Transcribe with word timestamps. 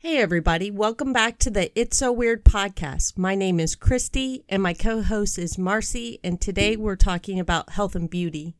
Hey, 0.00 0.18
everybody. 0.18 0.70
Welcome 0.70 1.12
back 1.12 1.38
to 1.38 1.50
the 1.50 1.76
It's 1.76 1.96
So 1.96 2.12
Weird 2.12 2.44
podcast. 2.44 3.18
My 3.18 3.34
name 3.34 3.58
is 3.58 3.74
Christy, 3.74 4.44
and 4.48 4.62
my 4.62 4.72
co 4.72 5.02
host 5.02 5.40
is 5.40 5.58
Marcy. 5.58 6.20
And 6.22 6.40
today 6.40 6.76
we're 6.76 6.94
talking 6.94 7.40
about 7.40 7.70
health 7.70 7.96
and 7.96 8.08
beauty. 8.08 8.54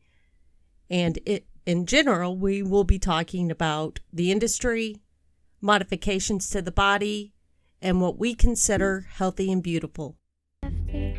And 0.89 1.17
it, 1.25 1.45
in 1.65 1.85
general, 1.85 2.35
we 2.35 2.61
will 2.61 2.83
be 2.83 2.99
talking 2.99 3.49
about 3.51 4.01
the 4.11 4.33
industry, 4.33 4.97
modifications 5.61 6.49
to 6.49 6.61
the 6.61 6.73
body, 6.73 7.31
and 7.81 8.01
what 8.01 8.19
we 8.19 8.35
consider 8.35 9.07
healthy 9.09 9.49
and 9.49 9.63
beautiful. 9.63 10.17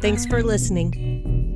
Thanks 0.03 0.27
for 0.27 0.43
listening. 0.43 1.55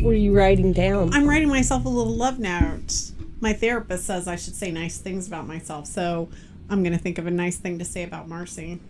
What 0.00 0.12
are 0.12 0.14
you 0.14 0.34
writing 0.34 0.72
down? 0.72 1.12
I'm 1.12 1.28
writing 1.28 1.48
myself 1.48 1.84
a 1.84 1.90
little 1.90 2.16
love 2.16 2.38
note. 2.38 3.12
My 3.40 3.52
therapist 3.52 4.06
says 4.06 4.26
I 4.26 4.36
should 4.36 4.54
say 4.54 4.70
nice 4.70 4.96
things 4.96 5.26
about 5.26 5.46
myself, 5.46 5.86
so 5.86 6.30
I'm 6.70 6.82
going 6.82 6.92
to 6.92 6.98
think 6.98 7.18
of 7.18 7.26
a 7.26 7.30
nice 7.30 7.56
thing 7.56 7.78
to 7.78 7.84
say 7.84 8.02
about 8.02 8.28
Marcy. 8.28 8.80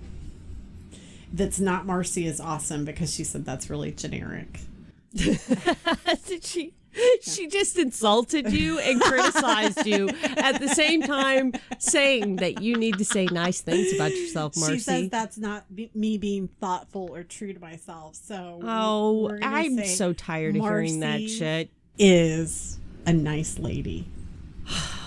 That's 1.33 1.61
not 1.61 1.87
Marcy 1.87 2.27
is 2.27 2.41
awesome 2.41 2.85
because 2.85 3.15
she 3.15 3.25
said 3.25 3.45
that's 3.45 3.69
really 3.71 3.93
generic. 3.93 4.61
Did 5.15 6.45
she? 6.45 6.75
She 7.23 7.47
just 7.47 7.79
insulted 7.79 8.51
you 8.51 8.79
and 8.81 9.01
criticized 9.01 9.87
you 9.87 10.09
at 10.37 10.59
the 10.59 10.69
same 10.69 11.03
time 11.03 11.53
saying 11.79 12.37
that 12.37 12.61
you 12.61 12.77
need 12.77 12.99
to 12.99 13.05
say 13.05 13.27
nice 13.27 13.61
things 13.61 13.93
about 13.95 14.11
yourself, 14.11 14.57
Marcy. 14.57 14.75
She 14.75 14.81
says 14.81 15.09
that's 15.11 15.39
not 15.39 15.65
me 15.95 16.19
being 16.19 16.49
thoughtful 16.61 17.11
or 17.15 17.23
true 17.23 17.53
to 17.53 17.61
myself. 17.61 18.17
So 18.17 18.61
Oh, 18.65 19.39
I'm 19.43 19.85
so 19.85 20.13
tired 20.13 20.57
of 20.57 20.63
hearing 20.63 21.01
that 21.01 21.21
Marcy 21.21 21.29
shit. 21.29 21.71
Is 21.99 22.79
a 23.07 23.13
nice 23.13 23.59
lady. 23.59 24.09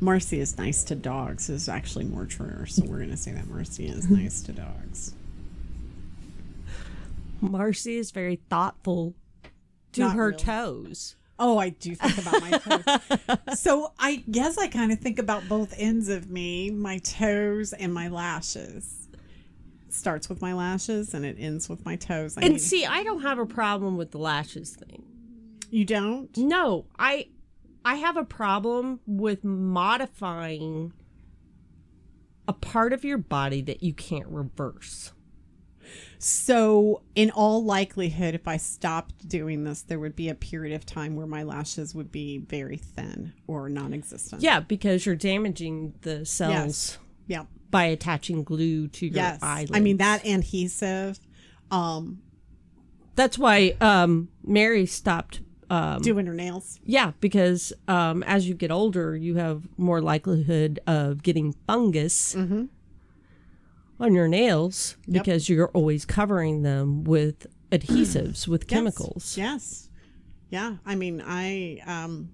Marcy 0.00 0.40
is 0.40 0.56
nice 0.56 0.82
to 0.84 0.94
dogs 0.94 1.50
is 1.50 1.68
actually 1.68 2.06
more 2.06 2.24
true. 2.24 2.64
So 2.66 2.84
we're 2.84 2.98
going 2.98 3.10
to 3.10 3.16
say 3.16 3.32
that 3.32 3.46
Marcy 3.48 3.86
is 3.86 4.08
nice 4.10 4.40
to 4.42 4.52
dogs. 4.52 5.14
Marcy 7.40 7.96
is 7.96 8.10
very 8.10 8.36
thoughtful 8.48 9.14
to 9.92 10.00
Not 10.02 10.16
her 10.16 10.26
really. 10.28 10.38
toes. 10.38 11.16
Oh, 11.38 11.56
I 11.56 11.70
do 11.70 11.94
think 11.94 12.18
about 12.18 12.40
my 12.42 12.50
toes. 13.46 13.58
so 13.60 13.92
I 13.98 14.16
guess 14.30 14.58
I 14.58 14.68
kind 14.68 14.92
of 14.92 15.00
think 15.00 15.18
about 15.18 15.48
both 15.48 15.72
ends 15.78 16.08
of 16.10 16.30
me, 16.30 16.70
my 16.70 16.98
toes 16.98 17.72
and 17.72 17.94
my 17.94 18.08
lashes. 18.08 19.08
It 19.88 19.94
starts 19.94 20.28
with 20.28 20.42
my 20.42 20.52
lashes 20.52 21.14
and 21.14 21.24
it 21.24 21.36
ends 21.38 21.68
with 21.68 21.84
my 21.86 21.96
toes. 21.96 22.36
I 22.36 22.42
And 22.42 22.50
mean, 22.50 22.58
see, 22.58 22.84
I 22.84 23.02
don't 23.02 23.22
have 23.22 23.38
a 23.38 23.46
problem 23.46 23.96
with 23.96 24.10
the 24.10 24.18
lashes 24.18 24.76
thing. 24.76 25.02
you 25.70 25.86
don't? 25.86 26.34
No, 26.36 26.84
I 26.98 27.28
I 27.84 27.96
have 27.96 28.16
a 28.16 28.24
problem 28.24 29.00
with 29.06 29.42
modifying 29.44 30.92
a 32.46 32.52
part 32.52 32.92
of 32.92 33.04
your 33.04 33.18
body 33.18 33.62
that 33.62 33.82
you 33.82 33.94
can't 33.94 34.26
reverse. 34.28 35.12
So, 36.18 37.02
in 37.14 37.30
all 37.30 37.64
likelihood, 37.64 38.34
if 38.34 38.46
I 38.46 38.58
stopped 38.58 39.26
doing 39.26 39.64
this, 39.64 39.82
there 39.82 39.98
would 39.98 40.14
be 40.14 40.28
a 40.28 40.34
period 40.34 40.74
of 40.74 40.84
time 40.84 41.16
where 41.16 41.26
my 41.26 41.42
lashes 41.42 41.94
would 41.94 42.12
be 42.12 42.38
very 42.38 42.76
thin 42.76 43.32
or 43.46 43.68
non 43.70 43.94
existent. 43.94 44.42
Yeah, 44.42 44.60
because 44.60 45.06
you're 45.06 45.16
damaging 45.16 45.94
the 46.02 46.26
cells 46.26 46.52
Yes. 46.52 46.98
Yeah. 47.26 47.44
by 47.70 47.84
attaching 47.84 48.44
glue 48.44 48.88
to 48.88 49.06
your 49.06 49.14
Yes. 49.16 49.38
eyelids. 49.42 49.70
I 49.74 49.80
mean, 49.80 49.96
that 49.96 50.24
adhesive, 50.26 51.18
um, 51.70 52.20
That's 53.16 53.38
why 53.38 53.76
um, 53.80 54.28
Mary 54.44 54.86
stopped. 54.86 55.40
Um, 55.70 56.02
doing 56.02 56.26
her 56.26 56.34
nails. 56.34 56.80
yeah, 56.84 57.12
because 57.20 57.72
um, 57.86 58.22
as 58.24 58.48
you 58.48 58.54
get 58.54 58.70
older, 58.72 59.16
you 59.16 59.36
have 59.36 59.62
more 59.78 60.02
likelihood 60.02 60.80
of 60.86 61.22
getting 61.22 61.52
fungus 61.66 62.34
Mm-hmm. 62.34 62.64
on 64.00 64.14
your 64.14 64.28
nails 64.28 64.96
because 65.08 65.48
you're 65.48 65.68
always 65.68 66.04
covering 66.04 66.62
them 66.62 67.04
with 67.04 67.46
adhesives, 67.70 68.48
with 68.48 68.66
chemicals. 68.66 69.36
Yes. 69.38 69.88
Yeah. 70.48 70.76
I 70.84 70.96
mean, 70.96 71.22
I 71.24 71.80
um 71.86 72.30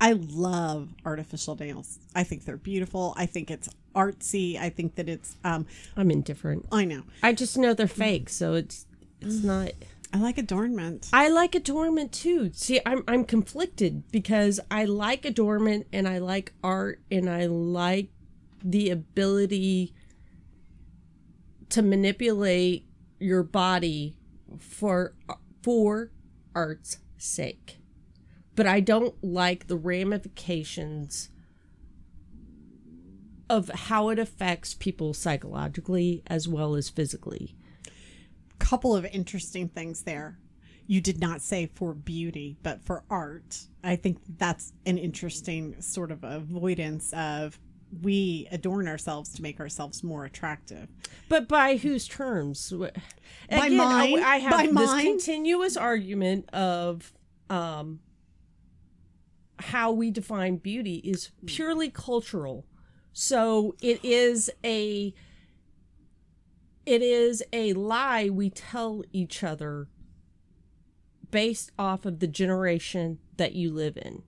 I 0.00 0.12
love 0.12 0.90
artificial 1.04 1.56
nails. 1.56 1.98
I 2.14 2.24
think 2.24 2.44
they're 2.44 2.56
beautiful. 2.56 3.14
I 3.16 3.26
think 3.26 3.50
it's 3.50 3.68
artsy. 3.94 4.58
I 4.58 4.68
think 4.70 4.94
that 4.96 5.08
it's 5.08 5.36
um 5.42 5.66
I'm 5.96 6.10
indifferent. 6.10 6.66
I 6.70 6.84
know. 6.84 7.02
I 7.22 7.32
just 7.32 7.58
know 7.58 7.74
they're 7.74 7.88
fake, 7.88 8.28
so 8.28 8.54
it's 8.54 8.86
it's 9.20 9.42
not. 9.42 9.70
I 10.12 10.18
like 10.18 10.36
adornment. 10.36 11.08
I 11.12 11.28
like 11.28 11.54
adornment 11.54 12.12
too. 12.12 12.50
See, 12.52 12.80
I'm 12.84 13.02
I'm 13.08 13.24
conflicted 13.24 14.10
because 14.12 14.60
I 14.70 14.84
like 14.84 15.24
adornment 15.24 15.86
and 15.92 16.06
I 16.06 16.18
like 16.18 16.52
art 16.62 17.00
and 17.10 17.30
I 17.30 17.46
like 17.46 18.08
the 18.62 18.90
ability 18.90 19.94
to 21.70 21.82
manipulate 21.82 22.86
your 23.18 23.42
body 23.42 24.18
for 24.58 25.14
for 25.62 26.10
art's 26.54 26.98
sake. 27.16 27.78
But 28.54 28.66
I 28.66 28.80
don't 28.80 29.14
like 29.24 29.66
the 29.66 29.76
ramifications 29.78 31.30
of 33.48 33.68
how 33.70 34.10
it 34.10 34.18
affects 34.18 34.74
people 34.74 35.14
psychologically 35.14 36.22
as 36.26 36.46
well 36.46 36.74
as 36.74 36.90
physically. 36.90 37.56
Couple 38.58 38.94
of 38.96 39.04
interesting 39.06 39.68
things 39.68 40.02
there. 40.02 40.38
You 40.86 41.00
did 41.00 41.20
not 41.20 41.40
say 41.42 41.70
for 41.74 41.94
beauty, 41.94 42.56
but 42.62 42.84
for 42.84 43.04
art. 43.10 43.66
I 43.84 43.96
think 43.96 44.18
that's 44.38 44.72
an 44.86 44.98
interesting 44.98 45.80
sort 45.80 46.10
of 46.10 46.22
avoidance 46.24 47.12
of 47.12 47.58
we 48.02 48.48
adorn 48.50 48.88
ourselves 48.88 49.32
to 49.34 49.42
make 49.42 49.60
ourselves 49.60 50.02
more 50.02 50.24
attractive. 50.24 50.88
But 51.28 51.46
by 51.48 51.76
whose 51.76 52.08
terms? 52.08 52.72
By 52.72 52.86
Again, 53.50 53.80
I- 53.80 53.84
mine? 54.10 54.22
I 54.22 54.36
have 54.38 54.50
By 54.52 54.66
this 54.66 54.72
mine? 54.74 55.04
continuous 55.04 55.76
argument 55.76 56.48
of 56.54 57.12
um, 57.50 58.00
how 59.58 59.92
we 59.92 60.10
define 60.10 60.56
beauty 60.56 60.96
is 61.04 61.30
purely 61.46 61.90
cultural. 61.90 62.66
So 63.12 63.76
it 63.82 64.02
is 64.04 64.50
a 64.64 65.12
it 66.86 67.02
is 67.02 67.42
a 67.52 67.72
lie 67.74 68.28
we 68.28 68.50
tell 68.50 69.02
each 69.12 69.42
other 69.44 69.88
based 71.30 71.70
off 71.78 72.04
of 72.04 72.18
the 72.20 72.26
generation 72.26 73.18
that 73.36 73.54
you 73.54 73.72
live 73.72 73.96
in. 73.96 74.22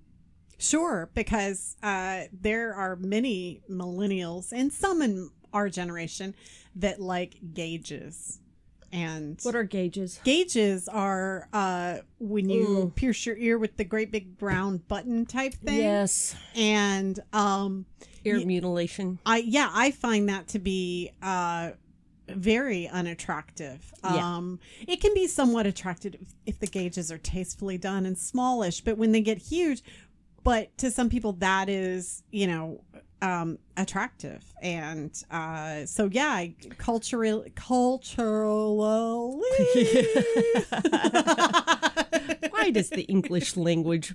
Sure, 0.59 1.11
because 1.15 1.77
uh, 1.83 2.23
there 2.33 2.73
are 2.75 2.97
many 2.97 3.61
millennials 3.71 4.53
and 4.53 4.73
some 4.73 5.03
in 5.03 5.31
our 5.53 5.69
generation 5.69 6.35
that 6.77 7.01
like 7.01 7.37
gauges. 7.53 8.41
And 8.93 9.41
What 9.43 9.57
are 9.57 9.65
gauges? 9.65 10.21
gauges 10.23 10.87
are 10.89 11.49
uh, 11.53 11.99
when 12.21 12.49
you 12.49 12.69
Mm. 12.69 12.95
pierce 12.95 13.27
your 13.27 13.37
ear 13.37 13.59
with 13.59 13.77
the 13.77 13.83
great 13.85 14.13
big 14.13 14.39
brown 14.39 14.79
button 14.89 15.27
type 15.27 15.55
thing. 15.55 15.79
Yes, 15.81 16.37
And 16.55 17.19
um, 17.33 17.87
ear 18.25 18.39
mutilation. 18.47 19.19
I 19.27 19.39
yeah, 19.39 19.69
I 19.73 19.91
find 19.91 20.29
that 20.29 20.47
to 20.49 20.61
be 20.61 21.11
uh, 21.21 21.73
very 22.29 22.89
unattractive. 22.89 23.93
Yeah. 24.03 24.37
Um, 24.37 24.59
it 24.87 25.01
can 25.01 25.15
be 25.15 25.27
somewhat 25.27 25.67
attractive 25.67 26.17
if, 26.47 26.59
the 26.59 26.67
gauges 26.67 27.13
are 27.13 27.19
tastefully 27.19 27.79
done 27.79 28.07
and 28.07 28.17
smallish, 28.17 28.81
but 28.81 28.97
when 28.97 29.13
they 29.13 29.21
get 29.21 29.39
huge, 29.39 29.83
but 30.43 30.77
to 30.79 30.91
some 30.91 31.09
people 31.09 31.33
that 31.35 31.69
is 31.69 32.23
you 32.31 32.47
know 32.47 32.81
um, 33.23 33.59
attractive, 33.77 34.45
and 34.63 35.11
uh, 35.31 35.85
so 35.87 36.09
yeah, 36.13 36.29
I- 36.29 36.55
cultural 36.79 37.45
culturally. 37.55 39.41
Why 42.51 42.71
does 42.71 42.91
the 42.91 43.05
English 43.09 43.57
language 43.59 44.15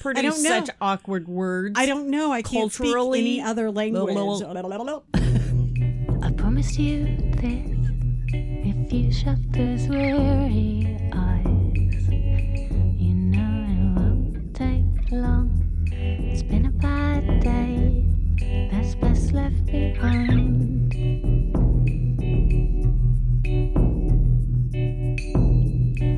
produce 0.00 0.22
don't 0.22 0.42
know. 0.42 0.48
such 0.48 0.70
awkward 0.80 1.28
words? 1.28 1.74
I 1.78 1.86
don't 1.86 2.08
know. 2.08 2.32
I 2.32 2.42
can't 2.42 2.72
speak 2.72 2.94
any 2.96 3.40
other 3.40 3.70
language. 3.70 4.14
I 6.56 6.58
promised 6.58 6.78
you 6.78 7.04
this 7.36 7.68
if 8.32 8.90
you 8.90 9.12
shut 9.12 9.36
those 9.52 9.88
weary 9.88 10.98
eyes. 11.12 12.08
You 12.98 13.12
know 13.12 13.66
it 13.68 14.00
won't 14.00 14.54
take 14.54 15.12
long. 15.12 15.50
It's 15.92 16.42
been 16.42 16.64
a 16.64 16.70
bad 16.70 17.40
day, 17.40 18.06
that's 18.72 18.94
best 18.94 19.32
left 19.32 19.66
behind. 19.66 20.94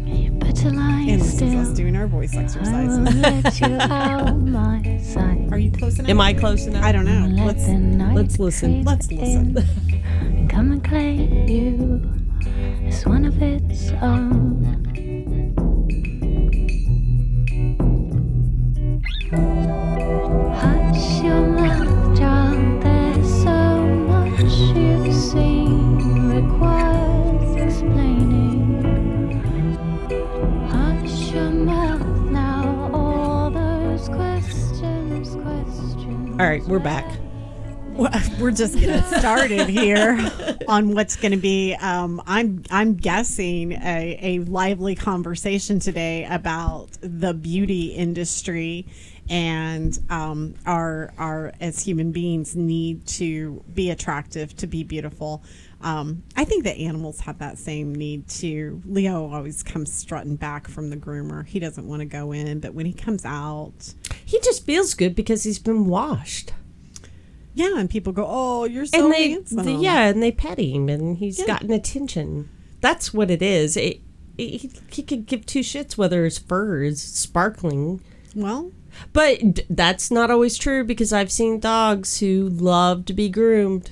You 0.06 0.30
better 0.38 0.70
lie 0.70 1.06
And 1.08 1.20
this 1.20 1.42
is 1.42 1.54
us 1.56 1.76
doing 1.76 1.96
our 1.96 2.06
voice 2.06 2.36
I 2.36 2.86
won't 2.86 3.12
let 3.16 3.60
you 3.60 3.66
out 3.80 4.38
my 4.38 4.98
sight. 4.98 5.48
Are 5.50 5.58
you 5.58 5.72
close 5.72 5.98
enough? 5.98 6.08
Am 6.08 6.20
I 6.20 6.32
close 6.32 6.64
enough? 6.68 6.84
I 6.84 6.92
don't 6.92 7.06
know. 7.06 7.26
Let 7.26 7.56
Let's. 7.56 7.66
the 7.66 8.12
let's 8.14 8.38
listen. 8.38 8.84
Let's 8.84 9.10
listen 9.10 9.87
come 10.48 10.72
and 10.72 10.82
claim 10.82 11.48
you 11.48 12.00
as 12.86 13.06
one 13.06 13.24
of 13.24 13.40
its 13.42 13.90
own. 14.02 14.64
Hush 20.54 21.22
your 21.22 21.46
mouth, 21.46 22.18
John. 22.18 22.80
There's 22.80 23.42
so 23.42 23.86
much 23.86 24.40
you've 24.76 25.14
seen 25.14 26.28
requires 26.30 27.56
explaining. 27.56 28.82
Hush 30.70 31.32
your 31.32 31.50
mouth 31.50 32.30
now. 32.30 32.90
All 32.92 33.50
those 33.50 34.08
questions, 34.08 35.36
questions. 35.36 36.40
All 36.40 36.46
right, 36.48 36.64
we're 36.64 36.78
back. 36.78 37.07
We're 38.48 38.54
just 38.54 38.80
getting 38.80 39.02
started 39.18 39.68
here 39.68 40.18
on 40.68 40.94
what's 40.94 41.16
going 41.16 41.32
to 41.32 41.36
be. 41.36 41.74
Um, 41.74 42.22
I'm 42.26 42.62
I'm 42.70 42.94
guessing 42.94 43.72
a, 43.72 44.18
a 44.22 44.38
lively 44.38 44.94
conversation 44.94 45.80
today 45.80 46.24
about 46.24 46.88
the 47.02 47.34
beauty 47.34 47.88
industry 47.88 48.86
and 49.28 49.98
um, 50.08 50.54
our 50.64 51.12
our 51.18 51.52
as 51.60 51.80
human 51.80 52.10
beings 52.10 52.56
need 52.56 53.06
to 53.08 53.62
be 53.74 53.90
attractive 53.90 54.56
to 54.56 54.66
be 54.66 54.82
beautiful. 54.82 55.42
Um, 55.82 56.22
I 56.34 56.46
think 56.46 56.64
that 56.64 56.78
animals 56.78 57.20
have 57.20 57.40
that 57.40 57.58
same 57.58 57.94
need 57.94 58.28
too. 58.28 58.80
Leo 58.86 59.30
always 59.30 59.62
comes 59.62 59.92
strutting 59.92 60.36
back 60.36 60.68
from 60.68 60.88
the 60.88 60.96
groomer. 60.96 61.46
He 61.46 61.58
doesn't 61.60 61.86
want 61.86 62.00
to 62.00 62.06
go 62.06 62.32
in, 62.32 62.60
but 62.60 62.72
when 62.72 62.86
he 62.86 62.94
comes 62.94 63.26
out, 63.26 63.92
He 64.24 64.40
just 64.40 64.64
feels 64.64 64.94
good 64.94 65.14
because 65.14 65.42
he's 65.42 65.58
been 65.58 65.84
washed. 65.84 66.54
Yeah, 67.58 67.78
and 67.78 67.90
people 67.90 68.12
go, 68.12 68.24
"Oh, 68.28 68.64
you're 68.64 68.86
so 68.86 69.04
and 69.04 69.12
they, 69.12 69.30
handsome." 69.32 69.64
the- 69.64 69.72
yeah, 69.72 70.06
and 70.08 70.22
they 70.22 70.32
pet 70.32 70.58
him, 70.58 70.88
and 70.88 71.18
he's 71.18 71.38
Yeah. 71.40 71.46
gotten 71.46 71.70
attention. 71.72 72.48
That's 72.80 73.12
what 73.12 73.30
it 73.30 73.42
is. 73.42 73.76
It, 73.76 74.00
it, 74.38 74.60
he, 74.60 74.70
he 74.90 75.02
could 75.02 75.26
give 75.26 75.44
two 75.44 75.60
shits 75.60 75.96
whether 75.98 76.24
his 76.24 76.38
fur 76.38 76.82
is 76.84 77.02
sparkling. 77.02 78.00
Well, 78.34 78.70
But 79.12 79.54
d- 79.54 79.62
that's 79.68 80.10
not 80.10 80.30
always 80.30 80.56
true 80.56 80.84
because 80.84 81.12
I've 81.12 81.32
seen 81.32 81.58
dogs 81.60 82.20
who 82.20 82.48
love 82.48 83.04
to 83.06 83.12
be 83.12 83.28
groomed 83.28 83.90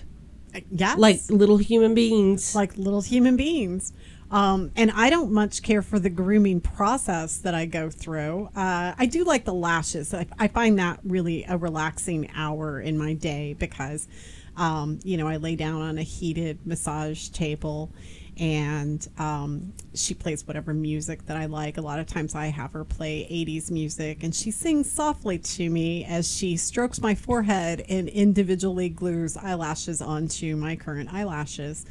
uh, 0.54 0.60
yes. 0.70 0.98
like 0.98 1.20
little 1.28 1.56
human 1.58 1.94
beings. 1.94 2.54
like 2.54 2.76
little 2.78 3.00
human 3.02 3.36
beings. 3.36 3.92
Um, 4.30 4.72
and 4.74 4.90
I 4.90 5.10
don't 5.10 5.30
much 5.30 5.62
care 5.62 5.82
for 5.82 5.98
the 5.98 6.10
grooming 6.10 6.60
process 6.60 7.38
that 7.38 7.54
I 7.54 7.66
go 7.66 7.90
through. 7.90 8.50
Uh, 8.56 8.94
I 8.98 9.06
do 9.06 9.24
like 9.24 9.44
the 9.44 9.54
lashes. 9.54 10.12
I, 10.12 10.26
I 10.38 10.48
find 10.48 10.78
that 10.78 11.00
really 11.04 11.44
a 11.48 11.56
relaxing 11.56 12.30
hour 12.34 12.80
in 12.80 12.98
my 12.98 13.14
day 13.14 13.54
because, 13.58 14.08
um, 14.56 14.98
you 15.04 15.16
know, 15.16 15.28
I 15.28 15.36
lay 15.36 15.54
down 15.54 15.80
on 15.80 15.98
a 15.98 16.02
heated 16.02 16.58
massage 16.66 17.28
table 17.28 17.92
and 18.38 19.06
um, 19.18 19.72
she 19.94 20.12
plays 20.12 20.46
whatever 20.46 20.74
music 20.74 21.24
that 21.26 21.36
I 21.36 21.46
like. 21.46 21.78
A 21.78 21.80
lot 21.80 21.98
of 21.98 22.06
times 22.06 22.34
I 22.34 22.46
have 22.48 22.72
her 22.72 22.84
play 22.84 23.26
80s 23.30 23.70
music 23.70 24.22
and 24.22 24.34
she 24.34 24.50
sings 24.50 24.90
softly 24.90 25.38
to 25.38 25.70
me 25.70 26.04
as 26.04 26.34
she 26.34 26.56
strokes 26.56 27.00
my 27.00 27.14
forehead 27.14 27.84
and 27.88 28.08
individually 28.08 28.88
glues 28.90 29.36
eyelashes 29.36 30.02
onto 30.02 30.56
my 30.56 30.76
current 30.76 31.12
eyelashes. 31.12 31.86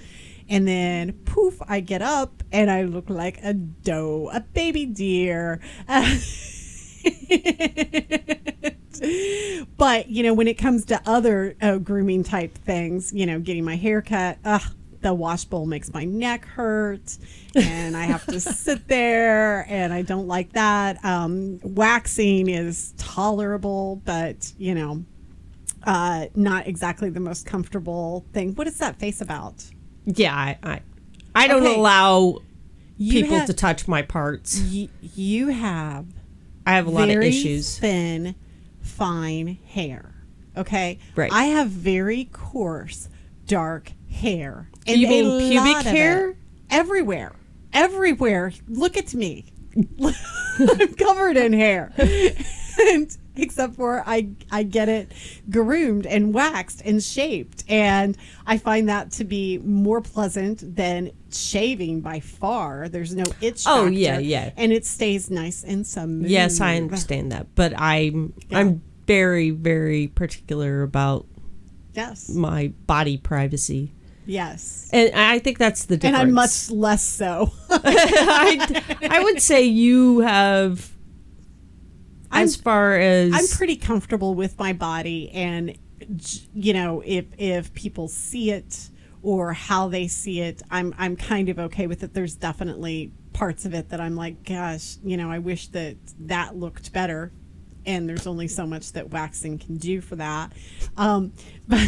And 0.48 0.68
then 0.68 1.14
poof, 1.26 1.60
I 1.68 1.80
get 1.80 2.02
up 2.02 2.44
and 2.52 2.70
I 2.70 2.84
look 2.84 3.10
like 3.10 3.40
a 3.44 3.54
doe, 3.54 4.30
a 4.32 4.42
baby 4.42 4.86
deer. 4.86 5.60
but 9.78 10.10
you 10.10 10.24
know, 10.24 10.34
when 10.34 10.48
it 10.48 10.56
comes 10.56 10.86
to 10.86 11.02
other 11.06 11.56
uh, 11.62 11.78
grooming 11.78 12.24
type 12.24 12.58
things, 12.58 13.12
you 13.14 13.26
know, 13.26 13.40
getting 13.40 13.64
my 13.66 13.76
hair 13.76 14.02
cut, 14.02 14.38
ugh, 14.46 14.64
the 15.02 15.14
wash 15.14 15.46
bowl 15.46 15.66
makes 15.68 15.94
my 15.94 16.04
neck 16.04 16.46
hurt, 16.46 17.18
and 17.56 17.96
I 17.96 18.06
have 18.06 18.26
to 18.26 18.40
sit 18.40 18.88
there, 18.88 19.66
and 19.70 19.94
I 19.94 20.02
don't 20.02 20.28
like 20.28 20.54
that. 20.54 21.04
Um, 21.06 21.60
waxing 21.64 22.50
is 22.50 22.94
tolerable, 22.98 24.02
but 24.06 24.52
you 24.58 24.74
know, 24.74 25.06
uh, 25.84 26.26
not 26.34 26.68
exactly 26.68 27.10
the 27.10 27.20
most 27.20 27.46
comfortable 27.46 28.26
thing. 28.34 28.56
What 28.56 28.68
is 28.68 28.80
that 28.80 28.98
face 28.98 29.22
about? 29.22 29.64
Yeah, 30.06 30.36
I, 30.36 30.58
I, 30.64 30.82
I 31.36 31.48
don't 31.48 31.64
Okay. 31.64 31.76
allow 31.76 32.40
You 32.98 33.22
people 33.24 33.38
have- 33.38 33.48
to 33.48 33.54
touch 33.54 33.88
my 33.88 34.02
parts. 34.02 34.62
Y- 34.72 34.90
you 35.02 35.48
have 35.50 36.06
I 36.66 36.74
have 36.76 36.88
a 36.88 36.90
lot 36.90 37.04
of 37.10 37.16
very 37.16 37.28
issues. 37.28 37.78
thin, 37.78 38.36
fine 38.82 39.58
hair. 39.68 40.14
Okay, 40.58 41.00
Right. 41.16 41.32
I 41.34 41.46
have 41.46 41.70
very 41.70 42.26
coarse, 42.32 43.10
dark 43.46 43.92
hair. 44.10 44.70
You 44.88 45.06
a 45.06 45.10
mean 45.10 45.40
pubic 45.52 45.74
lot 45.74 45.86
of 45.86 45.92
hair? 45.92 46.38
Everywhere, 46.70 47.34
everywhere. 47.74 48.54
Look 48.68 48.96
at 48.98 49.14
me. 49.14 49.46
I'm 50.58 50.94
covered 50.96 51.36
in 51.38 51.52
hair. 51.54 51.92
and 52.80 53.18
except 53.42 53.76
for 53.76 54.04
I 54.06 54.30
I 54.52 54.64
get 54.64 54.90
it 54.90 55.12
groomed 55.50 56.06
and 56.06 56.34
waxed 56.34 56.82
and 56.86 57.02
shaped 57.04 57.64
and 57.70 58.18
I 58.46 58.58
find 58.58 58.90
that 58.90 59.12
to 59.14 59.24
be 59.24 59.58
more 59.60 60.02
pleasant 60.02 60.76
than 60.76 61.12
shaving 61.32 62.02
by 62.02 62.20
far. 62.20 62.88
There's 62.90 63.14
no 63.16 63.26
itch 63.42 63.64
Oh, 63.68 63.84
factor, 63.86 63.90
yeah, 63.92 64.20
yeah. 64.20 64.52
And 64.56 64.72
it 64.72 64.86
stays 64.86 65.30
nice 65.30 65.64
and 65.64 65.86
smooth. 65.86 66.28
Yes, 66.28 66.62
I 66.62 66.78
understand 66.78 67.32
that, 67.32 67.54
but 67.56 67.74
I'm 67.80 68.34
I'm 68.52 68.82
very 69.08 69.52
very 69.52 70.08
particular 70.08 70.82
about 70.84 71.26
Yes. 71.94 72.28
my 72.30 72.74
body 72.88 73.16
privacy, 73.18 73.94
Yes. 74.26 74.90
and 74.92 75.14
I 75.16 75.40
think 75.40 75.58
that's 75.58 75.86
the 75.86 75.96
difference. 75.96 76.20
And. 76.20 76.28
I'm 76.30 76.34
much 76.34 76.70
less 76.70 77.02
so. 77.04 77.52
I, 77.70 78.84
I 79.10 79.24
would 79.24 79.42
say 79.42 79.64
you 79.64 80.20
have, 80.20 80.92
as 82.36 82.56
I'm- 82.56 82.64
far 82.64 82.98
as 82.98 83.34
I'm 83.34 83.48
pretty 83.58 83.76
comfortable 83.76 84.34
with 84.36 84.58
my 84.60 84.74
body 84.74 85.30
and 85.32 85.78
you 86.54 86.74
know, 86.74 87.02
if 87.06 87.26
if 87.38 87.74
people 87.74 88.08
see 88.08 88.52
it 88.52 88.90
or 89.24 89.54
how 89.54 89.88
they 89.88 90.08
see 90.08 90.42
it, 90.42 90.62
I'm 90.70 90.94
I'm 90.98 91.16
kind 91.16 91.50
of 91.50 91.58
okay 91.58 91.88
with 91.88 92.04
it. 92.04 92.14
There's 92.14 92.36
definitely 92.36 93.12
parts 93.34 93.66
of 93.66 93.74
it 93.74 93.90
that 93.90 94.00
I'm 94.00 94.16
like, 94.16 94.44
gosh, 94.44 94.98
you 95.04 95.18
know, 95.18 95.32
I 95.32 95.40
wish 95.40 95.68
that 95.70 95.96
that 96.28 96.56
looked 96.56 96.94
better. 96.94 97.32
And 97.88 98.10
there's 98.10 98.26
only 98.28 98.48
so 98.48 98.66
much 98.66 98.92
that 98.94 99.12
waxing 99.12 99.58
can 99.60 99.78
do 99.78 100.02
for 100.02 100.16
that. 100.18 100.52
Um, 100.98 101.34
but 101.68 101.88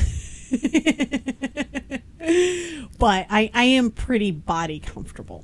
but 2.97 3.25
I, 3.29 3.49
I 3.53 3.63
am 3.63 3.91
pretty 3.91 4.31
body 4.31 4.79
comfortable. 4.79 5.43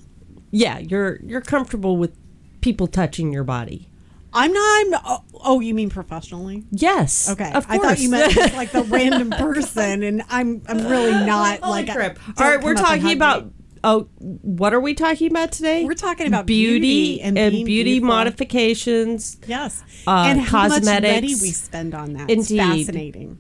yeah, 0.52 0.78
you're 0.80 1.20
you're 1.24 1.42
comfortable 1.42 1.98
with 1.98 2.16
people 2.62 2.88
touching 2.88 3.32
your 3.34 3.44
body. 3.44 3.90
I'm 4.34 4.52
not. 4.52 4.86
I'm, 4.96 5.02
oh, 5.06 5.24
oh, 5.36 5.60
you 5.60 5.74
mean 5.74 5.90
professionally? 5.90 6.64
Yes, 6.72 7.30
Okay, 7.30 7.52
of 7.54 7.68
course. 7.68 7.80
I 7.80 7.84
thought 7.84 8.00
you 8.00 8.10
meant 8.10 8.34
just 8.34 8.56
like 8.56 8.72
the 8.72 8.84
random 8.84 9.30
person, 9.32 10.04
and 10.04 10.24
I'm 10.30 10.62
I'm 10.68 10.88
really 10.88 11.12
not 11.26 11.60
Holy 11.60 11.84
like. 11.86 11.94
crap. 11.96 12.18
All 12.40 12.48
right, 12.50 12.62
we're 12.64 12.72
and 12.72 12.80
talking 12.80 13.12
about. 13.12 13.46
me. 13.46 13.52
Oh, 13.86 14.08
what 14.20 14.74
are 14.74 14.80
we 14.80 14.94
talking 14.94 15.30
about 15.30 15.52
today? 15.52 15.84
We're 15.84 15.94
talking 15.94 16.26
about 16.28 16.46
beauty, 16.46 16.80
beauty 17.18 17.22
and 17.22 17.36
being 17.36 17.66
beauty 17.66 17.92
beautiful. 17.96 18.08
modifications. 18.16 19.38
yes, 19.46 19.84
uh, 20.08 20.24
and 20.28 20.40
how 20.40 20.70
much 20.70 20.84
money 20.86 21.20
we 21.22 21.34
spend 21.52 21.94
on 21.94 22.14
that. 22.14 22.30
Indeed. 22.30 22.40
It's 22.40 22.50
fascinating. 22.56 23.38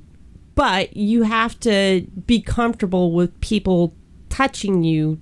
but 0.55 0.97
you 0.97 1.23
have 1.23 1.57
to 1.61 2.05
be 2.27 2.41
comfortable 2.41 3.13
with 3.13 3.39
people 3.39 3.95
touching 4.29 4.83
you 4.83 5.21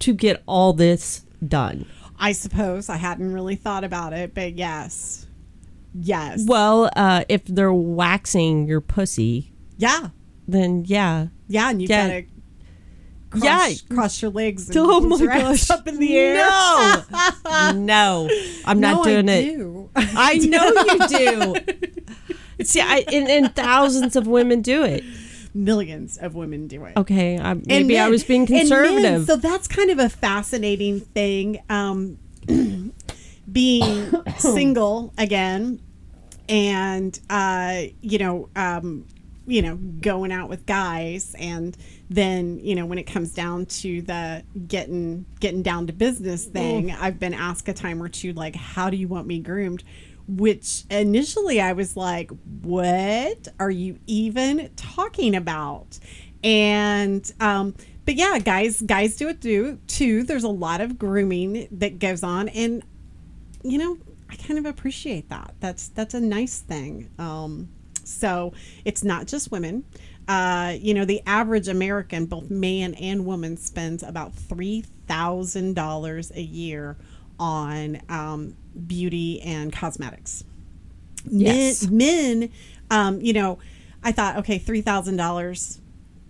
to 0.00 0.12
get 0.12 0.42
all 0.46 0.74
this 0.74 1.24
done. 1.46 1.86
I 2.18 2.32
suppose 2.32 2.88
I 2.88 2.96
hadn't 2.96 3.32
really 3.32 3.56
thought 3.56 3.84
about 3.84 4.12
it, 4.12 4.34
but 4.34 4.54
yes, 4.54 5.26
yes, 5.94 6.44
Well, 6.46 6.90
uh, 6.96 7.24
if 7.28 7.44
they're 7.44 7.72
waxing 7.72 8.66
your 8.66 8.80
pussy, 8.80 9.52
yeah, 9.76 10.08
then 10.46 10.84
yeah. 10.86 11.26
yeah, 11.48 11.70
and 11.70 11.82
you 11.82 11.88
Yeah. 11.88 12.06
gotta. 12.08 12.24
Cross, 13.30 13.42
Yeah. 13.44 13.74
cross 13.96 14.22
your 14.22 14.30
legs. 14.30 14.68
And 14.68 14.78
Oh 14.80 15.00
my 15.00 15.18
gosh. 15.26 15.68
up 15.70 15.88
in 15.88 15.98
the 15.98 16.16
air. 16.16 16.36
No, 16.36 17.72
no, 17.74 18.28
I'm 18.64 18.78
not 18.78 18.98
No, 18.98 19.04
doing 19.04 19.28
I 19.28 19.32
it. 19.32 19.56
do. 19.56 19.90
I 19.96 20.38
know 20.38 20.72
you 20.94 21.54
do. 22.54 22.64
See, 22.64 22.80
I, 22.80 23.04
and, 23.12 23.28
and 23.28 23.54
thousands 23.56 24.14
of 24.14 24.28
women 24.28 24.62
do 24.62 24.84
it. 24.84 25.02
Millions 25.54 26.18
of 26.18 26.34
women 26.34 26.66
do 26.66 26.84
it. 26.84 26.96
Okay, 26.96 27.38
I, 27.38 27.52
And 27.52 27.66
maybe 27.66 27.98
I 27.98 28.08
was 28.08 28.24
being 28.24 28.42
and 28.42 28.50
men, 28.50 28.60
conservative. 28.60 29.26
so 29.26 29.36
that's 29.36 29.68
kind 29.68 29.90
of 29.90 29.98
a 30.00 30.08
fascinating 30.08 31.00
thing. 31.00 31.62
Um, 31.70 32.18
being 33.50 34.10
single 34.38 35.12
again, 35.16 35.80
and 36.48 37.18
uh, 37.30 37.82
you 38.00 38.18
know, 38.18 38.48
um, 38.56 39.06
you 39.46 39.62
know, 39.62 39.76
going 39.76 40.32
out 40.32 40.48
with 40.48 40.66
guys, 40.66 41.34
and 41.38 41.76
then 42.10 42.58
you 42.58 42.74
know, 42.74 42.86
when 42.86 42.98
it 42.98 43.04
comes 43.04 43.32
down 43.32 43.66
to 43.66 44.02
the 44.02 44.42
getting 44.66 45.24
getting 45.40 45.62
down 45.62 45.86
to 45.86 45.92
business 45.92 46.46
thing, 46.46 46.90
I've 46.92 47.18
been 47.20 47.34
asked 47.34 47.68
a 47.68 47.72
time 47.72 48.02
or 48.02 48.08
two, 48.08 48.32
like, 48.32 48.56
how 48.56 48.90
do 48.90 48.96
you 48.96 49.08
want 49.08 49.26
me 49.26 49.38
groomed? 49.38 49.84
Which 50.26 50.84
initially 50.90 51.60
I 51.60 51.74
was 51.74 51.96
like, 51.96 52.30
what 52.62 53.48
are 53.60 53.70
you 53.70 53.98
even 54.06 54.70
talking 54.76 55.36
about? 55.36 55.98
And 56.42 57.30
um, 57.40 57.74
but 58.04 58.14
yeah, 58.16 58.38
guys, 58.38 58.82
guys 58.82 59.16
do 59.16 59.28
it 59.28 59.40
do 59.40 59.78
too. 59.86 60.22
There's 60.22 60.44
a 60.44 60.48
lot 60.48 60.80
of 60.80 60.98
grooming 60.98 61.68
that 61.72 61.98
goes 61.98 62.22
on, 62.22 62.48
and 62.50 62.82
you 63.62 63.78
know, 63.78 63.98
I 64.30 64.36
kind 64.36 64.58
of 64.58 64.66
appreciate 64.66 65.28
that. 65.30 65.54
That's 65.60 65.88
that's 65.88 66.14
a 66.14 66.20
nice 66.20 66.60
thing. 66.60 67.10
Um, 67.18 67.68
so 68.04 68.52
it's 68.84 69.02
not 69.02 69.26
just 69.26 69.50
women. 69.50 69.84
Uh, 70.26 70.76
you 70.80 70.94
know, 70.94 71.04
the 71.04 71.22
average 71.26 71.68
American, 71.68 72.26
both 72.26 72.50
man 72.50 72.94
and 72.94 73.26
woman, 73.26 73.56
spends 73.56 74.02
about 74.02 74.34
three 74.34 74.84
thousand 75.06 75.74
dollars 75.74 76.30
a 76.34 76.42
year 76.42 76.96
on 77.38 78.00
um, 78.08 78.56
beauty 78.86 79.40
and 79.42 79.72
cosmetics. 79.72 80.44
Yes. 81.26 81.86
Men, 81.86 82.40
men 82.40 82.50
um, 82.90 83.20
you 83.20 83.32
know, 83.32 83.58
I 84.02 84.12
thought, 84.12 84.36
okay, 84.38 84.58
three 84.58 84.82
thousand 84.82 85.16
dollars. 85.16 85.80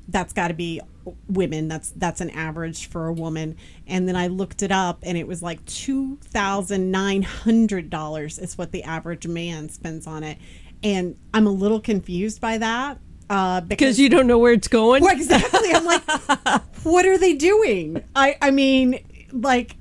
That's 0.07 0.33
got 0.35 0.49
to 0.49 0.55
be 0.55 0.81
women. 1.29 1.69
That's 1.69 1.91
that's 1.91 2.21
an 2.21 2.31
average 2.31 2.87
for 2.89 3.07
a 3.07 3.13
woman. 3.13 3.57
And 3.87 4.07
then 4.07 4.17
I 4.17 4.27
looked 4.29 4.63
it 4.63 4.71
up, 4.71 4.99
and 5.03 5.17
it 5.19 5.27
was 5.27 5.43
like 5.43 5.65
two 5.67 6.17
thousand 6.17 6.91
nine 6.91 7.23
hundred 7.23 7.91
dollars 7.91 8.39
is 8.39 8.57
what 8.57 8.71
the 8.73 8.83
average 8.85 9.27
man 9.27 9.69
spends 9.69 10.07
on 10.07 10.23
it. 10.23 10.39
And 10.83 11.17
I'm 11.33 11.47
a 11.47 11.51
little 11.51 11.81
confused 11.81 12.41
by 12.43 12.59
that 12.59 12.99
uh, 13.31 13.63
Because 13.63 13.99
you 13.99 14.09
don't 14.11 14.27
know 14.27 14.39
where 14.39 14.53
it's 14.53 14.69
going. 14.69 15.03
well, 15.03 15.15
exactly. 15.15 15.71
I'm 15.73 15.85
like, 15.85 16.03
what 16.85 17.07
are 17.07 17.17
they 17.19 17.35
doing? 17.35 18.03
I 18.15 18.37
I 18.41 18.51
mean, 18.51 19.01
like, 19.33 19.77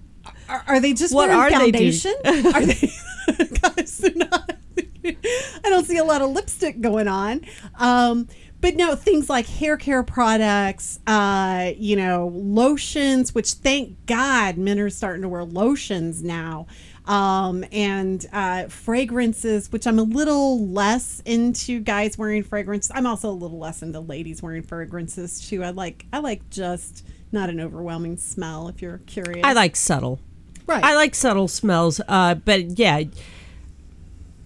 are, 0.53 0.63
are 0.67 0.79
they 0.79 0.93
just 0.93 1.13
What 1.13 1.29
are 1.29 1.49
they 1.49 1.57
foundation? 1.57 2.13
are 2.25 2.65
they? 2.65 2.91
Guys, 3.61 3.97
they're 3.97 4.13
not. 4.15 4.55
I 5.05 5.69
don't 5.69 5.85
see 5.85 5.97
a 5.97 6.03
lot 6.03 6.21
of 6.21 6.29
lipstick 6.29 6.79
going 6.79 7.07
on. 7.07 7.41
Um, 7.75 8.27
but 8.61 8.75
no, 8.75 8.95
things 8.95 9.29
like 9.29 9.45
hair 9.45 9.75
care 9.75 10.03
products, 10.03 10.99
uh, 11.05 11.71
you 11.75 11.95
know, 11.97 12.31
lotions, 12.33 13.35
which 13.35 13.53
thank 13.53 14.05
God 14.05 14.57
men 14.57 14.79
are 14.79 14.89
starting 14.89 15.23
to 15.23 15.29
wear 15.29 15.43
lotions 15.43 16.23
now. 16.23 16.67
Um, 17.05 17.65
and 17.73 18.25
uh, 18.31 18.67
fragrances, 18.69 19.69
which 19.73 19.85
I'm 19.85 19.99
a 19.99 20.03
little 20.03 20.65
less 20.65 21.21
into 21.25 21.81
guys 21.81 22.17
wearing 22.17 22.43
fragrances. 22.43 22.91
I'm 22.95 23.05
also 23.05 23.29
a 23.29 23.31
little 23.31 23.59
less 23.59 23.81
into 23.81 23.99
ladies 23.99 24.41
wearing 24.41 24.63
fragrances 24.63 25.45
too. 25.45 25.63
I 25.63 25.71
like 25.71 26.05
I 26.13 26.19
like 26.19 26.49
just 26.49 27.05
not 27.33 27.49
an 27.49 27.59
overwhelming 27.59 28.15
smell. 28.15 28.69
If 28.69 28.81
you're 28.81 28.99
curious, 28.99 29.43
I 29.43 29.51
like 29.51 29.75
subtle. 29.75 30.21
Right. 30.67 30.83
I 30.83 30.95
like 30.95 31.15
subtle 31.15 31.47
smells. 31.47 31.99
Uh, 32.07 32.35
but 32.35 32.77
yeah, 32.79 33.03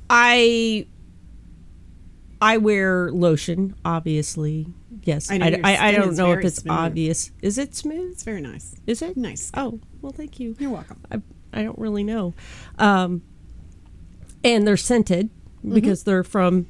I 0.09 0.85
I 2.41 2.57
wear 2.57 3.11
lotion. 3.11 3.75
Obviously, 3.83 4.67
yes. 5.03 5.31
I 5.31 5.35
I, 5.35 5.37
know 5.37 5.47
your 5.47 5.59
I, 5.65 5.87
I 5.87 5.91
don't 5.91 6.15
know 6.15 6.31
if 6.33 6.45
it's 6.45 6.57
smooth. 6.57 6.71
obvious. 6.77 7.31
Is 7.41 7.57
it 7.57 7.75
smooth? 7.75 8.11
It's 8.11 8.23
very 8.23 8.41
nice. 8.41 8.75
Is 8.85 9.01
it 9.01 9.17
Nice. 9.17 9.51
Oh 9.55 9.79
well, 10.01 10.11
thank 10.11 10.39
you. 10.39 10.55
You're 10.59 10.71
welcome. 10.71 11.01
I 11.11 11.21
I 11.53 11.63
don't 11.63 11.79
really 11.79 12.03
know. 12.03 12.33
Um, 12.77 13.23
and 14.43 14.67
they're 14.67 14.77
scented 14.77 15.29
Mm-hmm. 15.57 15.73
because 15.73 16.03
they're 16.03 16.23
from 16.23 16.67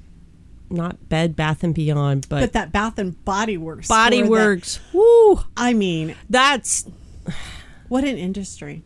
not 0.69 1.09
Bed 1.09 1.35
Bath 1.35 1.61
and 1.61 1.75
Beyond, 1.75 2.27
but, 2.29 2.39
But 2.39 2.53
that 2.53 2.71
Bath 2.71 2.97
and 2.97 3.23
Body 3.25 3.57
Works. 3.57 3.89
Body 3.89 4.23
store 4.23 4.37
that- 4.37 4.43
Works. 4.45 4.79
Woo! 4.93 5.41
I 5.57 5.73
mean, 5.73 6.15
That's 6.29 6.87
what 7.89 8.05
an 8.05 8.17
industry. 8.17 8.83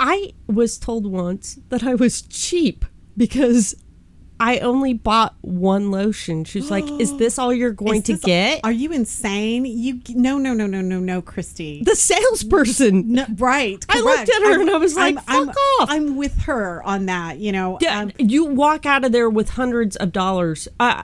I 0.00 0.32
was 0.46 0.78
told 0.78 1.06
once 1.06 1.58
that 1.68 1.84
I 1.84 1.94
was 1.94 2.22
cheap 2.22 2.84
because 3.16 3.74
I 4.40 4.58
only 4.58 4.94
bought 4.94 5.34
one 5.40 5.90
lotion. 5.90 6.44
She's 6.44 6.70
like, 6.70 6.88
"Is 7.00 7.16
this 7.16 7.38
all 7.38 7.52
you're 7.52 7.72
going 7.86 8.02
to 8.02 8.16
get?" 8.16 8.60
Are 8.62 8.72
you 8.72 8.92
insane? 8.92 9.64
You 9.64 10.00
no 10.10 10.38
no 10.38 10.54
no 10.54 10.66
no 10.66 10.80
no 10.80 11.00
no, 11.00 11.20
Christy. 11.20 11.82
the 11.82 11.96
salesperson. 11.96 13.12
No, 13.12 13.26
right. 13.36 13.84
I 13.88 14.00
looked 14.00 14.30
at 14.30 14.42
her 14.42 14.60
and 14.60 14.70
I 14.70 14.76
was 14.76 14.94
like, 14.94 15.16
I'm, 15.26 15.46
"Fuck 15.46 15.56
I'm, 15.56 15.82
off." 15.82 15.90
I'm 15.90 16.16
with 16.16 16.42
her 16.42 16.82
on 16.84 17.06
that. 17.06 17.38
You 17.38 17.52
know. 17.52 17.78
Yeah, 17.80 18.00
um, 18.00 18.12
you 18.18 18.44
walk 18.44 18.86
out 18.86 19.04
of 19.04 19.12
there 19.12 19.28
with 19.28 19.50
hundreds 19.50 19.96
of 19.96 20.12
dollars. 20.12 20.68
Uh, 20.78 21.02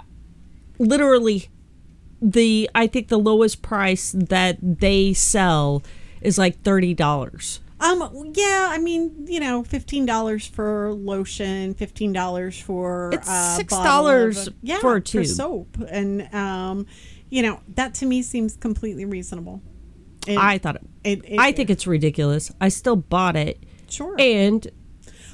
literally, 0.79 1.49
the 2.23 2.71
I 2.75 2.87
think 2.87 3.09
the 3.09 3.19
lowest 3.19 3.63
price 3.63 4.15
that 4.17 4.59
they 4.61 5.13
sell 5.13 5.83
is 6.21 6.39
like 6.39 6.63
thirty 6.63 6.95
dollars. 6.95 7.61
Um. 7.85 8.33
Yeah. 8.35 8.69
I 8.71 8.79
mean, 8.79 9.27
you 9.29 9.41
know, 9.41 9.63
fifteen 9.63 10.07
dollars 10.07 10.47
for 10.47 10.93
lotion, 10.95 11.75
fifteen 11.75 12.13
dollars 12.13 12.59
for 12.61 13.11
It's 13.13 13.29
uh, 13.29 13.59
$6 13.61 14.49
yeah, 14.63 14.79
for 14.81 14.97
a 14.97 15.01
tube. 15.01 15.27
soap, 15.27 15.77
and 15.91 16.33
um, 16.35 16.87
you 17.31 17.43
know, 17.43 17.61
that 17.75 17.95
to 17.97 18.07
me 18.07 18.23
seems 18.23 18.57
completely 18.57 19.05
reasonable. 19.05 19.61
It- 20.27 20.39
I 20.39 20.59
thought 20.59 20.77
it, 20.77 20.83
it- 21.05 21.25
it- 21.35 21.39
I 21.39 21.53
think 21.53 21.69
it's 21.71 21.87
ridiculous. 21.87 22.51
I 22.61 22.69
still 22.71 22.97
bought 22.97 23.37
it, 23.37 23.63
sure. 23.91 24.17
and 24.19 24.67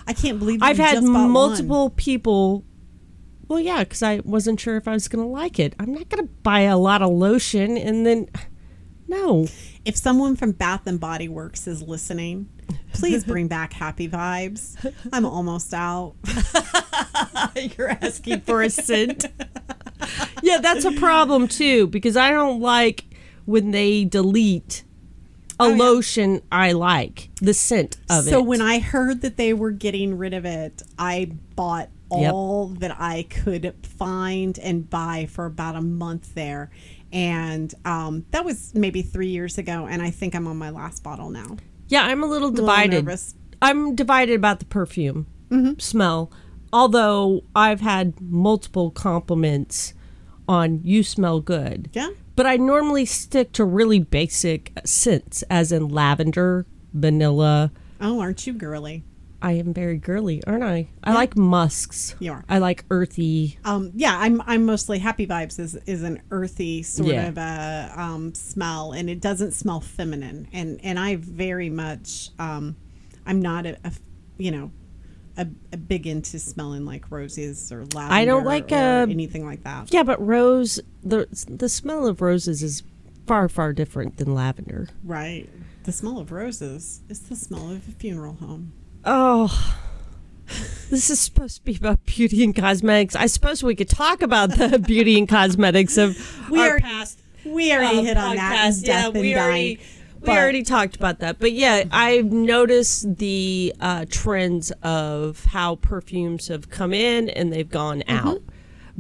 I 0.07 0.12
can't 0.12 0.38
believe 0.40 0.61
I've 0.62 0.78
had 0.78 0.95
just 0.97 1.07
bought 1.07 1.12
one. 1.23 1.30
multiple 1.30 1.90
people. 1.90 2.64
Well, 3.47 3.61
yeah, 3.61 3.80
because 3.85 4.02
I 4.02 4.21
wasn't 4.25 4.61
sure 4.61 4.76
if 4.76 4.87
I 4.88 4.92
was 4.92 5.09
going 5.09 5.25
to 5.25 5.28
like 5.28 5.59
it. 5.59 5.75
I'm 5.80 5.92
not 5.92 6.09
going 6.09 6.25
to 6.25 6.33
buy 6.45 6.61
a 6.62 6.78
lot 6.78 7.02
of 7.02 7.11
lotion 7.12 7.76
and 7.76 8.04
then. 8.07 8.28
No. 9.11 9.49
If 9.85 9.97
someone 9.97 10.37
from 10.37 10.52
Bath 10.52 10.87
and 10.87 11.00
Body 11.00 11.29
Works 11.29 11.67
is 11.67 11.83
listening, 11.83 12.49
please 12.93 13.25
bring 13.25 13.49
back 13.49 13.73
happy 13.73 14.09
vibes. 14.09 14.76
I'm 15.12 15.26
almost 15.26 15.75
out. 15.75 16.14
You're 17.76 17.90
asking 17.90 18.40
for 18.47 18.62
a 18.62 18.71
scent. 18.71 19.26
yeah, 20.43 20.59
that's 20.59 20.85
a 20.85 20.93
problem 20.93 21.49
too 21.49 21.87
because 21.88 22.17
I 22.17 22.31
don't 22.31 22.61
like 22.61 23.05
when 23.47 23.73
they 23.73 24.05
delete 24.05 24.85
a 25.59 25.64
Oh, 25.64 25.69
yeah. 25.71 25.76
lotion 25.76 26.43
I 26.52 26.73
like 26.73 27.31
the 27.43 27.52
scent 27.52 27.97
of 28.09 28.26
it. 28.26 28.31
so 28.31 28.40
when 28.43 28.62
I 28.62 28.79
heard 28.79 29.21
that 29.23 29.37
they 29.37 29.52
were 29.52 29.73
getting 29.73 30.17
rid 30.17 30.33
of 30.35 30.45
it, 30.45 30.83
I 30.99 31.33
bought 31.57 31.88
Yep. 32.12 32.33
all 32.33 32.67
that 32.81 32.97
I 33.00 33.25
could 33.31 33.73
find 33.85 34.59
and 34.59 34.90
buy 34.90 35.29
for 35.31 35.47
about 35.47 35.76
a 35.76 35.81
month 35.81 36.35
there. 36.35 36.69
And 37.12 37.75
um, 37.85 38.25
that 38.31 38.45
was 38.45 38.73
maybe 38.75 39.02
three 39.02 39.29
years 39.29 39.59
ago, 39.59 39.87
and 39.87 40.00
I 40.00 40.11
think 40.11 40.35
I'm 40.35 40.47
on 40.47 40.57
my 40.57 40.71
last 40.71 41.02
bottle 41.02 41.31
now. 41.31 41.57
yeah, 41.88 42.02
I'm 42.05 42.23
a 42.23 42.26
little 42.26 42.49
A 42.49 42.50
little 42.50 42.67
divided. 42.67 43.09
I'm 43.62 43.95
divided 43.97 44.35
about 44.37 44.59
the 44.61 44.64
perfume 44.67 45.26
Mm-hmm. 45.50 45.79
smell. 45.81 46.31
Although 46.73 47.43
I've 47.57 47.81
had 47.81 48.21
multiple 48.21 48.93
compliments 48.93 49.93
on 50.49 50.81
you 50.85 51.02
smell 51.02 51.40
good. 51.40 51.90
Yeah. 51.93 52.11
But 52.37 52.47
I 52.47 52.57
normally 52.57 53.05
stick 53.05 53.50
to 53.55 53.64
really 53.64 53.99
basic 53.99 54.73
scents 54.85 55.43
as 55.50 55.73
in 55.73 55.88
lavender, 55.88 56.64
vanilla. 56.95 57.73
Oh, 58.00 58.21
aren't 58.21 58.47
you 58.47 58.52
girly? 58.52 59.02
I 59.43 59.53
am 59.53 59.73
very 59.73 59.97
girly, 59.97 60.43
aren't 60.47 60.63
I? 60.65 60.89
I 61.03 61.15
like 61.15 61.37
musks. 61.37 62.15
You 62.19 62.33
are. 62.33 62.45
I 62.49 62.59
like 62.59 62.85
earthy. 62.91 63.59
Um, 63.65 63.91
yeah, 63.95 64.17
I'm 64.19 64.43
I'm 64.47 64.67
mostly 64.67 64.99
happy 64.99 65.27
vibes 65.27 65.59
is 65.59 65.77
is 65.87 66.03
an 66.03 66.21
earthy 66.31 66.83
sort 66.83 67.09
Yeah. 67.15 67.29
of 67.29 67.39
a 67.39 67.93
um, 67.97 68.35
smell, 68.35 68.93
and 68.93 69.09
it 69.09 69.21
doesn't 69.21 69.53
smell 69.53 69.81
feminine. 69.81 70.49
And 70.53 70.79
and 70.83 70.99
I 70.99 71.17
very 71.17 71.71
much 71.71 72.31
um, 72.39 72.77
I'm 73.27 73.41
not 73.41 73.65
a, 73.67 73.79
a 73.85 73.93
you 74.37 74.51
know 74.51 74.71
a, 75.39 75.47
a 75.73 75.77
big 75.79 76.07
into 76.07 76.39
smelling 76.39 76.85
like 76.85 77.11
roses 77.11 77.73
or 77.73 77.87
lavender. 77.95 78.13
I 78.15 78.25
don't 78.27 78.45
like, 78.45 78.71
or 78.73 78.77
uh, 78.77 79.07
anything 79.07 79.47
like 79.47 79.65
that. 79.65 79.93
Yeah, 79.93 80.03
but 80.03 80.21
rose 80.25 80.81
the 81.03 81.27
the 81.49 81.69
smell 81.71 82.07
of 82.07 82.21
roses 82.21 82.63
is 82.63 82.83
far 83.27 83.49
far 83.49 83.73
different 83.73 84.19
than 84.19 84.35
lavender. 84.35 84.89
Right. 85.03 85.49
The 85.85 85.93
smell 85.93 86.19
of 86.19 86.31
roses 86.31 87.01
is 87.09 87.21
the 87.21 87.37
smell 87.37 87.71
of 87.71 87.89
a 87.89 87.93
funeral 87.93 88.35
home. 88.35 88.73
Oh. 89.04 89.76
This 90.90 91.09
is 91.09 91.21
supposed 91.21 91.59
to 91.59 91.62
be 91.62 91.76
about 91.76 92.04
beauty 92.04 92.42
and 92.42 92.54
cosmetics. 92.54 93.14
I 93.14 93.26
suppose 93.26 93.62
we 93.62 93.76
could 93.76 93.88
talk 93.88 94.23
about 94.23 94.57
the 94.57 94.78
beauty 94.87 95.16
and 95.16 95.28
cosmetics 95.28 95.97
of 95.97 96.16
We 96.50 96.61
our 96.61 96.76
are- 96.76 96.80
past 96.80 97.21
We 97.45 97.73
already 97.73 97.99
uh, 97.99 98.02
hit 98.02 98.16
on 98.16 98.35
that. 98.37 98.73
podcast. 98.73 98.83
in 98.83 98.88
Yeah, 98.88 99.09
we 99.11 99.33
dying. 99.35 99.37
already 99.45 99.80
we 100.23 100.28
already 100.28 100.62
talked 100.64 100.97
about 100.97 101.21
that. 101.21 101.38
But 101.38 101.52
yeah, 101.52 101.85
I've 101.92 102.26
noticed 102.33 103.16
the 103.16 103.73
uh, 103.80 104.04
trends 104.11 104.71
of 104.83 105.45
how 105.47 105.76
perfumes 105.76 106.49
have 106.49 106.69
come 106.69 106.92
in 106.92 107.30
and 107.30 107.52
they've 107.52 107.71
gone 107.71 108.02
Mm-hmm. 108.07 108.28
out. 108.28 108.42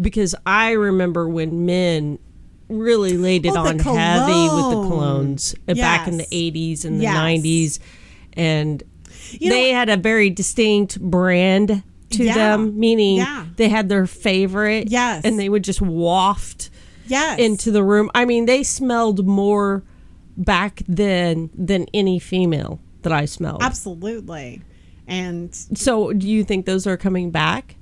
Because 0.00 0.34
I 0.46 0.70
remember 0.70 1.28
when 1.28 1.66
men 1.66 2.20
really 2.68 3.18
laid 3.18 3.44
it 3.44 3.52
Oh, 3.54 3.66
on 3.66 3.78
heavy 3.80 4.32
with 4.44 4.64
the 4.70 4.88
cologne. 4.88 5.36
colognes 5.36 5.54
uh, 5.68 5.74
back 5.74 6.06
in 6.08 6.16
the 6.18 6.24
80s 6.26 6.84
and 6.86 7.00
the 7.00 7.02
Yes. 7.02 7.16
90s 7.16 7.78
and 8.34 8.82
You 9.38 9.50
they 9.50 9.70
had 9.70 9.88
a 9.88 9.96
very 9.96 10.30
distinct 10.30 11.00
brand 11.00 11.82
to 12.10 12.24
Yeah. 12.24 12.34
them 12.34 12.78
meaning 12.78 13.18
Yeah. 13.18 13.44
they 13.56 13.68
had 13.68 13.88
their 13.88 14.06
favorite 14.06 14.90
Yes. 14.90 15.24
and 15.24 15.38
they 15.38 15.48
would 15.48 15.62
just 15.64 15.80
waft 15.80 16.70
Yes. 17.06 17.38
into 17.38 17.70
the 17.70 17.82
room. 17.84 18.10
I 18.14 18.24
mean, 18.24 18.46
they 18.46 18.62
smelled 18.62 19.26
more 19.26 19.82
back 20.36 20.82
then 20.88 21.50
than 21.56 21.86
any 21.92 22.18
female 22.18 22.80
that 23.02 23.12
I 23.12 23.24
smelled. 23.26 23.62
Absolutely. 23.62 24.62
And 25.06 25.54
So, 25.74 26.12
do 26.12 26.28
you 26.28 26.44
think 26.44 26.66
those 26.66 26.86
are 26.86 26.96
coming 26.96 27.30
back? 27.30 27.76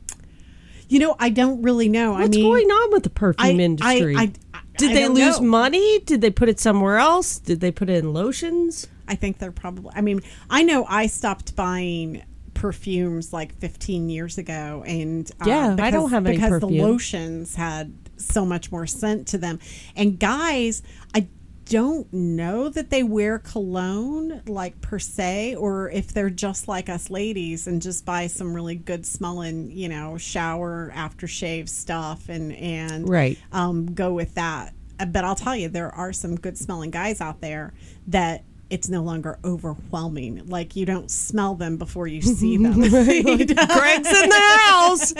you 0.91 0.99
know, 0.99 1.15
I 1.19 1.29
don't 1.29 1.61
really 1.61 1.89
know. 1.91 2.13
What's 2.13 2.25
I 2.25 2.41
mean, 2.41 2.45
going 2.45 2.67
on 2.71 2.93
with 2.93 3.03
the 3.03 3.11
perfume 3.11 3.59
I- 3.61 3.63
industry? 3.63 4.17
I- 4.17 4.33
I- 4.55 4.61
Did 4.79 4.97
they 4.97 5.07
lose 5.09 5.39
know. 5.41 5.47
money? 5.47 5.99
Did 6.07 6.23
they 6.23 6.31
put 6.31 6.49
it 6.49 6.59
somewhere 6.59 6.97
else? 6.97 7.39
Did 7.39 7.61
they 7.61 7.71
put 7.71 7.91
it 7.91 8.03
in 8.03 8.15
lotions? 8.15 8.87
I 9.09 9.15
think 9.15 9.39
they're 9.39 9.51
probably. 9.53 9.91
I 9.95 10.01
mean, 10.03 10.21
I 10.51 10.63
know 10.63 10.85
I 10.89 11.07
stopped 11.09 11.57
buying 11.57 12.23
perfumes 12.55 13.33
like 13.33 13.55
15 13.59 14.11
years 14.11 14.37
ago, 14.39 14.83
and 14.87 15.31
uh, 15.41 15.45
Yeah, 15.47 15.77
I 15.79 15.91
don't 15.91 16.11
have 16.11 16.27
any 16.27 16.37
because 16.37 16.51
perfume. 16.51 16.73
the 16.77 16.83
lotions 16.83 17.55
had 17.55 17.93
so 18.17 18.45
much 18.45 18.71
more 18.73 18.87
scent 18.87 19.29
to 19.29 19.39
them. 19.39 19.61
And 19.97 20.19
guys, 20.19 20.83
I 21.15 21.29
don't 21.67 22.11
know 22.13 22.69
that 22.71 22.91
they 22.91 23.03
wear 23.03 23.39
cologne 23.39 24.43
like 24.49 24.81
per 24.81 24.99
se, 24.99 25.55
or 25.55 25.91
if 25.91 26.13
they're 26.13 26.31
just 26.31 26.67
like 26.67 26.89
us 26.89 27.11
ladies 27.11 27.67
and 27.67 27.81
just 27.81 28.05
buy 28.05 28.27
some 28.27 28.55
really 28.55 28.75
good 28.75 29.07
smelling, 29.07 29.71
you 29.71 29.89
know, 29.89 30.17
shower 30.19 30.91
aftershave 30.97 31.69
stuff 31.69 32.29
and 32.29 32.53
and 32.55 33.09
Right. 33.09 33.39
um, 33.53 33.95
go 33.95 34.13
with 34.13 34.35
that. 34.35 34.75
But 34.99 35.25
I'll 35.25 35.37
tell 35.37 35.55
you, 35.55 35.69
there 35.69 35.95
are 35.95 36.13
some 36.13 36.35
good 36.35 36.59
smelling 36.59 36.91
guys 36.91 37.21
out 37.21 37.41
there 37.41 37.73
that 38.09 38.43
it's 38.71 38.89
no 38.89 39.03
longer 39.03 39.39
overwhelming. 39.45 40.47
Like 40.47 40.77
you 40.77 40.87
don't 40.87 41.11
smell 41.11 41.55
them 41.55 41.77
before 41.77 42.07
you 42.07 42.23
see 42.23 42.57
them. 42.57 42.81
Right, 42.81 43.25
Greg's 43.25 43.57
in 43.57 44.29
the 44.29 44.59
house. 44.65 45.09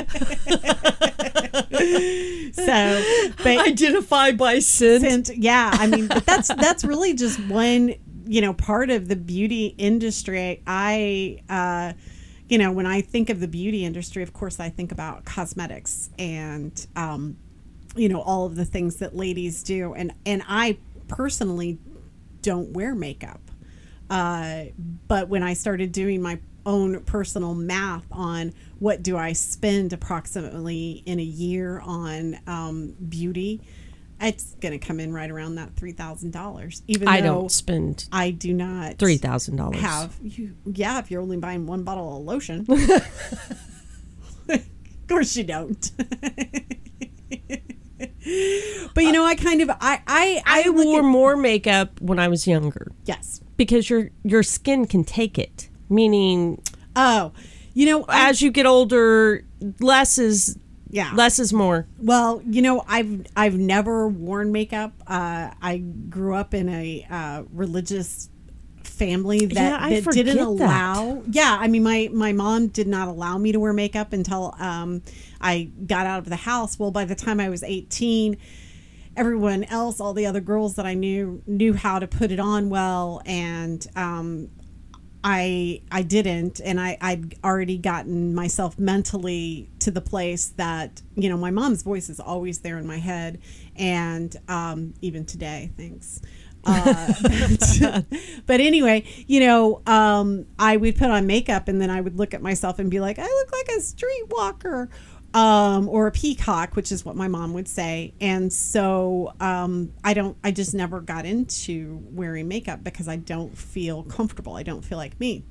so, 2.55 3.35
but 3.43 3.59
Identify 3.67 4.33
by 4.33 4.59
scent. 4.59 5.03
scent, 5.27 5.31
yeah, 5.39 5.71
I 5.73 5.87
mean, 5.87 6.09
but 6.09 6.27
that's 6.27 6.49
that's 6.49 6.85
really 6.85 7.15
just 7.15 7.39
one 7.47 7.95
you 8.27 8.41
know 8.41 8.53
part 8.53 8.91
of 8.91 9.09
the 9.09 9.17
beauty 9.17 9.75
industry. 9.79 10.63
I. 10.67 11.43
uh 11.49 11.93
you 12.51 12.57
know, 12.57 12.73
when 12.73 12.87
I 12.87 13.03
think 13.03 13.29
of 13.29 13.41
the 13.41 13.47
beauty 13.47 13.85
industry, 13.85 14.23
of 14.23 14.33
course, 14.33 14.59
I 14.59 14.71
think 14.71 14.91
about 14.91 15.27
cosmetics 15.27 16.09
and, 16.19 16.73
um, 16.97 17.37
you 17.95 18.09
know, 18.09 18.23
all 18.23 18.47
of 18.47 18.57
the 18.57 18.65
things 18.65 18.97
that 19.01 19.15
ladies 19.15 19.63
do. 19.63 19.93
And, 19.93 20.15
and 20.25 20.43
I 20.49 20.79
personally 21.09 21.77
don't 22.43 22.73
wear 22.73 22.95
makeup. 22.95 23.41
Uh, 24.11 24.65
but 25.07 25.29
when 25.29 25.43
I 25.43 25.55
started 25.55 25.93
doing 25.93 26.23
my 26.23 26.39
own 26.65 27.01
personal 27.05 27.55
math 27.55 28.07
on 28.11 28.53
what 28.79 29.03
do 29.03 29.17
I 29.17 29.33
spend 29.33 29.93
approximately 29.93 31.03
in 31.07 31.19
a 31.19 31.25
year 31.25 31.81
on 31.81 32.39
um, 32.47 32.95
beauty, 33.09 33.61
it's 34.21 34.55
going 34.55 34.79
to 34.79 34.85
come 34.85 34.99
in 35.01 35.13
right 35.13 35.31
around 35.31 35.57
that 35.57 35.77
three 35.77 35.93
thousand 35.93 36.33
dollars. 36.33 36.83
Even 36.87 37.09
I 37.09 37.21
don't 37.21 37.51
spend 37.51 38.09
I 38.13 38.31
do 38.31 38.53
not 38.53 38.99
three 38.99 39.17
thousand 39.17 39.57
dollars. 39.57 39.81
have 39.81 40.17
you. 40.23 40.57
Yeah, 40.65 40.99
if 40.99 41.11
you're 41.11 41.23
only 41.23 41.37
buying 41.37 41.67
one 41.67 41.85
bottle 41.85 42.19
of 42.19 42.25
lotion. 42.25 42.67
of 44.49 44.61
course 45.09 45.37
you 45.37 45.45
don't. 45.45 45.91
but 48.95 49.05
you 49.05 49.13
know, 49.13 49.25
I 49.25 49.35
kind 49.35 49.61
of 49.61 49.71
I 49.71 50.01
I 50.07 50.43
I, 50.47 50.63
I 50.67 50.71
wore 50.71 51.01
at- 51.01 51.05
more 51.05 51.37
makeup 51.37 52.01
when 52.01 52.19
I 52.19 52.29
was 52.29 52.47
younger 52.47 52.93
yes. 53.05 53.41
because 53.57 53.89
your 53.91 54.11
your 54.25 54.43
skin 54.43 54.87
can 54.87 55.05
take 55.05 55.39
it. 55.39 55.69
Meaning, 55.91 56.61
Oh, 56.95 57.33
you 57.73 57.87
know, 57.87 58.05
I, 58.09 58.29
as 58.29 58.43
you 58.43 58.51
get 58.51 58.67
older, 58.67 59.45
less 59.81 60.19
is 60.19 60.59
yeah. 60.91 61.13
less 61.15 61.39
is 61.39 61.53
more. 61.53 61.87
Well, 61.99 62.43
you 62.47 62.61
know, 62.61 62.85
I've 62.87 63.25
I've 63.37 63.57
never 63.57 64.07
worn 64.09 64.53
makeup. 64.53 64.93
Uh, 65.07 65.51
I 65.63 65.79
grew 65.79 66.35
up 66.35 66.53
in 66.53 66.69
a 66.69 67.07
uh, 67.11 67.43
religious 67.53 68.29
family 68.85 69.47
that, 69.47 69.55
Yeah, 69.55 69.79
I 69.81 69.89
that 69.91 69.95
didn't 69.95 70.05
forget 70.05 70.27
that. 70.37 70.47
allow. 70.47 71.23
Yeah, 71.31 71.57
I 71.61 71.69
mean, 71.69 71.83
my 71.85 72.11
my 72.13 72.33
mom 72.33 72.69
did 72.69 72.89
not 72.89 73.09
allow 73.09 73.39
me 73.39 73.53
to 73.53 73.61
wear 73.61 73.73
makeup 73.73 74.13
until 74.13 74.55
um, 74.59 75.03
I 75.41 75.71
got 75.87 76.07
out 76.07 76.19
of 76.21 76.29
the 76.29 76.37
house. 76.37 76.79
Well, 76.79 76.91
by 76.91 77.05
the 77.05 77.15
time 77.15 77.41
I 77.41 77.49
was 77.49 77.63
eighteen. 77.63 78.37
Everyone 79.17 79.65
else, 79.65 79.99
all 79.99 80.13
the 80.15 80.27
other 80.27 80.41
girls 80.41 80.77
that 80.77 80.87
I 80.87 80.95
knew, 80.95 81.43
knew 81.45 81.75
how 81.75 81.99
to 81.99 82.07
put 82.07 82.31
it 82.31 82.39
on 82.39 82.71
well, 82.71 83.21
and 83.27 83.85
um, 83.97 84.49
I 85.25 85.83
I 85.91 86.03
didn't, 86.03 86.61
and 86.61 86.81
I 86.81 86.97
I'd 87.01 87.35
already 87.43 87.79
gotten 87.79 88.35
myself 88.35 88.79
mentally 88.79 89.69
to 89.81 89.91
the 89.91 90.01
place 90.01 90.49
that 90.57 91.03
you 91.17 91.29
know 91.29 91.37
my 91.37 91.51
mom's 91.51 91.83
voice 91.83 92.09
is 92.09 92.21
always 92.21 92.61
there 92.61 92.79
in 92.79 92.87
my 92.87 92.99
head, 92.99 93.41
and 93.77 94.35
um, 94.49 94.95
even 95.01 95.25
today, 95.25 95.71
thanks. 95.77 96.21
Uh, 96.65 97.15
but, 97.23 98.05
but 98.47 98.61
anyway, 98.61 99.05
you 99.27 99.41
know, 99.41 99.81
um, 99.87 100.47
I 100.59 100.77
would 100.77 100.97
put 100.97 101.11
on 101.11 101.27
makeup, 101.27 101.69
and 101.69 101.81
then 101.81 101.91
I 101.91 102.01
would 102.01 102.17
look 102.17 102.35
at 102.35 102.43
myself 102.43 102.79
and 102.79 102.91
be 102.91 103.01
like, 103.01 103.19
I 103.19 103.27
look 103.27 103.53
like 103.53 103.69
a 103.69 103.81
streetwalker. 103.81 104.89
Um, 105.39 105.89
or 105.89 106.09
a 106.09 106.11
peacock, 106.11 106.75
which 106.75 106.91
is 106.91 107.05
what 107.05 107.15
my 107.15 107.29
mom 107.29 107.53
would 107.53 107.69
say. 107.69 108.13
And 108.21 108.53
so 108.53 109.33
um, 109.39 109.93
I 110.03 110.13
don't, 110.13 110.37
I 110.43 110.51
just 110.51 110.75
never 110.75 111.01
got 111.01 111.25
into 111.27 112.03
wearing 112.11 112.49
makeup 112.49 112.83
because 112.83 113.07
I 113.07 113.17
don't 113.17 113.57
feel 113.57 114.03
comfortable. 114.03 114.57
I 114.57 114.65
don't 114.65 114.85
feel 114.85 114.99
like 114.99 115.21
me. 115.21 115.45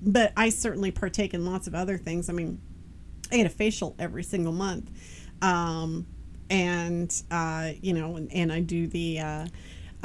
But 0.00 0.32
I 0.36 0.50
certainly 0.50 0.92
partake 0.92 1.34
in 1.34 1.44
lots 1.44 1.66
of 1.66 1.74
other 1.74 1.98
things. 1.98 2.28
I 2.30 2.34
mean, 2.34 2.60
I 3.32 3.38
get 3.38 3.46
a 3.46 3.50
facial 3.50 3.96
every 3.98 4.22
single 4.22 4.52
month. 4.52 4.92
Um, 5.42 6.06
and, 6.48 7.10
uh, 7.28 7.72
you 7.82 7.94
know, 7.94 8.14
and, 8.14 8.32
and 8.32 8.52
I 8.52 8.60
do 8.60 8.86
the, 8.86 9.18
uh, 9.18 9.46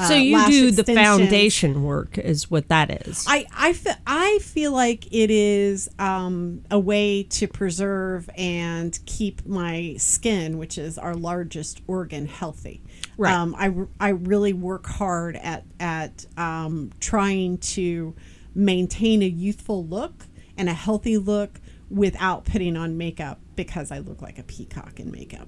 So 0.07 0.13
uh, 0.13 0.17
you 0.17 0.35
lash 0.35 0.49
do 0.49 0.71
the 0.71 0.83
foundation 0.83 1.83
work, 1.83 2.17
is 2.17 2.49
what 2.49 2.67
that 2.69 3.07
is. 3.07 3.25
I 3.27 3.45
I 3.55 3.73
feel, 3.73 3.95
I 4.05 4.39
feel 4.41 4.71
like 4.71 5.07
it 5.13 5.29
is 5.31 5.89
um, 5.99 6.63
a 6.69 6.79
way 6.79 7.23
to 7.23 7.47
preserve 7.47 8.29
and 8.37 8.97
keep 9.05 9.45
my 9.45 9.95
skin, 9.97 10.57
which 10.57 10.77
is 10.77 10.97
our 10.97 11.15
largest 11.15 11.81
organ, 11.87 12.25
healthy. 12.25 12.81
Right. 13.17 13.33
Um, 13.33 13.55
I, 13.57 13.73
I 13.99 14.09
really 14.09 14.53
work 14.53 14.87
hard 14.87 15.35
at 15.35 15.65
at 15.79 16.25
um, 16.37 16.91
trying 16.99 17.57
to 17.59 18.15
maintain 18.55 19.21
a 19.21 19.27
youthful 19.27 19.85
look 19.85 20.25
and 20.57 20.69
a 20.69 20.73
healthy 20.73 21.17
look 21.17 21.59
without 21.89 22.45
putting 22.45 22.77
on 22.77 22.97
makeup 22.97 23.39
because 23.55 23.91
I 23.91 23.99
look 23.99 24.21
like 24.21 24.39
a 24.39 24.43
peacock 24.43 24.99
in 24.99 25.11
makeup. 25.11 25.47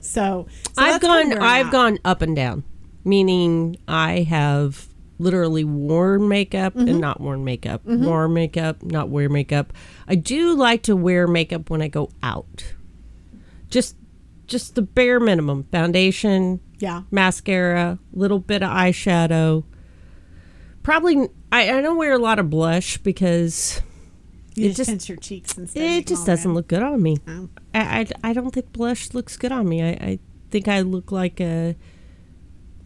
So, 0.00 0.46
so 0.50 0.72
I've 0.76 1.00
gone 1.00 1.32
I've 1.38 1.66
at. 1.66 1.72
gone 1.72 1.98
up 2.04 2.22
and 2.22 2.36
down, 2.36 2.64
meaning 3.08 3.76
I 3.88 4.20
have 4.28 4.86
literally 5.18 5.64
worn 5.64 6.28
makeup 6.28 6.74
Mm-hmm. 6.74 6.88
and 6.88 7.00
not 7.00 7.20
worn 7.20 7.42
makeup, 7.44 7.84
worn 7.84 8.32
makeup, 8.34 8.82
not 8.82 9.08
wear 9.08 9.28
makeup. 9.28 9.72
I 10.06 10.14
do 10.14 10.54
like 10.54 10.82
to 10.84 10.94
wear 10.94 11.26
makeup 11.26 11.70
when 11.70 11.82
I 11.82 11.88
go 11.88 12.10
out. 12.22 12.74
Just 13.68 13.96
just 14.46 14.74
the 14.76 14.82
bare 14.82 15.20
minimum. 15.20 15.64
Foundation, 15.72 16.60
yeah. 16.78 17.02
mascara, 17.10 17.98
little 18.12 18.38
bit 18.38 18.62
of 18.62 18.70
eyeshadow. 18.70 19.64
Probably 20.82 21.28
I, 21.52 21.78
I 21.78 21.80
don't 21.82 21.96
wear 21.98 22.12
a 22.12 22.18
lot 22.18 22.38
of 22.38 22.48
blush 22.48 22.96
because 22.98 23.82
You 24.54 24.70
It 24.70 24.76
just, 24.76 24.88
pinch 24.88 25.08
your 25.08 25.18
cheeks 25.18 25.56
instead. 25.58 25.82
it 25.82 26.06
just 26.06 26.24
doesn't 26.26 26.54
look 26.54 26.68
good 26.68 26.82
on 26.82 27.02
me. 27.02 27.18
Oh. 27.26 27.48
I, 27.74 28.06
I, 28.22 28.30
I 28.30 28.32
don't 28.32 28.50
think 28.52 28.72
blush 28.72 29.12
looks 29.12 29.36
good 29.36 29.52
on 29.52 29.68
me. 29.68 29.82
I, 29.82 29.88
I 29.90 30.18
think 30.50 30.66
I 30.68 30.80
look 30.80 31.12
like 31.12 31.40
a 31.40 31.76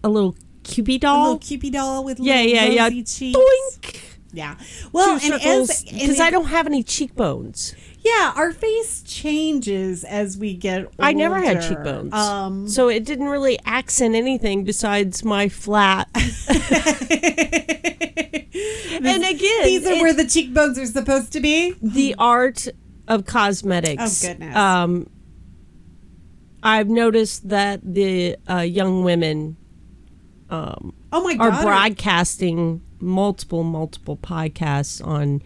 a 0.05 0.09
little 0.09 0.37
Cupid 0.65 1.01
doll, 1.01 1.17
a 1.17 1.23
little 1.25 1.39
Cupid 1.39 1.73
doll 1.73 2.05
with 2.05 2.21
yeah, 2.21 2.37
little 2.37 2.53
yeah, 2.53 2.65
yeah. 2.67 2.89
cheeks. 2.89 3.19
Doink. 3.21 4.01
Yeah. 4.33 4.57
Well, 4.93 5.19
Two 5.21 5.35
and 5.35 5.43
as 5.43 5.85
because 5.85 6.21
I 6.21 6.31
don't 6.31 6.47
have 6.47 6.67
any 6.67 6.83
cheekbones. 6.83 7.75
Yeah, 8.01 8.33
our 8.35 8.53
face 8.53 9.03
changes 9.03 10.03
as 10.05 10.37
we 10.39 10.55
get 10.55 10.85
older. 10.85 10.97
I 11.01 11.13
never 11.13 11.39
had 11.41 11.63
cheekbones, 11.63 12.13
Um, 12.15 12.69
so 12.69 12.89
it 12.89 13.05
didn't 13.05 13.29
really 13.29 13.59
accent 13.65 14.15
anything 14.17 14.65
besides 14.65 15.25
my 15.25 15.49
flat. 15.49 16.09
and 16.15 16.27
again, 19.25 19.65
these 19.65 19.87
are 19.87 19.93
it- 19.93 20.01
where 20.03 20.15
the 20.15 20.27
cheekbones 20.27 20.79
are 20.79 20.87
supposed 20.87 21.33
to 21.33 21.41
be. 21.41 21.75
the 21.83 22.15
art 22.19 22.67
of 23.09 23.27
cosmetics. 23.27 24.25
Oh, 24.25 24.29
goodness. 24.29 24.57
Um, 24.57 25.09
I've 26.63 26.89
noticed 26.89 27.49
that 27.49 27.81
the 27.83 28.37
uh, 28.49 28.59
young 28.61 29.03
women 29.05 29.57
um, 30.53 30.93
Oh 31.13 31.23
my 31.25 31.35
God. 31.35 31.53
are 31.55 31.63
broadcasting 31.63 32.81
multiple 33.01 33.65
multiple 33.65 34.17
podcasts 34.17 35.05
on 35.05 35.43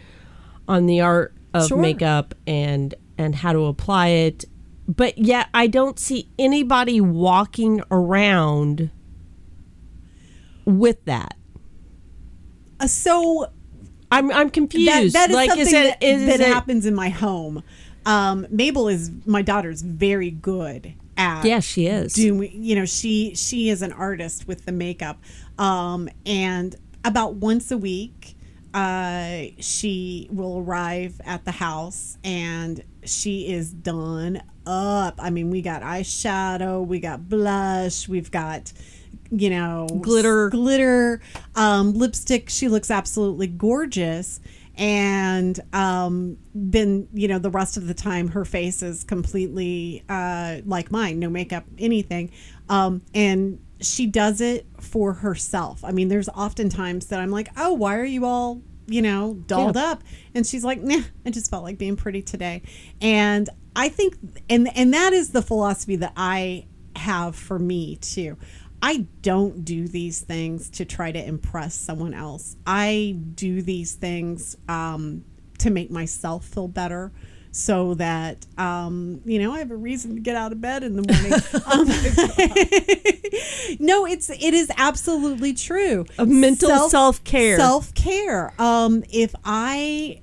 on 0.68 0.86
the 0.86 1.00
art 1.00 1.32
of 1.54 1.68
Sure. 1.68 1.78
makeup 1.78 2.34
and 2.46 2.94
and 3.16 3.34
how 3.36 3.52
to 3.54 3.64
apply 3.64 4.08
it 4.08 4.44
but 4.86 5.16
yet 5.16 5.48
i 5.54 5.66
don't 5.66 5.98
see 5.98 6.28
anybody 6.38 7.00
walking 7.00 7.80
around 7.90 8.90
with 10.66 11.02
that 11.06 11.34
Uh, 12.80 12.86
so 12.86 13.46
i'm 14.12 14.30
i'm 14.32 14.48
that, 14.48 14.52
confused 14.52 15.14
that 15.14 15.30
is 15.30 15.34
like 15.36 15.48
something 15.50 15.66
is 15.66 15.72
it 15.72 15.98
that, 16.00 16.02
is 16.02 16.26
that 16.26 16.40
it 16.40 16.46
happens 16.52 16.84
in 16.86 16.94
my 16.94 17.08
home. 17.08 17.62
Um, 18.04 18.46
Mabel 18.50 18.86
is 18.88 19.10
my 19.24 19.42
daughter's 19.42 19.82
very 19.82 20.30
good 20.30 20.94
at 21.16 21.44
yeah 21.44 21.60
she 21.60 21.86
is. 21.86 22.12
doing 22.14 22.50
you 22.52 22.74
know 22.76 22.84
she 22.84 23.34
she 23.34 23.68
is 23.70 23.82
an 23.82 23.92
artist 23.92 24.46
with 24.46 24.64
the 24.64 24.72
makeup. 24.72 25.18
Um 25.58 26.08
and 26.24 26.74
about 27.04 27.34
once 27.36 27.70
a 27.70 27.78
week 27.78 28.36
uh 28.74 29.44
she 29.58 30.28
will 30.30 30.58
arrive 30.58 31.20
at 31.24 31.44
the 31.44 31.52
house 31.52 32.18
and 32.24 32.82
she 33.04 33.48
is 33.52 33.72
done 33.72 34.42
up. 34.66 35.14
I 35.18 35.30
mean 35.30 35.50
we 35.50 35.62
got 35.62 35.82
eyeshadow 35.82 36.86
we 36.86 37.00
got 37.00 37.28
blush 37.28 38.08
we've 38.08 38.30
got 38.30 38.72
you 39.30 39.50
know 39.50 39.86
Glitter. 40.02 40.50
glitter 40.50 41.20
um 41.54 41.94
lipstick. 41.94 42.48
She 42.50 42.68
looks 42.68 42.90
absolutely 42.90 43.46
gorgeous 43.46 44.40
and 44.76 45.58
um 45.72 46.36
then 46.54 47.08
you 47.14 47.28
know 47.28 47.38
the 47.38 47.50
rest 47.50 47.76
of 47.76 47.86
the 47.86 47.94
time 47.94 48.28
her 48.28 48.44
face 48.44 48.82
is 48.82 49.04
completely 49.04 50.04
uh 50.08 50.58
like 50.66 50.90
mine 50.90 51.18
no 51.18 51.30
makeup 51.30 51.64
anything 51.78 52.30
um 52.68 53.00
and 53.14 53.58
she 53.80 54.06
does 54.06 54.40
it 54.40 54.66
for 54.80 55.12
herself. 55.12 55.84
I 55.84 55.92
mean, 55.92 56.08
there's 56.08 56.30
often 56.30 56.70
times 56.70 57.08
that 57.08 57.20
I'm 57.20 57.30
like, 57.30 57.48
oh, 57.58 57.74
why 57.74 57.96
are 57.98 58.06
you 58.06 58.24
all, 58.24 58.62
you 58.86 59.02
know, 59.02 59.34
dolled 59.46 59.76
Yeah. 59.76 59.90
up? 59.92 60.02
And 60.34 60.46
she's 60.46 60.64
like, 60.64 60.80
nah, 60.80 61.02
I 61.26 61.30
just 61.30 61.50
felt 61.50 61.62
like 61.62 61.76
being 61.76 61.94
pretty 61.96 62.22
today. 62.22 62.62
And 63.02 63.50
I 63.74 63.90
think, 63.90 64.16
and 64.48 64.74
and 64.74 64.94
that 64.94 65.12
is 65.12 65.30
the 65.32 65.42
philosophy 65.42 65.96
that 65.96 66.14
I 66.16 66.66
have 66.96 67.36
for 67.36 67.58
me 67.58 67.96
too. 67.96 68.38
I 68.82 69.06
don't 69.22 69.64
do 69.64 69.88
these 69.88 70.20
things 70.20 70.70
to 70.70 70.84
try 70.84 71.12
to 71.12 71.24
impress 71.24 71.74
someone 71.74 72.14
else. 72.14 72.56
I 72.66 73.16
do 73.34 73.62
these 73.62 73.94
things 73.94 74.56
um, 74.68 75.24
to 75.58 75.70
make 75.70 75.90
myself 75.90 76.44
feel 76.44 76.68
better 76.68 77.12
so 77.56 77.94
that 77.94 78.44
um, 78.58 79.22
you 79.24 79.38
know 79.38 79.52
I 79.52 79.60
have 79.60 79.70
a 79.70 79.76
reason 79.76 80.14
to 80.14 80.20
get 80.20 80.36
out 80.36 80.52
of 80.52 80.60
bed 80.60 80.82
in 80.82 80.94
the 80.94 81.02
morning. 81.02 81.32
um, 81.72 81.86
no, 83.86 84.06
it's 84.06 84.28
it 84.28 84.54
is 84.54 84.70
absolutely 84.76 85.54
true. 85.54 86.04
A 86.18 86.26
mental 86.26 86.88
self-care. 86.90 87.56
Self 87.56 87.94
care. 87.94 88.52
Um, 88.58 89.04
if 89.10 89.34
I 89.44 90.20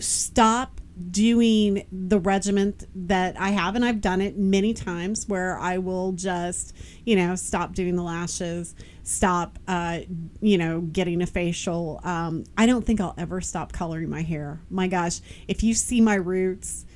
stop 0.00 0.73
doing 1.10 1.86
the 1.90 2.18
regiment 2.18 2.86
that 2.94 3.38
I 3.38 3.50
have, 3.50 3.74
and 3.74 3.84
I've 3.84 4.00
done 4.00 4.20
it 4.20 4.38
many 4.38 4.74
times, 4.74 5.28
where 5.28 5.58
I 5.58 5.78
will 5.78 6.12
just 6.12 6.74
you 7.04 7.16
know 7.16 7.34
stop 7.34 7.74
doing 7.74 7.96
the 7.96 8.02
lashes, 8.02 8.74
stop 9.02 9.58
uh, 9.66 10.00
you 10.40 10.58
know 10.58 10.80
getting 10.80 11.22
a 11.22 11.26
facial. 11.26 12.00
Um, 12.04 12.44
I 12.56 12.66
don't 12.66 12.84
think 12.84 13.00
I'll 13.00 13.14
ever 13.18 13.40
stop 13.40 13.72
coloring 13.72 14.08
my 14.08 14.22
hair. 14.22 14.60
My 14.70 14.86
gosh, 14.86 15.20
if 15.48 15.62
you 15.62 15.74
see 15.74 16.00
my 16.00 16.14
roots. 16.14 16.86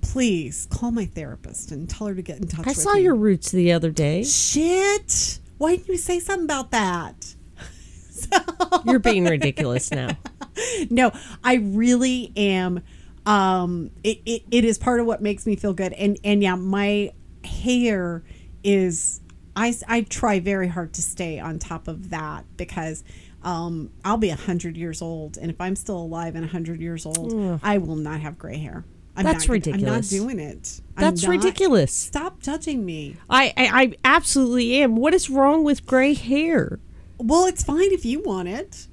Please 0.00 0.66
call 0.70 0.90
my 0.90 1.06
therapist 1.06 1.72
and 1.72 1.88
tell 1.88 2.08
her 2.08 2.14
to 2.14 2.20
get 2.20 2.36
in 2.36 2.46
touch. 2.46 2.66
I 2.66 2.74
saw 2.74 2.92
your 2.92 3.14
roots 3.14 3.50
the 3.50 3.72
other 3.72 3.90
day. 3.90 4.22
Shit. 4.22 5.38
Why 5.56 5.76
didn't 5.76 5.88
you 5.88 5.96
say 5.96 6.20
something 6.20 6.44
about 6.44 6.72
that? 6.72 7.34
You're 8.84 8.98
being 8.98 9.24
ridiculous 9.24 9.90
now. 9.90 10.10
No, 10.88 11.10
I 11.42 11.54
really 11.54 12.32
am. 12.36 12.84
Um, 13.26 13.90
it, 14.02 14.20
it, 14.26 14.42
it 14.50 14.64
is 14.64 14.78
part 14.78 15.00
of 15.00 15.06
what 15.06 15.22
makes 15.22 15.46
me 15.46 15.56
feel 15.56 15.72
good. 15.72 15.92
And, 15.94 16.18
and 16.24 16.42
yeah, 16.42 16.54
my 16.56 17.12
hair 17.44 18.22
is, 18.62 19.20
I, 19.56 19.74
I 19.88 20.02
try 20.02 20.40
very 20.40 20.68
hard 20.68 20.92
to 20.94 21.02
stay 21.02 21.38
on 21.38 21.58
top 21.58 21.88
of 21.88 22.10
that 22.10 22.44
because 22.56 23.02
um, 23.42 23.90
I'll 24.04 24.16
be 24.18 24.28
100 24.28 24.76
years 24.76 25.00
old. 25.02 25.36
And 25.38 25.50
if 25.50 25.60
I'm 25.60 25.76
still 25.76 25.98
alive 25.98 26.34
and 26.34 26.44
100 26.44 26.80
years 26.80 27.06
old, 27.06 27.60
I 27.62 27.78
will 27.78 27.96
not 27.96 28.20
have 28.20 28.38
gray 28.38 28.58
hair. 28.58 28.84
I'm 29.16 29.24
That's 29.24 29.46
not, 29.48 29.62
gonna- 29.62 29.76
I'm 29.76 29.80
not 29.82 30.02
doing 30.08 30.40
it. 30.40 30.80
That's 30.96 31.22
not- 31.22 31.30
ridiculous. 31.30 31.92
Stop 31.92 32.42
judging 32.42 32.84
me. 32.84 33.16
I, 33.30 33.52
I 33.56 33.82
I 33.82 33.92
absolutely 34.04 34.82
am. 34.82 34.96
What 34.96 35.14
is 35.14 35.30
wrong 35.30 35.62
with 35.62 35.86
gray 35.86 36.14
hair? 36.14 36.80
Well, 37.18 37.46
it's 37.46 37.62
fine 37.62 37.92
if 37.92 38.04
you 38.04 38.20
want 38.20 38.48
it. 38.48 38.88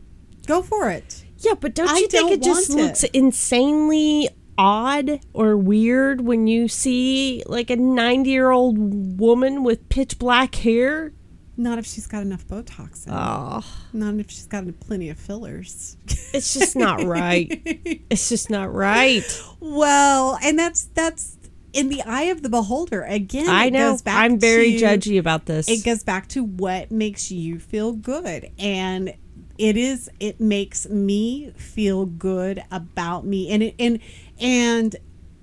Go 0.45 0.61
for 0.61 0.91
it. 0.91 1.25
Yeah, 1.41 1.53
but 1.59 1.73
don't 1.75 1.89
I 1.89 1.97
you 1.97 2.07
think 2.07 2.11
don't 2.29 2.31
it 2.33 2.43
just 2.43 2.69
looks 2.69 3.03
it. 3.03 3.11
insanely 3.13 4.29
odd 4.57 5.19
or 5.33 5.57
weird 5.57 6.21
when 6.21 6.45
you 6.47 6.67
see 6.67 7.43
like 7.47 7.69
a 7.69 7.75
90 7.75 8.29
year 8.29 8.51
old 8.51 9.19
woman 9.19 9.63
with 9.63 9.87
pitch 9.89 10.19
black 10.19 10.55
hair? 10.55 11.13
Not 11.57 11.77
if 11.77 11.85
she's 11.85 12.07
got 12.07 12.21
enough 12.21 12.47
Botox 12.47 13.05
in. 13.05 13.13
Oh, 13.13 13.63
Not 13.93 14.15
if 14.15 14.31
she's 14.31 14.47
got 14.47 14.63
plenty 14.79 15.09
of 15.09 15.17
fillers. 15.19 15.97
it's 16.33 16.53
just 16.53 16.75
not 16.75 17.03
right. 17.03 17.61
It's 18.09 18.29
just 18.29 18.49
not 18.49 18.73
right. 18.73 19.23
well, 19.59 20.37
and 20.41 20.57
that's 20.57 20.85
that's 20.93 21.37
in 21.73 21.89
the 21.89 22.01
eye 22.03 22.23
of 22.23 22.41
the 22.41 22.49
beholder. 22.49 23.03
Again, 23.03 23.47
I 23.49 23.65
it 23.65 23.73
know. 23.73 23.91
goes 23.91 24.01
back 24.01 24.23
I'm 24.23 24.39
very 24.39 24.77
to- 24.77 24.85
judgy 24.85 25.19
about 25.19 25.45
this. 25.45 25.69
It 25.69 25.83
goes 25.85 26.03
back 26.03 26.27
to 26.29 26.43
what 26.43 26.89
makes 26.91 27.31
you 27.31 27.59
feel 27.59 27.91
good, 27.93 28.49
and 28.57 29.13
it 29.61 29.77
is 29.77 30.09
it 30.19 30.39
makes 30.39 30.89
me 30.89 31.51
feel 31.51 32.05
good 32.05 32.63
about 32.71 33.25
me, 33.25 33.49
and 33.49 33.63
it 33.63 33.75
and 33.79 33.99
and 34.39 34.95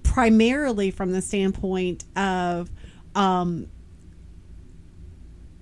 primarily 0.02 0.90
from 0.90 1.12
the 1.12 1.22
standpoint 1.22 2.04
of 2.16 2.70
um, 3.14 3.68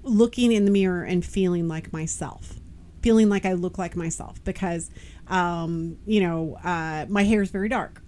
looking 0.02 0.52
in 0.52 0.64
the 0.64 0.70
mirror 0.70 1.02
and 1.02 1.24
feeling 1.24 1.68
like 1.68 1.92
myself 1.92 2.54
feeling 3.02 3.28
like 3.28 3.44
i 3.44 3.52
look 3.52 3.76
like 3.76 3.94
myself 3.94 4.42
because 4.44 4.90
um, 5.28 5.98
you 6.06 6.20
know 6.20 6.56
uh, 6.64 7.06
my 7.08 7.24
hair 7.24 7.42
is 7.42 7.50
very 7.50 7.68
dark. 7.68 8.02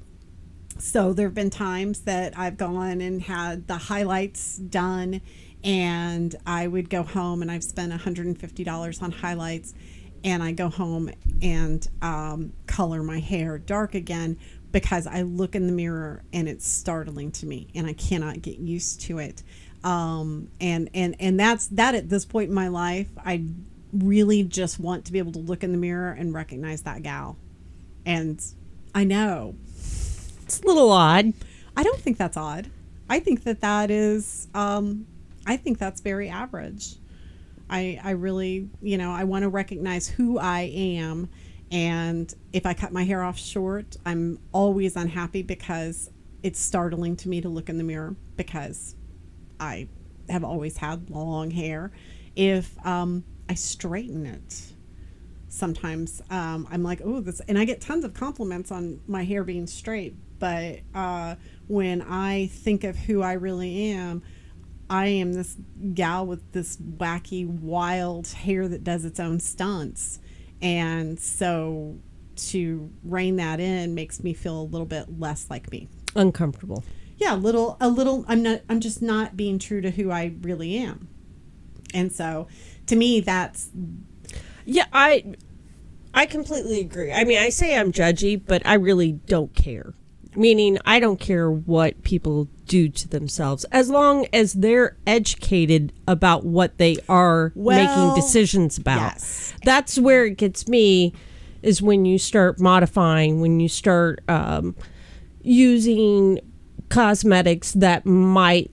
So 0.78 1.12
there 1.12 1.26
have 1.26 1.34
been 1.34 1.50
times 1.50 2.02
that 2.02 2.38
I've 2.38 2.56
gone 2.56 3.00
and 3.00 3.20
had 3.20 3.66
the 3.66 3.76
highlights 3.76 4.58
done, 4.58 5.20
and 5.64 6.34
I 6.46 6.68
would 6.68 6.88
go 6.88 7.02
home 7.02 7.42
and 7.42 7.50
I've 7.50 7.64
spent 7.64 7.92
$150 7.92 9.02
on 9.02 9.10
highlights, 9.10 9.74
and 10.24 10.42
I 10.42 10.52
go 10.52 10.68
home 10.68 11.10
and 11.42 11.86
um, 12.02 12.52
color 12.66 13.02
my 13.02 13.20
hair 13.20 13.58
dark 13.58 13.94
again 13.94 14.38
because 14.72 15.06
I 15.06 15.22
look 15.22 15.54
in 15.54 15.66
the 15.66 15.72
mirror 15.72 16.22
and 16.32 16.48
it's 16.48 16.68
startling 16.68 17.32
to 17.32 17.46
me, 17.46 17.68
and 17.74 17.86
I 17.86 17.92
cannot 17.92 18.42
get 18.42 18.58
used 18.58 19.00
to 19.02 19.18
it. 19.18 19.42
Um, 19.84 20.50
and 20.60 20.90
and 20.92 21.16
and 21.20 21.38
that's 21.38 21.68
that 21.68 21.94
at 21.94 22.08
this 22.08 22.24
point 22.24 22.48
in 22.48 22.54
my 22.54 22.68
life. 22.68 23.08
I 23.24 23.44
really 23.92 24.42
just 24.42 24.78
want 24.78 25.06
to 25.06 25.12
be 25.12 25.18
able 25.18 25.32
to 25.32 25.38
look 25.38 25.62
in 25.62 25.72
the 25.72 25.78
mirror 25.78 26.12
and 26.12 26.34
recognize 26.34 26.82
that 26.82 27.02
gal, 27.02 27.36
and 28.04 28.44
I 28.94 29.04
know 29.04 29.54
it's 29.76 30.60
a 30.60 30.66
little 30.66 30.90
odd. 30.90 31.32
I 31.76 31.82
don't 31.82 32.00
think 32.00 32.18
that's 32.18 32.36
odd. 32.36 32.70
I 33.08 33.20
think 33.20 33.44
that 33.44 33.60
that 33.60 33.90
is. 33.90 34.48
Um, 34.54 35.06
I 35.46 35.56
think 35.56 35.78
that's 35.78 36.02
very 36.02 36.28
average. 36.28 36.96
I 37.70 38.00
I 38.02 38.10
really 38.10 38.68
you 38.80 38.98
know 38.98 39.10
I 39.10 39.24
want 39.24 39.42
to 39.42 39.48
recognize 39.48 40.08
who 40.08 40.38
I 40.38 40.70
am, 40.74 41.28
and 41.70 42.32
if 42.52 42.66
I 42.66 42.74
cut 42.74 42.92
my 42.92 43.04
hair 43.04 43.22
off 43.22 43.38
short, 43.38 43.96
I'm 44.06 44.38
always 44.52 44.96
unhappy 44.96 45.42
because 45.42 46.10
it's 46.42 46.60
startling 46.60 47.16
to 47.16 47.28
me 47.28 47.40
to 47.40 47.48
look 47.48 47.68
in 47.68 47.78
the 47.78 47.84
mirror 47.84 48.16
because 48.36 48.94
I 49.58 49.88
have 50.28 50.44
always 50.44 50.76
had 50.76 51.10
long 51.10 51.50
hair. 51.50 51.90
If 52.36 52.74
um, 52.86 53.24
I 53.48 53.54
straighten 53.54 54.26
it, 54.26 54.72
sometimes 55.48 56.22
um, 56.30 56.68
I'm 56.70 56.82
like, 56.82 57.00
oh, 57.02 57.20
this, 57.20 57.40
and 57.40 57.58
I 57.58 57.64
get 57.64 57.80
tons 57.80 58.04
of 58.04 58.14
compliments 58.14 58.70
on 58.70 59.00
my 59.06 59.24
hair 59.24 59.42
being 59.44 59.66
straight. 59.66 60.14
But 60.38 60.80
uh, 60.94 61.34
when 61.66 62.02
I 62.02 62.46
think 62.46 62.84
of 62.84 62.96
who 62.96 63.22
I 63.22 63.32
really 63.32 63.90
am, 63.92 64.22
I 64.90 65.06
am 65.06 65.32
this 65.32 65.56
gal 65.94 66.26
with 66.26 66.52
this 66.52 66.76
wacky, 66.76 67.46
wild 67.46 68.28
hair 68.28 68.68
that 68.68 68.84
does 68.84 69.04
its 69.04 69.20
own 69.20 69.40
stunts. 69.40 70.18
And 70.62 71.18
so 71.18 71.98
to 72.36 72.90
rein 73.04 73.36
that 73.36 73.60
in 73.60 73.94
makes 73.94 74.22
me 74.22 74.32
feel 74.32 74.60
a 74.60 74.64
little 74.64 74.86
bit 74.86 75.18
less 75.18 75.50
like 75.50 75.70
me. 75.70 75.88
Uncomfortable. 76.14 76.84
Yeah, 77.16 77.34
a 77.34 77.36
little, 77.36 77.76
a 77.80 77.88
little, 77.88 78.24
I'm 78.28 78.42
not, 78.42 78.60
I'm 78.68 78.80
just 78.80 79.02
not 79.02 79.36
being 79.36 79.58
true 79.58 79.80
to 79.80 79.90
who 79.90 80.10
I 80.10 80.34
really 80.40 80.78
am. 80.78 81.08
And 81.92 82.12
so 82.12 82.46
to 82.86 82.96
me, 82.96 83.20
that's 83.20 83.70
Yeah, 84.64 84.84
I 84.92 85.34
I 86.12 86.26
completely 86.26 86.80
agree. 86.80 87.12
I 87.12 87.24
mean, 87.24 87.38
I 87.38 87.48
say 87.48 87.78
I'm 87.78 87.92
judgy, 87.92 88.40
but 88.44 88.60
I 88.66 88.74
really 88.74 89.12
don't 89.12 89.54
care. 89.54 89.94
Meaning, 90.36 90.78
I 90.84 91.00
don't 91.00 91.18
care 91.18 91.50
what 91.50 92.02
people 92.04 92.48
do 92.66 92.88
to 92.90 93.08
themselves 93.08 93.64
as 93.72 93.88
long 93.88 94.26
as 94.32 94.52
they're 94.52 94.96
educated 95.06 95.92
about 96.06 96.44
what 96.44 96.76
they 96.78 96.96
are 97.08 97.50
Well, 97.54 97.76
making 97.76 98.14
decisions 98.22 98.76
about. 98.78 99.00
yes. 99.00 99.54
That's 99.64 99.98
where 99.98 100.26
it 100.26 100.36
gets 100.36 100.68
me 100.68 101.14
is 101.62 101.80
when 101.82 102.04
you 102.04 102.18
start 102.18 102.60
modifying, 102.60 103.40
when 103.40 103.58
you 103.58 103.68
start 103.68 104.20
um, 104.28 104.76
using 105.42 106.38
cosmetics 106.88 107.72
that 107.72 108.06
might 108.06 108.70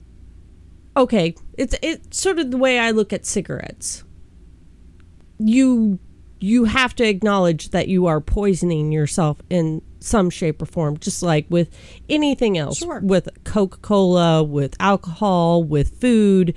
okay, 0.96 1.34
it's 1.58 1.74
it's 1.82 2.18
sort 2.18 2.38
of 2.38 2.50
the 2.50 2.56
way 2.56 2.78
I 2.78 2.90
look 2.90 3.12
at 3.12 3.26
cigarettes. 3.26 4.04
You 5.38 5.98
you 6.38 6.64
have 6.64 6.94
to 6.96 7.04
acknowledge 7.08 7.70
that 7.70 7.88
you 7.88 8.06
are 8.06 8.20
poisoning 8.20 8.92
yourself 8.92 9.40
in 9.50 9.82
some 10.06 10.30
shape 10.30 10.62
or 10.62 10.66
form, 10.66 10.96
just 10.96 11.22
like 11.22 11.46
with 11.50 11.68
anything 12.08 12.56
else. 12.56 12.78
Sure. 12.78 13.00
With 13.00 13.28
Coca 13.44 13.78
Cola, 13.78 14.42
with 14.42 14.76
alcohol, 14.80 15.62
with 15.64 16.00
food, 16.00 16.54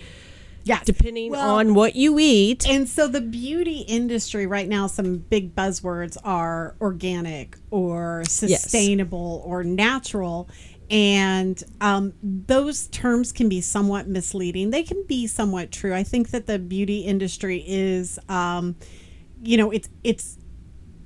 yes. 0.64 0.86
depending 0.86 1.32
Well, 1.32 1.56
on 1.56 1.74
what 1.74 1.96
you 1.96 2.20
eat. 2.20 2.68
And 2.70 2.88
so 2.88 3.08
the 3.08 3.22
beauty 3.22 3.80
industry 3.80 4.46
right 4.48 4.68
now, 4.68 4.88
some 4.88 5.18
big 5.18 5.56
buzzwords 5.56 6.18
are 6.24 6.76
organic 6.80 7.58
or 7.72 8.24
sustainable 8.26 9.44
or 9.46 9.64
natural. 9.64 10.50
And 10.92 11.62
um, 11.82 12.14
those 12.24 12.88
terms 12.88 13.32
can 13.32 13.48
be 13.48 13.62
somewhat 13.62 14.08
misleading. 14.08 14.72
They 14.72 14.82
can 14.82 15.04
be 15.04 15.28
somewhat 15.28 15.72
true. 15.72 15.94
I 15.94 16.02
think 16.02 16.32
that 16.32 16.48
the 16.48 16.58
beauty 16.58 17.02
industry 17.02 17.64
is, 17.68 18.18
um, 18.28 18.76
you 19.44 19.56
know, 19.56 19.70
it's 19.70 19.88
it's 20.04 20.39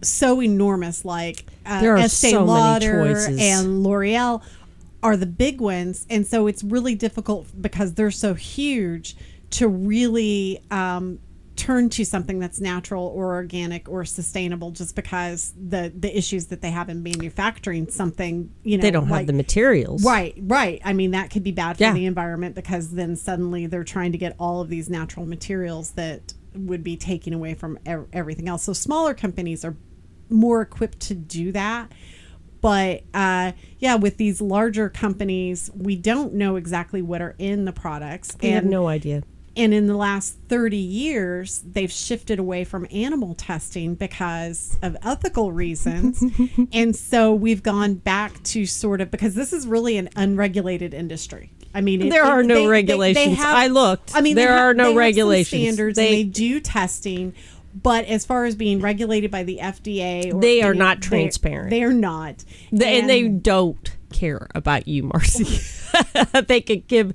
so 0.03 0.41
enormous. 0.41 1.03
Like 1.05 1.45
uh, 1.65 1.81
There 1.81 1.93
are 1.95 1.97
Estee 1.99 2.31
so 2.31 2.39
many 2.45 2.51
Lauder 2.51 3.05
choices. 3.13 3.39
and 3.41 3.83
L'Oreal 3.83 4.43
are 5.01 5.17
the 5.17 5.25
big 5.25 5.59
ones, 5.59 6.05
and 6.09 6.25
so 6.25 6.47
it's 6.47 6.63
really 6.63 6.95
difficult 6.95 7.47
because 7.61 7.93
they're 7.95 8.11
so 8.11 8.33
huge 8.33 9.15
to 9.51 9.67
really 9.67 10.59
um, 10.71 11.19
turn 11.55 11.87
to 11.89 12.03
something 12.05 12.39
that's 12.39 12.59
natural 12.59 13.05
or 13.15 13.33
organic 13.35 13.87
or 13.87 14.03
sustainable 14.05 14.71
just 14.71 14.95
because 14.95 15.53
the 15.69 15.91
the 15.95 16.15
issues 16.17 16.47
that 16.47 16.61
they 16.61 16.71
have 16.71 16.89
in 16.89 17.03
manufacturing 17.03 17.87
something 17.89 18.49
you 18.63 18.77
know 18.77 18.81
They 18.81 18.89
don't 18.91 19.09
like- 19.09 19.19
have 19.19 19.27
the 19.27 19.33
materials. 19.33 20.03
Right, 20.03 20.33
right. 20.41 20.81
I 20.83 20.93
mean, 20.93 21.11
that 21.11 21.29
could 21.29 21.43
be 21.43 21.51
bad 21.51 21.77
for 21.77 21.83
Yeah. 21.83 21.93
the 21.93 22.05
environment 22.05 22.55
because 22.55 22.91
then 22.91 23.15
suddenly 23.15 23.67
they're 23.67 23.83
trying 23.83 24.13
to 24.13 24.17
get 24.17 24.35
all 24.39 24.61
of 24.61 24.69
these 24.69 24.89
natural 24.89 25.25
materials 25.25 25.91
that 25.91 26.33
would 26.55 26.83
be 26.83 26.95
taking 26.95 27.33
away 27.33 27.53
from 27.55 27.77
everything 28.13 28.47
else. 28.47 28.63
So 28.63 28.73
smaller 28.73 29.13
companies 29.13 29.63
are 29.65 29.75
more 30.29 30.61
equipped 30.61 30.99
to 31.01 31.13
do 31.15 31.51
that. 31.51 31.91
But 32.61 33.03
uh, 33.13 33.51
yeah, 33.79 33.95
with 33.95 34.17
these 34.17 34.39
larger 34.41 34.89
companies, 34.89 35.69
we 35.75 35.95
don't 35.97 36.33
know 36.33 36.55
exactly 36.55 37.01
what 37.01 37.21
are 37.21 37.35
in 37.37 37.65
the 37.65 37.73
products. 37.73 38.37
I 38.41 38.47
have 38.47 38.63
no 38.65 38.87
idea. 38.87 39.23
And 39.55 39.71
in 39.71 39.85
the 39.85 39.95
last 39.95 40.37
30 40.49 40.77
years, 40.77 41.61
they've 41.63 41.91
shifted 41.91 42.39
away 42.39 42.63
from 42.63 42.87
animal 42.89 43.35
testing 43.35 43.93
because 43.93 44.79
of 44.81 44.97
ethical 45.03 45.51
reasons. 45.51 46.23
and 46.73 46.95
so 46.95 47.35
we've 47.35 47.61
gone 47.61 47.95
back 47.95 48.41
to 48.43 48.65
sort 48.65 48.99
of 49.01 49.11
because 49.11 49.35
this 49.35 49.53
is 49.53 49.67
really 49.67 49.97
an 49.97 50.09
unregulated 50.15 50.93
industry. 50.93 51.51
I 51.75 51.81
mean, 51.81 52.01
it- 52.01 52.09
There 52.11 52.23
it- 52.23 52.29
are 52.29 52.41
no 52.43 52.47
they- 52.55 52.61
they- 52.61 52.65
they 52.65 52.67
regulations. 52.69 53.37
have- 53.37 53.55
I 53.55 53.67
looked. 53.67 54.15
I 54.15 54.21
mean, 54.21 54.35
There 54.35 54.47
they 54.47 54.53
have- 54.53 54.61
are 54.63 54.73
no 54.73 54.89
they 54.91 54.95
regulations. 54.97 55.61
standards. 55.61 55.95
They- 55.97 56.07
and 56.07 56.15
they 56.15 56.23
do 56.23 56.59
testing, 56.59 57.33
but 57.75 58.05
as 58.05 58.25
far 58.25 58.45
as 58.45 58.55
being 58.55 58.79
regulated 58.81 59.31
by 59.31 59.43
the 59.43 59.59
FDA, 59.61 60.33
or 60.33 60.39
They 60.39 60.61
are 60.61 60.71
any- 60.71 60.79
not 60.79 61.01
transparent. 61.01 61.69
They 61.69 61.83
are 61.83 61.93
not, 61.93 62.43
They, 62.71 62.99
and 62.99 63.09
they 63.09 63.27
don't 63.27 63.95
care 64.11 64.47
about 64.53 64.87
you, 64.87 65.03
Marcy. 65.03 65.59
they 66.47 66.61
could 66.61 66.87
give 66.87 67.13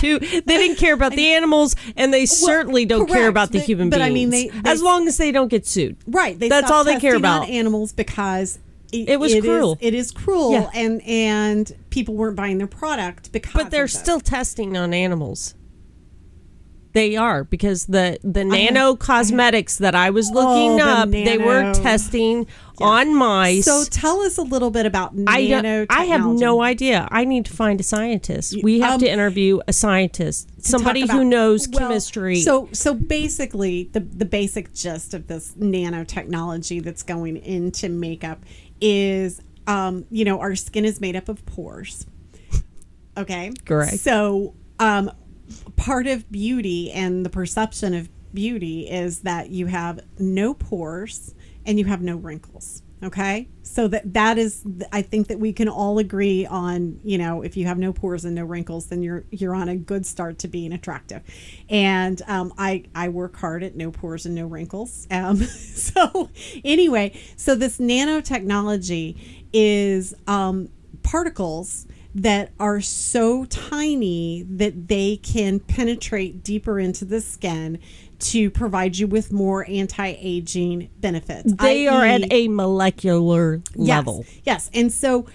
two. 0.00 0.18
They 0.18 0.40
didn't 0.40 0.76
care 0.78 0.94
about 0.94 1.12
the 1.12 1.32
animals, 1.32 1.76
and 1.96 2.12
they 2.12 2.24
certainly 2.26 2.84
don't 2.86 3.06
care 3.06 3.28
about 3.28 3.52
the 3.52 3.58
but- 3.58 3.66
human 3.66 3.90
but 3.90 3.98
beings. 3.98 4.10
I 4.10 4.12
mean, 4.14 4.30
they- 4.30 4.48
they- 4.48 4.70
as 4.70 4.82
long 4.82 5.06
as 5.08 5.16
they 5.18 5.30
don't 5.32 5.48
get 5.48 5.66
sued. 5.66 5.96
Right. 6.06 6.38
They 6.38 6.48
That's 6.48 6.70
all 6.70 6.84
they 6.84 6.98
care 6.98 7.16
about. 7.16 7.48
animals 7.48 7.92
because 7.92 8.58
it, 8.92 9.10
It 9.10 9.20
was 9.20 9.34
is- 9.34 9.44
cruel. 9.44 9.76
it 9.80 9.92
is 9.92 10.10
cruel, 10.10 10.52
Yeah. 10.52 10.70
and 10.74 11.02
and 11.02 11.70
people 11.90 12.14
weren't 12.14 12.36
buying 12.36 12.56
their 12.56 12.66
product 12.66 13.30
because. 13.32 13.52
But 13.52 13.70
they're 13.70 13.86
still 13.88 14.20
testing 14.20 14.76
on 14.78 14.94
animals. 14.94 15.54
They 16.92 17.16
are 17.16 17.44
because 17.44 17.86
the 17.86 18.18
the 18.22 18.44
nano 18.44 18.96
cosmetics 18.96 19.76
that 19.78 19.94
I 19.94 20.10
was 20.10 20.30
looking 20.30 20.72
Oh, 20.72 20.76
the 20.78 20.84
up, 20.84 21.10
they 21.10 21.38
were 21.38 21.62
nano. 21.62 21.82
testing 21.82 22.46
on 22.80 23.14
mice. 23.14 23.64
So 23.64 23.84
tell 23.90 24.20
us 24.22 24.38
a 24.38 24.42
little 24.42 24.70
bit 24.70 24.86
about 24.86 25.12
I 25.26 25.46
don't. 25.48 25.86
I 25.90 26.04
have 26.04 26.24
no 26.26 26.62
idea. 26.62 27.06
I 27.10 27.24
need 27.24 27.44
to 27.46 27.52
find 27.52 27.78
a 27.80 27.82
scientist. 27.82 28.56
We 28.62 28.80
have 28.80 28.94
um, 28.94 29.00
to 29.00 29.10
interview 29.10 29.60
a 29.68 29.72
scientist, 29.72 30.64
somebody 30.64 31.06
who 31.06 31.24
knows 31.24 31.66
chemistry. 31.66 32.40
So 32.40 32.68
so 32.72 32.94
basically 32.94 33.90
the 33.92 34.00
the 34.00 34.24
basic 34.24 34.72
gist 34.74 35.14
of 35.14 35.26
this 35.26 35.52
nanotechnology 35.54 36.82
that's 36.82 37.02
going 37.02 37.36
into 37.38 37.88
makeup 37.88 38.44
is 38.80 39.40
um, 39.66 40.06
you 40.10 40.24
know, 40.24 40.40
our 40.40 40.56
skin 40.56 40.84
is 40.86 41.00
made 41.00 41.16
up 41.16 41.28
of 41.28 41.44
pores. 41.44 42.06
Okay. 43.16 43.52
Correct. 43.64 43.98
So 43.98 44.54
um 44.78 45.10
part 45.76 46.06
of 46.06 46.30
beauty 46.30 46.90
and 46.92 47.24
the 47.24 47.30
perception 47.30 47.94
of 47.94 48.08
beauty 48.34 48.88
is 48.88 49.20
that 49.20 49.50
you 49.50 49.66
have 49.66 50.00
no 50.18 50.54
pores 50.54 51.34
and 51.64 51.78
you 51.78 51.84
have 51.84 52.02
no 52.02 52.16
wrinkles 52.16 52.82
okay? 53.02 53.48
So 53.62 53.86
that 53.88 54.14
that 54.14 54.38
is 54.38 54.64
i 54.92 55.02
think 55.02 55.28
that 55.28 55.38
we 55.38 55.52
can 55.52 55.68
all 55.68 55.98
agree 55.98 56.46
on 56.46 56.98
you 57.04 57.18
know 57.18 57.42
if 57.42 57.56
you 57.56 57.66
have 57.66 57.78
no 57.78 57.92
pores 57.92 58.24
and 58.24 58.34
no 58.34 58.44
wrinkles 58.44 58.86
then 58.86 59.02
you're 59.02 59.24
you're 59.30 59.54
on 59.54 59.68
a 59.68 59.76
good 59.76 60.06
start 60.06 60.38
to 60.40 60.48
being 60.48 60.72
attractive. 60.72 61.22
And 61.68 62.20
um, 62.26 62.52
i 62.58 62.84
i 62.94 63.08
work 63.08 63.36
hard 63.36 63.62
at 63.62 63.76
no 63.76 63.90
pores 63.90 64.26
and 64.26 64.34
no 64.34 64.46
wrinkles 64.46 65.06
um, 65.10 65.36
so 65.44 66.30
anyway 66.64 67.18
so 67.36 67.54
this 67.54 67.78
nanotechnology 67.78 69.44
is 69.52 70.14
um, 70.26 70.70
particles 71.02 71.86
that 72.14 72.50
are 72.58 72.80
so 72.80 73.44
tiny 73.44 74.42
that 74.42 74.88
they 74.88 75.16
can 75.16 75.60
penetrate 75.60 76.42
deeper 76.42 76.80
into 76.80 77.04
the 77.04 77.20
skin 77.20 77.78
to 78.18 78.50
provide 78.50 78.98
you 78.98 79.06
with 79.06 79.32
more 79.32 79.64
anti-aging 79.68 80.90
benefits. 80.98 81.52
they 81.54 81.86
are 81.86 82.04
at 82.04 82.32
a 82.32 82.48
molecular 82.48 83.62
level. 83.76 84.24
Yes, 84.26 84.40
yes. 84.44 84.70
And 84.74 84.92
so 84.92 85.26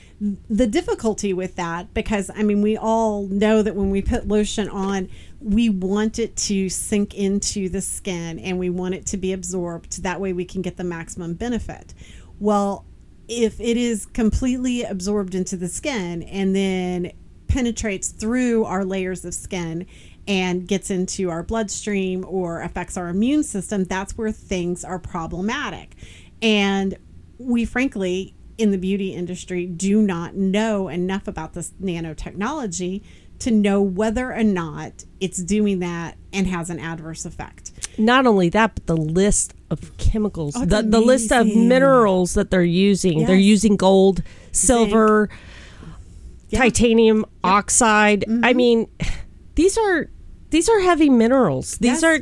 the 0.49 0.67
difficulty 0.67 1.33
with 1.33 1.55
that, 1.55 1.93
because 1.93 2.29
I 2.36 2.43
mean, 2.43 2.62
we 2.62 2.75
all 2.75 3.27
know 3.27 3.62
that 3.62 3.75
when 3.75 3.89
we 3.89 4.01
put 4.01 4.27
lotion 4.27 4.67
on, 4.69 5.09
we 5.39 5.69
want 5.69 6.19
it 6.19 6.36
to 6.38 6.69
sink 6.69 7.13
into 7.15 7.69
the 7.69 7.81
skin 7.81 8.39
and 8.39 8.57
we 8.57 8.69
want 8.69 8.95
it 8.95 9.05
to 9.07 9.17
be 9.17 9.33
absorbed. 9.33 10.03
That 10.03 10.19
way 10.19 10.33
we 10.33 10.45
can 10.45 10.62
get 10.62 10.77
the 10.77 10.83
maximum 10.83 11.33
benefit. 11.33 11.93
Well, 12.39 12.86
if 13.27 13.59
it 13.59 13.77
is 13.77 14.05
completely 14.05 14.83
absorbed 14.83 15.36
into 15.36 15.55
the 15.57 15.67
skin 15.67 16.23
and 16.23 16.55
then 16.55 17.12
penetrates 17.47 18.09
through 18.09 18.65
our 18.65 18.83
layers 18.83 19.23
of 19.23 19.33
skin 19.33 19.86
and 20.27 20.67
gets 20.67 20.89
into 20.89 21.29
our 21.29 21.43
bloodstream 21.43 22.25
or 22.27 22.62
affects 22.62 22.97
our 22.97 23.09
immune 23.09 23.43
system, 23.43 23.83
that's 23.83 24.17
where 24.17 24.31
things 24.31 24.83
are 24.83 24.99
problematic. 24.99 25.95
And 26.41 26.97
we 27.38 27.65
frankly, 27.65 28.33
in 28.57 28.71
the 28.71 28.77
beauty 28.77 29.13
industry, 29.13 29.65
do 29.65 30.01
not 30.01 30.36
know 30.36 30.88
enough 30.88 31.27
about 31.27 31.53
this 31.53 31.71
nanotechnology 31.81 33.03
to 33.43 33.51
know 33.51 33.82
whether 33.82 34.34
or 34.34 34.43
not 34.43 35.06
it's 35.19 35.38
doing 35.41 35.79
that 35.79 36.17
and 36.34 36.47
has 36.47 36.69
an 36.69 36.79
adverse 36.79 37.25
effect. 37.25 37.71
Not 37.97 38.25
only 38.25 38.49
that, 38.49 38.75
but 38.75 38.88
the 38.88 38.97
list 38.97 39.53
of 39.69 39.95
chemicals, 39.97 40.56
Oh, 40.58 40.65
the, 40.65 40.82
the 40.82 40.99
list 40.99 41.32
of 41.32 41.45
minerals 41.47 42.34
that 42.34 42.49
they're 42.51 42.63
using. 42.63 43.25
They're 43.25 43.36
using 43.36 43.75
gold, 43.75 44.23
silver, 44.51 45.29
Yeah. 46.49 46.60
titanium 46.60 47.25
oxide. 47.43 48.25
Mm-hmm. 48.27 48.45
I 48.45 48.53
mean, 48.53 48.88
these 49.56 49.77
are 49.77 50.10
these 50.49 50.69
are 50.69 50.79
heavy 50.82 51.10
minerals. 51.10 51.77
These 51.77 52.01
Yes. 52.01 52.03
are 52.03 52.19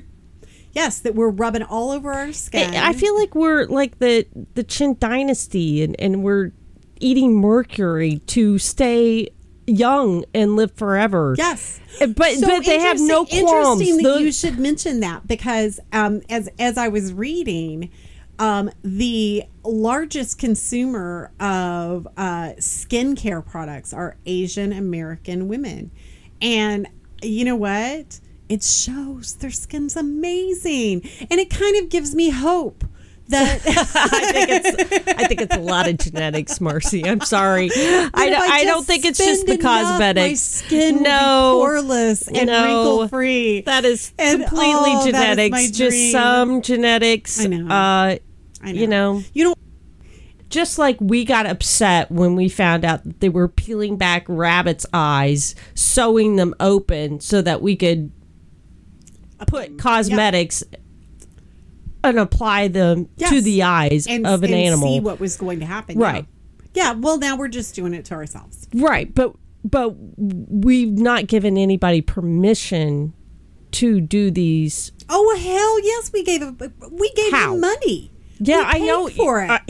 Yes, 0.73 0.99
that 0.99 1.15
we're 1.15 1.29
rubbing 1.29 1.63
all 1.63 1.91
over 1.91 2.13
our 2.13 2.31
skin. 2.31 2.73
I 2.75 2.93
feel 2.93 3.17
like 3.17 3.35
we're 3.35 3.65
like 3.65 3.99
the 3.99 4.25
the 4.55 4.63
Qin 4.63 4.97
dynasty 4.99 5.83
and, 5.83 5.95
and 5.99 6.23
we're 6.23 6.51
eating 7.01 7.35
mercury 7.41 8.19
to 8.27 8.57
stay 8.57 9.27
young 9.71 10.23
and 10.33 10.55
live 10.55 10.71
forever. 10.73 11.35
Yes, 11.37 11.79
Uh, 11.99 12.07
But 12.07 12.35
So 12.37 12.47
but 12.47 12.65
they 12.65 12.79
have 12.79 12.99
no 12.99 13.25
qualms. 13.25 13.81
Interesting 13.81 13.97
that 14.03 14.13
The- 14.19 14.23
you 14.23 14.31
should 14.31 14.59
mention 14.59 14.99
that 15.01 15.27
because 15.27 15.79
um, 15.91 16.21
as 16.29 16.49
as 16.59 16.77
I 16.77 16.87
was 16.87 17.13
reading, 17.13 17.89
um, 18.39 18.71
the 18.83 19.43
largest 19.63 20.37
consumer 20.39 21.31
of 21.39 22.07
uh, 22.17 22.53
skincare 22.59 23.45
products 23.45 23.93
are 23.93 24.17
Asian 24.25 24.71
American 24.73 25.47
women, 25.47 25.91
and 26.41 26.87
you 27.21 27.45
know 27.45 27.55
what? 27.55 28.19
It 28.49 28.63
shows 28.63 29.35
their 29.35 29.51
skin's 29.51 29.95
amazing, 29.95 31.07
and 31.29 31.39
it 31.39 31.49
kind 31.49 31.77
of 31.77 31.89
gives 31.89 32.13
me 32.15 32.29
hope 32.31 32.83
that 33.31 33.61
I 33.67 34.31
think 34.31 34.49
it's 34.49 35.07
I 35.21 35.27
think 35.27 35.41
it's 35.41 35.55
a 35.55 35.59
lot 35.59 35.87
of 35.89 35.97
genetics, 35.97 36.61
Marcy. 36.61 37.05
I'm 37.05 37.21
sorry. 37.21 37.69
I, 37.75 38.29
don't- 38.29 38.51
I 38.51 38.63
don't 38.63 38.85
think 38.85 39.03
it's 39.05 39.17
just 39.17 39.45
the 39.47 39.57
cosmetics. 39.57 40.29
My 40.29 40.33
skin 40.67 41.03
no, 41.03 41.61
poreless 41.65 42.27
and 42.33 42.47
no. 42.47 42.63
wrinkle 42.63 43.07
free. 43.09 43.61
that 43.61 43.83
is 43.85 44.13
And, 44.19 44.41
completely 44.43 44.91
oh, 44.93 45.05
genetics. 45.05 45.51
my 45.51 45.67
just 45.71 46.11
some 46.11 46.61
genetics. 46.61 47.41
I 47.43 47.47
know. 47.47 47.65
Uh, 47.67 48.17
I 48.63 48.69
You 48.69 48.87
know, 48.87 49.23
You 49.33 49.45
know, 49.45 49.55
just 50.49 50.77
like 50.77 50.97
we 50.99 51.25
got 51.25 51.45
upset 51.45 52.11
when 52.11 52.35
we 52.35 52.49
found 52.49 52.83
out 52.85 53.03
that 53.05 53.19
they 53.21 53.29
were 53.29 53.47
peeling 53.47 53.97
back 53.97 54.25
rabbits' 54.27 54.85
eyes, 54.93 55.55
sewing 55.75 56.35
them 56.35 56.53
open 56.59 57.19
so 57.21 57.41
that 57.41 57.61
we 57.61 57.75
could 57.75 58.11
put 59.47 59.77
cosmetics 59.79 60.63
and 62.03 62.19
apply 62.19 62.67
them 62.67 63.09
to 63.17 63.41
the 63.41 63.63
eyes 63.63 64.07
and, 64.07 64.25
of 64.25 64.43
an 64.43 64.53
and 64.53 64.59
animal. 64.61 64.87
see 64.87 64.99
what 64.99 65.19
was 65.19 65.37
going 65.37 65.59
to 65.59 65.65
happen. 65.65 65.97
Right. 65.97 66.25
Yeah. 66.73 66.93
yeah. 66.93 66.99
Well, 66.99 67.17
now 67.17 67.35
we're 67.37 67.47
just 67.47 67.75
doing 67.75 67.93
it 67.93 68.05
to 68.05 68.13
ourselves. 68.15 68.67
Right, 68.73 69.13
but 69.13 69.35
but 69.63 69.89
we've 70.17 70.91
not 70.97 71.27
given 71.27 71.57
anybody 71.57 72.01
permission 72.01 73.13
to 73.73 74.01
do 74.01 74.31
these. 74.31 74.91
Oh 75.09 75.35
hell 75.37 75.79
yes, 75.85 76.11
we 76.13 76.23
gave 76.23 76.41
a, 76.41 76.55
we 76.91 77.11
gave 77.11 77.31
How? 77.31 77.51
them 77.51 77.61
money. 77.61 78.11
Yeah, 78.39 78.59
We 78.59 78.65
I 78.65 78.71
paid 78.79 78.85
know 78.87 79.07
for 79.09 79.43
it. 79.43 79.49
I- 79.51 79.61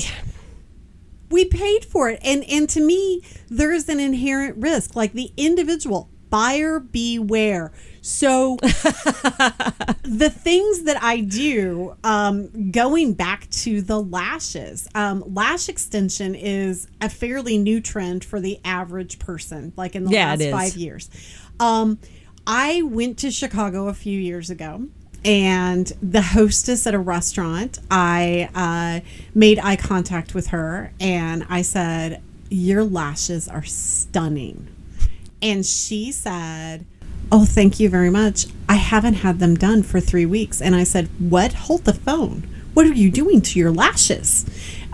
we 1.30 1.46
paid 1.46 1.86
for 1.86 2.10
it, 2.10 2.20
and 2.24 2.44
and 2.50 2.68
to 2.70 2.82
me, 2.82 3.24
there 3.50 3.72
is 3.72 3.88
an 3.90 4.00
inherent 4.00 4.58
risk. 4.58 4.96
Like 4.96 5.14
the 5.14 5.32
individual 5.38 6.10
buyer 6.30 6.80
beware. 6.80 7.72
So 8.02 8.58
the 8.62 10.34
things 10.36 10.84
that 10.84 11.02
I 11.02 11.22
do, 11.22 11.96
um, 12.04 12.72
going 12.72 13.14
back 13.14 13.50
to 13.52 13.82
the 13.82 14.02
lashes, 14.02 14.88
um, 14.96 15.24
lash 15.28 15.70
extension 15.70 16.34
is 16.34 16.88
a 17.00 17.10
fairly 17.10 17.58
new 17.60 17.80
trend 17.80 18.26
for 18.26 18.40
the 18.40 18.60
average 18.66 19.20
person, 19.20 19.72
like 19.78 19.96
in 19.96 20.06
the 20.06 20.12
Yeah, 20.12 20.36
last 20.36 20.50
five 20.50 20.76
years. 20.76 21.10
Um, 21.60 22.00
I 22.48 22.82
went 22.82 23.20
to 23.20 23.30
Chicago 23.32 23.88
a 23.88 23.94
few 23.94 24.20
years 24.20 24.50
ago. 24.50 24.88
And 25.24 25.86
the 26.02 26.24
hostess 26.24 26.88
at 26.88 26.96
a 26.96 27.00
restaurant, 27.00 27.78
I 27.92 28.50
uh, 28.56 29.08
made 29.36 29.60
eye 29.60 29.76
contact 29.76 30.34
with 30.34 30.48
her 30.48 30.94
and 31.00 31.46
I 31.48 31.62
said, 31.62 32.24
Your 32.50 32.84
lashes 32.84 33.48
are 33.48 33.64
stunning. 33.64 34.68
And 35.40 35.64
she 35.64 36.12
said, 36.12 36.88
Oh, 37.32 37.46
thank 37.46 37.80
you 37.80 37.88
very 37.88 38.10
much. 38.10 38.48
I 38.68 38.76
haven't 38.76 39.14
had 39.16 39.40
them 39.40 39.56
done 39.56 39.84
for 39.84 40.02
three 40.02 40.26
weeks. 40.26 40.62
And 40.62 40.76
I 40.76 40.84
said, 40.84 41.08
What? 41.18 41.54
Hold 41.54 41.86
the 41.86 41.94
phone. 41.94 42.48
What 42.74 42.86
are 42.86 42.94
you 42.94 43.10
doing 43.10 43.42
to 43.42 43.60
your 43.60 43.72
lashes? 43.72 44.46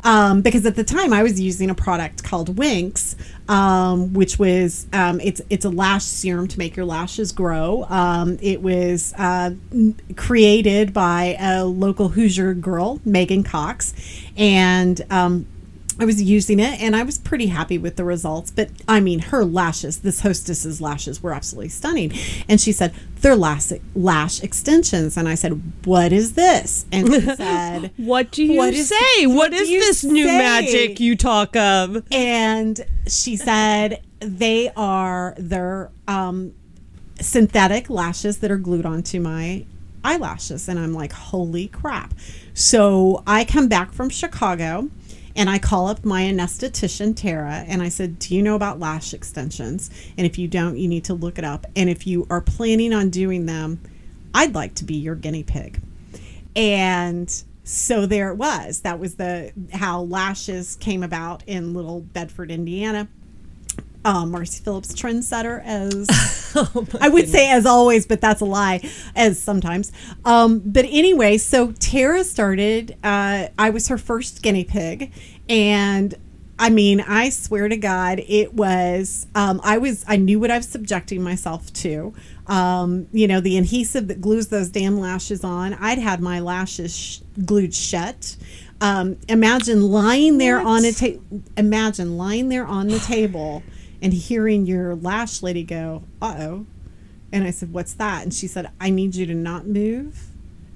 Um, 0.04 0.42
because 0.42 0.66
at 0.66 0.76
the 0.76 0.84
time 0.84 1.12
I 1.12 1.24
was 1.24 1.40
using 1.40 1.70
a 1.70 1.76
product 1.76 2.24
called 2.24 2.58
Winks, 2.58 3.16
um, 3.50 4.14
which 4.14 4.38
was 4.38 4.88
um, 4.94 5.20
it's 5.20 5.42
it's 5.50 5.66
a 5.66 5.70
lash 5.70 6.04
serum 6.04 6.48
to 6.48 6.60
make 6.60 6.76
your 6.76 6.86
lashes 6.86 7.32
grow. 7.32 7.86
Um, 7.90 8.38
it 8.42 8.62
was 8.62 9.14
uh, 9.18 9.52
created 10.16 10.94
by 10.94 11.36
a 11.40 11.66
local 11.66 12.10
Hoosier 12.10 12.54
girl, 12.54 13.02
Megan 13.04 13.44
Cox, 13.44 13.94
and 14.38 15.02
um, 15.10 15.48
I 16.00 16.06
was 16.06 16.22
using 16.22 16.60
it 16.60 16.80
and 16.80 16.96
I 16.96 17.02
was 17.04 17.18
pretty 17.18 17.48
happy 17.48 17.78
with 17.78 17.96
the 17.96 18.04
results. 18.04 18.52
But 18.52 18.70
I 18.88 19.00
mean, 19.00 19.20
her 19.20 19.44
lashes, 19.44 20.00
this 20.02 20.20
hostess's 20.22 20.80
lashes 20.80 21.24
were 21.24 21.34
absolutely 21.34 21.70
stunning. 21.70 22.12
And 22.48 22.62
she 22.62 22.72
said, 22.72 22.94
they're 23.22 23.36
lash, 23.36 23.72
lash 23.96 24.44
extensions. 24.44 25.18
And 25.18 25.28
I 25.28 25.34
said, 25.36 25.60
what 25.86 26.14
is 26.14 26.34
this? 26.34 26.86
And 26.92 27.12
she 27.12 27.22
said, 27.36 27.92
What 27.98 28.30
do 28.32 28.44
you 28.44 28.58
What 28.58 28.74
is- 28.74 28.90
say? 28.90 29.26
what 29.26 29.36
what 29.48 29.54
is 29.54 29.70
this 29.70 30.04
new 30.04 30.26
magic 30.28 31.00
you 31.00 31.16
talk 31.16 31.56
of? 31.56 32.04
and 32.12 32.80
she 33.08 33.36
said, 33.36 34.04
they 34.20 34.70
are, 34.76 35.34
they're 35.38 35.90
um, 36.08 36.54
synthetic 37.20 37.90
lashes 37.90 38.40
that 38.40 38.52
are 38.52 38.58
glued 38.58 38.86
onto 38.86 39.20
my 39.20 39.66
eyelashes. 40.04 40.68
And 40.68 40.78
I'm 40.80 40.94
like, 40.94 41.12
holy 41.12 41.68
crap. 41.70 42.14
So 42.54 43.24
I 43.26 43.46
come 43.46 43.68
back 43.68 43.92
from 43.94 44.10
Chicago 44.10 44.90
and 45.38 45.52
I 45.52 45.60
call 45.60 45.88
up 45.88 46.04
my 46.04 46.24
anesthetician, 46.24 47.16
Tara, 47.16 47.64
and 47.68 47.82
I 47.84 47.90
said, 47.90 48.18
Do 48.18 48.36
you 48.36 48.42
know 48.42 48.56
about 48.56 48.80
lash 48.80 49.14
extensions? 49.14 49.92
And 50.18 50.26
if 50.26 50.40
you 50.40 50.48
don't, 50.48 50.78
you 50.78 50.88
need 50.88 51.06
to 51.06 51.14
look 51.14 51.38
it 51.38 51.46
up. 51.46 51.68
And 51.76 51.90
if 51.90 52.08
you 52.08 52.26
are 52.32 52.42
planning 52.42 52.92
on 52.92 53.12
doing 53.12 53.46
them, 53.46 53.80
I'd 54.34 54.56
like 54.56 54.74
to 54.76 54.84
be 54.84 54.96
your 54.96 55.16
guinea 55.16 55.44
pig. 55.44 55.80
And 56.56 57.32
so 57.64 58.08
there 58.08 58.32
it 58.32 58.36
was. 58.36 58.82
That 58.82 58.98
was 59.00 59.16
the 59.16 59.54
how 59.74 60.02
lashes 60.02 60.76
came 60.78 61.04
about 61.04 61.44
in 61.46 61.76
Little 61.76 62.02
Bedford, 62.02 62.50
Indiana. 62.50 63.08
Um, 64.08 64.32
Marcy 64.32 64.64
Phillips, 64.64 64.94
trendsetter, 64.94 65.62
as 65.66 66.08
I 67.02 67.10
would 67.10 67.28
say 67.28 67.52
as 67.52 67.66
always, 67.66 68.08
but 68.08 68.22
that's 68.22 68.40
a 68.40 68.46
lie, 68.46 68.90
as 69.18 69.38
sometimes. 69.38 69.92
Um, 70.24 70.62
but 70.64 70.86
anyway, 70.86 71.38
so 71.38 71.74
Tara 71.74 72.24
started. 72.24 72.96
Uh, 73.04 73.50
I 73.60 73.70
was 73.70 73.90
her 73.90 73.98
first 73.98 74.42
guinea 74.42 74.64
pig, 74.64 75.12
and 75.50 76.16
I 76.58 76.70
mean, 76.70 77.02
I 77.02 77.32
swear 77.32 77.68
to 77.68 77.76
God, 77.76 78.24
it 78.26 78.54
was. 78.54 79.28
Um, 79.36 79.60
I 79.62 79.78
was. 79.78 80.06
I 80.08 80.16
knew 80.16 80.40
what 80.40 80.52
I 80.52 80.58
was 80.58 80.70
subjecting 80.70 81.22
myself 81.22 81.74
to. 81.74 82.14
Um, 82.48 83.08
you 83.12 83.28
know, 83.28 83.42
the 83.42 83.58
adhesive 83.58 84.08
that 84.08 84.22
glues 84.22 84.48
those 84.48 84.70
damn 84.70 84.98
lashes 84.98 85.44
on. 85.44 85.74
I'd 85.74 86.00
had 86.00 86.22
my 86.22 86.40
lashes 86.40 86.98
sh- 86.98 87.20
glued 87.46 87.74
shut. 87.74 88.38
Um, 88.80 89.18
imagine 89.28 89.82
lying 89.82 90.38
there 90.38 90.62
on 90.62 90.86
a 90.86 90.94
table. 90.94 91.44
Imagine 91.58 92.16
lying 92.16 92.48
there 92.48 92.66
on 92.66 92.88
the 92.88 93.00
table 93.00 93.64
and 94.02 94.14
hearing 94.14 94.66
your 94.66 94.96
lash 94.96 95.42
lady 95.42 95.64
go, 95.64 96.04
"Uh 96.22 96.36
oh," 96.40 96.66
and 97.32 97.44
I 97.44 97.52
said, 97.52 97.74
"What's 97.74 97.94
that?" 97.94 98.24
And 98.24 98.34
she 98.34 98.48
said, 98.48 98.70
"I 98.80 98.90
need 98.90 99.16
you 99.16 99.26
to 99.26 99.34
not 99.34 99.68
move, 99.68 100.28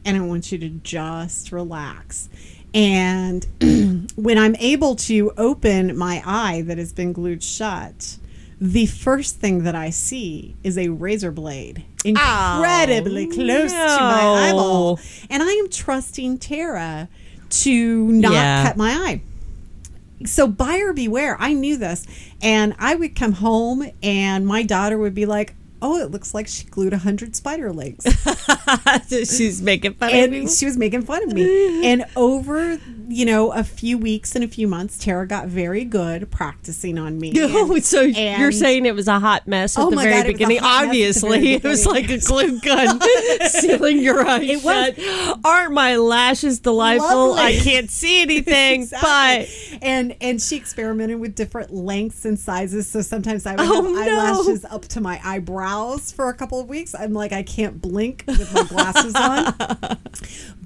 and 0.05 0.17
I 0.17 0.21
want 0.21 0.51
you 0.51 0.57
to 0.59 0.69
just 0.69 1.51
relax." 1.51 2.29
And 2.73 3.45
when 4.15 4.37
I'm 4.37 4.55
able 4.55 4.95
to 4.95 5.31
open 5.37 5.97
my 5.97 6.21
eye 6.25 6.61
that 6.63 6.77
has 6.77 6.93
been 6.93 7.11
glued 7.13 7.43
shut, 7.43 8.17
the 8.59 8.85
first 8.85 9.37
thing 9.37 9.63
that 9.63 9.75
I 9.75 9.89
see 9.89 10.55
is 10.63 10.77
a 10.77 10.89
razor 10.89 11.31
blade 11.31 11.83
incredibly 12.05 13.27
close 13.27 13.71
to 13.71 13.77
my 13.77 14.49
eyeball. 14.49 14.99
And 15.29 15.43
I 15.43 15.51
am 15.51 15.69
trusting 15.69 16.37
Tara 16.37 17.09
to 17.49 18.11
not 18.11 18.31
Yeah. 18.33 18.63
cut 18.67 18.77
my 18.77 18.91
eye. 18.91 19.21
So 20.25 20.47
buyer 20.47 20.93
beware. 20.93 21.35
I 21.39 21.53
knew 21.53 21.75
this. 21.77 22.05
And 22.41 22.75
I 22.79 22.95
would 22.95 23.15
come 23.15 23.33
home 23.33 23.83
and 24.01 24.45
my 24.47 24.63
daughter 24.63 24.97
would 24.97 25.13
be 25.13 25.25
like, 25.25 25.55
Oh, 25.81 25.97
it 25.99 26.11
looks 26.11 26.33
like 26.33 26.47
she 26.47 26.65
glued 26.65 26.93
a 26.93 26.99
hundred 26.99 27.35
spider 27.35 27.71
legs. 27.73 28.05
She's 29.09 29.61
making 29.61 29.93
fun 29.95 30.13
of 30.15 30.29
me. 30.29 30.47
she 30.47 30.65
was 30.65 30.77
making 30.77 31.03
fun 31.03 31.23
of 31.23 31.33
me. 31.33 31.81
And 31.91 32.05
over, 32.15 32.79
you 33.07 33.25
know, 33.25 33.51
a 33.51 33.63
few 33.63 33.97
weeks 33.97 34.35
and 34.35 34.43
a 34.43 34.47
few 34.47 34.67
months, 34.67 34.97
Tara 34.99 35.27
got 35.27 35.47
very 35.47 35.83
good 35.83 36.29
practicing 36.31 36.97
on 36.97 37.19
me. 37.19 37.33
Oh, 37.41 37.73
And- 37.73 37.83
so 37.83 38.01
you're 38.01 38.51
saying 38.51 38.85
it 38.85 38.93
was 38.95 39.07
a 39.07 39.19
hot 39.19 39.47
mess 39.47 39.77
at 39.77 39.83
Oh 39.85 39.89
the 39.89 39.95
very 39.97 40.11
God, 40.11 40.25
was 40.27 40.33
beginning? 40.33 40.57
hot 40.59 40.63
mess 40.63 40.77
at 40.77 40.81
the 40.81 40.87
Obviously, 41.27 41.39
very 41.41 41.53
it 41.55 41.63
was 41.63 41.85
like 41.87 42.09
a 42.09 42.19
glue 42.19 42.59
gun 42.61 42.99
sealing 43.49 43.99
your 43.99 44.25
eyes 44.27 44.43
It 44.43 44.63
was. 44.63 44.95
shut. 44.95 45.39
Aren't 45.43 45.73
my 45.73 45.95
lashes 45.97 46.59
delightful? 46.59 47.29
Lovely. 47.29 47.41
I 47.41 47.59
can't 47.59 47.89
see 47.89 48.21
anything, 48.21 48.87
but 49.01 49.47
and 49.81 50.15
and 50.21 50.41
she 50.41 50.55
experimented 50.55 51.19
with 51.19 51.35
different 51.35 51.73
lengths 51.73 52.25
and 52.25 52.39
sizes. 52.39 52.87
So 52.87 53.01
sometimes 53.01 53.45
I 53.45 53.51
would 53.55 53.59
Oh, 53.61 53.83
have 53.95 54.05
no. 54.05 54.19
eyelashes 54.19 54.65
up 54.65 54.83
to 54.89 55.01
my 55.01 55.19
eyebrows 55.71 56.11
for 56.11 56.29
a 56.29 56.33
couple 56.33 56.59
of 56.59 56.69
weeks. 56.69 56.93
I'm 56.95 57.13
like, 57.13 57.31
I 57.31 57.43
can't 57.43 57.81
blink 57.81 58.23
with 58.27 58.53
my 58.53 58.63
glasses 58.63 59.15
on. 59.15 59.97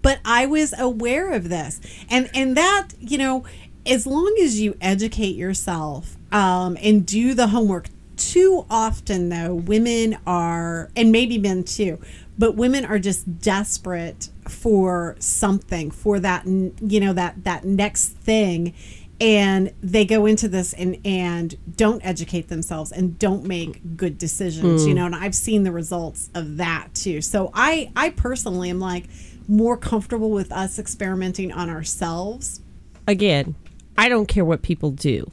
But 0.01 0.19
I 0.23 0.45
was 0.45 0.71
aware 0.77 1.31
of 1.33 1.49
this, 1.49 1.81
and 2.11 2.29
and 2.35 2.55
that 2.55 2.89
you 2.99 3.17
know, 3.17 3.43
as 3.87 4.05
long 4.05 4.35
as 4.39 4.59
you 4.59 4.77
educate 4.79 5.35
yourself 5.35 6.15
um, 6.31 6.77
and 6.81 7.05
do 7.05 7.33
the 7.33 7.47
homework. 7.47 7.87
Too 8.17 8.65
often, 8.69 9.27
though, 9.27 9.53
women 9.53 10.17
are, 10.25 10.89
and 10.95 11.11
maybe 11.11 11.37
men 11.37 11.63
too, 11.65 11.99
but 12.37 12.55
women 12.55 12.85
are 12.85 12.97
just 12.99 13.41
desperate 13.41 14.29
for 14.47 15.17
something, 15.19 15.91
for 15.91 16.19
that, 16.21 16.45
you 16.45 16.99
know, 17.01 17.11
that 17.11 17.43
that 17.43 17.65
next 17.65 18.09
thing, 18.09 18.73
and 19.21 19.71
they 19.82 20.06
go 20.06 20.25
into 20.25 20.47
this 20.47 20.73
and 20.73 20.99
and 21.06 21.56
don't 21.78 22.06
educate 22.06 22.49
themselves 22.49 22.91
and 22.91 23.17
don't 23.17 23.45
make 23.45 23.95
good 23.95 24.17
decisions, 24.17 24.86
you 24.86 24.91
hmm. 24.91 24.97
know. 24.97 25.06
And 25.06 25.15
I've 25.15 25.36
seen 25.36 25.63
the 25.63 25.71
results 25.71 26.30
of 26.36 26.58
that 26.58 26.89
too. 26.93 27.21
So 27.21 27.51
I 27.54 27.91
I 27.95 28.10
personally 28.10 28.69
am 28.69 28.80
like 28.80 29.06
more 29.47 29.78
comfortable 29.78 30.32
with 30.32 30.51
us 30.51 30.80
experimenting 30.80 31.51
on 31.51 31.69
ourselves. 31.69 32.62
again, 33.08 33.56
I 33.97 34.10
don't 34.10 34.25
care 34.25 34.43
what 34.43 34.62
people 34.62 34.91
do 34.91 35.32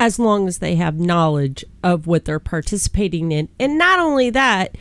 as 0.00 0.18
long 0.18 0.48
as 0.48 0.58
they 0.58 0.74
have 0.74 0.98
knowledge 0.98 1.64
of 1.82 2.06
what 2.06 2.24
they're 2.24 2.40
participating 2.40 3.32
in. 3.32 3.48
And 3.58 3.78
not 3.78 4.00
only 4.00 4.28
that, 4.30 4.76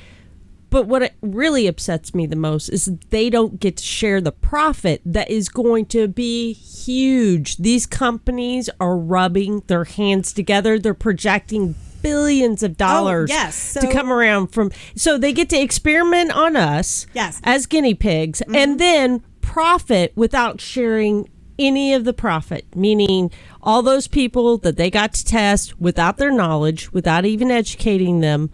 but 0.74 0.88
what 0.88 1.14
really 1.22 1.68
upsets 1.68 2.16
me 2.16 2.26
the 2.26 2.36
most 2.36 2.68
is 2.68 2.92
they 3.12 3.30
don't 3.30 3.60
get 3.60 3.78
to 3.78 3.84
share 3.84 4.20
the 4.20 4.32
profit 4.32 5.04
that 5.06 5.30
is 5.30 5.48
going 5.48 5.86
to 5.86 6.08
be 6.08 6.52
huge. 6.52 7.58
These 7.58 7.86
companies 7.86 8.72
are 8.80 8.98
rubbing 8.98 9.62
their 9.68 9.84
hands 9.84 10.34
together. 10.34 10.80
They're 10.80 10.96
projecting 10.96 11.76
billions 12.02 12.64
of 12.64 12.72
oh, 12.72 12.74
dollars 12.74 13.30
oh, 13.30 13.36
yes. 13.36 13.74
to 13.76 13.88
come 13.92 14.12
around 14.12 14.48
from 14.48 14.72
so 14.96 15.16
they 15.16 15.32
get 15.32 15.48
to 15.52 15.62
experiment 15.62 16.32
on 16.32 16.56
us 16.56 17.06
Yes. 17.14 17.40
as 17.44 17.68
guinea 17.68 17.94
pigs 17.94 18.42
mm-hmm. 18.42 18.56
and 18.56 18.80
then 18.80 19.24
profit 19.42 20.12
without 20.16 20.60
sharing 20.60 21.30
any 21.58 21.94
of 21.94 22.04
the 22.04 22.12
profit 22.12 22.66
meaning 22.76 23.32
all 23.62 23.82
those 23.82 24.08
people 24.08 24.58
that 24.58 24.76
they 24.76 24.90
got 24.90 25.14
to 25.14 25.24
test 25.24 25.80
without 25.80 26.18
their 26.18 26.32
knowledge 26.32 26.92
without 26.92 27.24
even 27.24 27.50
educating 27.50 28.20
them 28.20 28.50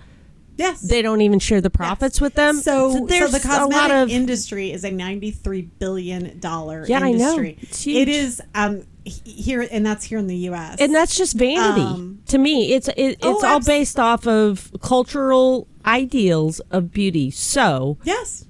Yes. 0.60 0.82
they 0.82 1.02
don't 1.02 1.22
even 1.22 1.40
share 1.40 1.62
the 1.62 1.70
profits 1.70 2.20
with 2.20 2.34
them 2.36 2.56
So, 2.58 2.92
so 2.92 3.06
there's 3.06 3.32
the 3.32 3.40
cosmetic 3.40 3.74
a 3.74 3.76
lot 3.78 3.92
of 3.92 4.10
industry 4.10 4.72
is 4.72 4.84
a 4.84 4.92
ninety-three 4.92 5.62
billion 5.80 6.38
dollar 6.40 6.86
Yeah, 6.88 6.98
I 6.98 7.12
know. 7.14 7.40
industry. 7.40 7.58
It's 7.62 7.82
huge. 7.84 7.98
It 7.98 8.10
is 8.10 8.42
um 8.54 8.84
here, 9.06 9.66
and 9.72 9.84
that's 9.86 10.04
here 10.06 10.20
in 10.20 10.28
the 10.28 10.36
U.S. 10.52 10.76
and 10.80 10.94
that's 10.94 11.18
just 11.18 11.36
vanity 11.36 11.82
Um, 11.82 12.20
to 12.28 12.38
me 12.38 12.74
it's 12.74 12.88
it, 12.90 12.96
it's 12.98 13.18
Oh, 13.24 13.38
all 13.48 13.56
abs- 13.58 13.66
based 13.68 13.98
off 14.00 14.28
of 14.28 14.72
cultural 14.82 15.68
ideals 15.86 16.60
of 16.70 16.92
beauty 16.92 17.32
so 17.32 17.98
yes, 18.04 18.46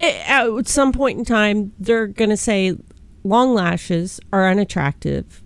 at 0.00 0.68
some 0.68 0.92
point 0.92 1.18
in 1.18 1.24
time 1.24 1.72
they're 1.78 2.06
going 2.06 2.30
to 2.30 2.36
say 2.36 2.76
long 3.24 3.54
lashes 3.54 4.20
are 4.32 4.48
unattractive 4.48 5.42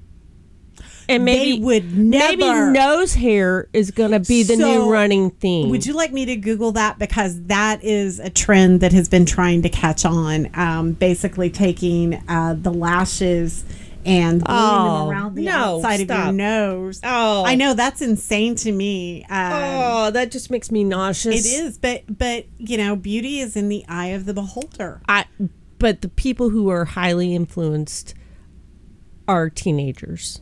and 1.17 1.25
maybe 1.25 1.57
they 1.57 1.65
would 1.65 1.97
maybe 1.97 2.45
nose 2.45 3.15
hair 3.15 3.69
is 3.73 3.91
going 3.91 4.11
to 4.11 4.21
be 4.21 4.43
the 4.43 4.57
So, 4.57 4.67
new 4.67 4.93
running 4.93 5.31
theme 5.31 5.71
Would 5.71 5.87
you 5.87 5.93
like 5.95 6.13
me 6.13 6.25
to 6.27 6.37
Google 6.37 6.73
that 6.73 6.99
because 6.99 7.43
that 7.45 7.83
is 7.85 8.19
a 8.19 8.31
trend 8.31 8.81
that 8.81 8.93
has 8.93 9.09
been 9.09 9.27
trying 9.27 9.63
to 9.63 9.69
catch 9.69 10.05
on? 10.05 10.51
Um, 10.55 10.93
basically, 10.93 11.51
taking 11.51 12.23
uh, 12.29 12.57
the 12.59 12.73
lashes 12.73 13.65
and 14.05 14.43
gluing 14.43 14.61
Oh, 14.61 14.99
them 14.99 15.09
around 15.11 15.35
the 15.37 15.45
no, 15.45 15.77
outside 15.77 16.01
of 16.01 16.09
your 16.09 16.33
nose. 16.33 17.01
Oh, 17.05 17.45
I 17.45 17.55
know 17.55 17.75
that's 17.75 18.03
insane 18.03 18.57
to 18.57 18.73
me. 18.73 19.25
Um, 19.31 19.53
Oh, 19.55 20.11
that 20.11 20.31
just 20.31 20.51
makes 20.51 20.71
me 20.71 20.85
nauseous. 20.85 21.47
It 21.47 21.49
is, 21.49 21.79
but 21.79 22.03
but 22.09 22.47
you 22.59 22.77
know, 22.77 22.97
beauty 22.97 23.41
is 23.41 23.57
in 23.57 23.69
the 23.69 23.85
eye 23.89 24.09
of 24.09 24.25
the 24.25 24.35
beholder. 24.35 25.03
I, 25.09 25.27
but 25.79 26.03
the 26.03 26.09
people 26.09 26.51
who 26.51 26.69
are 26.69 26.85
highly 26.85 27.35
influenced 27.35 28.15
are 29.29 29.49
teenagers 29.49 30.41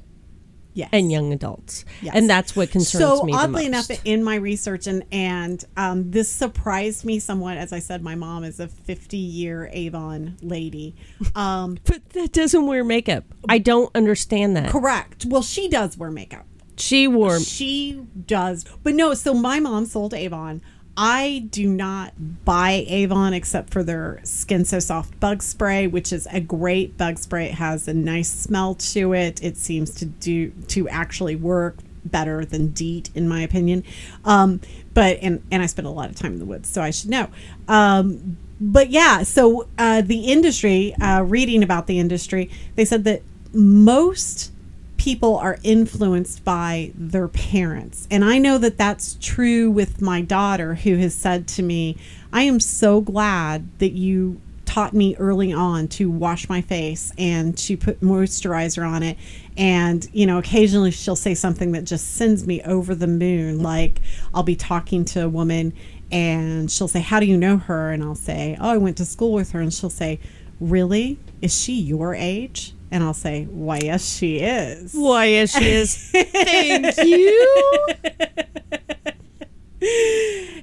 Yes. 0.72 0.88
and 0.92 1.10
young 1.10 1.32
adults, 1.32 1.84
Yes. 2.00 2.14
and 2.14 2.30
that's 2.30 2.54
what 2.54 2.70
concerns 2.70 3.04
so 3.04 3.22
me. 3.24 3.32
the 3.32 3.38
oddly 3.38 3.66
enough, 3.66 3.90
in 4.04 4.22
my 4.22 4.36
research 4.36 4.86
and 4.86 5.04
and 5.10 5.64
um, 5.76 6.10
this 6.12 6.30
surprised 6.30 7.04
me 7.04 7.18
somewhat. 7.18 7.56
As 7.56 7.72
I 7.72 7.80
said, 7.80 8.02
my 8.02 8.14
mom 8.14 8.44
is 8.44 8.60
a 8.60 8.68
50 8.68 9.16
year 9.16 9.68
Avon 9.72 10.36
lady. 10.42 10.94
Um, 11.34 11.78
but 11.84 12.08
that 12.10 12.32
doesn't 12.32 12.66
wear 12.66 12.84
makeup. 12.84 13.24
I 13.48 13.58
don't 13.58 13.90
understand 13.96 14.56
that. 14.56 14.70
correct. 14.70 15.26
Well, 15.28 15.42
she 15.42 15.68
does 15.68 15.96
wear 15.98 16.10
makeup. 16.10 16.46
She 16.76 17.06
wore 17.08 17.40
She 17.40 18.00
does. 18.26 18.64
But 18.82 18.94
no, 18.94 19.12
so 19.14 19.34
my 19.34 19.60
mom 19.60 19.86
sold 19.86 20.14
Avon. 20.14 20.62
I 21.02 21.48
do 21.50 21.66
not 21.66 22.44
buy 22.44 22.84
Avon 22.86 23.32
except 23.32 23.70
for 23.70 23.82
their 23.82 24.20
Skin 24.22 24.66
So 24.66 24.80
Soft 24.80 25.18
bug 25.18 25.42
spray, 25.42 25.86
which 25.86 26.12
is 26.12 26.28
a 26.30 26.40
great 26.40 26.98
bug 26.98 27.18
spray. 27.18 27.46
It 27.46 27.54
has 27.54 27.88
a 27.88 27.94
nice 27.94 28.28
smell 28.28 28.74
to 28.74 29.14
it. 29.14 29.42
It 29.42 29.56
seems 29.56 29.94
to 29.94 30.04
do 30.04 30.50
to 30.68 30.90
actually 30.90 31.36
work 31.36 31.78
better 32.04 32.44
than 32.44 32.72
DEET 32.72 33.08
in 33.14 33.26
my 33.26 33.40
opinion. 33.40 33.82
Um, 34.26 34.60
but 34.92 35.18
and 35.22 35.42
and 35.50 35.62
I 35.62 35.66
spend 35.66 35.88
a 35.88 35.90
lot 35.90 36.10
of 36.10 36.16
time 36.16 36.34
in 36.34 36.38
the 36.38 36.44
woods, 36.44 36.68
so 36.68 36.82
I 36.82 36.90
should 36.90 37.08
know. 37.08 37.28
Um, 37.66 38.36
but 38.60 38.90
yeah, 38.90 39.22
so 39.22 39.68
uh, 39.78 40.02
the 40.02 40.26
industry, 40.30 40.94
uh, 40.96 41.22
reading 41.22 41.62
about 41.62 41.86
the 41.86 41.98
industry, 41.98 42.50
they 42.76 42.84
said 42.84 43.04
that 43.04 43.22
most 43.54 44.52
people 45.00 45.34
are 45.38 45.58
influenced 45.62 46.44
by 46.44 46.92
their 46.94 47.26
parents. 47.26 48.06
And 48.10 48.22
I 48.22 48.36
know 48.36 48.58
that 48.58 48.76
that's 48.76 49.16
true 49.18 49.70
with 49.70 50.02
my 50.02 50.20
daughter, 50.20 50.74
who 50.74 50.96
has 50.96 51.14
said 51.14 51.48
to 51.48 51.62
me, 51.62 51.96
I 52.34 52.42
am 52.42 52.60
so 52.60 53.00
glad 53.00 53.66
that 53.78 53.92
you 53.92 54.42
taught 54.66 54.92
me 54.92 55.16
early 55.16 55.54
on 55.54 55.88
to 55.88 56.10
wash 56.10 56.50
my 56.50 56.60
face 56.60 57.14
and 57.16 57.56
to 57.56 57.78
put 57.78 58.02
moisturizer 58.02 58.86
on 58.86 59.02
it. 59.02 59.16
And, 59.56 60.06
you 60.12 60.26
know, 60.26 60.36
occasionally 60.36 60.90
she'll 60.90 61.16
say 61.16 61.34
something 61.34 61.72
that 61.72 61.84
just 61.84 62.16
sends 62.16 62.46
me 62.46 62.60
over 62.64 62.94
the 62.94 63.06
moon. 63.06 63.62
Like 63.62 64.02
I'll 64.34 64.42
be 64.42 64.54
talking 64.54 65.06
to 65.06 65.24
a 65.24 65.28
woman 65.30 65.72
and 66.12 66.70
she'll 66.70 66.88
say, 66.88 67.00
How 67.00 67.20
do 67.20 67.26
you 67.26 67.38
know 67.38 67.56
her? 67.56 67.90
And 67.90 68.04
I'll 68.04 68.14
say, 68.14 68.54
Oh, 68.60 68.68
I 68.68 68.76
went 68.76 68.98
to 68.98 69.06
school 69.06 69.32
with 69.32 69.52
her. 69.52 69.62
And 69.62 69.72
she'll 69.72 69.88
say, 69.88 70.20
Really? 70.60 71.18
Is 71.40 71.58
she 71.58 71.72
your 71.72 72.14
age? 72.14 72.74
And 72.90 73.04
I'll 73.04 73.14
say, 73.14 73.44
Why, 73.44 73.78
yes, 73.82 74.16
she 74.16 74.38
is. 74.38 74.92
Why, 74.94 75.26
yes, 75.26 75.56
she 75.56 75.68
is. 75.70 76.10
Thank 76.12 76.96
you. 76.98 77.66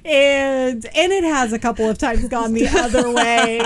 and 0.04 0.84
and 0.84 1.12
it 1.12 1.24
has 1.24 1.52
a 1.52 1.58
couple 1.58 1.88
of 1.88 1.98
times 1.98 2.26
gone 2.28 2.54
the 2.54 2.68
other 2.68 3.10
way 3.12 3.60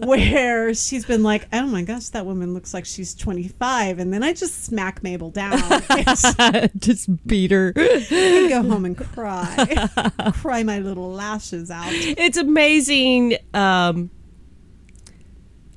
where 0.06 0.74
she's 0.74 1.06
been 1.06 1.22
like 1.22 1.48
oh 1.54 1.66
my 1.66 1.80
gosh 1.82 2.10
that 2.10 2.26
woman 2.26 2.52
looks 2.52 2.74
like 2.74 2.84
she's 2.84 3.14
25 3.14 3.98
and 3.98 4.12
then 4.12 4.22
i 4.22 4.34
just 4.34 4.62
smack 4.62 5.02
mabel 5.02 5.30
down 5.30 5.58
just 6.76 7.26
beat 7.26 7.50
her. 7.50 7.72
and 7.76 8.48
go 8.50 8.62
home 8.62 8.84
and 8.84 8.98
cry 8.98 9.88
cry 10.34 10.62
my 10.62 10.78
little 10.80 11.10
lashes 11.10 11.70
out 11.70 11.86
It's 11.90 12.36
amazing. 12.36 13.36
Um, 13.54 14.10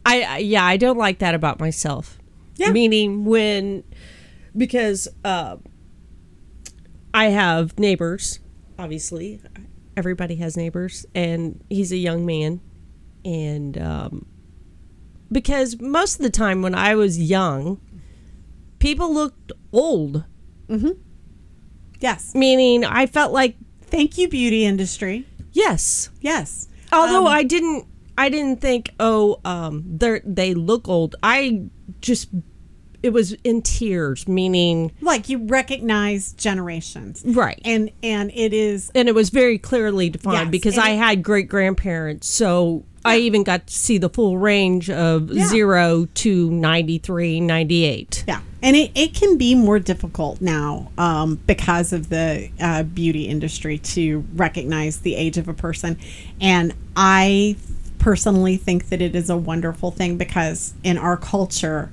I, 0.06 0.22
I 0.24 0.38
yeah, 0.40 0.66
I 0.66 0.76
don't 0.76 0.98
like 0.98 1.20
that 1.20 1.34
about 1.34 1.62
myself. 1.62 2.18
Yeah. 2.56 2.72
Meaning 2.72 3.26
when 3.26 3.84
because 4.56 5.08
uh, 5.26 5.58
I 7.14 7.26
have 7.26 7.78
neighbors. 7.80 8.40
Obviously, 8.78 9.42
everybody 9.98 10.36
has 10.36 10.58
neighbors, 10.58 11.06
and 11.16 11.64
he's 11.70 11.92
a 11.92 11.98
young 11.98 12.26
man, 12.26 12.62
and 13.24 13.78
um, 13.78 14.26
because 15.32 15.80
most 15.80 16.16
of 16.20 16.24
the 16.24 16.30
time 16.30 16.62
when 16.62 16.76
I 16.76 16.96
was 16.96 17.20
young, 17.20 17.80
people 18.80 19.14
looked 19.14 19.52
old. 19.72 20.26
yes 22.00 22.34
Meaning, 22.36 22.84
I 22.86 23.06
felt 23.06 23.32
like 23.32 23.56
thank 23.82 24.18
you 24.18 24.28
beauty 24.28 24.66
industry 24.66 25.26
yes, 25.52 26.10
yes 26.20 26.68
although 26.92 27.28
Um, 27.28 27.34
I 27.34 27.44
didn't 27.44 27.86
I 28.18 28.30
didn't 28.30 28.62
think 28.62 28.92
oh 29.00 29.40
um 29.46 29.84
they 29.98 30.22
they 30.24 30.54
look 30.54 30.88
old. 30.88 31.16
I 31.24 31.64
just 32.02 32.30
it 33.02 33.12
was 33.12 33.34
in 33.44 33.62
tears, 33.62 34.28
meaning 34.30 34.92
like 35.02 35.28
you 35.28 35.46
recognize 35.46 36.32
generations 36.34 37.22
right. 37.26 37.60
and 37.66 37.92
and 38.02 38.32
it 38.34 38.54
is 38.54 38.92
And 38.96 39.10
it 39.10 39.16
was 39.16 39.30
very 39.30 39.58
clearly 39.58 40.10
defined 40.10 40.36
Yes, 40.48 40.52
because 40.52 40.78
I 40.78 40.92
it- 40.92 40.98
had 41.00 41.24
great 41.24 41.50
grandparents, 41.50 42.28
so 42.30 42.86
I 43.06 43.18
even 43.18 43.44
got 43.44 43.68
to 43.68 43.74
see 43.74 43.98
the 43.98 44.08
full 44.08 44.38
range 44.38 44.90
of 44.90 45.30
Yeah. 45.30 45.46
0 45.48 46.08
to 46.14 46.50
93, 46.50 47.42
98. 47.42 48.24
Yeah, 48.26 48.40
and 48.62 48.78
it, 48.78 48.92
it 48.96 49.14
can 49.14 49.38
be 49.38 49.56
more 49.56 49.78
difficult 49.80 50.40
now 50.40 50.90
um, 50.98 51.36
because 51.46 51.92
of 51.92 52.08
the 52.08 52.50
uh, 52.62 52.84
beauty 52.84 53.28
industry 53.28 53.78
to 53.80 54.24
recognize 54.36 55.00
the 55.00 55.16
age 55.16 55.38
of 55.38 55.50
a 55.50 55.54
person. 55.54 55.98
And 56.40 56.74
I 56.96 57.58
personally 58.04 58.58
think 58.58 58.90
that 58.90 59.02
it 59.02 59.16
is 59.16 59.30
a 59.30 59.38
wonderful 59.38 59.90
thing 59.90 60.18
because 60.18 60.74
in 60.84 60.98
our 60.98 61.16
culture, 61.16 61.90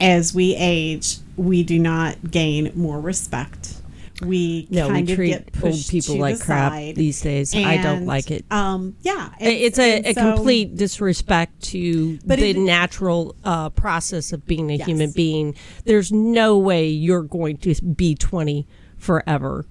as 0.00 0.34
we 0.34 0.54
age, 0.56 1.18
we 1.36 1.62
do 1.62 1.78
not 1.78 2.30
gain 2.30 2.72
more 2.74 2.98
respect. 2.98 3.76
We 4.22 4.66
No, 4.70 4.86
we 4.88 4.94
kind 4.94 5.10
of 5.10 5.16
treat 5.16 5.28
get 5.30 5.64
old 5.64 5.86
people 5.88 6.16
like 6.16 6.38
the 6.38 6.44
crap 6.44 6.72
side. 6.72 6.94
these 6.96 7.20
days. 7.20 7.54
I 7.54 7.76
don't 7.82 8.06
like 8.06 8.30
it. 8.30 8.44
Um, 8.50 8.96
yeah, 9.02 9.30
and- 9.40 9.52
it's 9.52 9.78
a, 9.78 10.00
a 10.04 10.14
so- 10.14 10.34
complete 10.36 10.76
disrespect 10.76 11.60
to 11.64 12.16
the 12.24 12.50
it- 12.50 12.56
natural 12.56 13.34
uh, 13.44 13.68
process 13.70 14.32
of 14.32 14.46
being 14.46 14.70
a 14.70 14.76
Yes. 14.76 14.86
human 14.86 15.10
being. 15.10 15.54
There's 15.84 16.12
no 16.12 16.56
way 16.56 16.88
you're 16.88 17.24
going 17.24 17.58
to 17.58 17.74
be 17.82 18.14
20 18.14 18.66
forever. 18.96 19.66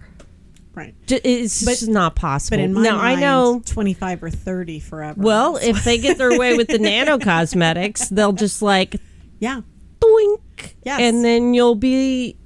Right. 0.76 0.96
It's 1.08 1.64
But- 1.66 1.72
just 1.72 1.88
not 1.90 2.16
possible. 2.16 2.58
But 2.58 2.64
in 2.64 2.74
my 2.74 2.82
now 2.84 2.98
mind, 2.98 3.18
I 3.18 3.22
know. 3.22 3.62
twenty-five 3.66 4.24
or 4.24 4.30
thirty 4.30 4.80
forever. 4.80 5.20
Well, 5.22 5.58
if 5.58 5.84
they 5.84 5.98
get 5.98 6.18
their 6.18 6.38
way 6.38 6.56
with 6.58 6.68
the 6.68 6.80
nano 6.88 7.18
cosmetics, 7.20 8.08
they'll 8.10 8.34
just 8.34 8.62
like 8.62 8.96
yeah, 9.40 9.62
doink, 10.00 10.74
Yes. 10.84 11.00
and 11.02 11.24
then 11.26 11.54
you'll 11.54 11.76
be 11.76 12.38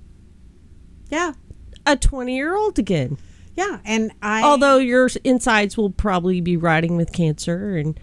yeah, 1.10 1.34
a 1.86 1.96
20 1.96 2.36
year 2.36 2.56
old 2.56 2.80
again. 2.80 3.18
yeah. 3.56 3.80
And 3.86 4.12
I, 4.22 4.42
Although 4.44 4.78
your 4.78 5.10
insides 5.24 5.78
will 5.78 5.92
probably 5.92 6.42
be 6.42 6.58
rotting 6.58 6.98
with 6.98 7.12
cancer, 7.14 7.76
and 7.78 8.00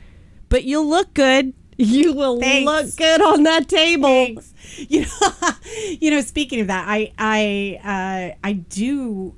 but 0.49 0.65
you'll 0.65 0.87
look 0.89 1.15
good. 1.15 1.53
You 1.79 2.13
will 2.13 2.39
Thanks. 2.39 2.67
look 2.67 2.97
good 2.97 3.21
on 3.23 3.43
that 3.45 3.69
table. 3.69 4.09
Thanks. 4.09 4.49
You 4.89 5.01
know, 5.03 5.31
you 6.01 6.11
know. 6.13 6.21
Speaking 6.21 6.61
of 6.61 6.69
that, 6.69 6.85
I 6.89 7.13
I 7.19 7.81
uh, 8.33 8.37
I 8.47 8.53
do 8.53 9.35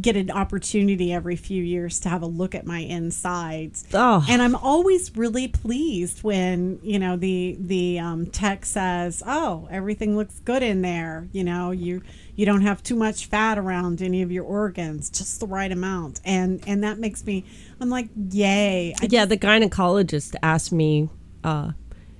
get 0.00 0.16
an 0.16 0.30
opportunity 0.30 1.12
every 1.12 1.36
few 1.36 1.62
years 1.62 2.00
to 2.00 2.08
have 2.08 2.22
a 2.22 2.26
look 2.26 2.54
at 2.54 2.66
my 2.66 2.80
insides. 2.80 3.84
Oh. 3.94 4.24
And 4.28 4.42
I'm 4.42 4.56
always 4.56 5.16
really 5.16 5.48
pleased 5.48 6.22
when 6.22 6.78
you 6.82 6.98
know 6.98 7.16
the 7.16 7.56
the 7.60 7.98
um, 7.98 8.26
tech 8.26 8.64
says, 8.64 9.22
"Oh, 9.26 9.68
everything 9.70 10.16
looks 10.16 10.40
good 10.40 10.62
in 10.62 10.82
there." 10.82 11.28
You 11.32 11.44
know, 11.44 11.70
you 11.70 12.02
you 12.34 12.46
don't 12.46 12.62
have 12.62 12.82
too 12.82 12.96
much 12.96 13.26
fat 13.26 13.58
around 13.58 14.02
any 14.02 14.22
of 14.22 14.30
your 14.30 14.44
organs, 14.44 15.10
just 15.10 15.40
the 15.40 15.46
right 15.46 15.70
amount, 15.70 16.20
and 16.24 16.62
and 16.66 16.82
that 16.84 16.98
makes 16.98 17.24
me. 17.24 17.44
I'm 17.80 17.90
like, 17.90 18.08
yay! 18.30 18.94
I 19.00 19.06
Yeah, 19.10 19.26
the 19.26 19.36
gynecologist 19.36 20.34
asked 20.42 20.72
me 20.72 21.10
uh, 21.44 21.72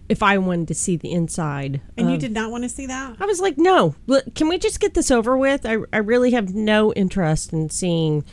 if 0.08 0.22
I 0.22 0.38
wanted 0.38 0.68
to 0.68 0.74
see 0.74 0.96
the 0.96 1.12
inside. 1.12 1.80
And 1.96 2.10
you 2.10 2.16
did 2.18 2.32
not 2.32 2.50
want 2.50 2.62
to 2.64 2.68
see 2.68 2.86
that? 2.86 3.16
I 3.20 3.26
was 3.26 3.40
like, 3.40 3.58
no. 3.58 3.94
Look, 4.06 4.34
Can 4.34 4.48
we 4.48 4.58
just 4.58 4.80
get 4.80 4.94
this 4.94 5.10
over 5.10 5.36
with? 5.36 5.66
I, 5.66 5.78
I 5.92 5.98
really 5.98 6.30
have 6.32 6.54
no 6.54 6.92
interest 6.92 7.52
in 7.52 7.70
seeing 7.70 8.24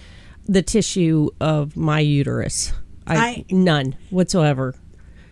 the 0.45 0.61
tissue 0.61 1.29
of 1.39 1.75
my 1.77 1.99
uterus. 1.99 2.73
I, 3.07 3.17
I- 3.17 3.45
none 3.51 3.95
whatsoever. 4.09 4.75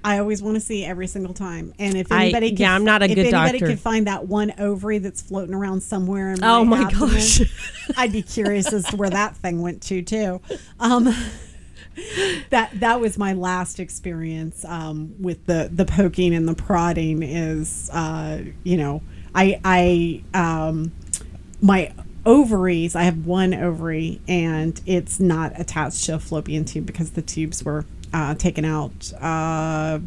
I 0.04 0.18
always 0.18 0.42
want 0.42 0.56
to 0.56 0.62
see 0.62 0.84
every 0.84 1.06
single 1.06 1.36
time. 1.36 1.74
And 1.78 1.96
if 1.96 2.12
I- 2.12 2.24
anybody, 2.24 2.50
could, 2.50 2.60
yeah, 2.60 2.74
I'm 2.74 2.84
not 2.84 3.04
a 3.04 3.06
if 3.06 3.12
good 3.14 3.28
anybody 3.28 3.60
doctor. 3.60 3.68
could 3.68 3.80
find 3.80 4.08
that 4.08 4.26
one 4.28 4.52
ovary 4.58 4.98
that's 4.98 5.22
floating 5.22 5.54
around 5.54 5.82
somewhere 5.82 6.32
in 6.34 6.40
my 6.40 6.48
Oh 6.58 6.66
my 6.66 6.82
abdomen, 6.82 7.10
gosh. 7.10 7.42
I'd 7.96 8.12
be 8.12 8.24
curious 8.24 8.74
as 8.74 8.86
to 8.86 8.96
where 8.96 9.12
that 9.12 9.36
thing 9.38 9.62
went 9.62 9.84
to 9.84 10.02
too. 10.02 10.42
Um, 10.80 11.14
that 12.50 12.72
that 12.80 13.00
was 13.00 13.18
my 13.18 13.34
last 13.34 13.80
experience 13.80 14.66
um, 14.66 15.16
with 15.20 15.46
the 15.46 15.70
the 15.72 15.86
poking 15.86 16.34
and 16.34 16.48
the 16.48 16.56
prodding. 16.56 17.24
Is 17.24 17.90
uh, 17.92 18.44
you 18.64 18.78
know 18.78 19.02
I 19.34 19.60
I 19.64 20.24
um, 20.34 20.92
my 21.62 21.94
ovaries. 22.26 22.96
I 22.96 23.04
have 23.04 23.26
one 23.26 23.54
ovary 23.54 24.22
and 24.28 24.80
it's 24.86 25.20
not 25.20 25.60
attached 25.60 26.06
to 26.06 26.16
a 26.16 26.20
fallopian 26.20 26.66
tube 26.66 26.86
because 26.86 27.12
the 27.12 27.22
tubes 27.22 27.64
were 27.64 27.86
uh, 28.14 28.36
taken 28.36 28.66
out 28.66 29.12
uh, 29.20 30.00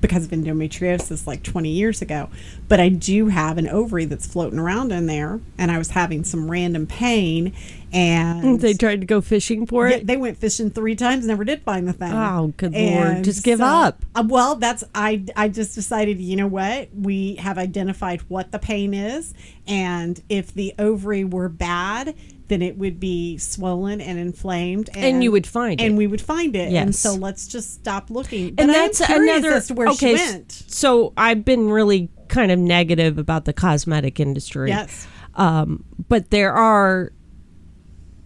because 0.00 0.24
of 0.26 0.30
endometriosis 0.30 1.26
like 1.26 1.42
20 1.42 1.68
years 1.70 2.02
ago. 2.02 2.28
But 2.68 2.80
I 2.80 2.88
do 2.88 3.28
have 3.28 3.58
an 3.58 3.68
ovary 3.68 4.04
that's 4.04 4.26
floating 4.26 4.58
around 4.58 4.92
in 4.92 5.06
there, 5.06 5.40
and 5.58 5.70
I 5.70 5.78
was 5.78 5.90
having 5.90 6.24
some 6.24 6.50
random 6.50 6.86
pain, 6.86 7.52
and 7.92 8.60
They 8.60 8.74
tried 8.74 9.00
to 9.00 9.06
go 9.06 9.20
fishing 9.20 9.66
for 9.66 9.86
it. 9.88 10.06
they 10.06 10.16
went 10.16 10.36
fishing 10.38 10.70
three 10.70 10.96
times, 10.96 11.26
never 11.26 11.44
did 11.44 11.62
find 11.62 11.86
the 11.88 11.92
thing. 11.92 12.12
Oh, 12.12 12.52
good 12.56 12.72
lord. 12.74 13.24
Just 13.24 13.42
give 13.44 13.60
so- 13.60 13.64
up. 13.64 14.04
uh, 14.14 14.24
well, 14.26 14.56
that's 14.56 14.84
I. 14.94 15.24
I 15.36 15.48
just 15.48 15.74
decided. 15.74 16.20
You 16.20 16.36
know 16.36 16.46
what? 16.48 16.88
We 16.94 17.36
have 17.36 17.56
identified 17.58 18.20
what 18.28 18.52
the 18.52 18.58
pain 18.58 18.92
is, 18.94 19.32
and 19.66 20.20
if 20.28 20.52
the 20.52 20.74
ovary 20.78 21.24
were 21.24 21.48
bad, 21.48 22.14
then 22.48 22.62
it 22.62 22.78
would 22.78 23.00
be 23.00 23.36
swollen 23.38 24.00
and 24.00 24.18
inflamed, 24.18 24.88
And 24.94 25.22
you 25.24 25.32
would 25.32 25.46
find 25.46 25.80
and 25.80 25.94
it. 25.94 25.96
we 25.96 26.06
would 26.06 26.20
find 26.20 26.54
it. 26.54 26.66
And 26.66 26.72
Yes. 26.72 26.98
so 26.98 27.14
let's 27.14 27.48
just 27.48 27.74
stop 27.74 28.08
looking. 28.10 28.54
But 28.54 28.62
and 28.64 28.70
that's 28.74 29.00
another 29.00 29.52
as 29.54 29.66
to 29.68 29.74
where 29.74 29.88
okay 29.88 30.16
she 30.16 30.30
went. 30.32 30.52
so 30.68 31.12
i've 31.16 31.44
been 31.44 31.68
really 31.70 32.08
kind 32.28 32.50
of 32.52 32.58
negative 32.58 33.18
about 33.18 33.44
the 33.46 33.52
cosmetic 33.52 34.18
industry 34.20 34.68
Yes. 34.68 35.06
um, 35.34 35.84
but 36.08 36.30
there 36.30 36.52
are 36.52 37.12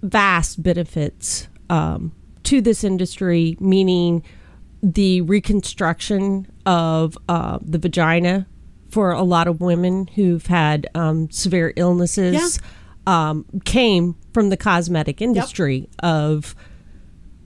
vast 0.03 0.63
benefits 0.63 1.49
um, 1.69 2.13
to 2.45 2.61
this 2.61 2.85
industry 2.85 3.57
meaning 3.61 4.23
the 4.83 5.21
reconstruction 5.23 6.47
of 6.65 7.17
uh, 7.29 7.59
the 7.63 7.79
vagina 7.79 8.47
for 8.91 9.13
a 9.13 9.23
lot 9.23 9.47
of 9.47 9.61
women 9.61 10.07
who've 10.15 10.47
had 10.47 10.89
um, 10.95 11.31
severe 11.31 11.73
illnesses 11.77 12.59
um, 13.07 13.45
came 13.65 14.17
from 14.33 14.51
the 14.51 14.57
cosmetic 14.57 15.21
industry 15.23 15.89
of 16.03 16.55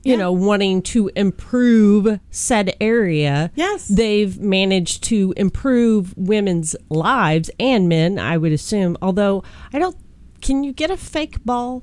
you 0.02 0.12
Yeah. 0.12 0.18
know 0.18 0.32
wanting 0.32 0.82
to 0.82 1.10
improve 1.16 2.20
said 2.30 2.74
area 2.80 3.50
Yes. 3.54 3.88
they've 3.88 4.38
managed 4.38 5.02
to 5.04 5.32
improve 5.36 6.12
women's 6.16 6.76
lives 6.90 7.50
and 7.58 7.88
men 7.88 8.18
i 8.18 8.36
would 8.36 8.52
assume 8.52 8.98
although 9.00 9.42
i 9.72 9.78
don't 9.78 9.96
can 10.42 10.62
you 10.62 10.72
get 10.74 10.90
a 10.90 10.96
fake 10.98 11.42
ball 11.44 11.82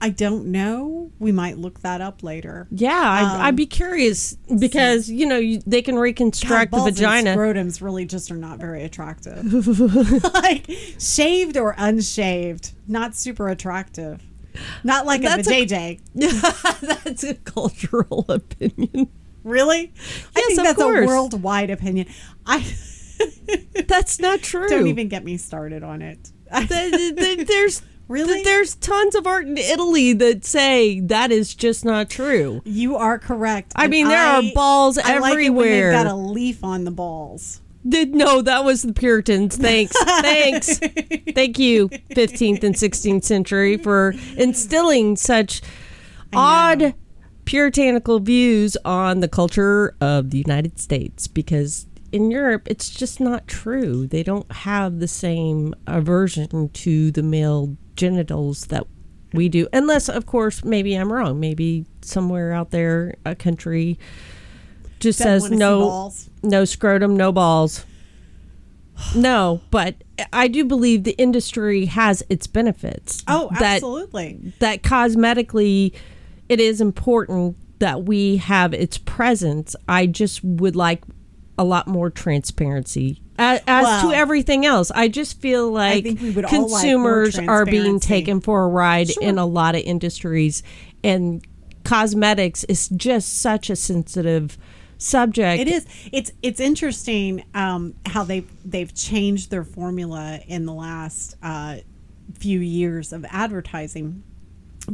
I 0.00 0.08
don't 0.08 0.46
know. 0.46 1.12
We 1.18 1.30
might 1.32 1.58
look 1.58 1.80
that 1.80 2.00
up 2.00 2.22
later. 2.22 2.66
yeah 2.70 2.90
I'd, 2.90 3.34
um, 3.34 3.40
I'd 3.42 3.56
be 3.56 3.66
curious 3.66 4.36
because 4.58 5.10
you 5.10 5.26
know 5.26 5.38
you, 5.38 5.60
they 5.66 5.82
can 5.82 5.96
God, 5.96 6.00
reconstruct 6.00 6.70
the 6.72 6.78
balls 6.78 6.88
and 6.88 6.96
vagina 6.96 7.36
scrotums 7.36 7.82
really 7.82 8.06
just 8.06 8.30
are 8.30 8.36
not 8.36 8.58
very 8.58 8.82
attractive. 8.84 9.44
like 10.34 10.70
shaved 10.98 11.56
or 11.56 11.74
unshaved, 11.74 12.72
not 12.88 13.14
super 13.14 13.48
attractive. 13.48 14.22
Not 14.82 15.06
like 15.06 15.22
That's 15.22 15.46
a 15.48 15.64
JJ. 15.66 16.00
that's 17.00 17.22
a 17.22 17.34
cultural 17.34 18.24
opinion 18.28 19.08
Really? 19.44 19.92
Yes, 19.94 20.30
I 20.36 20.40
think 20.40 20.62
that's 20.62 20.82
course. 20.82 21.04
a 21.04 21.06
worldwide 21.06 21.70
opinion. 21.70 22.06
I 22.46 22.58
that's 23.86 24.18
not 24.18 24.40
true 24.42 24.68
don't 24.68 24.86
even 24.86 25.08
get 25.08 25.24
me 25.24 25.36
started 25.36 25.82
on 25.82 26.02
it. 26.02 26.30
Th- 26.52 26.68
th- 27.16 27.46
there's 27.46 27.82
Really? 28.10 28.42
there's 28.42 28.74
tons 28.74 29.14
of 29.14 29.26
art 29.26 29.46
in 29.46 29.56
italy 29.56 30.12
that 30.14 30.44
say 30.44 31.00
that 31.00 31.30
is 31.30 31.54
just 31.54 31.84
not 31.84 32.10
true 32.10 32.60
you 32.64 32.96
are 32.96 33.18
correct. 33.18 33.72
I 33.76 33.88
mean, 33.88 34.08
there 34.08 34.18
are 34.18 34.42
balls 34.54 34.96
I 34.98 35.18
like 35.18 35.32
everywhere. 35.32 35.90
they've 35.90 36.04
got 36.04 36.10
a 36.10 36.14
leaf 36.14 36.62
on 36.64 36.84
the 36.84 36.90
balls. 36.90 37.60
Did 37.88 38.14
no, 38.14 38.42
that 38.42 38.64
was 38.64 38.82
the 38.82 38.92
Puritans. 38.92 39.56
Thanks, 39.56 39.96
thanks, 40.04 40.78
thank 40.78 41.58
you, 41.58 41.88
15th 41.88 42.62
and 42.62 42.74
16th 42.74 43.24
century 43.24 43.76
for 43.76 44.14
instilling 44.36 45.16
such 45.16 45.62
odd 46.32 46.94
puritanical 47.44 48.20
views 48.20 48.76
on 48.84 49.20
the 49.20 49.28
culture 49.28 49.96
of 50.00 50.30
the 50.30 50.38
United 50.38 50.78
States. 50.78 51.26
Because 51.26 51.86
in 52.12 52.30
Europe, 52.30 52.62
it's 52.66 52.90
just 52.90 53.18
not 53.18 53.48
true. 53.48 54.06
They 54.06 54.22
don't 54.22 54.50
have 54.52 55.00
the 55.00 55.08
same 55.08 55.74
aversion 55.86 56.68
to 56.68 57.10
the 57.10 57.22
male 57.22 57.76
genitals 58.00 58.66
that 58.66 58.86
we 59.32 59.48
do, 59.48 59.68
unless, 59.72 60.08
of 60.08 60.26
course, 60.26 60.64
maybe 60.64 60.94
I'm 60.94 61.12
wrong. 61.12 61.38
Maybe 61.38 61.84
somewhere 62.00 62.52
out 62.52 62.70
there, 62.70 63.14
a 63.24 63.34
country 63.34 63.98
just 64.98 65.18
That 65.18 65.24
says 65.42 65.50
no 65.50 65.80
balls. 65.80 66.30
no 66.42 66.64
scrotum, 66.64 67.16
no 67.16 67.30
balls. 67.30 67.84
No, 69.14 69.60
but 69.70 69.94
I 70.32 70.48
do 70.48 70.64
believe 70.64 71.04
the 71.04 71.12
industry 71.16 71.86
has 71.86 72.22
its 72.28 72.46
benefits. 72.46 73.22
Oh, 73.28 73.48
that 73.58 73.76
absolutely. 73.76 74.52
that 74.58 74.82
cosmetically 74.82 75.94
it 76.48 76.60
is 76.60 76.80
important 76.80 77.56
that 77.78 78.04
we 78.04 78.36
have 78.38 78.74
its 78.74 78.98
presence. 78.98 79.74
I 79.88 80.06
just 80.06 80.44
would 80.44 80.76
like 80.76 81.02
a 81.56 81.64
lot 81.64 81.86
more 81.86 82.10
transparency 82.10 83.22
as, 83.40 83.60
as 83.66 83.84
Well, 83.84 84.10
to 84.10 84.16
everything 84.16 84.66
else. 84.66 84.90
I 84.90 85.08
just 85.08 85.40
feel 85.40 85.70
like 85.70 86.04
think 86.04 86.20
we 86.20 86.30
would 86.30 86.44
all 86.44 86.68
like 86.68 86.70
consumers 86.70 87.38
are 87.38 87.64
being 87.64 87.98
taken 87.98 88.40
for 88.40 88.64
a 88.64 88.68
ride 88.68 89.10
in 89.20 89.38
a 89.38 89.46
lot 89.46 89.74
of 89.74 89.82
industries 89.82 90.62
and 91.02 91.44
cosmetics 91.84 92.64
is 92.64 92.88
just 92.90 93.40
such 93.40 93.70
a 93.70 93.76
sensitive 93.76 94.58
subject. 94.98 95.60
It 95.60 95.68
is. 95.68 95.86
It's 96.12 96.32
it's 96.42 96.60
interesting 96.60 97.44
um, 97.54 97.94
how 98.06 98.24
they 98.24 98.44
they've 98.64 98.94
changed 98.94 99.50
their 99.50 99.64
formula 99.64 100.40
in 100.46 100.66
the 100.66 100.72
last 100.72 101.36
uh, 101.42 101.78
few 102.38 102.60
years 102.60 103.12
of 103.12 103.24
advertising, 103.28 104.22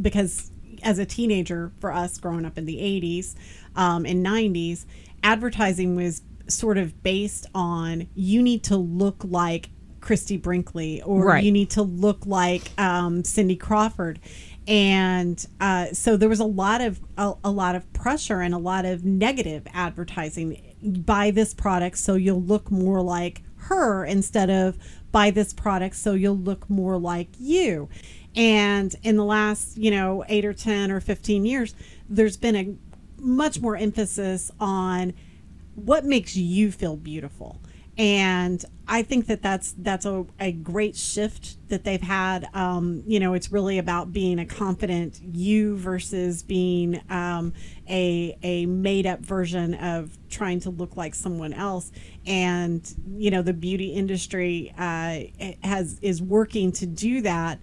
because 0.01 0.51
as 0.83 0.99
a 0.99 1.05
teenager, 1.05 1.71
for 1.79 1.91
us 1.91 2.17
growing 2.17 2.45
up 2.45 2.57
in 2.57 2.65
the 2.65 2.77
'80s 2.77 3.35
um, 3.75 4.05
and 4.05 4.25
'90s, 4.25 4.85
advertising 5.23 5.95
was 5.95 6.21
sort 6.49 6.77
of 6.77 7.01
based 7.03 7.45
on 7.53 8.07
you 8.15 8.41
need 8.41 8.63
to 8.63 8.77
look 8.77 9.23
like 9.23 9.69
Christie 10.01 10.37
Brinkley 10.37 11.01
or 11.01 11.25
Right. 11.25 11.43
you 11.43 11.51
need 11.51 11.69
to 11.71 11.81
look 11.81 12.25
like 12.25 12.71
um, 12.77 13.23
Cindy 13.23 13.55
Crawford. 13.55 14.19
And 14.67 15.45
uh, 15.61 15.87
so 15.93 16.17
there 16.17 16.29
was 16.29 16.39
a 16.39 16.45
lot 16.45 16.81
of 16.81 16.99
a, 17.17 17.33
a 17.43 17.51
lot 17.51 17.75
of 17.75 17.91
pressure 17.93 18.41
and 18.41 18.53
a 18.53 18.57
lot 18.57 18.85
of 18.85 19.05
negative 19.05 19.65
advertising. 19.73 20.75
Buy 21.05 21.31
this 21.31 21.53
product 21.53 21.97
so 21.97 22.15
you'll 22.15 22.41
look 22.41 22.69
more 22.71 23.01
like 23.01 23.41
her 23.55 24.05
instead 24.05 24.49
of 24.49 24.77
buy 25.11 25.31
this 25.31 25.53
product 25.53 25.95
so 25.95 26.13
you'll 26.13 26.37
look 26.37 26.69
more 26.69 26.97
like 26.97 27.29
you. 27.39 27.89
And 28.35 28.93
in 29.03 29.15
the 29.17 29.25
last, 29.25 29.77
you 29.77 29.89
know, 29.89 30.23
eight 30.29 30.45
or 30.45 30.53
ten 30.53 30.91
or 30.91 30.99
fifteen 30.99 31.45
years, 31.45 31.73
there's 32.09 32.37
been 32.37 32.55
a 32.55 32.75
much 33.19 33.59
more 33.59 33.75
emphasis 33.75 34.51
on 34.59 35.13
what 35.77 36.03
makes 36.05 36.35
you 36.35 36.71
feel 36.71 36.97
beautiful? 36.97 37.61
And 37.97 38.63
i 38.87 39.01
think 39.01 39.27
that 39.27 39.41
that's 39.41 39.73
that's 39.79 40.05
a, 40.05 40.25
a 40.39 40.51
great 40.51 40.95
shift 40.95 41.57
that 41.69 41.83
they've 41.83 42.01
had. 42.01 42.47
Um, 42.53 43.03
you 43.05 43.19
know 43.19 43.33
it's 43.33 43.51
really 43.51 43.77
about 43.77 44.13
being 44.13 44.39
a 44.39 44.45
confident 44.45 45.19
you 45.21 45.75
versus 45.77 46.43
being 46.43 47.01
um, 47.09 47.53
a, 47.89 48.37
a 48.43 48.65
made 48.65 49.05
up 49.05 49.19
version 49.19 49.73
of 49.75 50.17
trying 50.29 50.59
to 50.61 50.69
look 50.69 50.95
like 50.95 51.15
someone 51.15 51.53
else. 51.53 51.91
And 52.25 52.81
you 53.15 53.31
know 53.31 53.41
the 53.41 53.53
beauty 53.53 53.87
industry 53.87 54.73
uh, 54.77 55.19
has 55.63 55.99
is 56.01 56.21
working 56.21 56.71
to 56.73 56.85
do 56.85 57.21
that. 57.21 57.59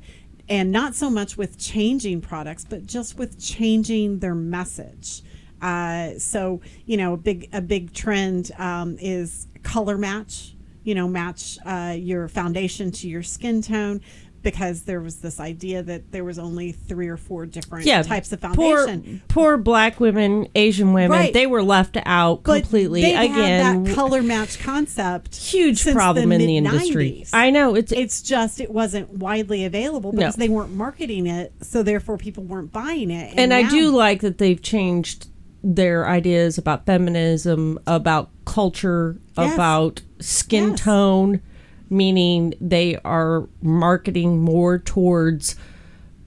And 0.47 0.71
not 0.71 0.95
so 0.95 1.09
much 1.09 1.39
with 1.39 1.59
changing 1.59 2.21
products 2.21 2.67
but 2.69 2.85
just 2.85 3.17
with 3.17 3.41
changing 3.41 4.19
their 4.19 4.35
message 4.35 5.23
uh, 5.65 6.19
so 6.19 6.61
you 6.87 6.97
know, 6.97 7.15
a 7.15 7.17
big 7.17 7.49
a 7.53 7.61
big 7.61 7.93
trend 7.93 8.51
um, 8.59 8.97
is 9.01 9.47
color 9.62 9.97
match. 9.99 10.55
You 10.85 10.95
know, 10.95 11.09
match 11.09 11.59
uh, 11.65 11.97
your 11.99 12.29
foundation 12.29 12.91
to 12.93 13.09
your 13.09 13.23
skin 13.23 13.62
tone 13.62 14.03
because 14.43 14.83
there 14.83 15.01
was 15.01 15.17
this 15.23 15.41
idea 15.41 15.83
that 15.83 16.12
there 16.12 16.23
was 16.23 16.39
only 16.39 16.71
three 16.73 17.09
or 17.09 17.17
four 17.17 17.47
different 17.47 17.87
yeah, 17.87 18.03
types 18.03 18.31
of 18.31 18.43
poor, 18.43 18.87
foundation. 18.87 19.23
poor 19.29 19.57
black 19.57 19.99
women, 19.99 20.47
Asian 20.55 20.93
women, 20.93 21.11
Right. 21.12 21.33
they 21.33 21.47
were 21.47 21.62
left 21.62 21.97
out 22.05 22.43
But 22.45 22.61
completely. 22.65 23.15
Again, 23.15 23.31
had 23.33 23.87
that 23.87 23.95
color 23.95 24.23
match 24.23 24.59
concept. 24.59 25.35
huge 25.35 25.83
problem 25.91 26.31
in 26.31 26.41
the 26.43 26.59
industry. 26.59 27.25
I 27.33 27.49
know 27.49 27.75
it's 27.75 27.91
It's 27.93 28.21
just 28.21 28.61
it 28.61 28.71
wasn't 28.71 29.09
widely 29.15 29.65
available 29.65 30.12
because 30.12 30.37
No. 30.37 30.45
they 30.45 30.51
weren't 30.51 30.75
marketing 30.75 31.27
it, 31.27 31.55
so 31.62 31.83
therefore 31.83 32.19
people 32.19 32.45
weren't 32.45 32.71
buying 32.71 33.11
it. 33.11 33.33
and 33.39 33.55
I 33.55 33.62
now- 33.62 33.71
do 33.71 33.91
like 33.91 34.21
that 34.21 34.37
they've 34.37 34.61
changed 34.61 35.29
their 35.67 36.07
ideas 36.07 36.59
about 36.59 36.85
feminism, 36.87 37.79
about 37.87 38.29
culture, 38.45 39.17
Yes. 39.37 39.55
about 39.55 40.03
skin 40.21 40.71
Yes. 40.71 40.81
tone, 40.81 41.41
meaning 41.89 42.53
they 42.61 42.97
are 43.05 43.49
marketing 43.62 44.43
more 44.43 44.79
towards 44.79 45.57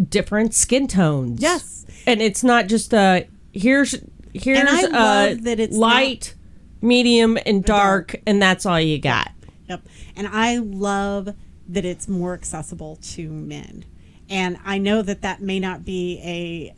different 0.09 0.53
skin 0.53 0.87
tones. 0.87 1.41
Yes. 1.41 1.85
and 2.05 2.21
it's 2.21 2.43
not 2.43 2.67
just 2.67 2.93
a 2.93 3.27
here's 3.53 3.95
here's 4.33 4.63
love 4.91 5.43
that 5.43 5.59
it's 5.59 5.75
light, 5.75 6.35
medium, 6.81 7.37
and 7.45 7.63
dark, 7.63 8.15
and 8.25 8.41
that's 8.41 8.65
all 8.65 8.79
you 8.79 8.97
got. 8.99 9.31
Yep. 9.67 9.81
And 10.15 10.27
I 10.27 10.57
love 10.57 11.33
that 11.69 11.83
it's 11.85 12.07
more 12.07 12.33
accessible 12.33 12.97
to 12.97 13.29
men. 13.29 13.83
And 14.29 14.57
I 14.65 14.77
know 14.77 15.01
that 15.01 15.21
that 15.21 15.41
may 15.41 15.59
not 15.59 15.83
be 15.85 16.19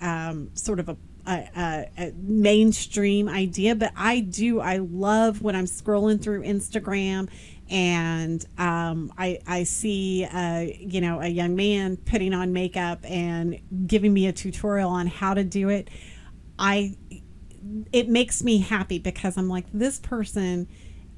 a 0.01 0.05
um, 0.05 0.49
sort 0.55 0.79
of 0.79 0.89
a, 0.89 0.97
a, 1.33 1.89
a, 1.97 2.11
mainstream 2.17 3.29
idea, 3.29 3.75
but 3.75 3.91
I 3.95 4.19
do. 4.21 4.59
I 4.59 4.77
love 4.77 5.41
when 5.41 5.55
I'm 5.55 5.65
scrolling 5.65 6.21
through 6.21 6.43
Instagram 6.43 7.29
and 7.69 8.43
um, 8.57 9.13
I 9.17 9.39
I 9.45 9.63
see 9.63 10.25
uh, 10.25 10.65
you 10.79 11.01
know 11.01 11.21
a 11.21 11.27
young 11.27 11.55
man 11.55 11.97
putting 11.97 12.33
on 12.33 12.51
makeup 12.53 12.99
and 13.03 13.59
giving 13.87 14.13
me 14.13 14.27
a 14.27 14.33
tutorial 14.33 14.89
on 14.89 15.07
how 15.07 15.33
to 15.33 15.43
do 15.43 15.69
it. 15.69 15.89
I 16.57 16.95
it 17.91 18.09
makes 18.09 18.43
me 18.43 18.59
happy 18.59 18.99
because 18.99 19.37
I'm 19.37 19.47
like 19.49 19.65
this 19.73 19.99
person 19.99 20.67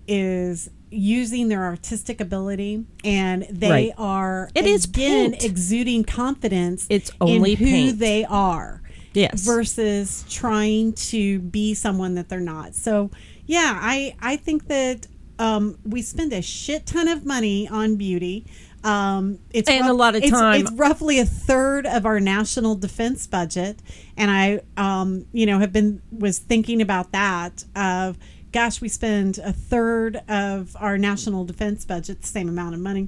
is 0.08 0.70
using 0.90 1.48
their 1.48 1.64
artistic 1.64 2.20
ability 2.20 2.84
and 3.06 3.44
they 3.50 3.70
Right. 3.70 3.94
are 3.98 4.50
It 4.54 4.66
is 4.66 4.84
again 4.86 5.32
paint. 5.32 5.44
exuding 5.46 6.04
confidence 6.04 6.86
It's 6.90 7.12
only 7.22 7.54
in 7.54 7.58
who 7.60 7.66
paint. 7.66 8.00
they 8.00 8.26
are 8.26 8.81
Yes. 9.14 9.42
versus 9.46 10.24
trying 10.30 10.94
to 10.94 11.40
be 11.40 11.74
someone 11.74 12.16
that 12.16 12.30
they're 12.30 12.40
not. 12.40 12.76
So 12.76 13.12
yeah, 13.46 13.78
I 13.82 14.16
I 14.22 14.38
think 14.38 14.68
that 14.68 15.08
um, 15.40 15.78
we 15.84 16.02
spend 16.02 16.34
a 16.34 16.42
shit 16.42 16.86
ton 16.86 17.08
of 17.08 17.26
money 17.26 17.68
on 17.68 17.96
beauty. 17.96 18.46
Um, 18.84 19.40
it's 19.52 19.70
And 19.70 19.88
a 19.88 19.94
lot 19.94 20.16
of 20.16 20.24
it's- 20.24 20.32
time- 20.40 20.62
It's 20.62 20.72
roughly 20.72 21.20
a 21.20 21.26
third 21.26 21.86
of 21.86 22.06
our 22.06 22.20
national 22.20 22.76
defense 22.76 23.28
budget, 23.28 23.80
and 24.18 24.32
I, 24.32 24.62
um, 24.78 25.26
you 25.34 25.46
know, 25.46 25.60
have 25.60 25.72
been 25.74 26.02
was 26.12 26.40
thinking 26.40 26.82
about 26.82 27.12
that. 27.12 27.64
Of 27.76 28.18
gosh, 28.52 28.82
we 28.82 28.88
spend 28.90 29.38
a 29.40 29.54
third 29.54 30.18
of 30.28 30.76
our 30.80 30.98
national 30.98 31.46
defense 31.46 31.86
budget, 31.86 32.22
the 32.22 32.28
same 32.28 32.50
amount 32.50 32.74
of 32.76 32.82
money, 32.82 33.08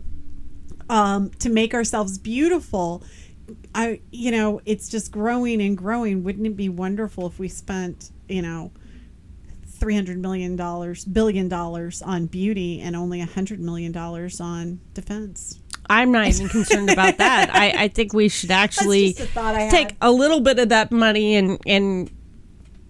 um, 0.89 1.29
to 1.39 1.49
make 1.49 1.73
ourselves 1.73 2.17
beautiful. 2.17 3.03
I, 3.75 4.01
you 4.11 4.31
know, 4.31 4.61
it's 4.65 4.89
just 4.89 5.11
growing 5.11 5.61
and 5.61 5.77
growing. 5.77 6.23
Wouldn't 6.23 6.45
it 6.45 6.55
be 6.55 6.69
wonderful 6.69 7.27
if 7.27 7.39
we 7.39 7.47
spent, 7.47 8.11
you 8.27 8.41
know, 8.41 8.71
three 9.65 9.95
hundred 9.95 10.19
million 10.19 10.55
dollars, 10.55 11.05
billion 11.05 11.47
dollars 11.47 12.01
on 12.01 12.27
beauty, 12.27 12.81
and 12.81 12.95
only 12.95 13.21
a 13.21 13.25
hundred 13.25 13.59
million 13.59 13.91
dollars 13.91 14.39
on 14.39 14.79
defense? 14.93 15.59
I'm 15.89 16.11
not 16.11 16.27
even 16.27 16.49
concerned 16.49 16.89
about 16.89 17.17
that. 17.17 17.49
I, 17.53 17.83
I 17.83 17.87
think 17.87 18.13
we 18.13 18.29
should 18.29 18.51
actually 18.63 19.15
a 19.17 19.69
take 19.69 19.95
a 20.01 20.11
little 20.11 20.39
bit 20.39 20.59
of 20.59 20.69
that 20.69 20.91
money 20.91 21.35
and 21.35 21.59
and 21.65 22.11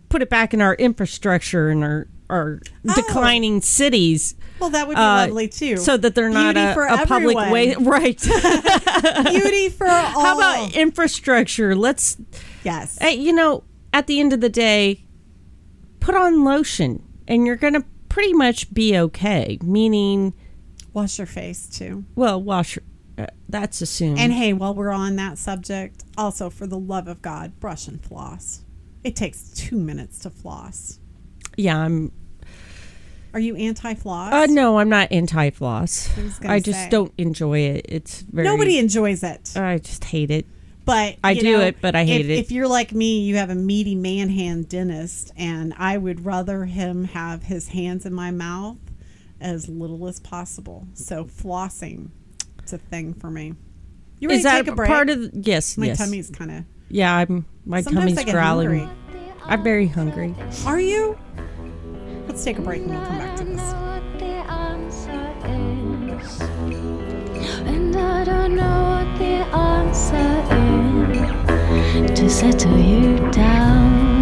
put 0.09 0.21
it 0.21 0.29
back 0.29 0.53
in 0.53 0.61
our 0.61 0.75
infrastructure 0.75 1.69
and 1.69 1.83
our 1.83 2.07
our 2.29 2.59
oh. 2.87 2.95
declining 2.95 3.61
cities. 3.61 4.35
Well, 4.63 4.69
that 4.71 4.87
would 4.87 4.95
be 4.95 5.01
uh, 5.01 5.27
lovely 5.27 5.49
too. 5.49 5.75
So 5.75 5.97
that 5.97 6.15
they're 6.15 6.29
not 6.29 6.55
a, 6.55 6.71
a 7.01 7.05
public 7.05 7.35
way, 7.35 7.75
right? 7.79 8.17
beauty 9.25 9.67
for 9.67 9.85
all. 9.87 9.91
How 10.21 10.37
about 10.37 10.73
infrastructure? 10.73 11.75
Let's, 11.75 12.15
yes? 12.63 12.97
hey, 13.01 13.15
you 13.15 13.33
know, 13.33 13.65
at 13.91 14.07
the 14.07 14.21
end 14.21 14.31
of 14.31 14.39
the 14.39 14.47
day, 14.47 15.03
put 15.99 16.15
on 16.15 16.45
lotion, 16.45 17.03
and 17.27 17.45
you're 17.45 17.57
gonna 17.57 17.83
pretty 18.07 18.31
much 18.31 18.73
be 18.73 18.97
okay. 18.97 19.57
Meaning, 19.61 20.33
Wash 20.93 21.17
your 21.17 21.27
face 21.27 21.67
too. 21.67 22.05
well, 22.15 22.41
wash. 22.41 22.77
Uh, 23.17 23.25
that's 23.49 23.81
assumed. 23.81 24.17
And 24.17 24.31
hey, 24.31 24.53
while 24.53 24.73
we're 24.73 24.91
on 24.91 25.17
that 25.17 25.37
subject, 25.37 26.03
also 26.17 26.49
for 26.49 26.67
the 26.67 26.79
love 26.79 27.09
of 27.09 27.21
God, 27.21 27.59
brush 27.59 27.87
and 27.89 28.01
floss. 28.01 28.61
It 29.03 29.17
takes 29.17 29.49
two 29.49 29.77
minutes 29.77 30.19
to 30.19 30.29
floss. 30.29 30.99
yeah, 31.57 31.77
I'm 31.79 32.13
Are 33.33 33.39
you 33.39 33.55
anti-floss? 33.55 34.31
Uh, 34.31 34.45
no, 34.47 34.77
I'm 34.77 34.89
not 34.89 35.11
anti 35.11 35.49
floss. 35.49 36.07
gonna 36.39 36.53
I 36.53 36.59
just 36.59 36.83
say. 36.83 36.89
don't 36.89 37.11
enjoy 37.17 37.59
it. 37.59 37.85
It's 37.89 38.21
very. 38.21 38.47
Nobody 38.47 38.77
enjoys 38.77 39.23
it, 39.23 39.53
I 39.57 39.79
just 39.79 40.03
hate 40.05 40.29
it. 40.29 40.45
but 40.85 41.15
I 41.23 41.33
do 41.33 41.53
know, 41.53 41.59
it, 41.61 41.77
but 41.81 41.95
I 41.95 42.05
hate 42.05 42.25
if, 42.25 42.29
it. 42.29 42.39
If 42.39 42.51
you're 42.51 42.67
like 42.67 42.91
me, 42.91 43.21
you 43.21 43.37
have 43.37 43.49
a 43.49 43.55
meaty 43.55 43.95
man 43.95 44.29
hand 44.29 44.69
dentist, 44.69 45.31
and 45.35 45.73
I 45.77 45.97
would 45.97 46.25
rather 46.25 46.65
him 46.65 47.05
have 47.05 47.43
his 47.43 47.69
hands 47.69 48.05
in 48.05 48.13
my 48.13 48.29
mouth 48.31 48.77
as 49.41 49.67
little 49.67 50.07
as 50.07 50.19
possible. 50.19 50.85
So 50.93 51.25
flossing, 51.25 52.09
it's 52.59 52.71
a 52.73 52.77
thing 52.77 53.13
for 53.15 53.31
me. 53.31 53.55
You 54.19 54.29
ready 54.29 54.37
Is 54.37 54.43
to 54.43 54.49
that 54.49 54.57
take 54.59 54.67
a 54.67 54.75
break? 54.75 54.87
part 54.87 55.09
of? 55.09 55.19
The, 55.19 55.31
yes, 55.41 55.75
my 55.77 55.87
yes. 55.87 55.97
tummy's 55.97 56.29
kind 56.29 56.51
of. 56.51 56.63
Yeah, 56.89 57.15
I'm. 57.15 57.45
My 57.65 57.81
Sometimes 57.81 58.13
tummy's 58.13 58.27
I 58.29 58.31
growling. 58.31 58.79
hungry. 58.87 58.97
I'm 59.45 59.63
very 59.63 59.87
hungry. 59.87 60.35
Are 60.65 60.79
you? 60.79 61.17
Let's 62.27 62.43
take 62.43 62.57
a 62.57 62.61
break 62.61 62.81
and 62.81 62.91
we'll 62.91 63.05
come 63.05 63.17
back 63.17 63.35
to 63.37 63.43
this. 63.43 63.73
what 63.73 64.03
the 64.19 64.35
answer 64.51 65.35
is. 65.45 66.41
And 67.67 67.95
I 67.95 68.23
don't 68.23 68.55
know 68.55 68.83
what 68.93 69.17
the 69.19 69.43
answer 69.55 70.27
is 71.99 72.19
to 72.19 72.29
settle 72.29 72.79
you 72.79 73.17
down. 73.31 74.12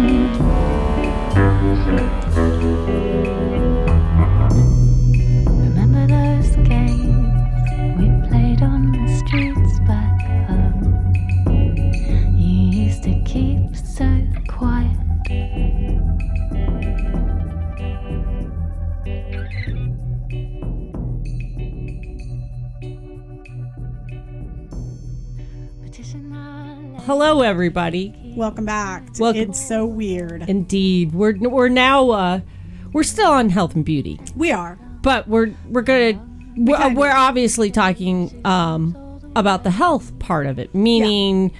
Hello, 27.04 27.40
everybody. 27.42 28.14
Welcome 28.36 28.64
back. 28.64 29.12
To 29.14 29.22
Welcome. 29.22 29.40
It's 29.42 29.60
so 29.60 29.84
weird. 29.84 30.48
Indeed, 30.48 31.12
we're 31.12 31.36
we're 31.36 31.68
now 31.68 32.10
uh, 32.10 32.40
we're 32.92 33.02
still 33.02 33.32
on 33.32 33.48
health 33.48 33.74
and 33.74 33.84
beauty, 33.84 34.20
we 34.36 34.52
are. 34.52 34.78
but 35.02 35.26
we're 35.26 35.52
we're 35.68 35.82
gonna 35.82 36.24
we're, 36.56 36.94
we're 36.94 37.12
obviously 37.12 37.72
talking 37.72 38.40
um 38.46 38.96
about 39.34 39.64
the 39.64 39.70
health 39.70 40.16
part 40.20 40.46
of 40.46 40.60
it, 40.60 40.74
meaning 40.76 41.52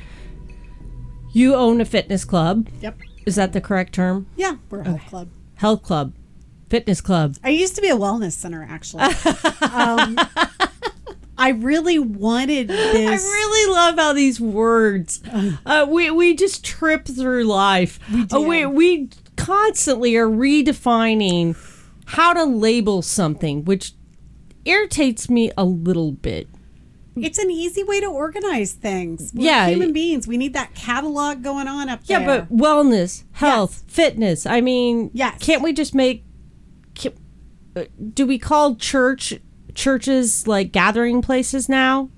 you 1.32 1.56
own 1.56 1.80
a 1.80 1.84
fitness 1.84 2.24
club. 2.24 2.68
Yep. 2.80 2.98
Is 3.26 3.34
that 3.34 3.52
the 3.52 3.60
correct 3.60 3.94
term? 3.94 4.28
Yeah, 4.36 4.56
we're 4.70 4.82
a 4.82 4.84
health 4.84 5.06
club. 5.06 5.28
Health 5.56 5.82
club, 5.82 6.14
fitness 6.70 7.00
club. 7.00 7.36
I 7.42 7.48
used 7.50 7.74
to 7.74 7.82
be 7.82 7.88
a 7.88 7.96
wellness 7.96 8.32
center, 8.32 8.64
actually. 8.68 9.02
um, 9.72 10.16
I 11.42 11.50
really 11.50 11.98
wanted 11.98 12.68
this. 12.68 13.22
I 13.24 13.26
really 13.26 13.72
love 13.74 13.96
how 13.96 14.12
these 14.12 14.40
words. 14.40 15.20
Uh, 15.66 15.86
we 15.88 16.10
we 16.10 16.34
just 16.34 16.64
trip 16.64 17.04
through 17.06 17.44
life. 17.44 17.98
We 18.12 18.24
do. 18.24 18.40
we 18.48 18.66
we 18.66 19.08
constantly 19.36 20.16
are 20.16 20.28
redefining 20.28 21.56
how 22.06 22.32
to 22.32 22.44
label 22.44 23.02
something, 23.02 23.64
which 23.64 23.92
irritates 24.64 25.28
me 25.30 25.50
a 25.56 25.64
little 25.64 26.12
bit. 26.12 26.48
it's 27.16 27.38
an 27.38 27.50
easy 27.50 27.82
way 27.84 28.00
to 28.00 28.06
organize 28.06 28.72
things. 28.72 29.32
We're 29.34 29.44
Yeah. 29.46 29.68
human 29.68 29.92
beings. 29.92 30.26
We 30.26 30.36
need 30.36 30.54
that 30.54 30.74
catalog 30.74 31.42
going 31.42 31.68
on 31.68 31.88
up 31.88 32.00
Yeah, 32.06 32.18
there. 32.20 32.28
Yeah, 32.28 32.40
but 32.48 32.56
wellness, 32.56 33.24
health, 33.32 33.82
fitness. 33.86 34.46
I 34.46 34.60
mean, 34.60 35.10
Yes. 35.12 35.36
Can't 35.40 35.62
we 35.62 35.72
just 35.72 35.94
make? 35.94 36.24
Can, 36.94 37.12
uh, 37.76 37.84
do 38.14 38.26
we 38.26 38.38
call 38.38 38.76
church 38.76 39.34
churches 39.74 40.46
like 40.46 40.72
gathering 40.72 41.22
places 41.22 41.68
now? 41.68 42.10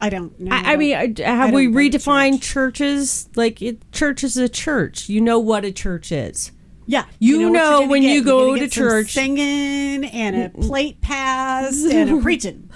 I 0.00 0.08
don't 0.08 0.38
know. 0.40 0.54
I, 0.54 0.72
I 0.72 0.76
mean, 0.76 0.94
have 1.18 1.50
I 1.50 1.54
we 1.54 1.64
don't 1.66 1.74
go 1.74 1.80
to 1.80 1.98
redefined 1.98 2.32
church. 2.40 2.42
churches? 2.76 3.28
Like, 3.36 3.60
it, 3.60 3.90
church 3.92 4.24
is 4.24 4.36
a 4.38 4.48
church. 4.48 5.08
You 5.10 5.20
know 5.20 5.38
what 5.38 5.64
a 5.64 5.72
church 5.72 6.10
is. 6.10 6.52
yeah, 6.86 7.04
you 7.18 7.40
you're 7.40 7.50
know 7.50 7.86
when 7.86 8.00
get. 8.02 8.14
you 8.14 8.24
go 8.24 8.56
to 8.56 8.66
church- 8.66 9.12
singing 9.12 10.04
and 10.06 10.36
a 10.36 10.48
plate 10.48 11.00
pass 11.02 11.84
and 11.84 12.10
a 12.10 12.16
preaching, 12.22 12.70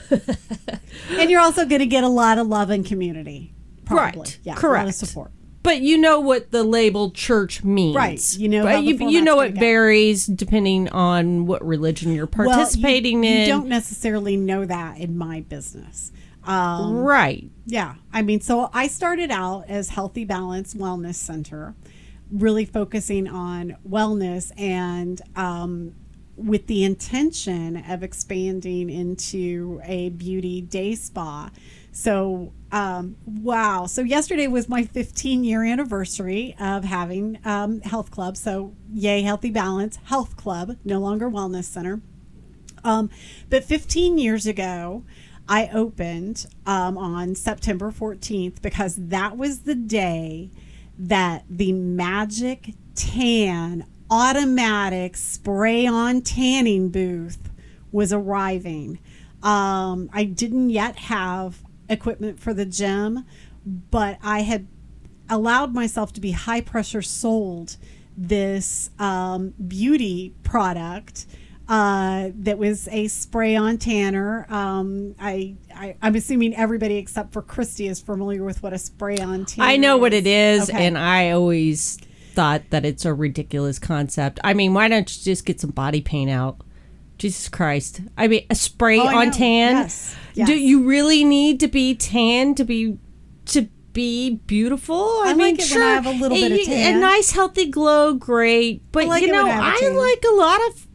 and 1.13 1.31
you're 1.31 1.41
also 1.41 1.65
going 1.65 1.81
to 1.81 1.87
get 1.87 2.05
a 2.05 2.09
lot 2.09 2.37
of 2.39 2.47
love 2.47 2.69
and 2.69 2.85
community. 2.85 3.55
Probably. 3.87 4.21
Right. 4.21 4.39
Yeah. 4.43 4.53
A 4.53 4.55
lot 4.55 4.61
Correct. 4.61 4.89
of 4.91 4.95
support. 4.95 5.31
But 5.65 5.81
you 5.81 5.97
know 5.97 6.21
what 6.21 6.51
the 6.51 6.63
label 6.63 7.11
church 7.11 7.65
means, 7.65 7.97
Right. 7.97 8.37
You 8.37 8.51
know 8.51 8.65
But 8.65 8.85
you, 8.85 9.09
you 9.09 9.23
know 9.23 9.41
it 9.41 9.55
go. 9.55 9.61
varies 9.61 10.27
depending 10.27 10.91
on 10.91 11.47
what 11.47 11.67
religion 11.67 12.13
you're 12.13 12.27
participating 12.27 13.23
well, 13.23 13.31
you, 13.31 13.37
in. 13.37 13.41
You 13.41 13.47
don't 13.47 13.69
necessarily 13.69 14.37
know 14.37 14.67
that 14.67 14.99
in 14.99 15.17
my 15.17 15.41
business. 15.41 16.13
Um, 16.45 16.99
right. 16.99 17.51
Yeah. 17.65 17.95
I 18.13 18.21
mean, 18.21 18.43
so 18.43 18.69
I 18.75 18.89
started 18.89 19.31
out 19.31 19.65
as 19.67 19.89
Healthy 19.89 20.27
Balance 20.27 20.75
Wellness 20.75 21.15
Center, 21.15 21.75
really 22.31 22.67
focusing 22.67 23.27
on 23.27 23.79
wellness 23.89 24.53
and 24.61 25.23
um, 25.35 25.95
with 26.37 26.67
the 26.67 26.85
intention 26.85 27.83
of 27.89 28.03
expanding 28.03 28.91
into 28.91 29.81
a 29.85 30.11
beauty 30.11 30.61
day 30.61 30.95
spa. 30.95 31.51
So, 31.93 32.53
um, 32.75 33.17
wow. 33.25 33.87
So, 33.87 34.03
yesterday 34.03 34.49
was 34.49 34.69
my 34.69 34.83
15 34.83 35.45
year 35.45 35.63
anniversary 35.63 36.57
of 36.59 36.83
having 36.83 37.39
um, 37.45 37.81
Health 37.83 38.11
Club. 38.11 38.37
So, 38.37 38.75
yay, 38.93 39.23
Healthy 39.23 39.51
Balance 39.51 40.01
Health 40.07 40.37
Club, 40.37 40.77
no 40.85 40.99
longer 40.99 41.31
Wellness 41.31 41.65
Center. 41.65 42.01
Um, 42.83 43.11
but 43.49 43.63
15 43.63 44.19
years 44.19 44.45
ago, 44.45 45.05
I 45.49 45.71
opened 45.73 46.47
um, 46.67 46.99
on 46.99 47.37
September 47.37 47.93
14th 47.93 48.61
because 48.61 48.97
that 48.97 49.37
was 49.37 49.61
the 49.61 49.77
day 49.77 50.51
that 50.99 51.45
the 51.49 51.73
Magic 51.73 52.75
Tan 52.97 53.87
automatic 54.11 55.17
spray 55.17 55.87
on 55.87 56.23
tanning 56.23 56.89
booth 56.89 57.51
was 57.93 58.13
arriving. 58.13 58.99
Um, 59.45 60.11
I 60.13 60.25
didn't 60.25 60.71
yet 60.71 60.97
have 60.97 61.63
equipment 61.95 62.39
for 62.39 62.53
the 62.53 62.67
gym, 62.67 63.25
but 63.65 64.19
I 64.23 64.41
had 64.41 64.67
allowed 65.31 65.73
myself 65.73 66.13
to 66.13 66.21
be 66.21 66.33
high 66.33 66.61
pressure 66.61 67.01
sold 67.01 67.79
this 68.17 68.91
um, 68.99 69.55
beauty 69.67 70.35
product 70.43 71.27
uh, 71.67 72.29
that 72.35 72.59
was 72.59 72.87
a 72.89 73.09
spray 73.09 73.57
on 73.57 73.79
tanner. 73.79 74.47
Um, 74.51 75.15
I, 75.19 75.55
I 75.75 75.97
I'm 76.03 76.15
assuming 76.15 76.55
everybody 76.55 76.97
except 76.97 77.33
for 77.33 77.41
Christy 77.41 77.89
is 77.89 78.01
familiar 78.01 78.45
with 78.45 78.63
what 78.63 78.75
a 78.75 78.79
spray 78.79 79.19
on 79.19 79.47
tanner. 79.47 79.67
I 79.67 79.77
know 79.79 79.97
what 79.97 80.13
it 80.13 80.27
is, 80.27 80.69
Okay. 80.69 80.87
and 80.87 80.99
I 80.99 81.31
always 81.31 81.97
thought 82.35 82.65
that 82.71 82.85
it's 82.85 83.05
a 83.07 83.15
ridiculous 83.15 83.79
concept. 83.79 84.41
I 84.45 84.53
mean, 84.53 84.75
why 84.75 84.89
don't 84.89 85.11
you 85.17 85.23
just 85.25 85.47
get 85.47 85.61
some 85.61 85.71
body 85.71 86.03
paint 86.03 86.31
out? 86.31 86.59
Jesus 87.19 87.49
Christ! 87.49 88.01
I 88.17 88.29
mean, 88.29 88.47
a 88.51 88.55
spray 88.55 88.99
Oh, 88.99 89.07
on 89.07 89.31
tan. 89.31 89.77
Yes. 89.77 90.17
Yes. 90.35 90.49
Do 90.49 90.55
you 90.59 90.85
really 90.85 91.25
need 91.25 91.61
to 91.61 91.69
be 91.69 91.95
tan 91.95 92.55
to 92.57 92.65
be 92.65 92.99
to 93.47 93.69
be 93.93 94.37
beautiful? 94.47 95.21
I, 95.23 95.31
I 95.31 95.35
mean, 95.35 95.39
like 95.39 95.55
it 95.55 95.59
when 95.61 95.69
sure, 95.69 95.85
I 95.85 95.91
have 95.95 96.07
a 96.07 96.11
little 96.11 96.37
bit 96.37 96.53
of 96.53 96.59
a- 96.59 96.65
tan. 96.65 96.97
A 96.97 97.01
nice, 97.01 97.31
healthy 97.31 97.71
glow, 97.71 98.15
great. 98.15 98.83
But 98.93 99.07
like 99.07 99.23
you 99.23 99.33
know, 99.33 99.47
I 99.47 99.79
a 99.81 99.87
I 99.87 99.89
like 99.91 100.25
a 100.29 100.35
lot 100.35 100.61
of 100.69 100.89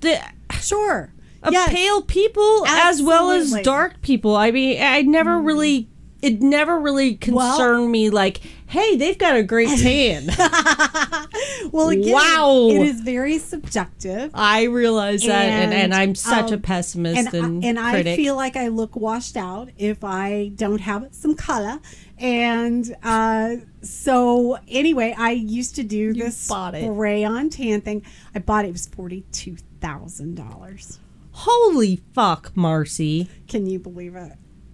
the 0.00 0.20
sure. 0.60 1.12
of 1.42 1.52
Yes. 1.52 1.70
pale 1.70 2.02
people 2.02 2.66
as 2.66 3.02
well 3.02 3.30
as 3.30 3.52
dark 3.62 4.00
people. 4.02 4.36
I 4.36 4.50
mean, 4.50 4.80
I 4.80 5.02
never 5.02 5.38
mm. 5.38 5.46
really, 5.46 5.88
it 6.22 6.40
never 6.40 6.78
really 6.78 7.16
concerned 7.16 7.90
me. 7.90 8.10
Like, 8.10 8.40
hey, 8.74 8.96
they've 8.96 9.16
got 9.16 9.36
a 9.36 9.42
great 9.44 9.68
tan. 9.78 10.26
Well, 11.70 11.90
again, 11.90 12.12
Wow. 12.12 12.68
it 12.70 12.82
is 12.82 13.00
very 13.00 13.38
subjective. 13.38 14.32
I 14.34 14.64
realize 14.64 15.22
that, 15.22 15.44
and, 15.44 15.72
and, 15.72 15.82
And, 15.84 15.94
I'm 15.94 16.14
such 16.16 16.50
a 16.50 16.54
um, 16.56 16.62
pessimist 16.62 17.32
and 17.34 17.64
and, 17.64 17.78
I, 17.78 17.96
and 17.98 18.08
I 18.08 18.16
feel 18.16 18.34
like 18.34 18.56
I 18.56 18.68
look 18.68 18.96
washed 18.96 19.36
out 19.36 19.70
if 19.78 20.02
I 20.02 20.50
don't 20.56 20.80
have 20.80 21.08
some 21.12 21.36
color. 21.36 21.78
And 22.18 22.94
uh, 23.02 23.56
so, 23.82 24.58
anyway, 24.68 25.14
I 25.16 25.30
used 25.30 25.76
to 25.76 25.84
do 25.84 26.12
this 26.12 26.48
bought 26.48 26.74
it. 26.74 26.82
spray 26.84 27.24
on 27.24 27.50
tan 27.50 27.80
thing. 27.80 28.04
I 28.34 28.40
bought 28.40 28.64
it. 28.64 28.68
It 28.68 28.72
was 28.72 28.86
forty 28.86 29.22
two 29.32 29.56
thousand 29.80 30.34
dollars. 30.34 30.98
Holy 31.32 32.00
fuck, 32.12 32.56
Marcy! 32.56 33.28
Can 33.48 33.66
you 33.66 33.78
believe 33.78 34.14
it? 34.16 34.32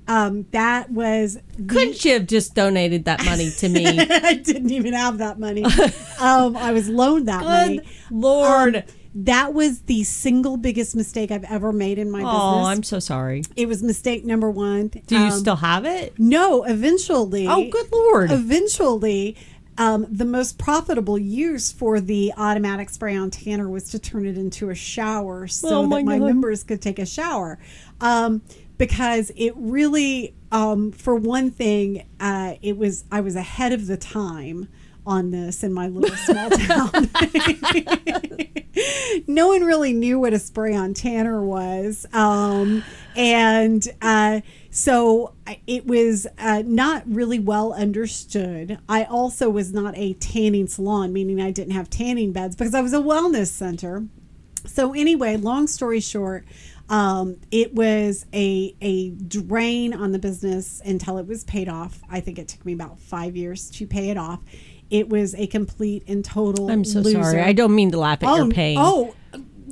Um, 0.08 0.46
that 0.50 0.90
was 0.90 1.38
Couldn't 1.68 2.04
you 2.04 2.14
have 2.14 2.26
just 2.26 2.54
donated 2.54 3.04
that 3.04 3.24
money 3.24 3.50
to 3.58 3.68
me? 3.68 3.86
I 4.10 4.34
didn't 4.34 4.70
even 4.70 4.92
have 4.92 5.18
that 5.18 5.38
money. 5.38 5.64
um, 6.18 6.56
I 6.56 6.72
was 6.72 6.88
loaned 6.88 7.28
that 7.28 7.44
money. 7.44 7.80
Lord! 8.10 8.76
Um, 8.76 8.82
that 9.14 9.54
was 9.54 9.82
the 9.82 10.04
single 10.04 10.56
biggest 10.56 10.94
mistake 10.94 11.30
I've 11.32 11.44
ever 11.44 11.72
made 11.72 11.98
in 11.98 12.10
my 12.10 12.20
oh, 12.20 12.22
business. 12.22 12.32
Oh, 12.32 12.64
I'm 12.66 12.82
so 12.84 12.98
sorry. 13.00 13.42
It 13.56 13.66
was 13.66 13.82
mistake 13.82 14.24
number 14.24 14.50
one. 14.50 14.88
Do 14.88 15.16
you 15.16 15.24
Um, 15.26 15.30
still 15.32 15.56
have 15.56 15.84
it? 15.84 16.14
No, 16.18 16.62
eventually. 16.64 17.46
Oh, 17.46 17.68
good 17.68 17.90
lord! 17.92 18.30
Eventually, 18.30 19.36
um, 19.78 20.06
the 20.10 20.24
most 20.24 20.58
profitable 20.58 21.18
use 21.18 21.72
for 21.72 22.00
the 22.00 22.32
automatic 22.36 22.90
spray 22.90 23.16
on 23.16 23.30
tanner 23.30 23.68
was 23.68 23.90
to 23.90 23.98
turn 23.98 24.26
it 24.26 24.36
into 24.36 24.70
a 24.70 24.74
shower 24.74 25.46
so 25.46 25.68
Oh, 25.80 25.86
my 25.86 25.98
that 26.00 26.04
my 26.06 26.18
God. 26.18 26.26
members 26.26 26.62
could 26.64 26.82
take 26.82 26.98
a 26.98 27.06
shower. 27.06 27.58
Um, 28.00 28.42
because 28.80 29.30
it 29.36 29.52
really, 29.56 30.34
um, 30.50 30.90
for 30.90 31.14
one 31.14 31.50
thing, 31.50 32.06
uh, 32.18 32.54
it 32.62 32.78
was 32.78 33.04
I 33.12 33.20
was 33.20 33.36
ahead 33.36 33.74
of 33.74 33.86
the 33.86 33.98
time 33.98 34.68
on 35.06 35.32
this 35.32 35.62
in 35.62 35.74
my 35.74 35.86
little 35.86 36.16
small 36.16 36.48
town. 36.50 37.10
no 39.26 39.48
one 39.48 39.64
really 39.64 39.92
knew 39.92 40.18
what 40.18 40.32
a 40.32 40.38
spray 40.38 40.74
on 40.74 40.94
tanner 40.94 41.42
was. 41.42 42.06
Um, 42.14 42.82
and 43.14 43.86
uh, 44.00 44.40
so 44.70 45.34
it 45.66 45.86
was 45.86 46.26
uh, 46.38 46.62
not 46.64 47.02
really 47.06 47.38
well 47.38 47.74
understood. 47.74 48.78
I 48.88 49.04
also 49.04 49.50
was 49.50 49.74
not 49.74 49.92
a 49.98 50.14
tanning 50.14 50.68
salon, 50.68 51.12
meaning 51.12 51.38
I 51.38 51.50
didn't 51.50 51.74
have 51.74 51.90
tanning 51.90 52.32
beds 52.32 52.56
because 52.56 52.74
I 52.74 52.80
was 52.80 52.94
a 52.94 53.00
wellness 53.00 53.48
center. 53.48 54.06
So 54.64 54.94
anyway, 54.94 55.36
long 55.36 55.66
story 55.66 56.00
short, 56.00 56.46
um, 56.90 57.36
it 57.50 57.74
was 57.74 58.26
a 58.34 58.74
a 58.82 59.10
drain 59.10 59.94
on 59.94 60.12
the 60.12 60.18
business 60.18 60.82
until 60.84 61.16
it 61.18 61.26
was 61.26 61.44
paid 61.44 61.68
off. 61.68 62.00
I 62.10 62.20
think 62.20 62.38
it 62.38 62.48
took 62.48 62.64
me 62.66 62.72
about 62.72 62.98
five 62.98 63.36
years 63.36 63.70
to 63.70 63.86
pay 63.86 64.10
it 64.10 64.18
off. 64.18 64.40
It 64.90 65.08
was 65.08 65.34
a 65.36 65.46
complete 65.46 66.02
and 66.08 66.24
total. 66.24 66.68
I'm 66.70 66.84
so 66.84 66.98
loser. 67.00 67.22
sorry. 67.22 67.40
I 67.42 67.52
don't 67.52 67.74
mean 67.74 67.92
to 67.92 67.98
laugh 67.98 68.22
at 68.24 68.28
oh, 68.28 68.36
your 68.36 68.48
pain 68.48 68.76
Oh, 68.78 69.14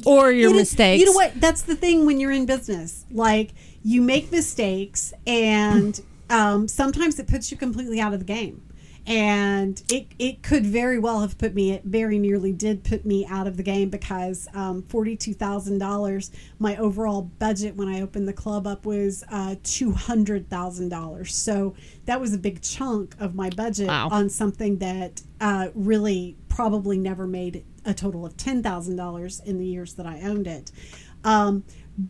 or 0.07 0.31
your 0.31 0.51
it 0.51 0.53
is- 0.53 0.59
mistakes. 0.61 1.01
you 1.01 1.07
know 1.07 1.13
what? 1.13 1.33
That's 1.41 1.63
the 1.63 1.75
thing 1.75 2.07
when 2.07 2.21
you're 2.21 2.31
in 2.31 2.47
business. 2.47 3.05
Like 3.11 3.51
you 3.83 4.01
make 4.01 4.31
mistakes, 4.31 5.13
and 5.27 6.01
um, 6.31 6.69
sometimes 6.69 7.19
it 7.19 7.27
puts 7.27 7.51
you 7.51 7.57
completely 7.57 8.01
out 8.01 8.13
of 8.15 8.21
the 8.21 8.25
game. 8.27 8.63
And 9.09 9.83
it, 9.91 10.09
it 10.19 10.43
could 10.43 10.67
very 10.67 10.99
well 10.99 11.21
have 11.23 11.39
put 11.39 11.55
me. 11.55 11.73
It 11.73 11.83
very 11.85 12.19
nearly 12.19 12.53
did 12.53 12.85
put 12.85 13.07
me 13.07 13.25
out 13.27 13.47
of 13.47 13.57
the 13.57 13.63
game 13.63 13.89
because 13.89 14.47
um, 14.53 14.83
forty 14.83 15.17
two 15.17 15.33
thousand 15.33 15.79
dollars. 15.79 16.31
My 16.59 16.77
overall 16.77 17.23
budget 17.23 17.75
when 17.75 17.89
I 17.89 18.03
opened 18.03 18.29
the 18.29 18.35
club 18.35 18.67
up 18.67 18.85
was 18.85 19.25
uh, 19.31 19.57
two 19.65 19.93
hundred 19.93 20.51
thousand 20.51 20.91
dollars. 20.91 21.35
So 21.35 21.75
that 22.05 22.21
was 22.21 22.35
a 22.35 22.39
big 22.39 22.61
chunk 22.61 23.17
of 23.19 23.35
my 23.35 23.49
budget 23.49 23.89
Wow. 23.89 24.11
on 24.13 24.29
something 24.29 24.77
that 24.79 25.23
uh, 25.41 25.69
really 25.75 26.37
probably 26.51 26.99
never 26.99 27.27
made 27.27 27.65
a 27.87 27.95
total 27.95 28.27
of 28.27 28.37
ten 28.37 28.63
thousand 28.63 28.97
dollars 28.97 29.41
in 29.41 29.59
the 29.59 29.65
years 29.65 29.95
that 29.95 30.05
I 30.07 30.21
owned 30.21 30.47
it. 30.47 30.71
Um, 31.25 31.65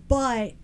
but 0.09 0.55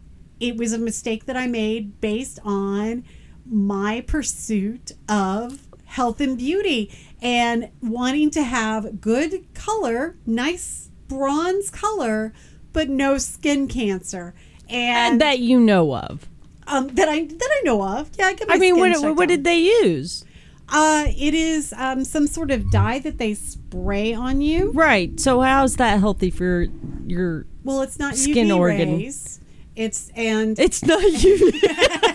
it 0.41 0.57
was 0.57 0.73
a 0.73 0.79
mistake 0.79 1.27
that 1.27 1.37
I 1.37 1.47
made 1.47 2.01
based 2.01 2.41
on 2.45 3.05
my 3.47 4.01
pursuit 4.07 4.93
of 5.09 5.64
health 5.95 6.21
and 6.21 6.37
beauty 6.37 6.91
and 7.23 7.71
wanting 7.81 8.29
to 8.31 8.43
have 8.43 9.01
good 9.01 9.47
color, 9.55 10.17
nice 10.27 10.91
bronze 11.09 11.71
color, 11.71 12.33
but 12.73 12.89
no 12.89 13.17
skin 13.19 13.69
cancer. 13.69 14.35
And, 14.69 15.21
that 15.21 15.39
you 15.39 15.61
know 15.61 15.95
of. 15.95 16.29
um, 16.67 16.89
that 16.95 17.09
I 17.09 17.25
that 17.25 17.51
I 17.59 17.61
know 17.65 17.83
of, 17.83 18.11
yeah, 18.19 18.27
I 18.27 18.33
get 18.35 18.51
I 18.51 18.57
mean, 18.59 18.77
what 18.79 18.93
checked 18.93 19.17
what 19.17 19.29
did 19.29 19.45
they 19.45 19.59
use? 19.59 20.25
Uh, 20.69 21.05
it 21.09 21.35
is 21.35 21.75
um, 21.77 22.05
some 22.05 22.27
sort 22.27 22.51
of 22.51 22.71
dye 22.71 22.99
that 23.01 23.19
they 23.19 23.35
spray 23.35 24.15
on 24.15 24.41
you. 24.41 24.73
Right. 24.73 25.21
So 25.21 25.43
how's 25.43 25.77
that 25.77 26.01
healthy 26.01 26.31
for 26.31 26.67
your? 27.07 27.47
Well, 27.63 27.83
it's 27.83 27.99
not 27.99 28.17
Skin 28.17 28.49
UV 28.49 28.59
organ. 28.59 28.97
rays. 28.99 29.41
It's 29.77 30.11
and 30.17 30.59
It's 30.59 30.83
not 30.85 31.03
you. 31.23 31.53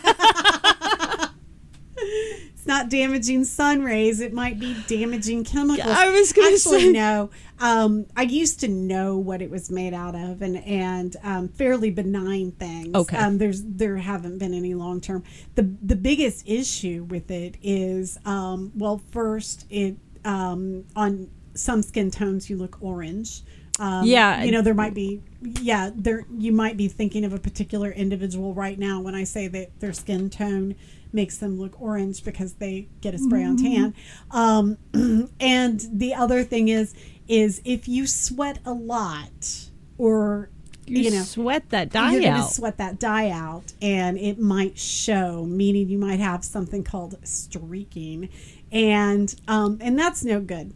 not 2.70 2.88
damaging 2.90 3.44
sun 3.44 3.82
rays. 3.84 4.22
It 4.22 4.32
might 4.32 4.60
be 4.60 4.76
damaging 4.88 5.44
chemicals. 5.44 5.88
I 5.90 6.10
was 6.12 6.32
gonna 6.32 6.58
say- 6.58 6.90
no. 6.92 7.30
Um, 7.60 8.06
I 8.16 8.22
used 8.22 8.62
to 8.62 8.70
know 8.70 9.18
what 9.18 9.42
it 9.42 9.50
was 9.50 9.70
made 9.70 9.94
out 9.94 10.16
of, 10.16 10.42
and 10.42 10.56
and 10.64 11.18
um, 11.24 11.50
fairly 11.50 11.90
benign 11.92 12.54
things. 12.54 12.96
Okay. 12.96 13.18
Um, 13.18 13.38
there's 13.40 13.62
there 13.66 13.98
haven't 13.98 14.38
been 14.38 14.54
any 14.54 14.74
long 14.76 15.02
term. 15.02 15.24
The 15.56 15.64
the 15.82 15.98
biggest 15.98 16.48
issue 16.48 17.06
with 17.10 17.30
it 17.32 17.58
is 17.62 18.18
um, 18.26 18.72
well, 18.76 19.02
first 19.12 19.66
it 19.70 19.98
um, 20.24 20.86
on 20.96 21.30
some 21.56 21.82
skin 21.82 22.12
tones 22.12 22.50
you 22.50 22.56
look 22.56 22.78
orange. 22.82 23.42
Um, 23.80 24.06
Yeah. 24.06 24.44
you 24.44 24.52
know 24.52 24.62
there 24.62 24.74
might 24.74 24.94
be 24.94 25.22
yeah 25.62 25.90
there 25.96 26.26
you 26.38 26.52
might 26.52 26.76
be 26.76 26.90
thinking 26.90 27.24
of 27.24 27.34
a 27.34 27.40
particular 27.40 27.90
individual 27.92 28.54
right 28.54 28.78
now 28.78 29.00
when 29.02 29.16
I 29.16 29.24
say 29.24 29.48
that 29.48 29.80
their 29.80 29.94
skin 29.94 30.30
tone 30.30 30.76
makes 31.12 31.38
them 31.38 31.60
look 31.60 31.82
orange 31.82 32.24
because 32.24 32.54
they 32.56 32.88
get 33.02 33.14
a 33.14 33.18
spray 33.18 33.44
on 33.44 33.58
tan. 33.58 33.94
Um, 34.32 34.78
and 35.40 35.80
the 35.92 36.14
other 36.14 36.44
thing 36.44 36.68
is 36.68 36.94
is 37.28 37.62
if 37.64 37.88
you 37.88 38.08
sweat 38.08 38.60
a 38.66 38.74
lot 38.74 39.70
or 39.98 40.50
You, 40.88 41.04
you 41.04 41.12
know 41.12 41.22
sweat 41.22 41.70
that 41.70 41.90
dye 41.92 42.16
you're 42.16 42.32
out. 42.32 42.52
sweat 42.52 42.78
that 42.78 43.00
dye 43.00 43.30
out 43.30 43.74
and 43.82 44.18
it 44.18 44.40
might 44.40 44.78
show 44.80 45.46
meaning 45.46 45.90
you 45.90 46.00
might 46.00 46.20
have 46.20 46.44
something 46.44 46.84
called 46.84 47.16
streaking 47.24 48.30
and 48.72 49.36
um, 49.48 49.78
and 49.82 49.98
that's 49.98 50.24
no 50.26 50.40
good 50.42 50.74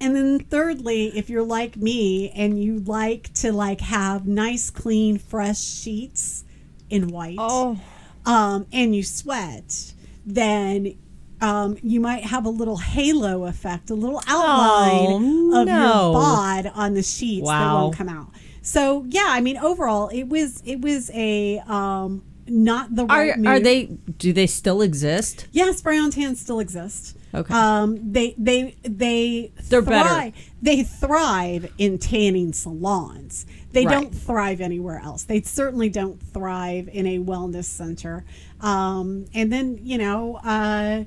and 0.00 0.16
then 0.16 0.38
thirdly 0.40 1.08
if 1.16 1.28
you're 1.28 1.42
like 1.44 1.76
me 1.76 2.30
and 2.30 2.62
you 2.62 2.80
like 2.80 3.32
to 3.34 3.52
like 3.52 3.80
have 3.82 4.26
nice 4.26 4.70
clean 4.70 5.18
fresh 5.18 5.60
sheets 5.60 6.44
in 6.88 7.08
white 7.08 7.36
oh, 7.38 7.78
um, 8.26 8.66
and 8.72 8.94
you 8.94 9.02
sweat, 9.02 9.92
then 10.26 10.94
um, 11.40 11.76
you 11.82 12.00
might 12.00 12.24
have 12.24 12.46
a 12.46 12.50
little 12.50 12.78
halo 12.78 13.44
effect, 13.44 13.90
a 13.90 13.94
little 13.94 14.20
outline 14.26 15.50
Oh, 15.52 15.60
of 15.60 15.66
no. 15.66 15.72
your 15.82 16.12
bod 16.12 16.72
on 16.74 16.94
the 16.94 17.02
sheets 17.02 17.46
that 17.48 17.72
won't 17.72 17.96
come 17.96 18.08
out. 18.08 18.28
So 18.62 19.04
yeah, 19.08 19.26
I 19.28 19.40
mean 19.40 19.58
overall, 19.58 20.08
it 20.08 20.24
was 20.24 20.62
it 20.64 20.80
was 20.80 21.10
a 21.12 21.58
um, 21.66 22.24
not 22.46 22.94
the 22.96 23.04
right 23.06 23.36
Are 23.46 23.54
are 23.56 23.60
they? 23.60 23.86
Do 24.18 24.32
they 24.32 24.46
still 24.46 24.80
exist? 24.80 25.46
Yes, 25.52 25.78
spray 25.78 25.98
on 25.98 26.10
tan 26.10 26.34
still 26.36 26.60
exists. 26.60 27.14
Okay. 27.34 27.52
Um, 27.52 28.12
they 28.12 28.34
they 28.38 28.76
they 28.82 29.52
They're 29.68 29.82
better. 29.82 30.08
thrive, 30.08 30.34
They 30.62 30.82
thrive 30.84 31.72
in 31.78 31.98
tanning 31.98 32.52
salons. 32.52 33.44
They 33.72 33.84
Right. 33.86 33.92
don't 33.92 34.14
thrive 34.14 34.60
anywhere 34.60 35.00
else. 35.00 35.24
They 35.24 35.40
certainly 35.42 35.88
don't 35.88 36.22
thrive 36.22 36.88
in 36.92 37.06
a 37.06 37.18
wellness 37.18 37.64
center. 37.64 38.24
Um, 38.60 39.24
and 39.34 39.52
then 39.52 39.78
you 39.82 39.98
know, 39.98 40.36
uh, 40.36 41.04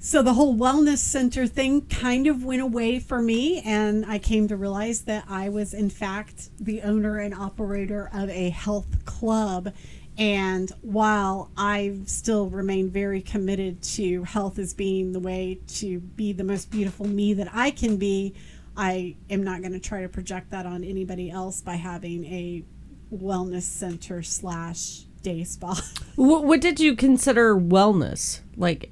so 0.00 0.20
the 0.22 0.32
whole 0.34 0.56
wellness 0.56 0.98
center 0.98 1.46
thing 1.46 1.82
kind 1.82 2.26
of 2.26 2.44
went 2.44 2.60
away 2.62 2.98
for 2.98 3.20
me, 3.22 3.60
and 3.60 4.04
I 4.06 4.18
came 4.18 4.48
to 4.48 4.56
realize 4.56 5.02
that 5.02 5.24
I 5.28 5.48
was 5.48 5.72
in 5.74 5.90
fact 5.90 6.48
the 6.58 6.82
owner 6.82 7.18
and 7.18 7.32
operator 7.34 8.10
of 8.12 8.28
a 8.30 8.48
health 8.50 9.04
club. 9.04 9.72
And 10.18 10.70
while 10.82 11.50
I've 11.56 12.08
still 12.08 12.48
remain 12.50 12.90
very 12.90 13.22
committed 13.22 13.82
to 13.82 14.24
health 14.24 14.58
as 14.58 14.74
being 14.74 15.12
the 15.12 15.20
way 15.20 15.60
to 15.78 16.00
be 16.00 16.32
the 16.32 16.44
most 16.44 16.70
beautiful 16.70 17.06
me 17.06 17.32
that 17.34 17.48
I 17.52 17.70
can 17.70 17.96
be, 17.96 18.34
I 18.76 19.16
am 19.30 19.42
not 19.42 19.60
going 19.60 19.72
to 19.72 19.80
try 19.80 20.02
to 20.02 20.08
project 20.08 20.50
that 20.50 20.66
on 20.66 20.84
anybody 20.84 21.30
else 21.30 21.60
by 21.60 21.74
having 21.76 22.24
a 22.26 22.64
wellness 23.12 23.62
center 23.62 24.22
slash 24.22 25.04
day 25.22 25.44
spa. 25.44 25.80
What, 26.16 26.44
what 26.44 26.60
did 26.60 26.78
you 26.78 26.94
consider 26.94 27.56
wellness? 27.56 28.40
Like, 28.54 28.90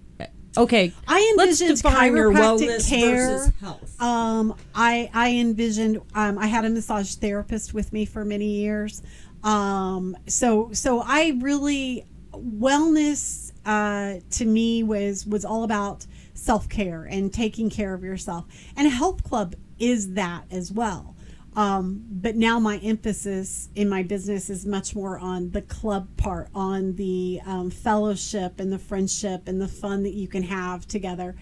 okay, 0.56 0.92
I 1.06 1.34
let's 1.36 1.60
envisioned 1.60 1.82
define 1.82 2.16
your 2.16 2.32
wellness 2.32 2.88
care. 2.88 3.28
versus 3.28 3.52
health. 3.60 4.00
Um, 4.00 4.54
I 4.74 5.10
I 5.12 5.32
envisioned. 5.32 6.00
Um, 6.14 6.38
I 6.38 6.46
had 6.46 6.64
a 6.64 6.70
massage 6.70 7.14
therapist 7.16 7.74
with 7.74 7.92
me 7.92 8.06
for 8.06 8.24
many 8.24 8.46
years. 8.46 9.02
Um, 9.42 10.16
so 10.26 10.70
so 10.72 11.02
I 11.04 11.38
really 11.40 12.04
wellness 12.32 13.52
uh, 13.64 14.20
to 14.30 14.44
me 14.44 14.82
was 14.82 15.26
was 15.26 15.44
all 15.44 15.64
about 15.64 16.06
self 16.34 16.68
care 16.68 17.04
and 17.04 17.32
taking 17.32 17.70
care 17.70 17.94
of 17.94 18.02
yourself. 18.02 18.46
And 18.76 18.88
health 18.88 19.22
club 19.22 19.54
is 19.78 20.14
that 20.14 20.44
as 20.50 20.72
well. 20.72 21.16
Um, 21.56 22.04
but 22.08 22.36
now 22.36 22.60
my 22.60 22.76
emphasis 22.78 23.70
in 23.74 23.88
my 23.88 24.04
business 24.04 24.50
is 24.50 24.64
much 24.64 24.94
more 24.94 25.18
on 25.18 25.50
the 25.50 25.62
club 25.62 26.08
part, 26.16 26.48
on 26.54 26.94
the 26.94 27.40
um, 27.44 27.70
fellowship 27.70 28.60
and 28.60 28.72
the 28.72 28.78
friendship 28.78 29.48
and 29.48 29.60
the 29.60 29.66
fun 29.66 30.04
that 30.04 30.14
you 30.14 30.28
can 30.28 30.44
have 30.44 30.86
together. 30.86 31.34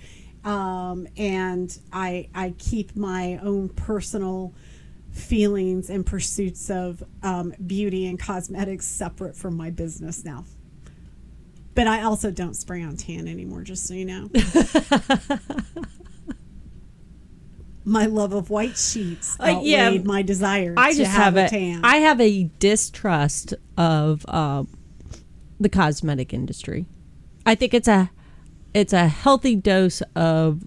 Um, 0.45 1.07
and 1.17 1.77
I 1.93 2.29
I 2.35 2.55
keep 2.59 2.97
my 2.97 3.39
own 3.43 3.69
personal 3.69 4.55
feelings 5.19 5.91
and 5.91 6.07
pursuits 6.07 6.71
of 6.71 7.03
um, 7.23 7.53
beauty 7.67 8.07
and 8.07 8.19
cosmetics 8.19 8.87
separate 8.87 9.37
from 9.37 9.57
my 9.57 9.71
business 9.71 10.25
now. 10.25 10.45
But 11.75 11.87
I 11.87 12.03
also 12.03 12.31
don't 12.31 12.55
spray 12.55 12.83
on 12.83 12.97
tan 12.97 13.29
anymore, 13.29 13.63
just 13.63 13.87
so 13.87 13.95
you 13.95 14.05
know. 14.05 14.31
my 17.85 18.07
love 18.07 18.33
of 18.33 18.51
white 18.51 18.77
sheets 18.77 19.37
Uh, 19.41 19.45
outweighed 19.45 19.67
yeah. 19.67 19.99
my 20.05 20.23
desire 20.23 20.75
I 20.77 20.91
to 20.93 20.99
just 20.99 21.11
have, 21.11 21.35
have, 21.35 21.47
a 21.47 21.49
tan. 21.49 21.85
I 21.85 21.97
have 21.99 22.21
a 22.21 22.51
distrust 22.59 23.55
of 23.77 24.25
um, 24.29 24.69
the 25.59 25.69
cosmetic 25.69 26.35
industry. 26.35 26.87
I 27.47 27.55
think 27.55 27.75
it's 27.75 27.89
a 27.89 28.11
it's 28.75 28.93
a 28.93 29.09
healthy 29.09 29.57
dose 29.57 30.03
of 30.15 30.63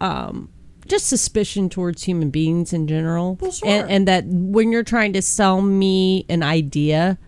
um, 0.00 0.48
just 0.88 1.06
suspicion 1.06 1.68
towards 1.68 2.02
human 2.04 2.30
beings 2.30 2.72
in 2.72 2.86
general, 2.88 3.36
Well, 3.40 3.52
sure. 3.52 3.68
and, 3.68 3.90
and 3.90 4.08
that 4.08 4.24
when 4.26 4.72
you're 4.72 4.82
trying 4.84 5.12
to 5.14 5.22
sell 5.22 5.60
me 5.62 6.24
an 6.28 6.42
idea 6.42 7.18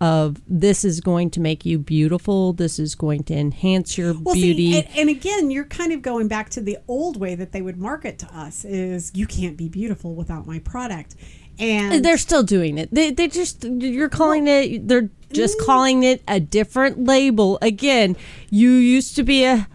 of 0.00 0.40
this 0.48 0.82
is 0.82 1.00
going 1.02 1.28
to 1.30 1.40
make 1.40 1.66
you 1.66 1.78
beautiful, 1.78 2.54
this 2.54 2.78
is 2.78 2.94
going 2.94 3.22
to 3.24 3.34
enhance 3.34 3.98
your 3.98 4.14
well, 4.14 4.34
beauty. 4.34 4.72
see, 4.72 4.78
and, 4.78 4.88
and 4.96 5.10
again, 5.10 5.50
you're 5.50 5.66
kind 5.66 5.92
of 5.92 6.00
going 6.00 6.26
back 6.26 6.48
to 6.50 6.60
the 6.62 6.78
old 6.88 7.18
way 7.20 7.34
that 7.34 7.52
they 7.52 7.60
would 7.60 7.76
market 7.76 8.18
to 8.20 8.26
us: 8.34 8.64
is 8.64 9.12
you 9.14 9.26
can't 9.26 9.58
be 9.58 9.68
beautiful 9.68 10.14
without 10.14 10.46
my 10.46 10.58
product. 10.60 11.16
And 11.58 12.02
They're 12.02 12.16
still 12.16 12.42
doing 12.42 12.78
it. 12.78 12.88
They 12.94 13.10
they 13.10 13.28
just 13.28 13.62
you're 13.64 14.08
calling 14.08 14.46
it. 14.48 14.88
They're 14.88 15.10
just 15.30 15.58
Mm. 15.58 15.66
calling 15.66 16.02
it 16.04 16.22
a 16.26 16.40
different 16.40 17.04
label. 17.04 17.58
Again, 17.60 18.16
you 18.48 18.70
used 18.70 19.14
to 19.16 19.22
be 19.22 19.44
a 19.44 19.68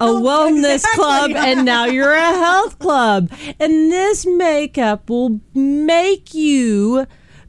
a 0.00 0.06
wellness 0.06 0.74
exactly. 0.76 1.04
club, 1.04 1.30
and 1.32 1.64
now 1.64 1.84
you're 1.84 2.12
a 2.12 2.32
health 2.32 2.78
club. 2.78 3.30
And 3.58 3.92
this 3.92 4.26
makeup 4.26 5.10
will 5.10 5.40
make 5.54 6.34
you 6.34 7.06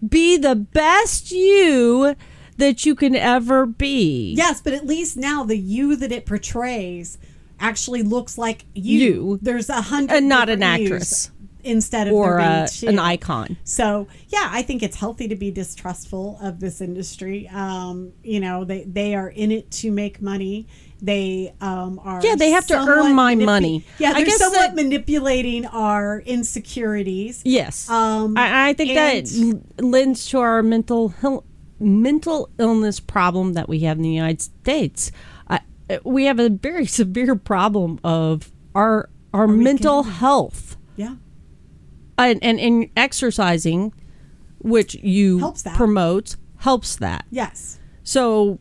be 0.08 0.38
the 0.38 0.56
best 0.56 1.32
you 1.32 2.16
that 2.58 2.86
you 2.86 2.95
can 2.95 3.16
ever 3.16 3.66
be. 3.66 4.34
Yes, 4.36 4.62
but 4.62 4.74
at 4.74 4.86
least 4.86 5.18
now 5.18 5.43
the 5.43 5.58
you 5.58 5.95
that 5.95 6.12
it 6.12 6.26
portrays 6.26 7.18
actually 7.60 8.04
looks 8.04 8.38
like 8.38 8.66
you. 8.74 8.99
You. 8.99 9.39
There's 9.41 9.70
a 9.70 9.82
hundred 9.82 10.16
And 10.16 10.30
not 10.30 10.49
an 10.49 10.64
actress. 10.64 11.32
instead 11.64 12.08
of 12.08 12.14
Or 12.14 12.39
uh, 12.39 12.68
an 12.86 12.99
icon. 12.99 13.58
So 13.64 14.08
yeah, 14.30 14.49
I 14.52 14.62
think 14.64 14.84
it's 14.84 14.95
healthy 14.97 15.28
to 15.28 15.36
be 15.36 15.52
distrustful 15.52 16.38
of 16.41 16.60
this 16.60 16.82
industry. 16.82 17.47
Um, 17.49 18.14
you 18.24 18.39
know, 18.39 18.64
they 18.64 18.84
they 18.84 19.16
are 19.16 19.30
in 19.30 19.52
it 19.52 19.72
to 19.72 19.91
make 19.91 20.22
money. 20.22 20.68
They 21.04 21.54
um, 21.62 21.99
are 22.04 22.20
Yeah, 22.24 22.36
they 22.36 22.52
have 22.52 22.68
to 22.68 22.76
earn 22.76 23.16
my 23.16 23.34
manipu- 23.36 23.45
money. 23.45 23.86
Yeah, 23.97 24.10
I 24.12 24.14
they're 24.16 24.26
guess 24.26 24.38
somewhat 24.38 24.60
that- 24.60 24.76
manipulating 24.76 25.66
our 25.66 26.20
insecurities. 26.22 27.41
Yes. 27.43 27.89
Um, 27.89 28.38
I, 28.38 28.70
I 28.70 28.74
think 28.74 28.93
that 28.93 29.32
and- 29.34 29.66
l- 29.82 29.89
lends 29.89 30.28
to 30.28 30.39
our 30.39 30.62
mental 30.62 31.14
mental 31.80 32.49
illness 32.60 32.99
problem 32.99 33.54
that 33.54 33.68
we 33.68 33.80
have 33.80 33.97
in 33.97 34.04
the 34.04 34.10
United 34.10 34.41
States. 34.41 35.12
Uh, 35.49 35.58
we 36.04 36.26
have 36.26 36.39
a 36.39 36.49
very 36.49 36.86
severe 37.02 37.36
problem 37.36 37.99
of 38.04 38.52
our 38.76 39.10
our 39.34 39.47
mental 39.47 40.04
health 40.04 40.78
Yeah, 40.97 41.16
and, 42.18 42.43
and 42.43 42.60
and 42.60 42.89
exercising, 42.95 43.93
which 44.60 44.93
you 44.95 45.39
Helps 45.39 45.64
that. 45.64 45.76
promote, 45.76 46.36
helps 46.58 46.95
that. 46.97 47.26
yes. 47.32 47.80
So 48.04 48.60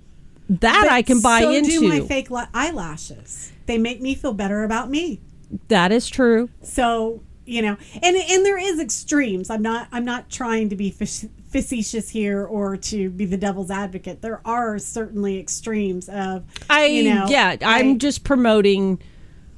that 0.51 0.83
But 0.85 0.93
I 0.93 1.03
can 1.03 1.21
buy 1.21 1.41
into. 1.43 1.71
so 1.71 1.77
into. 1.77 1.81
do 1.81 1.89
my 1.89 2.01
fake 2.01 2.31
li- 2.31 2.45
eyelashes. 2.53 3.53
They 3.67 3.79
make 3.79 4.01
me 4.03 4.15
feel 4.15 4.33
better 4.35 4.65
about 4.65 4.91
me. 4.91 5.21
that 5.69 5.93
is 5.93 6.09
true. 6.09 6.51
So 6.63 7.23
you 7.47 7.63
know, 7.63 7.77
and 8.03 8.17
and 8.17 8.45
there 8.47 8.59
is 8.59 8.79
extremes. 8.79 9.49
I'm 9.51 9.63
not 9.63 9.89
I'm 9.93 10.05
not 10.05 10.29
trying 10.31 10.69
to 10.69 10.77
be 10.77 10.91
facetious 10.91 12.11
here 12.11 12.45
or 12.45 12.77
to 12.77 13.11
be 13.11 13.25
the 13.25 13.37
devil's 13.37 13.71
advocate. 13.71 14.23
There 14.23 14.41
are 14.45 14.79
certainly 14.79 15.39
extremes 15.39 16.09
of 16.09 16.45
I 16.69 16.87
you 16.87 17.13
know, 17.15 17.27
yeah, 17.29 17.57
I'm 17.63 17.93
I- 17.93 17.97
just 17.97 18.23
promoting 18.25 19.01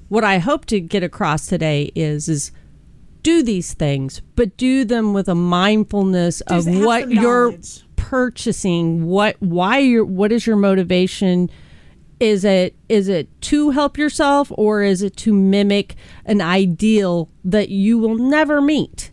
what 0.09 0.25
I 0.25 0.39
hope 0.39 0.67
to 0.67 0.81
get 0.81 1.03
across 1.03 1.47
today 1.47 1.91
is 1.95 2.29
is 2.29 2.53
do 3.23 3.43
these 3.43 3.75
things, 3.75 4.21
but 4.37 4.57
do 4.57 4.85
them 4.85 5.13
with 5.13 5.29
a 5.29 5.35
mindfulness 5.35 6.41
of 6.43 6.67
what 6.67 7.11
you're 7.11 7.55
purchasing, 7.97 9.07
what 9.07 9.37
why 9.41 9.79
you're 9.79 10.05
what 10.05 10.33
is 10.33 10.47
your 10.47 10.57
motivation? 10.57 11.51
Is 12.21 12.45
it 12.45 12.77
is 12.89 13.09
it 13.09 13.29
to 13.43 13.71
help 13.71 13.99
yourself 13.99 14.53
or 14.57 14.83
is 14.83 15.03
it 15.03 15.17
to 15.19 15.33
mimic 15.33 15.97
an 16.25 16.41
ideal 16.41 17.29
that 17.45 17.69
you 17.69 17.99
will 17.99 18.17
never 18.17 18.61
meet? 18.61 19.11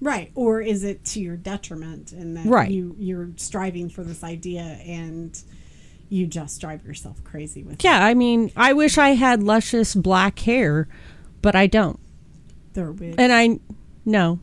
right, 0.00 0.32
or 0.34 0.60
is 0.60 0.82
it 0.82 1.04
to 1.04 1.20
your 1.20 1.36
detriment 1.36 2.10
and 2.10 2.36
that 2.36 2.44
Right. 2.46 2.70
you 2.72 2.96
you're 2.98 3.30
striving 3.36 3.88
for 3.88 4.02
this 4.02 4.24
idea 4.24 4.62
and 4.84 5.40
you 6.08 6.26
just 6.26 6.60
drive 6.60 6.84
yourself 6.84 7.22
crazy 7.24 7.62
with 7.62 7.82
Yeah, 7.84 8.04
I 8.04 8.12
mean, 8.14 8.50
I 8.56 8.72
wish 8.72 8.98
I 8.98 9.10
had 9.10 9.42
luscious 9.44 9.94
black 9.94 10.40
hair, 10.40 10.88
but 11.40 11.54
I 11.54 11.68
don't. 11.68 12.00
Their 12.74 12.92
wigs. 12.92 13.16
And 13.18 13.32
I 13.32 13.58
no. 14.04 14.40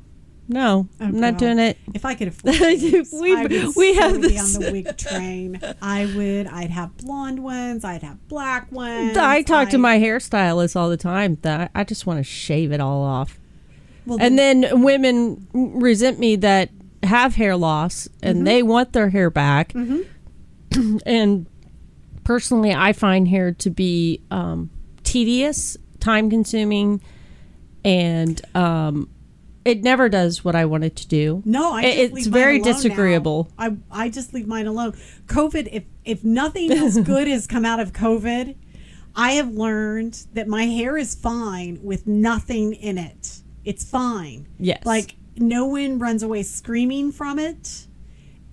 No, 0.52 0.88
Oh, 1.00 1.06
I'm 1.06 1.20
not 1.20 1.38
doing 1.38 1.60
it. 1.60 1.78
If 1.94 2.06
I 2.06 2.16
could 2.16 2.28
afford 2.30 2.60
wigs, 2.60 3.12
We- 3.14 3.36
we 3.78 3.94
have 3.94 4.14
so 4.16 4.20
be 4.28 4.40
on 4.40 4.52
the 4.54 4.70
wig 4.72 4.98
train. 4.98 5.62
I 5.80 6.08
would. 6.16 6.48
I'd 6.48 6.72
have 6.72 6.98
blonde 6.98 7.44
ones. 7.44 7.84
I'd 7.86 8.02
have 8.02 8.28
black 8.28 8.72
ones. 8.72 9.16
I 9.16 9.44
talk 9.44 9.70
to 9.70 9.78
I- 9.78 9.80
my 9.80 10.00
hairstylist 10.00 10.76
all 10.76 10.90
the 10.90 10.98
time 10.98 11.38
that 11.44 11.70
I 11.76 11.84
just 11.84 12.08
want 12.08 12.18
to 12.18 12.24
shave 12.24 12.72
it 12.72 12.80
all 12.82 13.04
off. 13.04 13.40
well, 14.08 14.18
And 14.20 14.40
then 14.40 14.82
women 14.82 15.46
resent 15.54 16.18
me 16.18 16.36
that 16.38 16.72
have 17.04 17.36
hair 17.36 17.56
loss 17.56 18.10
and 18.24 18.38
Mm-hmm. 18.38 18.46
they 18.46 18.64
want 18.64 18.94
their 18.94 19.10
hair 19.10 19.30
back. 19.30 19.72
and 21.06 21.46
personally, 22.24 22.74
I 22.74 22.94
find 22.94 23.28
hair 23.28 23.52
to 23.52 23.70
be 23.70 24.22
um, 24.32 24.70
tedious, 25.04 25.78
time 26.00 26.30
consuming, 26.32 27.02
and 27.84 28.42
um, 28.56 29.10
it 29.66 29.84
never 29.84 30.10
does 30.10 30.44
what 30.44 30.56
I 30.56 30.66
want 30.66 30.84
it 30.84 30.96
to 30.98 31.08
do. 31.08 31.42
No, 31.46 31.74
I 31.74 31.84
just 31.84 31.98
it's 31.98 32.28
very 32.28 32.60
alone 32.60 32.68
now. 32.68 32.74
disagreeable. 32.74 33.52
I 33.58 33.78
I 33.92 34.10
just 34.10 34.34
leave 34.34 34.48
mine 34.48 34.68
alone. 34.68 34.94
COVID, 35.28 35.70
if 35.72 35.84
if 36.06 36.24
nothing 36.24 36.72
as 36.72 36.98
good 37.04 37.28
has 37.28 37.46
come 37.48 37.66
out 37.66 37.80
of 37.80 37.94
COVID, 37.94 38.56
I 39.16 39.34
have 39.34 39.52
learned 39.54 40.26
that 40.34 40.48
my 40.48 40.66
hair 40.66 40.98
is 40.98 41.16
fine 41.16 41.80
with 41.84 42.08
nothing 42.08 42.74
in 42.74 42.98
it. 42.98 43.42
It's 43.66 43.84
fine. 43.84 44.48
Yes. 44.58 44.86
Like 44.86 45.16
no 45.38 45.66
one 45.66 46.00
runs 46.00 46.24
away 46.24 46.44
screaming 46.44 47.12
from 47.12 47.40
it. 47.40 47.88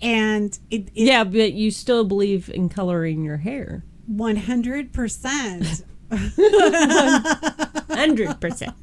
and 0.01 0.57
it, 0.69 0.89
it 0.93 1.05
Yeah, 1.05 1.23
but 1.23 1.53
you 1.53 1.71
still 1.71 2.03
believe 2.05 2.49
in 2.49 2.69
coloring 2.69 3.23
your 3.23 3.37
hair. 3.37 3.83
100% 4.11 5.83
100%. 6.09 8.73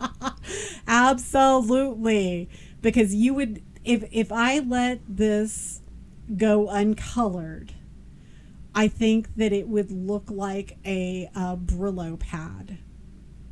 absolutely 0.87 2.49
because 2.83 3.15
you 3.15 3.35
would 3.35 3.63
if 3.85 4.05
if 4.13 4.31
i 4.33 4.59
let 4.59 5.01
this 5.09 5.81
go 6.37 6.69
uncolored 6.69 7.73
i 8.75 8.89
think 8.89 9.35
that 9.37 9.53
it 9.53 9.69
would 9.69 9.91
look 9.91 10.31
like 10.31 10.77
a, 10.85 11.31
uh 11.35 11.57
brillo 11.57 12.19
pad 12.19 12.79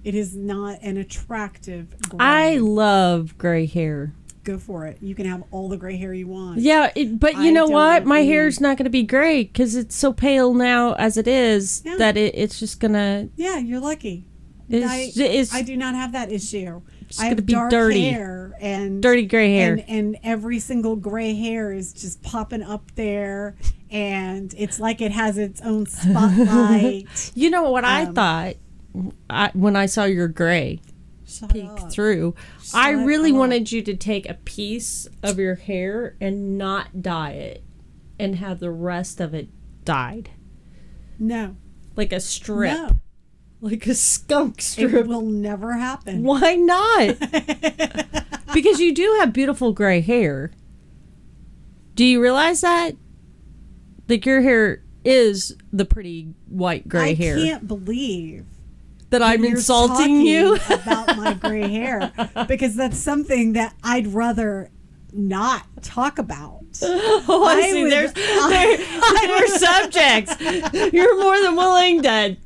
it 0.05 0.15
is 0.15 0.35
not 0.35 0.79
an 0.83 0.97
attractive 0.97 1.95
gray. 2.09 2.19
I 2.19 2.57
love 2.57 3.39
gray 3.39 3.67
hair. 3.67 4.13
Go 4.45 4.59
for 4.59 4.87
it 4.87 4.99
you 5.01 5.15
can 5.15 5.27
have 5.27 5.43
all 5.51 5.69
the 5.69 5.77
gray 5.77 5.97
hair 5.97 6.13
you 6.13 6.27
want 6.27 6.59
Yeah, 6.59 6.91
it, 6.95 7.19
but 7.21 7.35
you 7.35 7.49
I 7.49 7.51
know 7.51 7.67
what? 7.67 8.05
My 8.05 8.21
hair's 8.21 8.61
not 8.61 8.77
going 8.77 8.85
to 8.85 8.91
be 8.91 9.03
gray 9.05 9.45
because 9.45 9.77
it's 9.77 9.95
so 9.97 10.13
pale 10.13 10.53
now 10.55 10.95
as 10.95 11.17
it 11.17 11.29
is 11.29 11.83
Yeah. 11.85 11.97
that 11.97 12.17
it, 12.17 12.35
it's 12.37 12.59
just 12.59 12.81
going 12.81 12.95
to. 12.95 13.29
yeah 13.37 13.59
you're 13.59 13.81
lucky 13.81 14.25
It's, 14.69 15.53
I, 15.55 15.59
I 15.59 15.63
do 15.63 15.77
not 15.77 15.95
have 15.95 16.13
that 16.13 16.33
issue 16.33 16.81
It's 17.03 17.21
i 17.21 17.27
have 17.27 17.37
gonna 17.37 17.43
be 17.43 17.53
dark 17.53 17.71
dirty. 17.71 18.11
hair 18.11 18.53
and 18.61 19.03
dirty 19.03 19.27
gray 19.27 19.55
hair. 19.55 19.73
And, 19.75 19.85
and 19.89 20.17
every 20.25 20.59
single 20.59 20.97
gray 20.97 21.35
hair 21.35 21.73
is 21.73 21.93
just 21.93 22.23
popping 22.23 22.63
up 22.63 22.91
there, 22.95 23.57
and 23.91 24.55
it's 24.57 24.79
like 24.81 25.01
it 25.01 25.11
has 25.13 25.37
its 25.37 25.61
own 25.63 25.87
spotlight. 26.47 27.33
you 27.35 27.51
know 27.51 27.71
what 27.71 27.85
I 27.85 28.05
um, 28.05 28.15
thought 28.15 28.55
I, 29.29 29.51
when 29.55 29.75
I 29.77 29.87
saw 29.87 30.05
your 30.05 30.29
gray 30.29 30.81
Shut 31.33 31.53
peek 31.53 31.65
up. 31.65 31.91
through? 31.93 32.35
I 32.75 32.91
really 32.91 33.31
up. 33.33 33.37
wanted 33.39 33.73
you 33.73 33.83
to 33.83 33.95
take 33.97 34.29
a 34.29 34.35
piece 34.35 35.09
of 35.23 35.39
your 35.39 35.55
hair 35.57 36.17
and 36.21 36.57
not 36.59 37.03
dye 37.03 37.33
it 37.33 37.65
and 38.19 38.37
have 38.37 38.61
the 38.61 38.71
rest 38.71 39.21
of 39.21 39.35
it 39.35 39.49
dyed. 39.85 40.31
No, 41.19 41.57
Like 41.97 42.13
a 42.13 42.21
strip. 42.21 42.73
no, 42.77 42.91
Like 43.61 43.87
a 43.87 43.95
skunk 43.95 44.61
strip. 44.61 44.93
it 44.93 45.07
will 45.07 45.23
never 45.23 45.73
happen. 45.75 46.23
Why 46.23 46.55
not? 46.57 47.19
because 48.55 48.81
you 48.81 48.95
do 48.95 49.17
have 49.21 49.33
beautiful 49.33 49.73
gray 49.73 50.01
hair. 50.01 50.51
Do 51.95 52.05
you 52.05 52.21
realize 52.23 52.61
that? 52.63 52.97
Like 54.09 54.27
your 54.27 54.41
hair 54.43 54.83
is 55.05 55.57
the 55.73 55.85
pretty 55.85 56.35
white 56.49 56.89
gray 56.89 57.11
I 57.11 57.15
hair. 57.15 57.37
I 57.39 57.43
can't 57.43 57.67
believe 57.69 58.47
that 59.13 59.23
I'm 59.23 59.45
insulting 59.45 60.21
you. 60.23 60.57
about 60.71 61.17
my 61.17 61.35
gray 61.35 61.69
hair 61.71 62.13
because 62.49 62.75
that's 62.75 62.99
something 62.99 63.53
that 63.53 63.75
I'd 63.83 64.09
rather 64.09 64.71
not 65.13 65.67
talk 65.83 66.19
about. 66.19 66.65
oh, 66.83 67.45
I, 67.49 67.53
I 67.55 67.71
see. 67.71 67.83
would- 67.85 67.93
There's 67.93 68.13
there, 68.15 68.77
there 68.79 69.45
are 69.45 69.47
subjects. 69.47 70.93
You're 70.93 71.19
more 71.23 71.41
than 71.41 71.55
willing 71.55 72.03
to 72.03 72.37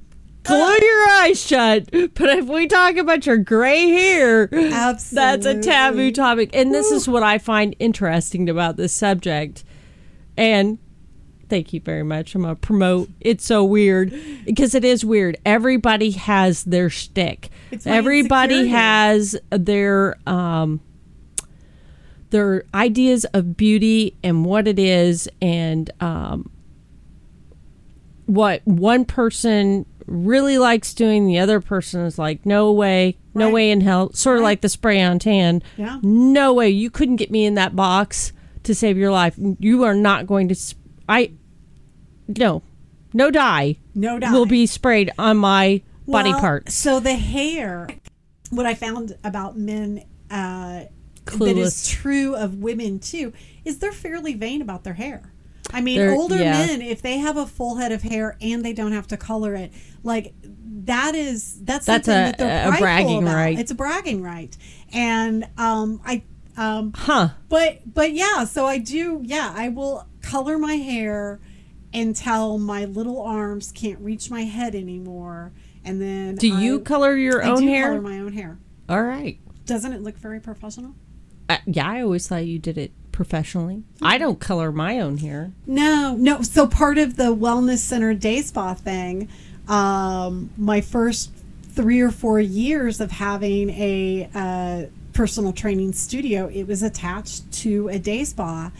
glue 0.42 0.56
uh, 0.62 0.76
your 0.80 1.08
eyes 1.10 1.44
shut. 1.44 1.88
But 1.92 2.28
if 2.38 2.46
we 2.46 2.66
talk 2.66 2.96
about 2.96 3.26
your 3.26 3.38
gray 3.38 3.88
hair, 3.88 4.48
Absolutely, 4.52 5.14
that's 5.14 5.46
a 5.46 5.60
taboo 5.60 6.10
topic. 6.12 6.50
And 6.52 6.74
this 6.74 6.90
is 6.90 7.08
what 7.08 7.22
I 7.22 7.38
find 7.38 7.74
interesting 7.78 8.48
about 8.50 8.76
this 8.76 8.92
subject. 8.92 9.64
And 10.36 10.78
thank 11.48 11.72
you 11.72 11.80
very 11.80 12.02
much. 12.02 12.34
I'm 12.34 12.42
gonna 12.42 12.54
promote. 12.56 13.08
It's 13.20 13.44
so 13.44 13.64
weird 13.64 14.12
because 14.44 14.74
it 14.74 14.84
is 14.84 15.04
weird. 15.04 15.36
Everybody 15.44 16.10
has 16.12 16.64
their 16.64 16.88
shtick. 16.90 17.50
Everybody 17.84 18.68
has 18.68 19.36
their 19.50 20.16
um 20.26 20.80
their 22.30 22.64
ideas 22.74 23.24
of 23.26 23.56
beauty 23.56 24.16
and 24.22 24.44
what 24.44 24.66
it 24.66 24.78
is 24.78 25.28
and 25.40 25.90
um 26.00 26.50
what 28.26 28.60
one 28.66 29.04
person 29.04 29.86
really 30.06 30.58
likes 30.58 30.92
doing 30.94 31.26
the 31.26 31.38
other 31.38 31.60
person 31.60 32.00
is 32.02 32.18
like 32.18 32.44
no 32.44 32.72
way 32.72 33.16
no 33.34 33.46
Right. 33.46 33.54
way 33.54 33.70
in 33.70 33.80
hell 33.80 34.12
sort 34.12 34.36
of 34.38 34.42
Right. 34.42 34.48
like 34.50 34.60
the 34.62 34.68
spray 34.68 35.00
on 35.02 35.18
tan 35.20 35.62
Yeah. 35.76 35.98
no 36.02 36.52
way 36.52 36.68
you 36.68 36.90
couldn't 36.90 37.16
get 37.16 37.30
me 37.30 37.44
in 37.44 37.54
that 37.54 37.76
box 37.76 38.32
to 38.64 38.74
save 38.74 38.98
your 38.98 39.12
life 39.12 39.38
you 39.60 39.84
are 39.84 39.94
not 39.94 40.26
going 40.26 40.48
to 40.48 40.54
sp- 40.58 40.78
i 41.08 41.30
no 42.28 42.62
no 43.12 43.30
dye 43.30 43.76
No 43.94 44.18
dye 44.18 44.32
will 44.32 44.46
be 44.46 44.66
sprayed 44.66 45.10
on 45.18 45.36
my 45.38 45.82
body 46.06 46.30
Well, 46.30 46.40
parts 46.40 46.74
So 46.74 47.00
the 47.00 47.14
hair, 47.14 47.88
what 48.50 48.66
I 48.66 48.74
found 48.74 49.16
about 49.24 49.56
men 49.56 50.04
uh, 50.30 50.84
Clueless. 51.24 51.58
is 51.58 51.88
true 51.88 52.34
of 52.36 52.56
women 52.58 52.98
too, 53.00 53.32
is 53.64 53.78
they're 53.78 53.92
fairly 53.92 54.34
vain 54.34 54.60
about 54.62 54.84
their 54.84 54.94
hair. 54.94 55.32
I 55.72 55.80
mean, 55.80 55.98
They're- 55.98 56.12
older 56.14 56.36
yeah. 56.36 56.52
men, 56.66 56.82
if 56.82 57.02
they 57.02 57.18
have 57.18 57.36
a 57.36 57.46
full 57.46 57.76
head 57.76 57.90
of 57.90 58.02
hair 58.02 58.36
and 58.40 58.64
they 58.64 58.72
don't 58.72 58.92
have 58.92 59.08
to 59.08 59.16
color 59.16 59.54
it, 59.54 59.72
like 60.04 60.34
that 60.84 61.14
is 61.16 61.58
that's 61.64 61.86
That's 61.86 62.06
a- 62.06 62.10
that 62.10 62.38
they're 62.38 62.68
a 62.72 62.78
bragging 62.78 63.22
about. 63.24 63.34
right. 63.34 63.58
It's 63.58 63.70
a 63.72 63.74
bragging 63.74 64.22
right, 64.22 64.56
and 64.92 65.48
um, 65.58 66.00
I 66.04 66.22
um, 66.56 66.92
huh 66.96 67.30
but 67.50 67.80
but 67.92 68.12
yeah 68.12 68.44
so 68.44 68.64
i 68.64 68.78
do 68.78 69.20
yeah 69.22 69.52
i 69.54 69.68
will 69.68 70.06
color 70.26 70.58
my 70.58 70.74
hair 70.74 71.40
until 71.94 72.58
my 72.58 72.84
little 72.84 73.20
arms 73.22 73.72
can't 73.72 73.98
reach 74.00 74.30
my 74.30 74.42
head 74.42 74.74
anymore. 74.74 75.52
And 75.84 76.00
then 76.02 76.34
do 76.34 76.48
you 76.48 76.80
color 76.80 77.16
your 77.16 77.44
I 77.44 77.50
own 77.50 77.60
do 77.60 77.68
hair? 77.68 77.88
color 77.88 78.00
my 78.00 78.18
own 78.18 78.32
hair. 78.32 78.58
All 78.88 79.02
right. 79.02 79.38
Doesn't 79.64 79.92
it 79.92 80.02
look 80.02 80.16
very 80.18 80.40
professional? 80.40 80.94
Uh, 81.48 81.58
yeah, 81.64 81.88
I 81.88 82.02
always 82.02 82.26
thought 82.26 82.44
you 82.46 82.58
did 82.58 82.76
it 82.76 82.92
professionally. 83.12 83.84
I 84.02 84.18
don't 84.18 84.40
color 84.40 84.72
my 84.72 84.98
own 85.00 85.18
hair. 85.18 85.52
no 85.66 86.14
no. 86.18 86.42
So 86.42 86.66
part 86.66 86.98
of 86.98 87.16
the 87.16 87.34
wellness 87.34 87.78
center 87.78 88.12
day 88.14 88.42
spa 88.42 88.74
thing 88.74 89.28
um 89.68 90.50
my 90.56 90.80
first 90.80 91.32
three 91.70 92.00
or 92.00 92.10
four 92.10 92.38
years 92.40 93.00
of 93.00 93.10
having 93.10 93.70
a 93.70 94.28
uh, 94.34 94.86
personal 95.12 95.52
training 95.52 95.92
studio 95.92 96.46
it 96.52 96.64
was 96.66 96.82
attached 96.82 97.50
to 97.52 97.88
a 97.88 97.98
day 97.98 98.22
spa 98.24 98.70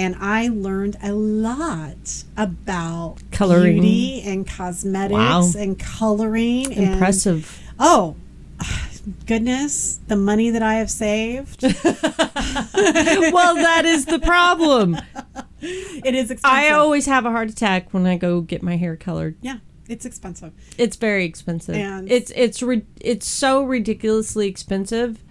and 0.00 0.16
I 0.20 0.48
learned 0.48 0.96
a 1.02 1.12
lot 1.12 2.24
about 2.36 3.16
Coloring. 3.30 3.74
beauty 3.80 4.22
and 4.22 4.46
cosmetics 4.46 5.12
Wow. 5.14 5.52
and 5.58 5.78
coloring. 5.78 6.72
And, 6.72 6.92
Impressive. 6.94 7.60
oh, 7.78 8.16
goodness, 9.26 10.00
the 10.08 10.16
money 10.16 10.50
that 10.50 10.62
I 10.62 10.74
have 10.74 10.90
saved. 10.90 11.62
well, 11.62 13.54
that 13.54 13.82
is 13.84 14.06
the 14.06 14.18
problem. 14.18 14.96
it 15.60 16.14
is 16.14 16.30
expensive. 16.30 16.44
I 16.44 16.70
always 16.70 17.06
have 17.06 17.24
a 17.26 17.30
heart 17.30 17.50
attack 17.50 17.92
when 17.92 18.06
I 18.06 18.16
go 18.16 18.40
get 18.40 18.62
my 18.62 18.76
hair 18.76 18.96
colored. 18.96 19.36
yeah, 19.40 19.58
it's 19.88 20.04
expensive. 20.06 20.52
It's 20.78 20.96
very 20.96 21.24
expensive. 21.24 21.74
And- 21.76 22.10
it's 22.10 22.30
it's 22.36 22.62
ri- 22.62 22.86
it's 23.00 23.26
so 23.26 23.62
ridiculously 23.62 24.48
expensive 24.48 25.22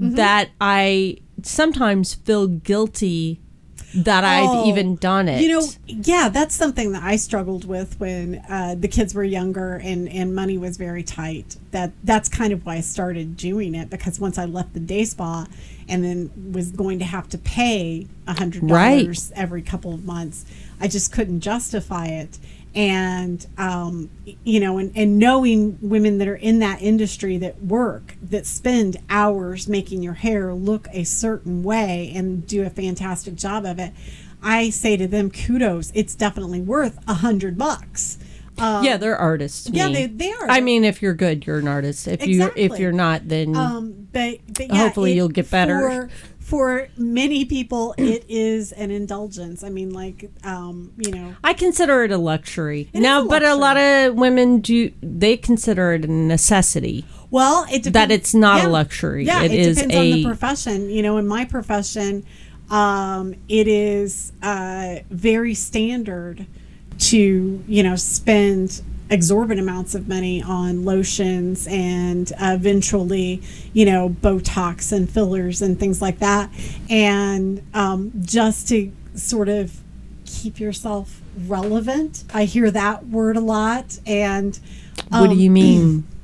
Mm-hmm. 0.00 0.14
that 0.14 0.48
I 0.58 1.18
sometimes 1.42 2.14
feel 2.14 2.46
guilty 2.46 3.42
that 3.94 4.24
I've 4.24 4.48
Oh, 4.48 4.66
even 4.66 4.96
done 4.96 5.28
it. 5.28 5.42
You 5.42 5.48
know, 5.48 5.68
yeah, 5.86 6.28
that's 6.28 6.54
something 6.54 6.92
that 6.92 7.02
I 7.02 7.16
struggled 7.16 7.64
with 7.66 7.98
when 8.00 8.42
uh, 8.48 8.74
the 8.78 8.88
kids 8.88 9.14
were 9.14 9.24
younger 9.24 9.74
and, 9.74 10.08
and 10.08 10.34
money 10.34 10.56
was 10.58 10.76
very 10.76 11.02
tight. 11.02 11.56
That 11.72 11.92
that's 12.02 12.28
kind 12.28 12.52
of 12.52 12.64
why 12.64 12.76
I 12.76 12.80
started 12.80 13.36
doing 13.36 13.74
it 13.74 13.90
because 13.90 14.18
once 14.18 14.38
I 14.38 14.44
left 14.44 14.74
the 14.74 14.80
day 14.80 15.04
spa 15.04 15.46
and 15.88 16.04
then 16.04 16.30
was 16.52 16.70
going 16.70 16.98
to 17.00 17.04
have 17.04 17.28
to 17.30 17.38
pay 17.38 18.06
a 18.26 18.34
hundred 18.38 18.62
dollars 19.04 19.32
every 19.34 19.62
couple 19.62 19.92
of 19.92 20.04
months, 20.04 20.44
I 20.80 20.88
just 20.88 21.12
couldn't 21.12 21.40
justify 21.40 22.06
it. 22.06 22.38
And 22.74 23.46
um, 23.58 24.08
you 24.44 24.60
know, 24.60 24.78
and, 24.78 24.92
and 24.96 25.18
knowing 25.18 25.78
women 25.82 26.18
that 26.18 26.28
are 26.28 26.36
in 26.36 26.58
that 26.60 26.80
industry 26.80 27.36
that 27.38 27.62
work 27.62 28.16
that 28.22 28.46
spend 28.46 28.96
hours 29.10 29.68
making 29.68 30.02
your 30.02 30.14
hair 30.14 30.54
look 30.54 30.88
a 30.92 31.04
certain 31.04 31.62
way 31.62 32.10
and 32.14 32.46
do 32.46 32.64
a 32.64 32.70
fantastic 32.70 33.34
job 33.34 33.66
of 33.66 33.78
it, 33.78 33.92
I 34.42 34.70
say 34.70 34.96
to 34.96 35.06
them, 35.06 35.30
kudos. 35.30 35.92
It's 35.94 36.14
definitely 36.14 36.60
worth 36.60 36.98
a 37.06 37.14
hundred 37.14 37.58
bucks. 37.58 38.18
Um, 38.58 38.84
yeah, 38.84 38.96
they're 38.96 39.16
artists. 39.16 39.68
yeah, 39.70 39.88
me. 39.88 39.94
they, 39.94 40.06
they 40.06 40.32
are. 40.32 40.48
I 40.48 40.60
mean, 40.60 40.84
if 40.84 41.00
you're 41.00 41.14
good, 41.14 41.46
you're 41.46 41.58
an 41.58 41.68
artist. 41.68 42.06
If 42.06 42.26
you 42.26 42.50
if 42.54 42.78
you're 42.78 42.92
not, 42.92 43.28
then 43.28 43.56
um, 43.56 44.08
but, 44.12 44.38
but 44.46 44.68
yeah, 44.68 44.76
Hopefully 44.76 45.12
it- 45.12 45.16
you'll 45.16 45.28
get 45.28 45.50
better. 45.50 46.08
For, 46.08 46.10
for 46.42 46.88
many 46.96 47.44
people, 47.44 47.94
it 47.96 48.24
is 48.28 48.72
an 48.72 48.90
indulgence. 48.90 49.62
I 49.62 49.70
mean, 49.70 49.92
like, 49.92 50.30
um, 50.44 50.92
you 50.98 51.10
know, 51.12 51.36
I 51.44 51.54
consider 51.54 52.04
it 52.04 52.10
a 52.10 52.18
luxury. 52.18 52.90
It 52.92 53.00
now, 53.00 53.24
a 53.24 53.28
but 53.28 53.42
a 53.42 53.54
lot 53.54 53.76
of 53.76 54.14
women 54.16 54.60
do 54.60 54.92
they 55.00 55.36
consider 55.36 55.92
it 55.92 56.04
a 56.04 56.08
necessity. 56.08 57.04
Well, 57.30 57.64
it 57.64 57.84
depends. 57.84 57.92
That 57.92 58.10
it's 58.10 58.34
not 58.34 58.64
a 58.64 58.68
luxury. 58.68 59.24
Yeah, 59.24 59.42
It 59.42 59.52
it, 59.52 59.60
is 59.60 59.76
depends 59.76 59.96
on 59.96 60.02
the 60.02 60.24
profession. 60.24 60.90
You 60.90 61.02
know, 61.02 61.16
in 61.16 61.26
my 61.26 61.44
profession, 61.44 62.26
um, 62.70 63.34
it 63.48 63.68
is 63.68 64.32
uh, 64.42 64.96
very 65.10 65.54
standard 65.54 66.46
to 66.98 67.64
you 67.66 67.82
know 67.82 67.96
spend 67.96 68.82
exorbitant 69.12 69.60
amounts 69.60 69.94
of 69.94 70.08
money 70.08 70.42
on 70.42 70.84
lotions 70.84 71.66
and 71.68 72.32
uh, 72.32 72.54
eventually 72.54 73.42
you 73.72 73.84
know 73.84 74.08
botox 74.08 74.90
and 74.92 75.08
fillers 75.10 75.62
and 75.62 75.78
things 75.78 76.00
like 76.00 76.18
that 76.18 76.50
and 76.88 77.62
um, 77.74 78.10
just 78.24 78.68
to 78.68 78.90
sort 79.14 79.48
of 79.48 79.82
keep 80.24 80.58
yourself 80.58 81.20
relevant. 81.46 82.24
I 82.32 82.44
hear 82.44 82.70
that 82.70 83.06
word 83.06 83.36
a 83.36 83.40
lot. 83.40 83.98
And 84.06 84.58
what 85.08 85.26
do 85.26 85.32
um, 85.32 85.38
you 85.38 85.50
mean? 85.50 86.04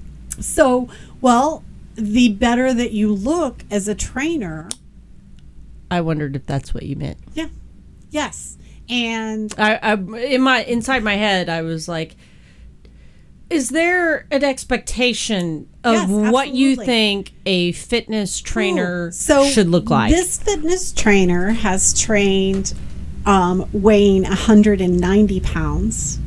So, 0.40 0.88
well, 1.20 1.64
the 1.96 2.28
better 2.28 2.72
that 2.72 2.92
you 2.92 3.12
look 3.12 3.64
as 3.72 3.88
a 3.88 3.94
trainer, 3.96 4.68
I 5.90 6.00
wondered 6.00 6.36
if 6.36 6.46
that's 6.46 6.72
what 6.72 6.84
you 6.84 6.94
meant. 6.94 7.18
yeah, 7.34 7.48
yes. 8.10 8.56
And 8.88 9.52
I, 9.58 9.80
I 9.82 9.94
in 9.94 10.42
my 10.42 10.62
inside 10.62 11.02
my 11.02 11.16
head, 11.16 11.48
I 11.48 11.62
was 11.62 11.88
like, 11.88 12.14
"Is 13.50 13.70
there 13.70 14.26
an 14.30 14.44
expectation 14.44 15.68
of 15.84 16.10
Yes, 16.10 16.32
what 16.32 16.54
you 16.54 16.76
think 16.76 17.32
a 17.46 17.72
fitness 17.72 18.40
trainer 18.40 19.08
Ooh, 19.08 19.12
so 19.12 19.44
should 19.44 19.68
look 19.68 19.90
like?" 19.90 20.10
This 20.10 20.38
fitness 20.38 20.92
trainer 20.92 21.50
has 21.50 21.98
trained 21.98 22.74
um, 23.24 23.68
weighing 23.72 24.22
190 24.22 25.40
pounds, 25.40 26.18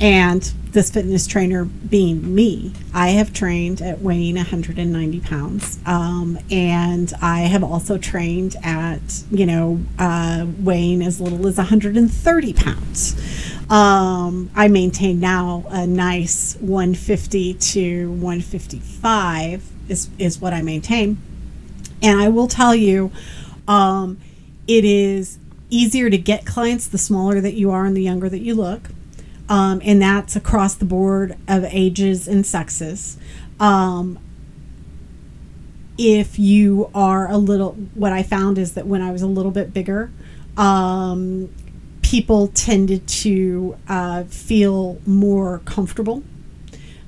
and 0.00 0.52
this 0.72 0.90
fitness 0.90 1.26
trainer 1.26 1.64
being 1.64 2.34
me, 2.34 2.72
I 2.94 3.08
have 3.10 3.32
trained 3.32 3.80
at 3.82 4.00
weighing 4.00 4.36
190 4.36 5.20
pounds, 5.20 5.78
um, 5.86 6.38
and 6.50 7.12
I 7.20 7.40
have 7.40 7.62
also 7.64 7.98
trained 7.98 8.56
at 8.62 9.00
you 9.30 9.46
know 9.46 9.80
uh, 9.98 10.46
weighing 10.58 11.02
as 11.02 11.20
little 11.20 11.46
as 11.46 11.56
130 11.56 12.52
pounds. 12.52 13.60
Um, 13.70 14.50
I 14.54 14.68
maintain 14.68 15.20
now 15.20 15.64
a 15.68 15.86
nice 15.86 16.56
150 16.56 17.54
to 17.54 18.10
155 18.10 19.70
is 19.88 20.10
is 20.18 20.40
what 20.40 20.52
I 20.52 20.62
maintain. 20.62 21.18
And 22.02 22.20
I 22.20 22.28
will 22.28 22.48
tell 22.48 22.74
you, 22.74 23.12
um, 23.68 24.18
it 24.66 24.84
is 24.84 25.38
easier 25.68 26.10
to 26.10 26.18
get 26.18 26.46
clients 26.46 26.86
the 26.88 26.98
smaller 26.98 27.40
that 27.40 27.54
you 27.54 27.70
are 27.70 27.84
and 27.84 27.96
the 27.96 28.02
younger 28.02 28.28
that 28.28 28.40
you 28.40 28.54
look. 28.54 28.88
Um, 29.50 29.82
and 29.84 30.00
that's 30.00 30.36
across 30.36 30.76
the 30.76 30.84
board 30.84 31.36
of 31.48 31.64
ages 31.64 32.28
and 32.28 32.46
sexes. 32.46 33.18
Um, 33.58 34.20
if 35.98 36.38
you 36.38 36.88
are 36.94 37.28
a 37.28 37.36
little, 37.36 37.72
what 37.94 38.12
I 38.12 38.22
found 38.22 38.58
is 38.58 38.74
that 38.74 38.86
when 38.86 39.02
I 39.02 39.10
was 39.10 39.22
a 39.22 39.26
little 39.26 39.50
bit 39.50 39.74
bigger, 39.74 40.12
um, 40.56 41.52
people 42.00 42.46
tended 42.46 43.08
to 43.08 43.76
uh, 43.88 44.22
feel 44.24 45.00
more 45.04 45.58
comfortable. 45.64 46.22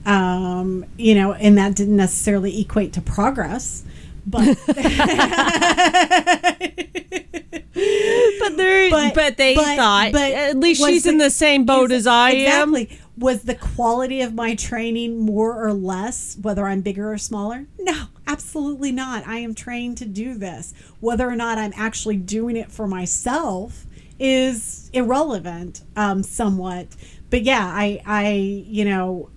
Um, 0.05 0.85
you 0.99 1.15
know, 1.15 1.35
and 1.35 1.57
that 1.59 1.77
didn't 1.77 1.97
necessarily 1.97 2.61
equate 2.61 2.93
to 2.95 3.01
progress, 3.01 3.85
but 4.27 4.59
but 8.41 8.57
they 8.57 8.89
but, 8.91 9.15
But- 9.15 9.37
they 9.37 9.55
but- 9.55 9.77
thought 9.77 10.13
but 10.13 10.33
at 10.33 10.57
least 10.57 10.85
she's 10.85 11.07
in 11.07 11.19
the- 11.19 11.25
the 11.25 11.31
same 11.31 11.65
boat 11.65 11.93
as 11.93 12.07
I 12.07 12.31
am. 12.31 12.75
exactly. 12.75 12.99
Was 13.19 13.43
the 13.43 13.55
quality 13.55 14.23
of 14.23 14.33
my 14.35 14.55
training 14.55 15.19
more 15.21 15.63
or 15.63 15.73
less, 15.75 16.37
whether 16.41 16.67
I'm 16.67 16.81
bigger 16.81 17.13
or 17.13 17.19
smaller? 17.19 17.67
No, 17.79 18.05
absolutely 18.27 18.91
not. 18.91 19.27
I 19.29 19.37
am 19.39 19.55
trained 19.55 19.99
to 19.99 20.07
do 20.07 20.35
this. 20.35 20.73
Whether 21.01 21.29
or 21.29 21.37
not 21.37 21.59
I'm 21.59 21.75
actually 21.77 22.17
doing 22.17 22.57
it 22.57 22.73
for 22.73 22.89
myself 22.89 23.87
is 24.19 24.91
irrelevant, 24.95 25.83
um, 25.95 26.23
somewhat. 26.23 26.87
But 27.29 27.43
yeah, 27.43 27.65
I, 27.67 28.01
I, 28.07 28.29
you 28.31 28.87
know, 28.87 29.29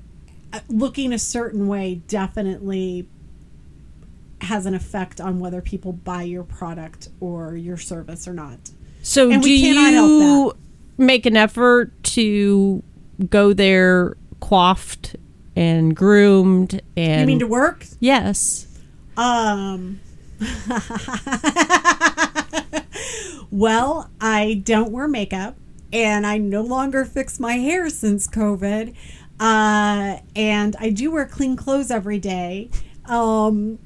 uh, 0.53 0.61
looking 0.69 1.11
a 1.11 1.19
certain 1.19 1.67
way 1.67 1.95
definitely 2.07 3.07
has 4.45 4.65
an 4.65 4.73
effect 4.73 5.19
on 5.21 5.39
whether 5.39 5.61
people 5.61 5.91
buy 5.93 6.23
your 6.23 6.43
product 6.43 7.09
or 7.19 7.55
your 7.55 7.77
service 7.77 8.27
or 8.27 8.33
not. 8.33 8.71
So 9.01 9.29
And 9.29 9.41
do 9.43 9.49
we 9.49 9.61
cannot 9.61 9.93
help 9.93 10.09
you 10.09 10.53
make 10.97 11.25
an 11.25 11.37
effort 11.37 11.91
to 12.03 12.81
go 13.29 13.53
there 13.53 14.15
coiffed 14.39 15.15
and 15.55 15.95
groomed 15.95 16.81
and 16.97 17.21
You 17.21 17.27
mean 17.27 17.39
to 17.39 17.47
work? 17.47 17.85
yes. 17.99 18.67
Um. 19.17 19.99
well, 23.51 24.09
I 24.19 24.61
don't 24.65 24.91
wear 24.91 25.07
makeup, 25.07 25.55
and 25.93 26.25
I 26.27 26.37
no 26.37 26.61
longer 26.61 27.05
fix 27.05 27.39
my 27.39 27.53
hair 27.53 27.89
since 27.89 28.27
COVID. 28.27 28.93
Uh, 29.39 30.17
and 30.35 30.75
I 30.79 30.89
do 30.91 31.11
wear 31.11 31.25
clean 31.25 31.55
clothes 31.55 31.91
every 31.91 32.19
day. 32.19 32.69
Um, 33.05 33.79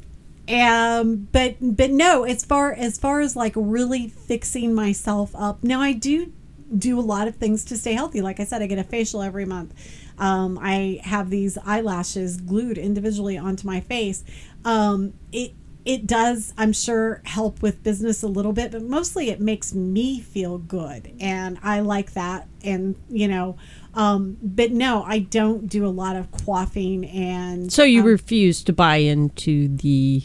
um, 0.49 1.27
but 1.31 1.57
but 1.61 1.91
no, 1.91 2.23
as 2.23 2.43
far 2.43 2.71
as 2.71 2.97
far 2.97 3.21
as 3.21 3.35
like 3.35 3.53
really 3.55 4.07
fixing 4.07 4.73
myself 4.73 5.35
up, 5.35 5.63
now 5.63 5.79
I 5.79 5.93
do 5.93 6.31
do 6.75 6.99
a 6.99 7.01
lot 7.01 7.27
of 7.27 7.35
things 7.35 7.65
to 7.65 7.77
stay 7.77 7.93
healthy. 7.93 8.21
Like 8.21 8.39
I 8.39 8.45
said, 8.45 8.61
I 8.61 8.67
get 8.67 8.79
a 8.79 8.83
facial 8.83 9.21
every 9.21 9.45
month. 9.45 9.73
Um, 10.17 10.59
I 10.61 10.99
have 11.03 11.29
these 11.29 11.57
eyelashes 11.57 12.37
glued 12.37 12.77
individually 12.77 13.37
onto 13.37 13.65
my 13.65 13.79
face. 13.79 14.23
Um, 14.65 15.13
it 15.31 15.53
it 15.85 16.05
does, 16.05 16.53
I'm 16.57 16.73
sure, 16.73 17.21
help 17.25 17.61
with 17.61 17.83
business 17.83 18.21
a 18.21 18.27
little 18.27 18.51
bit, 18.51 18.71
but 18.71 18.83
mostly 18.83 19.29
it 19.29 19.39
makes 19.39 19.73
me 19.73 20.19
feel 20.19 20.57
good, 20.57 21.13
and 21.19 21.57
I 21.63 21.79
like 21.79 22.13
that. 22.13 22.47
And 22.63 22.95
you 23.09 23.27
know, 23.27 23.55
um, 23.93 24.37
but 24.41 24.71
no, 24.71 25.03
I 25.03 25.19
don't 25.19 25.67
do 25.67 25.85
a 25.85 25.89
lot 25.89 26.15
of 26.15 26.31
quaffing 26.31 27.13
and. 27.13 27.71
So 27.71 27.83
you 27.83 28.01
um, 28.01 28.07
refuse 28.07 28.63
to 28.63 28.73
buy 28.73 28.97
into 28.97 29.67
the 29.67 30.23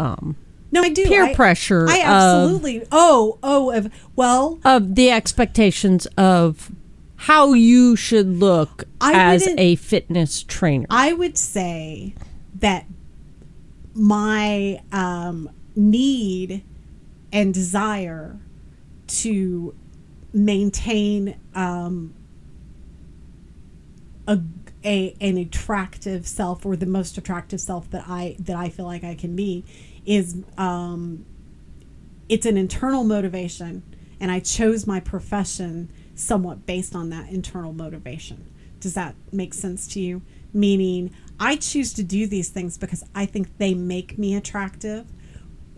um 0.00 0.36
no, 0.72 0.82
I 0.82 0.88
do 0.90 1.04
peer 1.04 1.24
I- 1.24 1.34
pressure 1.34 1.86
I 1.88 1.98
of- 1.98 2.04
absolutely. 2.04 2.86
oh, 2.92 3.38
oh, 3.42 3.72
of, 3.72 3.92
well, 4.14 4.60
of 4.64 4.94
the 4.94 5.10
expectations 5.10 6.06
of 6.16 6.70
how 7.16 7.52
you 7.54 7.96
should 7.96 8.28
look 8.38 8.84
I 9.00 9.34
as 9.34 9.46
a 9.58 9.74
fitness 9.76 10.42
trainer. 10.44 10.86
I 10.88 11.12
would 11.12 11.36
say 11.36 12.14
that 12.54 12.86
my 13.94 14.80
um, 14.92 15.50
need 15.74 16.62
and 17.32 17.52
desire 17.52 18.38
to 19.08 19.74
maintain 20.32 21.36
um, 21.54 22.14
a, 24.26 24.40
a 24.84 25.14
an 25.20 25.36
attractive 25.36 26.26
self 26.26 26.64
or 26.64 26.76
the 26.76 26.86
most 26.86 27.18
attractive 27.18 27.60
self 27.60 27.90
that 27.90 28.04
I 28.08 28.36
that 28.38 28.56
I 28.56 28.68
feel 28.68 28.86
like 28.86 29.02
I 29.04 29.14
can 29.14 29.34
be 29.34 29.64
is 30.10 30.36
um, 30.58 31.24
it's 32.28 32.44
an 32.46 32.56
internal 32.56 33.04
motivation 33.04 33.82
and 34.20 34.30
I 34.30 34.40
chose 34.40 34.86
my 34.86 34.98
profession 35.00 35.90
somewhat 36.16 36.66
based 36.66 36.94
on 36.96 37.10
that 37.10 37.30
internal 37.30 37.72
motivation. 37.72 38.44
Does 38.80 38.94
that 38.94 39.14
make 39.32 39.54
sense 39.54 39.86
to 39.88 40.00
you? 40.00 40.22
Meaning, 40.52 41.12
I 41.38 41.56
choose 41.56 41.92
to 41.94 42.02
do 42.02 42.26
these 42.26 42.48
things 42.48 42.76
because 42.76 43.04
I 43.14 43.24
think 43.24 43.56
they 43.58 43.72
make 43.72 44.18
me 44.18 44.34
attractive. 44.34 45.06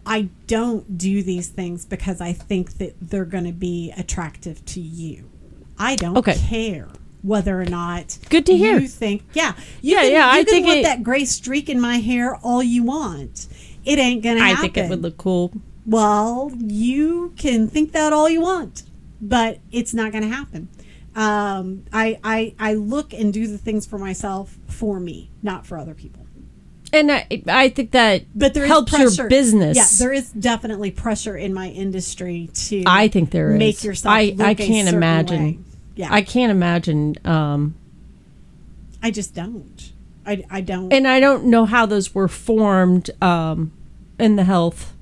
I 0.07 0.31
don't 0.47 0.97
do 0.99 1.23
these 1.23 1.49
things 1.49 1.85
because 1.85 2.21
I 2.21 2.33
think 2.33 2.79
that 2.79 2.95
they're 3.01 3.25
going 3.27 3.45
to 3.45 3.53
be 3.53 3.93
attractive 3.97 4.65
to 4.67 4.81
you. 4.81 5.31
I 5.79 5.95
don't 5.97 6.17
Okay. 6.17 6.35
care 6.37 6.89
whether 7.23 7.61
or 7.61 7.67
not 7.67 8.19
Good 8.31 8.47
to 8.47 8.57
hear. 8.57 8.81
you 8.81 8.89
think. 8.89 9.23
Yeah, 9.35 9.53
you 9.81 9.95
Yeah, 9.95 10.01
can, 10.03 10.11
yeah, 10.13 10.33
You 10.33 10.41
I 10.41 10.45
can 10.45 10.53
think 10.53 10.67
want 10.67 10.79
it- 10.79 10.83
that 10.83 11.03
gray 11.05 11.25
streak 11.25 11.69
in 11.69 11.81
my 11.81 11.99
hair 11.99 12.35
all 12.37 12.63
you 12.63 12.83
want. 12.83 13.47
It 13.85 13.99
ain't 13.99 14.23
gonna 14.23 14.41
happen. 14.41 14.45
I 14.45 14.49
happen. 14.51 14.63
think 14.73 14.77
it 14.87 14.91
would 14.91 15.03
look 15.03 15.17
cool. 15.17 15.53
Well, 15.85 16.53
you 16.59 17.33
can 17.37 17.69
think 17.69 17.93
that 17.93 18.13
all 18.13 18.29
you 18.29 18.41
want, 18.41 18.85
but 19.21 19.59
it's 19.73 19.93
not 19.93 20.13
to 20.13 20.29
happen. 20.29 20.69
Um, 21.15 21.85
I, 21.93 22.19
I 22.25 22.55
I 22.59 22.75
look 22.75 23.13
and 23.13 23.33
do 23.33 23.47
the 23.47 23.59
things 23.59 23.85
for 23.85 23.99
myself 23.99 24.57
for 24.69 24.99
me, 25.01 25.31
not 25.43 25.67
for 25.67 25.77
other 25.77 25.95
people. 25.95 26.23
And 26.93 27.11
I, 27.11 27.27
I 27.49 27.69
think 27.71 27.93
that 27.93 28.25
But 28.35 28.53
there 28.53 28.65
is 28.65 28.69
helps 28.69 28.99
your 28.99 29.29
business. 29.29 29.77
Yeah, 29.77 29.87
there 29.99 30.13
is 30.13 30.31
definitely 30.31 30.91
pressure 30.91 31.37
in 31.37 31.55
my 31.55 31.69
industry 31.71 32.51
to. 32.55 32.85
I 32.87 33.09
think 33.09 33.31
there 33.31 33.53
is. 33.53 33.59
make 33.59 33.83
yourself. 33.83 34.15
I, 34.15 34.25
look 34.37 34.41
I 34.47 34.51
a 34.51 34.55
can't 34.55 34.89
imagine. 34.89 35.43
way. 35.43 35.59
Yeah, 35.97 36.13
I 36.13 36.19
I, 36.19 36.23
can't 36.23 36.51
imagine. 36.51 37.17
Um, 37.25 37.75
I 39.03 39.11
just 39.11 39.35
don't. 39.35 39.92
I, 40.27 40.45
I 40.51 40.61
don't. 40.61 40.93
and 40.93 41.07
I 41.09 41.21
don't 41.21 41.45
know 41.47 41.65
how 41.65 41.87
those 41.87 42.15
were 42.15 42.29
formed 42.29 43.11
um, 43.23 43.73
in 44.19 44.37
the 44.37 44.45
health 44.45 44.93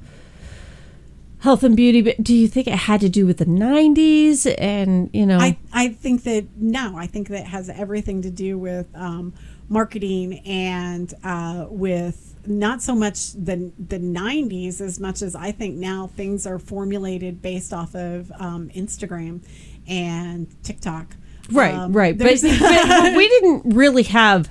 health 1.40 1.62
and 1.62 1.74
beauty 1.74 2.02
but 2.02 2.22
do 2.22 2.34
you 2.34 2.46
think 2.46 2.66
it 2.66 2.74
had 2.74 3.00
to 3.00 3.08
do 3.08 3.24
with 3.24 3.38
the 3.38 3.46
90s 3.46 4.52
and 4.58 5.08
you 5.14 5.24
know 5.24 5.38
I, 5.38 5.56
I 5.72 5.88
think 5.88 6.22
that 6.24 6.46
no, 6.56 6.96
I 6.96 7.06
think 7.06 7.28
that 7.28 7.46
has 7.46 7.70
everything 7.70 8.20
to 8.22 8.30
do 8.30 8.58
with 8.58 8.86
um, 8.94 9.32
marketing 9.68 10.40
and 10.46 11.12
uh, 11.24 11.66
with 11.70 12.34
not 12.46 12.82
so 12.82 12.94
much 12.94 13.32
the 13.32 13.72
the 13.78 13.98
'90s 13.98 14.80
as 14.82 15.00
much 15.00 15.22
as 15.22 15.34
I 15.34 15.52
think 15.52 15.76
now 15.76 16.08
things 16.08 16.46
are 16.46 16.58
formulated 16.58 17.40
based 17.40 17.72
off 17.72 17.94
of 17.94 18.30
um, 18.38 18.68
Instagram 18.74 19.42
and 19.88 20.46
TikTok. 20.62 21.16
right 21.52 21.74
Um, 21.74 21.92
right 21.94 22.16
but, 22.18 22.38
but- 22.42 22.58
but 22.60 23.16
we 23.16 23.28
didn't 23.28 23.74
really 23.74 24.02
have 24.04 24.50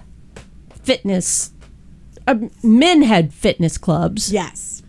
fitness 0.90 1.52
um, 2.28 2.50
men 2.64 3.02
had 3.04 3.34
fitness 3.34 3.78
clubs 3.78 4.32
yes, 4.32 4.82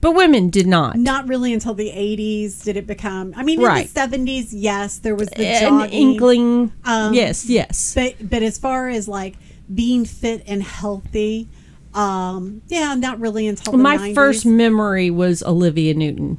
but 0.00 0.12
women 0.12 0.48
did 0.50 0.66
not. 0.66 0.96
not 0.96 1.28
really 1.28 1.52
until 1.52 1.74
the 1.74 1.90
80s 1.90 2.62
did 2.64 2.76
it 2.76 2.86
become. 2.86 3.32
I 3.36 3.42
mean, 3.42 3.60
Right. 3.60 3.86
in 3.86 3.92
the 3.92 4.16
70s, 4.32 4.48
yes, 4.52 4.98
there 4.98 5.14
was 5.16 5.28
the 5.30 5.44
An 5.46 5.60
jogging. 5.80 5.92
inkling. 6.12 6.72
Um, 6.84 7.14
yes, 7.14 7.48
yes. 7.48 7.94
But 7.94 8.14
but 8.30 8.42
as 8.42 8.58
far 8.58 8.88
as 8.88 9.08
like 9.08 9.34
being 9.72 10.04
fit 10.04 10.42
and 10.46 10.62
healthy, 10.62 11.48
um, 11.94 12.62
yeah, 12.68 12.94
not 12.94 13.18
really 13.20 13.48
until 13.48 13.72
the 13.72 13.78
My 13.78 13.96
90s. 13.96 14.14
first 14.14 14.46
memory 14.46 15.10
was 15.10 15.42
Olivia 15.42 15.94
Newton. 15.94 16.38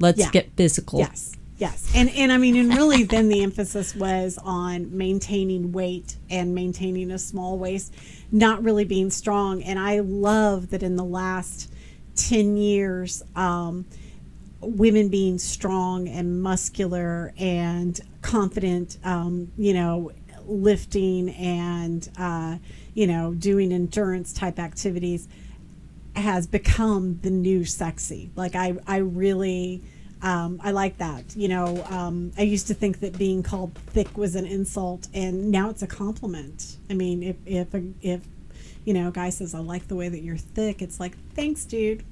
Let's 0.00 0.18
Yeah. 0.20 0.30
get 0.30 0.50
physical. 0.56 0.98
Yes. 0.98 1.32
Yes. 1.56 1.90
And 1.94 2.08
and 2.10 2.30
I 2.30 2.36
mean 2.38 2.56
and 2.56 2.72
really 2.76 3.02
then 3.04 3.28
the 3.28 3.42
emphasis 3.42 3.96
was 3.96 4.38
on 4.44 4.96
maintaining 4.96 5.72
weight 5.72 6.16
and 6.30 6.54
maintaining 6.54 7.10
a 7.10 7.18
small 7.18 7.58
waist, 7.58 7.92
not 8.30 8.62
really 8.62 8.84
being 8.84 9.10
strong. 9.10 9.62
And 9.62 9.78
I 9.78 10.00
love 10.00 10.70
that 10.70 10.82
in 10.82 10.96
the 10.96 11.04
last 11.04 11.72
10 12.16 12.56
years 12.56 13.22
um 13.36 13.86
women 14.60 15.08
being 15.08 15.38
strong 15.38 16.08
and 16.08 16.42
muscular 16.42 17.32
and 17.38 18.00
confident 18.22 18.98
um 19.04 19.52
you 19.56 19.72
know 19.72 20.10
lifting 20.44 21.28
and 21.30 22.08
uh 22.18 22.56
you 22.92 23.06
know 23.06 23.34
doing 23.34 23.70
endurance 23.72 24.32
type 24.32 24.58
activities 24.58 25.28
has 26.18 26.46
become 26.46 27.18
the 27.22 27.30
new 27.30 27.64
sexy. 27.64 28.30
Like 28.36 28.54
I, 28.54 28.76
I 28.86 28.98
really, 28.98 29.82
um, 30.22 30.60
I 30.62 30.72
like 30.72 30.98
that. 30.98 31.36
You 31.36 31.48
know, 31.48 31.84
um, 31.90 32.32
I 32.36 32.42
used 32.42 32.66
to 32.68 32.74
think 32.74 33.00
that 33.00 33.18
being 33.18 33.42
called 33.42 33.74
thick 33.88 34.16
was 34.16 34.34
an 34.34 34.46
insult, 34.46 35.08
and 35.14 35.50
now 35.50 35.70
it's 35.70 35.82
a 35.82 35.86
compliment. 35.86 36.76
I 36.90 36.94
mean, 36.94 37.22
if 37.22 37.36
if 37.46 37.74
a, 37.74 37.82
if 38.02 38.20
you 38.84 38.94
know, 38.94 39.08
a 39.08 39.12
guy 39.12 39.30
says 39.30 39.54
I 39.54 39.60
like 39.60 39.88
the 39.88 39.96
way 39.96 40.08
that 40.08 40.20
you're 40.20 40.36
thick, 40.36 40.82
it's 40.82 40.98
like 40.98 41.16
thanks, 41.34 41.64
dude. 41.64 42.04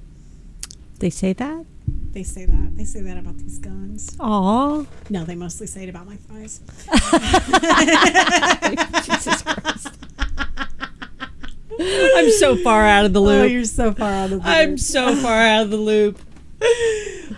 They 0.99 1.09
say 1.09 1.33
that? 1.33 1.65
They 2.11 2.23
say 2.23 2.45
that. 2.45 2.75
They 2.75 2.85
say 2.85 3.01
that 3.01 3.17
about 3.17 3.37
these 3.37 3.59
guns. 3.59 4.15
Aw. 4.19 4.85
No, 5.09 5.23
they 5.23 5.35
mostly 5.35 5.67
say 5.67 5.83
it 5.83 5.89
about 5.89 6.07
my 6.07 6.15
thighs. 6.15 6.61
Jesus 9.05 9.41
Christ. 9.43 9.89
I'm 11.79 12.31
so 12.31 12.55
far 12.57 12.85
out 12.85 13.05
of 13.05 13.13
the 13.13 13.21
loop. 13.21 13.37
Oh, 13.37 13.41
loop. 13.43 13.51
you're 13.51 13.65
so 13.65 13.93
far 13.93 14.09
out 14.09 14.23
of 14.25 14.29
the 14.31 14.35
loop. 14.37 14.45
I'm 14.47 14.77
so 14.77 15.15
far 15.15 15.39
out 15.39 15.63
of 15.63 15.69
the 15.69 15.77
loop. 15.77 16.19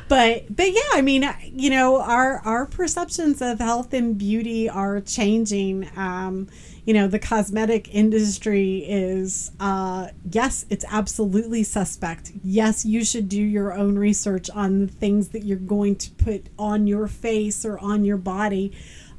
But 0.08 0.44
but 0.56 0.72
yeah 0.72 0.82
i 0.94 1.02
mean 1.02 1.28
you 1.44 1.70
know 1.70 2.02
our 2.02 2.40
our 2.40 2.66
perceptions 2.66 3.42
of 3.42 3.60
health 3.60 3.94
and 3.94 4.18
beauty 4.18 4.68
are 4.70 5.00
changing 5.02 5.90
um 5.96 6.48
you 6.86 6.94
know 6.94 7.08
the 7.08 7.20
cosmetic 7.20 7.94
industry 7.94 8.80
is 8.80 9.52
uh 9.60 10.08
yes 10.32 10.66
it's 10.70 10.86
absolutely 10.90 11.64
suspect 11.64 12.32
yes 12.44 12.86
you 12.86 13.04
should 13.04 13.30
do 13.30 13.42
your 13.42 13.74
own 13.74 13.98
research 13.98 14.50
on 14.52 14.80
the 14.80 14.88
things 14.88 15.30
that 15.30 15.44
you're 15.44 15.58
going 15.58 15.96
to 15.96 16.10
put 16.12 16.48
on 16.58 16.88
your 16.88 17.08
face 17.08 17.64
or 17.66 17.78
on 17.80 18.04
your 18.04 18.18
body 18.18 18.72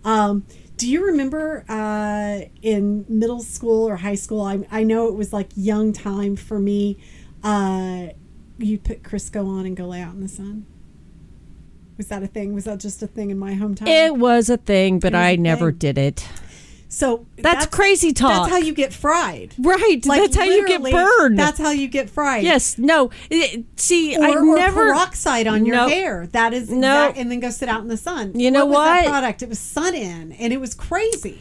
um 0.05 0.45
do 0.77 0.89
you 0.89 1.05
remember 1.05 1.63
uh, 1.69 2.49
in 2.63 3.05
middle 3.07 3.43
school 3.43 3.87
or 3.87 3.97
high 3.97 4.15
school? 4.15 4.41
I, 4.41 4.67
I 4.71 4.83
know 4.83 5.09
it 5.09 5.15
was 5.15 5.31
like 5.31 5.51
young 5.55 5.93
time 5.93 6.37
for 6.37 6.59
me. 6.59 6.97
Uh, 7.45 8.07
you 8.61 8.79
put 8.79 9.03
Crisco 9.03 9.47
on 9.47 9.67
and 9.67 9.77
go 9.77 9.87
lay 9.87 10.01
out 10.01 10.15
in 10.15 10.21
the 10.21 10.29
sun. 10.29 10.67
Was 11.97 12.09
that 12.09 12.23
a 12.23 12.27
thing? 12.27 12.55
Was 12.55 12.65
that 12.65 12.81
just 12.81 13.03
a 13.03 13.07
thing 13.07 13.31
in 13.31 13.39
my 13.39 13.53
hometown? 13.55 13.87
It 13.87 14.17
was 14.17 14.49
a 14.49 14.57
thing, 14.57 14.99
but 15.01 15.15
I 15.15 15.37
never 15.37 15.71
thing. 15.71 15.79
did 15.79 15.99
it. 15.99 16.27
so 16.89 17.27
That's, 17.37 17.67
crazy 17.67 18.13
talk. 18.15 18.31
That's 18.31 18.51
how 18.51 18.57
you 18.59 18.73
get 18.73 18.93
fried. 18.95 19.55
Right. 19.59 20.05
Like, 20.07 20.23
that's 20.23 20.37
how 20.37 20.45
you 20.45 20.67
get 20.67 20.83
burned. 20.83 21.39
That's 21.39 21.59
how 21.59 21.71
you 21.73 21.89
get 21.89 22.09
fried. 22.09 22.43
yes. 22.43 22.79
No. 22.79 23.11
It- 23.31 23.67
see, 23.77 24.17
Or, 24.17 24.25
I 24.25 24.31
or 24.31 24.57
never. 24.57 24.87
peroxide 24.87 25.47
on 25.47 25.67
your 25.67 25.77
No. 25.77 25.89
hair. 25.89 26.27
That 26.33 26.55
is 26.55 26.71
No. 26.71 27.13
and 27.15 27.31
then 27.31 27.39
go 27.41 27.51
sit 27.51 27.69
out 27.69 27.83
in 27.83 27.89
the 27.89 27.97
sun. 27.99 28.33
You 28.35 28.51
know 28.51 28.65
what? 28.67 28.85
That 28.87 29.05
what? 29.05 29.11
product? 29.11 29.43
It 29.43 29.49
was 29.51 29.59
Sun 29.59 29.95
In, 29.95 30.33
and 30.33 30.53
it 30.55 30.61
was 30.61 30.75
crazy. 30.75 31.39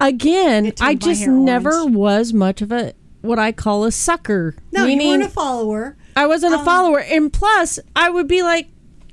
Again, 0.00 0.72
I 0.80 0.94
just 0.94 1.26
never 1.26 1.72
orange. 1.72 1.94
was 1.96 2.32
much 2.32 2.62
of 2.62 2.72
a 2.72 2.92
what 3.20 3.38
I 3.38 3.52
call 3.52 3.84
a 3.84 3.92
sucker. 3.92 4.54
No, 4.72 4.84
meaning 4.86 5.06
you 5.06 5.12
weren't 5.12 5.22
a 5.24 5.28
follower. 5.28 5.96
I 6.16 6.26
wasn't 6.26 6.54
a 6.54 6.58
um, 6.58 6.64
follower, 6.64 7.00
and 7.00 7.32
plus, 7.32 7.78
I 7.96 8.10
would 8.10 8.28
be 8.28 8.42
like, 8.42 8.68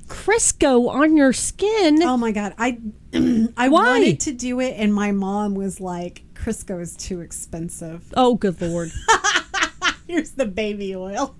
Crisco 0.06 0.88
on 0.88 1.16
your 1.16 1.32
skin. 1.32 2.02
Oh 2.02 2.16
my 2.16 2.32
god, 2.32 2.54
I 2.58 2.78
I 3.56 3.68
Why? 3.68 3.68
wanted 3.68 4.20
to 4.20 4.32
do 4.32 4.60
it, 4.60 4.74
and 4.76 4.92
my 4.92 5.12
mom 5.12 5.54
was 5.54 5.80
like, 5.80 6.22
"Crisco 6.34 6.80
is 6.80 6.96
too 6.96 7.20
expensive. 7.20 8.12
Oh, 8.16 8.34
good 8.34 8.60
lord! 8.60 8.90
Here's 10.06 10.32
the 10.32 10.46
baby 10.46 10.94
oil." 10.96 11.36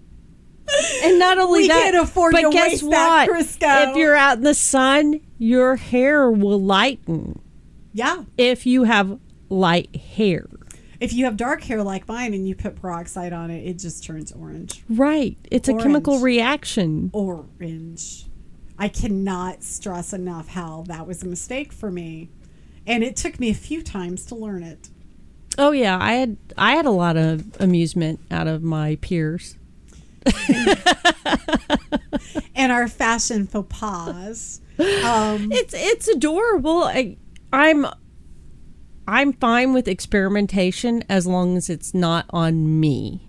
And 1.03 1.19
not 1.19 1.39
only 1.39 1.63
We 1.63 1.69
that, 1.69 1.91
can't 1.93 1.97
afford 1.97 2.33
but 2.33 2.43
to 2.43 2.51
guess 2.51 2.71
waste 2.71 2.83
what? 2.85 2.91
that 2.93 3.29
Crisco. 3.29 3.91
If 3.91 3.97
you're 3.97 4.15
out 4.15 4.39
in 4.39 4.45
the 4.45 4.55
sun, 4.55 5.21
your 5.37 5.75
hair 5.77 6.31
will 6.31 6.61
lighten. 6.63 7.41
Yeah, 7.93 8.23
If 8.39 8.67
you 8.67 8.85
have 8.85 9.19
light 9.49 9.97
hair, 9.97 10.47
if 11.01 11.13
you 11.13 11.25
have 11.25 11.37
dark 11.37 11.63
hair 11.63 11.83
like 11.83 12.07
mine 12.07 12.35
and 12.35 12.47
you 12.47 12.55
put 12.55 12.77
peroxide 12.77 13.33
on 13.33 13.51
it, 13.51 13.67
it 13.67 13.79
just 13.79 14.05
turns 14.05 14.31
orange. 14.33 14.83
right? 14.89 15.37
It's 15.51 15.69
a 15.69 15.75
chemical 15.75 16.21
reaction. 16.21 17.11
Orange. 17.13 18.27
I 18.79 18.89
cannot 18.89 19.63
stress 19.63 20.13
enough 20.13 20.49
how 20.49 20.85
that 20.89 21.07
was 21.07 21.23
a 21.23 21.27
mistake 21.27 21.73
for 21.73 21.91
me, 21.91 22.31
and 22.87 23.03
it 23.05 23.15
took 23.17 23.39
me 23.39 23.51
a 23.51 23.55
few 23.55 23.83
times 23.83 24.25
to 24.27 24.35
learn 24.35 24.63
it. 24.63 24.89
Oh 25.59 25.73
yeah, 25.73 25.99
I 26.01 26.13
had 26.15 26.37
I 26.57 26.73
had 26.77 26.87
a 26.87 26.91
lot 26.91 27.17
of 27.19 27.45
amusement 27.61 28.21
out 28.31 28.47
of 28.47 28.63
my 28.63 28.97
peers. 29.03 29.57
And 32.55 32.73
our 32.73 32.89
fashion 32.89 33.47
faux 33.47 33.67
pas. 33.69 34.61
Um, 35.05 35.53
It's 35.53 35.75
it's 35.77 36.09
adorable. 36.09 36.85
I, 36.85 37.19
I'm 37.53 37.85
I'm 39.11 39.33
fine 39.33 39.73
with 39.73 39.89
experimentation 39.89 41.03
as 41.09 41.27
long 41.27 41.57
as 41.57 41.69
it's 41.69 41.93
not 41.93 42.27
on 42.31 42.79
me. 42.79 43.27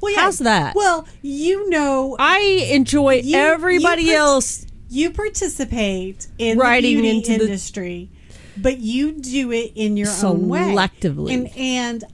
well, 0.00 0.14
How's 0.16 0.38
that? 0.38 0.74
Well, 0.74 1.06
you 1.22 1.68
know, 1.68 2.16
I 2.18 2.38
enjoy 2.72 3.20
You- 3.20 3.36
everybody 3.36 4.02
you 4.04 4.08
put- 4.12 4.16
else. 4.16 4.66
you 4.88 5.10
participate 5.10 6.28
in 6.38 6.56
Riding 6.56 6.96
the 6.96 7.02
beauty 7.02 7.16
into 7.18 7.38
the- 7.38 7.44
industry, 7.44 8.10
but 8.56 8.78
you 8.78 9.12
do 9.12 9.52
it 9.52 9.72
in 9.74 9.96
your 9.98 10.08
own 10.24 10.48
way, 10.48 10.60
Selectively. 10.60 11.34
And 11.34 11.48
and 11.56 12.04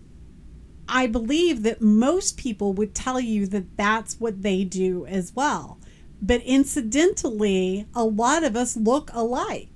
I 0.89 1.07
believe 1.07 1.62
that 1.62 1.81
most 1.81 2.36
people 2.36 2.73
would 2.73 2.95
tell 2.95 3.20
you 3.20 3.47
that 3.47 3.77
that's 3.77 4.19
what 4.20 4.43
they 4.43 4.65
do 4.65 5.07
as 5.07 5.32
well. 5.36 5.78
But 6.20 6.43
incidentally, 6.43 7.86
a 7.95 8.05
lot 8.05 8.43
of 8.45 8.57
us 8.57 8.77
look 8.77 9.11
alike. 9.15 9.73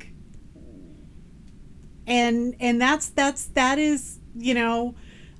And 2.08 2.56
and 2.58 2.80
that's 2.80 3.10
that's 3.10 3.46
that 3.48 3.78
is, 3.78 4.18
you 4.34 4.54
know, 4.54 4.94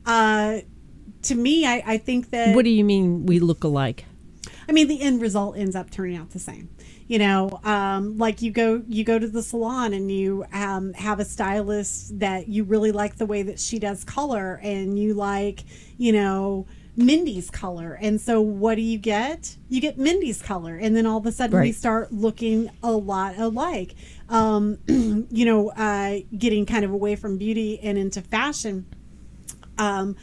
uh 0.07 0.59
to 1.23 1.35
me 1.35 1.67
I, 1.67 1.83
I 1.85 1.99
think 1.99 2.31
that 2.31 2.55
What 2.55 2.65
do 2.65 2.71
you 2.71 2.85
mean 2.85 3.27
we 3.27 3.41
look 3.41 3.65
alike? 3.65 4.05
I 4.69 4.73
mean, 4.73 4.87
the 4.87 5.01
end 5.01 5.23
result 5.23 5.57
ends 5.57 5.75
up 5.75 5.91
turning 5.91 6.17
out 6.17 6.31
the 6.31 6.39
same. 6.39 6.69
You 7.07 7.19
know, 7.19 7.59
um, 7.65 8.19
like 8.19 8.43
you 8.43 8.51
go 8.51 8.83
you 8.87 9.03
go 9.03 9.19
to 9.19 9.27
the 9.27 9.43
salon 9.43 9.95
and 9.95 10.13
you 10.13 10.45
um, 10.53 10.93
have 10.93 11.21
a 11.21 11.25
stylist 11.25 12.19
that 12.19 12.49
you 12.49 12.65
really 12.65 12.93
like 12.93 13.17
the 13.17 13.25
way 13.25 13.43
that 13.45 13.59
she 13.59 13.79
does 13.79 14.05
color, 14.05 14.61
and 14.63 14.99
you 14.99 15.15
like, 15.15 15.65
you 15.97 16.13
know, 16.13 16.67
Mindy's 16.99 17.49
color. 17.49 17.97
And 17.99 18.21
so, 18.21 18.43
what 18.43 18.75
do 18.75 18.83
you 18.83 18.99
get? 18.99 19.57
You 19.71 19.81
get 19.81 19.97
Mindy's 19.97 20.43
color, 20.43 20.77
and 20.77 20.95
then 20.95 21.07
all 21.07 21.17
of 21.17 21.25
a 21.25 21.33
sudden 21.33 21.59
we 21.59 21.73
start 21.73 22.13
looking 22.13 22.71
a 22.83 22.93
lot 22.93 23.39
alike. 23.39 23.95
Um, 24.29 24.79
you 25.31 25.45
know, 25.47 25.71
uh, 25.71 26.19
getting 26.37 26.67
kind 26.67 26.85
of 26.85 26.91
away 26.91 27.17
from 27.17 27.39
beauty 27.39 27.81
and 27.81 27.97
into 27.97 28.21
fashion 28.21 28.87
um, 29.79 30.17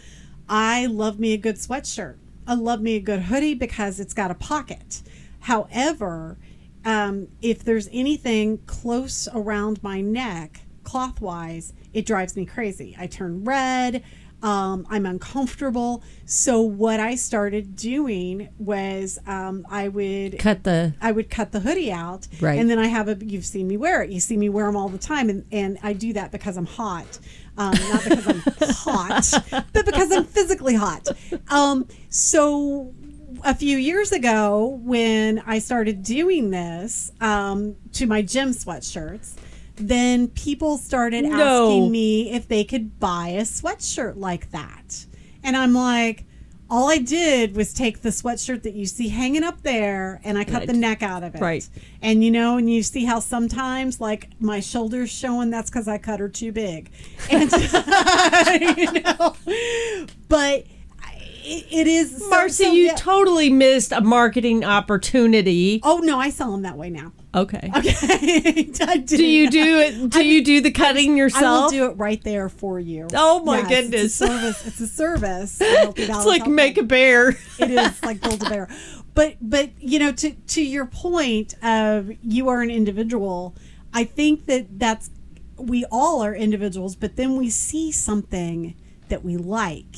I 0.48 0.86
love 0.86 1.20
me 1.20 1.34
a 1.34 1.38
good 1.38 1.56
sweatshirt. 1.56 2.18
I 2.46 2.54
love 2.54 2.82
me 2.82 2.96
a 2.96 3.00
good 3.00 3.24
hoodie 3.24 3.56
because 3.56 4.00
it's 4.00 4.14
got 4.14 4.30
a 4.30 4.36
pocket. 4.36 5.02
However, 5.42 6.38
um, 6.84 7.30
if 7.42 7.64
there's 7.64 7.90
anything 7.92 8.60
close 8.68 9.28
around 9.34 9.82
my 9.82 10.02
neck, 10.02 10.62
cloth 10.84 11.20
wise, 11.22 11.74
it 11.94 12.06
drives 12.06 12.36
me 12.36 12.46
crazy. 12.46 12.96
I 13.00 13.08
turn 13.08 13.44
red. 13.44 14.04
Um, 14.46 14.86
I'm 14.92 15.08
uncomfortable. 15.08 16.04
So 16.26 16.62
what 16.62 17.00
I 17.00 17.16
started 17.16 17.76
doing 17.76 18.50
was 18.60 19.18
um, 19.26 19.66
I 19.72 19.88
would 19.88 20.38
Cut 20.38 20.64
the 20.64 20.94
I 21.02 21.12
would 21.12 21.32
cut 21.32 21.52
the 21.52 21.62
hoodie 21.62 21.92
out, 21.92 22.28
Right. 22.40 22.60
And 22.60 22.70
then 22.70 22.78
I 22.78 22.86
have 22.86 23.08
a. 23.08 23.18
You've 23.26 23.46
seen 23.46 23.68
me 23.68 23.76
wear 23.76 24.04
it. 24.04 24.12
You 24.12 24.20
see 24.20 24.38
me 24.38 24.50
wear 24.50 24.68
them 24.68 24.76
all 24.76 24.88
the 24.88 25.00
time, 25.00 25.30
and 25.30 25.46
and 25.52 25.80
I 25.82 25.94
do 25.94 26.14
that 26.14 26.32
because 26.32 26.58
I'm 26.58 26.68
hot, 26.68 27.18
um, 27.58 27.74
not 27.90 28.04
because 28.04 28.28
I'm 28.28 28.70
hot, 28.70 29.66
but 29.74 29.86
because 29.86 30.12
I'm 30.12 30.26
physically 30.26 30.76
hot. 30.76 31.08
Um, 31.50 31.88
so 32.10 32.94
a 33.44 33.56
few 33.56 33.78
years 33.78 34.12
ago, 34.12 34.80
when 34.84 35.40
I 35.48 35.58
started 35.58 36.04
doing 36.04 36.52
this 36.52 37.12
um, 37.20 37.76
to 37.94 38.06
my 38.06 38.22
gym 38.22 38.50
sweatshirts, 38.50 39.34
then 39.76 40.28
people 40.30 40.78
started 40.78 41.24
No. 41.26 41.68
asking 41.68 41.92
me 41.92 42.32
if 42.32 42.48
they 42.48 42.64
could 42.64 43.00
buy 43.00 43.30
a 43.30 43.42
sweatshirt 43.44 44.18
like 44.18 44.52
that, 44.52 45.06
and 45.44 45.56
I'm 45.58 45.74
like. 45.74 46.26
all 46.68 46.90
I 46.90 46.98
did 46.98 47.56
was 47.56 47.76
take 47.76 48.02
the 48.02 48.10
sweatshirt 48.10 48.64
that 48.64 48.74
you 48.74 48.88
see 48.88 49.10
hanging 49.10 49.44
up 49.44 49.62
there 49.62 50.20
and 50.24 50.36
I 50.36 50.44
cut 50.44 50.62
Right. 50.62 50.68
the 50.68 50.74
neck 50.74 51.04
out 51.04 51.22
of 51.24 51.36
it. 51.36 51.40
Right. 51.40 51.70
And 52.02 52.24
you 52.24 52.32
know, 52.32 52.58
and 52.58 52.68
you 52.68 52.82
see 52.82 53.06
how 53.06 53.20
sometimes 53.20 54.02
like 54.02 54.30
my 54.40 54.62
shoulders 54.62 55.12
showing, 55.12 55.52
that's 55.52 55.70
because 55.70 55.88
I 55.88 56.00
cut 56.00 56.20
her 56.20 56.28
too 56.28 56.52
big. 56.52 56.90
And 57.30 57.52
you 58.78 58.92
know, 58.94 59.36
but 60.28 60.66
it, 61.46 61.66
it 61.72 61.88
is 61.88 62.18
so- 62.18 62.30
Marcy, 62.30 62.64
so, 62.64 62.72
you 62.72 62.96
totally 62.96 63.50
missed 63.50 63.92
a 63.92 64.02
marketing 64.02 64.64
opportunity. 64.64 65.80
Oh 65.84 66.00
no, 66.00 66.20
I 66.20 66.30
sell 66.30 66.52
them 66.52 66.64
that 66.64 66.78
way 66.78 66.90
now. 66.90 67.12
Okay. 67.34 67.70
Okay. 67.76 68.64
Do 69.06 69.26
you 69.26 69.50
do 69.50 69.78
it? 69.80 70.10
Do 70.10 70.26
you 70.26 70.44
do 70.44 70.62
the 70.62 70.72
cutting 70.72 71.18
yourself? 71.18 71.44
I 71.44 71.64
will 71.64 71.70
do 71.70 71.86
it 71.92 71.98
right 71.98 72.24
there 72.24 72.48
for 72.48 72.80
you. 72.80 73.08
Oh, 73.14 73.44
my 73.44 73.60
Yes, 73.60 73.68
goodness. 73.70 74.22
It's 74.22 74.22
a 74.22 74.28
service. 74.28 74.66
It's 74.68 74.80
a 74.80 74.88
service. 74.88 75.62
It's 76.16 76.26
like 76.26 76.48
make 76.48 76.78
a 76.78 76.84
bear. 76.84 77.30
It 77.60 77.72
is 77.72 78.04
like 78.04 78.22
build 78.22 78.42
a 78.46 78.50
bear. 78.50 78.70
But 79.14 79.36
but 79.42 79.72
you 79.80 80.00
know 80.00 80.12
to 80.14 80.32
to 80.32 80.62
your 80.62 80.86
point 80.86 81.56
of 81.64 82.12
you 82.22 82.48
are 82.50 82.62
an 82.62 82.70
individual, 82.70 83.56
I 83.94 84.04
think 84.06 84.46
that 84.46 84.80
that's 84.80 85.10
we 85.58 85.86
all 85.92 86.22
are 86.22 86.36
individuals, 86.36 86.96
but 86.96 87.16
then 87.16 87.38
we 87.38 87.50
see 87.50 87.92
something 87.92 88.76
that 89.10 89.24
we 89.24 89.38
like 89.38 89.96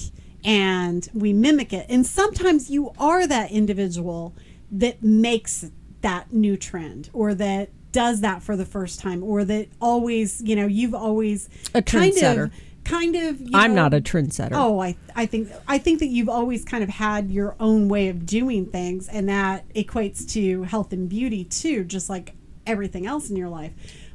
and 0.47 1.09
we 1.13 1.33
mimic 1.33 1.73
it. 1.73 1.85
And 1.89 2.07
sometimes 2.07 2.69
you 2.71 2.93
are 2.97 3.27
that 3.27 3.51
individual 3.51 4.33
that 4.71 5.03
makes 5.03 5.69
that 6.01 6.31
new 6.31 6.55
trend 6.55 7.09
or 7.11 7.33
that 7.35 7.69
does 7.91 8.21
that 8.21 8.41
for 8.41 8.55
the 8.55 8.65
first 8.65 8.99
time 9.01 9.21
or 9.23 9.43
that 9.43 9.67
always, 9.81 10.41
you 10.41 10.55
know, 10.55 10.65
you've 10.65 10.95
always 10.95 11.49
A 11.75 11.81
kind 11.81 12.13
trendsetter. 12.13 12.43
of 12.45 12.51
kind 12.85 13.15
of 13.15 13.41
you 13.41 13.51
I'm 13.53 13.75
not 13.75 13.93
a 13.93 13.99
trendsetter. 13.99 14.51
Oh, 14.53 14.79
I 14.79 14.95
I 15.15 15.25
think 15.25 15.49
I 15.67 15.77
think 15.77 15.99
that 15.99 16.07
you've 16.07 16.29
always 16.29 16.63
kind 16.63 16.81
of 16.83 16.89
had 16.89 17.29
your 17.29 17.57
own 17.59 17.89
way 17.89 18.07
of 18.07 18.25
doing 18.25 18.65
things, 18.67 19.09
and 19.09 19.27
that 19.27 19.67
equates 19.73 20.29
to 20.33 20.63
health 20.63 20.93
and 20.93 21.09
beauty 21.09 21.43
too, 21.43 21.83
just 21.83 22.09
like 22.09 22.35
everything 22.65 23.05
else 23.05 23.29
in 23.29 23.35
your 23.35 23.49
life. 23.49 23.73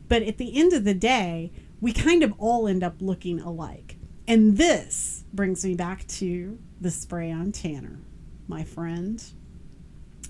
But 0.08 0.22
at 0.22 0.38
the 0.38 0.58
end 0.58 0.72
of 0.72 0.84
the 0.84 0.94
day, 0.94 1.52
we 1.80 1.92
kind 1.92 2.22
of 2.22 2.32
all 2.38 2.66
end 2.66 2.82
up 2.82 2.94
looking 3.00 3.40
alike, 3.40 3.96
and 4.26 4.56
this 4.56 5.21
brings 5.32 5.64
me 5.64 5.74
back 5.74 6.06
to 6.06 6.58
the 6.80 6.90
spray 6.90 7.30
on 7.30 7.52
tanner, 7.52 7.98
my 8.48 8.64
friend. 8.64 9.22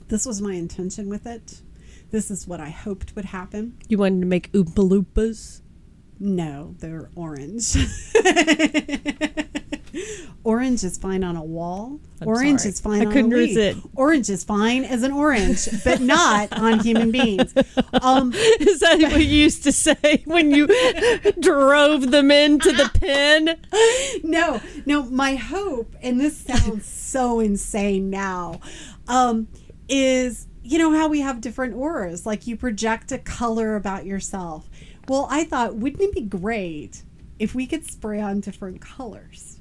This 0.08 0.26
was 0.26 0.40
my 0.40 0.54
intention 0.54 1.08
with 1.08 1.26
it. 1.26 1.62
This 2.10 2.30
is 2.30 2.46
what 2.46 2.60
I 2.60 2.68
hoped 2.68 3.16
would 3.16 3.24
happen. 3.26 3.78
You 3.88 3.98
wanted 3.98 4.20
to 4.20 4.26
make 4.26 4.52
Oompa 4.52 4.88
Loompas? 4.88 5.62
No, 6.20 6.74
they're 6.78 7.10
orange. 7.16 7.74
orange 10.44 10.84
is 10.84 10.98
fine 10.98 11.24
on 11.24 11.36
a 11.36 11.42
wall. 11.44 12.00
I'm 12.20 12.28
orange 12.28 12.60
sorry. 12.60 12.70
is 12.70 12.80
fine 12.80 13.02
I 13.02 13.04
on 13.06 13.12
couldn't 13.12 13.32
a 13.32 13.36
resist. 13.36 13.80
Orange 13.94 14.30
is 14.30 14.44
fine 14.44 14.84
as 14.84 15.02
an 15.02 15.12
orange, 15.12 15.68
but 15.84 16.00
not 16.00 16.52
on 16.52 16.80
human 16.80 17.10
beings. 17.10 17.54
Um, 18.00 18.32
Is 18.32 18.80
that 18.80 18.98
what 19.00 19.20
you 19.20 19.26
used 19.26 19.62
to 19.64 19.72
say 19.72 20.22
when 20.24 20.50
you 20.50 20.66
drove 21.40 22.10
them 22.10 22.30
into 22.30 22.72
the 22.72 22.90
pen? 22.94 23.60
no, 24.24 24.60
no, 24.86 25.04
my 25.04 25.34
hope, 25.34 25.94
and 26.02 26.18
this 26.18 26.36
sounds 26.38 26.86
so 26.86 27.38
insane 27.38 28.10
now, 28.10 28.60
um, 29.08 29.46
is 29.88 30.48
you 30.62 30.78
know 30.78 30.92
how 30.92 31.06
we 31.08 31.20
have 31.20 31.40
different 31.40 31.74
auras, 31.74 32.24
like 32.24 32.46
you 32.46 32.56
project 32.56 33.12
a 33.12 33.18
color 33.18 33.76
about 33.76 34.06
yourself. 34.06 34.68
Well, 35.08 35.26
I 35.30 35.44
thought, 35.44 35.76
wouldn't 35.76 36.02
it 36.02 36.12
be 36.14 36.22
great 36.22 37.02
if 37.38 37.54
we 37.54 37.66
could 37.66 37.84
spray 37.84 38.20
on 38.20 38.40
different 38.40 38.80
colors? 38.80 39.60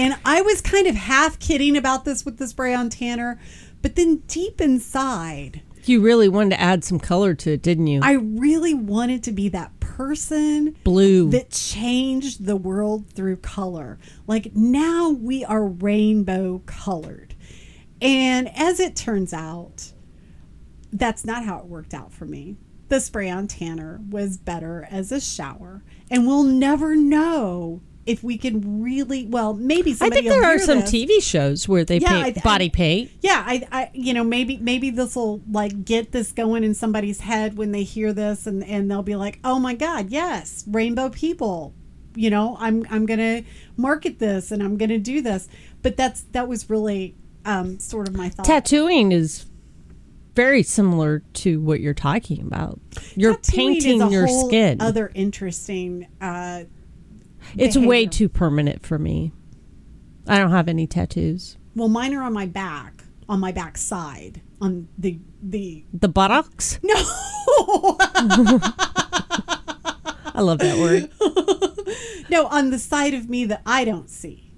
And 0.00 0.16
I 0.24 0.40
was 0.40 0.62
kind 0.62 0.86
of 0.86 0.94
half 0.94 1.38
kidding 1.38 1.76
about 1.76 2.06
this 2.06 2.24
with 2.24 2.38
the 2.38 2.48
spray 2.48 2.72
on 2.72 2.88
tanner, 2.88 3.38
but 3.82 3.96
then 3.96 4.22
deep 4.28 4.58
inside, 4.58 5.60
You 5.84 6.00
really 6.00 6.26
wanted 6.26 6.50
to 6.50 6.60
add 6.60 6.84
some 6.84 6.98
color 6.98 7.34
to 7.34 7.52
it, 7.52 7.60
didn't 7.60 7.86
you? 7.86 8.00
I 8.02 8.12
really 8.12 8.72
wanted 8.72 9.22
to 9.24 9.32
be 9.32 9.50
that 9.50 9.78
person 9.78 10.74
Blue. 10.84 11.28
that 11.30 11.50
changed 11.50 12.46
the 12.46 12.56
world 12.56 13.10
through 13.10 13.36
color. 13.36 13.98
Like 14.26 14.54
now 14.54 15.10
we 15.10 15.44
are 15.44 15.66
rainbow 15.66 16.62
colored. 16.64 17.34
And 18.00 18.48
as 18.56 18.80
it 18.80 18.96
turns 18.96 19.34
out, 19.34 19.92
that's 20.90 21.26
not 21.26 21.44
how 21.44 21.58
it 21.58 21.66
worked 21.66 21.92
out 21.92 22.10
for 22.10 22.24
me. 22.24 22.56
The 22.88 23.00
spray 23.00 23.28
on 23.28 23.48
tanner 23.48 24.00
was 24.08 24.38
better 24.38 24.88
as 24.90 25.12
a 25.12 25.20
shower. 25.20 25.84
And 26.10 26.26
we'll 26.26 26.44
never 26.44 26.96
know 26.96 27.82
if 28.10 28.22
we 28.24 28.36
can 28.38 28.82
really, 28.82 29.26
well, 29.26 29.54
maybe 29.54 29.92
I 30.00 30.08
think 30.10 30.26
there 30.26 30.44
are 30.44 30.58
some 30.58 30.80
this. 30.80 30.90
TV 30.90 31.22
shows 31.22 31.68
where 31.68 31.84
they 31.84 31.98
Yeah, 31.98 32.22
paint 32.24 32.36
I- 32.38 32.40
I- 32.40 32.42
body 32.42 32.68
paint. 32.68 33.10
Yeah, 33.20 33.42
I, 33.46 33.66
I, 33.70 33.90
you 33.94 34.12
know, 34.12 34.24
maybe, 34.24 34.56
maybe 34.56 34.90
this 34.90 35.14
will 35.14 35.40
like 35.50 35.84
get 35.84 36.12
this 36.12 36.32
going 36.32 36.64
in 36.64 36.74
somebody's 36.74 37.20
head 37.20 37.56
when 37.56 37.72
they 37.72 37.82
hear 37.84 38.12
this, 38.12 38.46
and 38.46 38.64
and 38.64 38.90
they'll 38.90 39.02
be 39.02 39.16
like, 39.16 39.38
"Oh 39.44 39.58
my 39.58 39.74
God, 39.74 40.10
yes, 40.10 40.64
rainbow 40.66 41.08
people." 41.10 41.72
You 42.16 42.30
know, 42.30 42.56
I'm 42.58 42.84
I'm 42.90 43.06
gonna 43.06 43.42
market 43.76 44.18
this 44.18 44.50
and 44.50 44.62
I'm 44.62 44.76
gonna 44.76 44.98
do 44.98 45.22
this. 45.22 45.48
But 45.82 45.96
that's 45.96 46.22
that 46.32 46.48
was 46.48 46.68
really 46.68 47.14
um, 47.44 47.78
sort 47.78 48.08
of 48.08 48.14
my 48.16 48.28
thought. 48.28 48.44
Tattooing 48.46 49.12
is 49.12 49.46
very 50.34 50.62
similar 50.62 51.20
to 51.34 51.60
what 51.60 51.80
you're 51.80 51.94
talking 51.94 52.40
about. 52.42 52.80
You're 53.14 53.36
Tattooing 53.36 53.74
painting 53.74 54.02
a 54.02 54.10
your 54.10 54.26
skin. 54.28 54.80
Other 54.80 55.10
interesting. 55.14 56.06
Uh, 56.20 56.64
it's 57.56 57.76
way 57.76 58.06
too 58.06 58.28
permanent 58.28 58.84
for 58.84 58.98
me. 58.98 59.32
I 60.26 60.38
don't 60.38 60.50
have 60.50 60.68
any 60.68 60.86
tattoos. 60.86 61.56
well, 61.74 61.88
mine 61.88 62.14
are 62.14 62.22
on 62.22 62.32
my 62.32 62.46
back, 62.46 63.02
on 63.28 63.40
my 63.40 63.52
back 63.52 63.76
side, 63.78 64.42
on 64.60 64.88
the 64.98 65.18
the 65.42 65.84
The 65.92 66.08
buttocks? 66.08 66.78
no. 66.82 66.94
I 70.32 70.42
love 70.42 70.58
that 70.58 70.78
word. 70.78 71.10
no, 72.30 72.46
on 72.46 72.70
the 72.70 72.78
side 72.78 73.14
of 73.14 73.28
me 73.28 73.44
that 73.46 73.62
I 73.66 73.84
don't 73.84 74.08
see. 74.08 74.52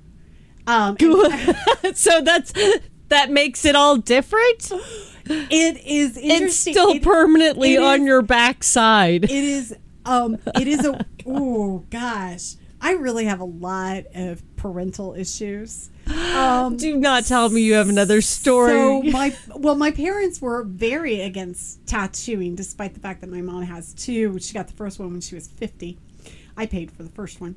Um, 0.66 0.96
so 1.94 2.20
that's 2.20 2.52
that 3.08 3.30
makes 3.30 3.64
it 3.64 3.74
all 3.74 3.96
different. 3.96 4.70
it 5.26 5.76
is 5.84 6.18
It's 6.20 6.56
still 6.56 6.90
It- 6.90 7.02
permanently 7.02 7.74
it 7.74 7.82
on 7.82 8.02
is- 8.02 8.06
your 8.06 8.22
backside. 8.22 9.24
it 9.24 9.30
is 9.30 9.74
um 10.04 10.36
it 10.60 10.66
is 10.68 10.84
a 10.84 11.04
oh 11.26 11.84
gosh 11.90 12.54
i 12.82 12.92
really 12.92 13.24
have 13.24 13.40
a 13.40 13.44
lot 13.44 14.04
of 14.14 14.42
parental 14.56 15.14
issues. 15.14 15.90
Um 16.32 16.78
Do 16.78 16.96
not 16.96 17.26
tell 17.26 17.50
me 17.50 17.60
you 17.60 17.74
have 17.74 17.90
another 17.90 18.20
story. 18.22 18.70
so 18.70 19.02
my 19.02 19.36
well 19.54 19.74
my 19.74 19.90
parents 19.90 20.40
were 20.40 20.64
very 20.64 21.20
against 21.20 21.86
tattooing 21.86 22.54
despite 22.54 22.94
the 22.94 23.00
fact 23.00 23.20
that 23.20 23.30
my 23.30 23.42
mom 23.42 23.62
has 23.62 23.92
two. 23.92 24.38
She 24.38 24.54
got 24.54 24.66
the 24.66 24.72
first 24.72 24.98
one 24.98 25.10
when 25.12 25.20
she 25.20 25.34
was 25.34 25.46
50 25.48 25.98
i 26.56 26.66
paid 26.66 26.90
for 26.90 27.02
the 27.02 27.10
first 27.10 27.40
one. 27.40 27.54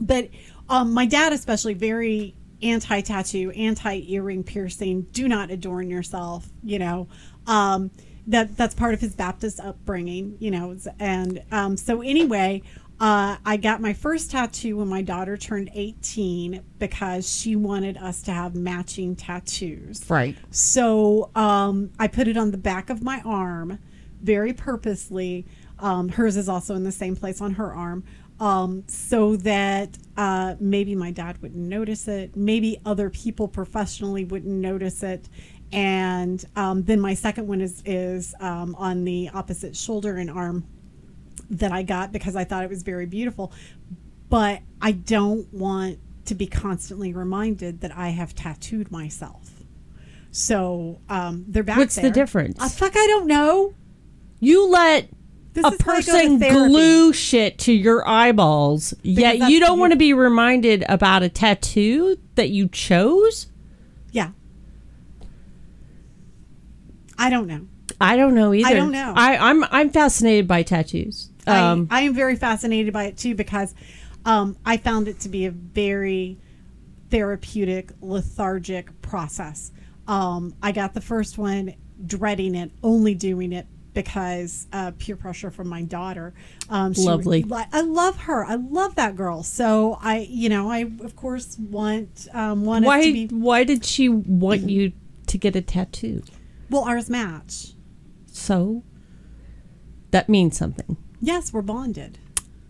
But 0.00 0.28
um 0.68 0.92
my 0.94 1.06
dad 1.06 1.32
especially 1.32 1.74
very 1.74 2.34
anti 2.62 3.00
tattoo 3.00 3.50
anti 3.50 4.04
earring 4.12 4.44
piercing. 4.44 5.02
Do 5.12 5.26
not 5.28 5.50
adorn 5.50 5.90
yourself 5.90 6.48
you 6.62 6.78
know. 6.78 7.08
Um 7.46 7.90
that 8.28 8.56
that's 8.56 8.74
part 8.74 8.94
of 8.94 9.00
his 9.00 9.14
baptist 9.14 9.58
upbringing 9.60 10.36
you 10.40 10.50
know 10.50 10.76
and 10.98 11.42
um 11.52 11.76
so 11.76 12.02
anyway 12.02 12.62
uh, 12.98 13.36
I 13.44 13.58
got 13.58 13.80
my 13.82 13.92
first 13.92 14.30
tattoo 14.30 14.78
when 14.78 14.88
my 14.88 15.02
daughter 15.02 15.36
turned 15.36 15.70
18 15.74 16.62
because 16.78 17.30
she 17.30 17.54
wanted 17.54 17.98
us 17.98 18.22
to 18.22 18.32
have 18.32 18.54
matching 18.54 19.14
tattoos. 19.16 20.08
right. 20.08 20.34
So 20.50 21.30
um, 21.34 21.90
I 21.98 22.08
put 22.08 22.26
it 22.26 22.38
on 22.38 22.52
the 22.52 22.58
back 22.58 22.88
of 22.88 23.02
my 23.02 23.20
arm 23.24 23.78
very 24.22 24.54
purposely. 24.54 25.46
Um, 25.78 26.08
hers 26.08 26.38
is 26.38 26.48
also 26.48 26.74
in 26.74 26.84
the 26.84 26.92
same 26.92 27.16
place 27.16 27.42
on 27.42 27.52
her 27.54 27.74
arm. 27.74 28.04
Um, 28.40 28.84
so 28.86 29.36
that 29.36 29.96
uh, 30.16 30.56
maybe 30.60 30.94
my 30.94 31.10
dad 31.10 31.40
wouldn't 31.40 31.68
notice 31.68 32.08
it. 32.08 32.36
Maybe 32.36 32.78
other 32.84 33.08
people 33.10 33.48
professionally 33.48 34.24
wouldn't 34.24 34.52
notice 34.52 35.02
it. 35.02 35.28
And 35.72 36.44
um, 36.54 36.82
then 36.82 37.00
my 37.00 37.14
second 37.14 37.46
one 37.46 37.60
is, 37.60 37.82
is 37.84 38.34
um, 38.40 38.74
on 38.76 39.04
the 39.04 39.30
opposite 39.34 39.76
shoulder 39.76 40.16
and 40.16 40.30
arm 40.30 40.66
that 41.50 41.72
I 41.72 41.82
got 41.82 42.12
because 42.12 42.36
I 42.36 42.44
thought 42.44 42.64
it 42.64 42.70
was 42.70 42.82
very 42.82 43.06
beautiful. 43.06 43.52
But 44.28 44.60
I 44.80 44.92
don't 44.92 45.52
want 45.52 45.98
to 46.26 46.34
be 46.34 46.46
constantly 46.46 47.12
reminded 47.12 47.80
that 47.80 47.96
I 47.96 48.08
have 48.08 48.34
tattooed 48.34 48.90
myself. 48.90 49.50
So 50.32 51.00
um, 51.08 51.44
they're 51.48 51.62
back 51.62 51.78
What's 51.78 51.96
the 51.96 52.10
difference? 52.10 52.60
Uh, 52.60 52.68
fuck, 52.68 52.96
I 52.96 53.06
don't 53.06 53.26
know. 53.26 53.72
You 54.40 54.68
let 54.68 55.08
This 55.54 55.64
a 55.64 55.68
is 55.68 55.80
why 55.82 55.94
I 55.94 56.02
go 56.02 56.02
to 56.02 56.38
person 56.38 56.38
glue 56.38 57.12
shit 57.12 57.58
to 57.60 57.72
your 57.72 58.06
eyeballs, 58.06 58.92
yet 59.02 59.48
you 59.48 59.60
don't 59.60 59.78
want 59.78 59.92
to 59.92 59.96
be 59.96 60.12
reminded 60.12 60.84
about 60.88 61.22
a 61.22 61.28
tattoo 61.28 62.18
that 62.34 62.50
you 62.50 62.68
chose? 62.68 63.46
Yeah. 64.12 64.32
I 67.16 67.30
don't 67.30 67.46
know. 67.46 67.66
I 67.98 68.16
don't 68.16 68.34
know 68.34 68.52
either. 68.52 68.68
I 68.68 68.74
don't 68.74 68.92
know. 68.92 69.14
I, 69.16 69.36
I'm 69.50 69.64
I'm 69.70 69.90
fascinated 69.90 70.46
by 70.46 70.62
tattoos. 70.62 71.30
Um, 71.46 71.88
I, 71.90 71.98
I 71.98 72.02
am 72.02 72.14
very 72.14 72.36
fascinated 72.36 72.92
by 72.92 73.04
it 73.04 73.16
too 73.16 73.34
because 73.34 73.74
um, 74.24 74.56
I 74.64 74.76
found 74.76 75.08
it 75.08 75.20
to 75.20 75.28
be 75.28 75.46
a 75.46 75.50
very 75.50 76.38
therapeutic, 77.10 77.92
lethargic 78.00 79.00
process. 79.02 79.72
Um, 80.08 80.54
I 80.62 80.72
got 80.72 80.94
the 80.94 81.00
first 81.00 81.38
one 81.38 81.74
dreading 82.04 82.54
it, 82.54 82.70
only 82.82 83.14
doing 83.14 83.52
it 83.52 83.66
because 83.94 84.66
uh, 84.72 84.92
peer 84.98 85.16
pressure 85.16 85.50
from 85.50 85.68
my 85.68 85.82
daughter. 85.82 86.34
Um, 86.68 86.92
she- 86.92 87.00
Lovely. 87.02 87.44
I 87.50 87.80
love 87.80 88.18
her. 88.22 88.44
I 88.44 88.56
love 88.56 88.94
that 88.96 89.16
girl. 89.16 89.42
So 89.42 89.98
I, 90.02 90.26
you 90.28 90.48
know, 90.48 90.70
I 90.70 90.80
of 91.00 91.16
course 91.16 91.56
want 91.58 92.28
um, 92.34 92.64
want 92.64 92.84
Why? 92.84 93.04
to 93.04 93.12
be 93.12 93.26
Why 93.28 93.64
did 93.64 93.84
she 93.84 94.08
want 94.08 94.68
you 94.68 94.92
to 95.28 95.38
get 95.38 95.56
a 95.56 95.62
tattoo? 95.62 96.22
well. 96.68 96.84
Ours 96.84 97.08
match. 97.08 97.72
So 98.26 98.82
that 100.10 100.28
means 100.28 100.58
something. 100.58 100.98
Yes, 101.26 101.52
we're 101.52 101.60
bonded. 101.60 102.18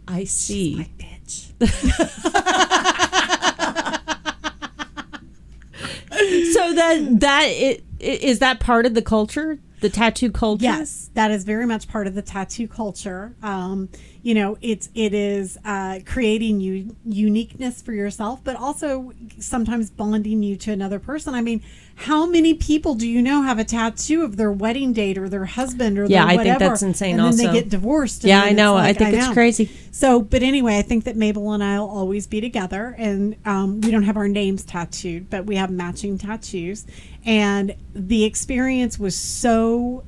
I 0.08 0.24
see. 0.24 0.76
My 0.76 0.88
bitch. 0.96 1.52
so 6.54 6.72
that 6.72 7.20
that 7.20 7.44
it, 7.48 7.84
is 8.00 8.38
that 8.38 8.58
part 8.58 8.86
of 8.86 8.94
the 8.94 9.02
culture, 9.02 9.58
the 9.80 9.90
tattoo 9.90 10.30
culture. 10.30 10.64
Yes, 10.64 11.10
that 11.12 11.30
is 11.30 11.44
very 11.44 11.66
much 11.66 11.86
part 11.86 12.06
of 12.06 12.14
the 12.14 12.22
tattoo 12.22 12.66
culture. 12.66 13.34
Um, 13.42 13.90
you 14.26 14.34
know, 14.34 14.58
it's 14.60 14.88
it 14.92 15.14
is 15.14 15.56
uh, 15.64 16.00
creating 16.04 16.58
you 16.58 16.96
uniqueness 17.04 17.80
for 17.80 17.92
yourself, 17.92 18.40
but 18.42 18.56
also 18.56 19.12
sometimes 19.38 19.88
bonding 19.88 20.42
you 20.42 20.56
to 20.56 20.72
another 20.72 20.98
person. 20.98 21.32
I 21.32 21.40
mean, 21.42 21.62
how 21.94 22.26
many 22.26 22.52
people 22.52 22.96
do 22.96 23.06
you 23.06 23.22
know 23.22 23.42
have 23.42 23.60
a 23.60 23.64
tattoo 23.64 24.24
of 24.24 24.36
their 24.36 24.50
wedding 24.50 24.92
date 24.92 25.16
or 25.16 25.28
their 25.28 25.44
husband 25.44 25.96
or 25.96 26.06
Yeah, 26.06 26.24
their 26.24 26.32
I 26.32 26.36
whatever, 26.38 26.58
think 26.58 26.70
that's 26.70 26.82
insane 26.82 27.10
And 27.12 27.20
then 27.20 27.26
also. 27.26 27.46
they 27.46 27.52
get 27.52 27.68
divorced. 27.68 28.24
and 28.24 28.30
Yeah, 28.30 28.42
I 28.42 28.50
know. 28.50 28.74
I 28.74 28.86
like, 28.88 28.98
think 28.98 29.14
it's 29.14 29.28
know. 29.28 29.32
crazy. 29.32 29.70
So, 29.92 30.22
but 30.22 30.42
anyway, 30.42 30.76
I 30.76 30.82
think 30.82 31.04
that 31.04 31.14
Mabel 31.14 31.52
and 31.52 31.62
I 31.62 31.78
will 31.78 31.88
always 31.88 32.26
be 32.26 32.40
together, 32.40 32.96
and 32.98 33.36
um, 33.46 33.80
we 33.80 33.92
don't 33.92 34.02
have 34.02 34.16
our 34.16 34.26
names 34.26 34.64
tattooed, 34.64 35.30
but 35.30 35.46
we 35.46 35.54
have 35.54 35.70
matching 35.70 36.18
tattoos. 36.18 36.84
And 37.24 37.76
the 37.94 38.24
experience 38.24 38.98
was 38.98 39.14
so 39.14 40.02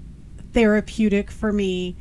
therapeutic 0.52 1.30
for 1.30 1.52
me 1.52 1.94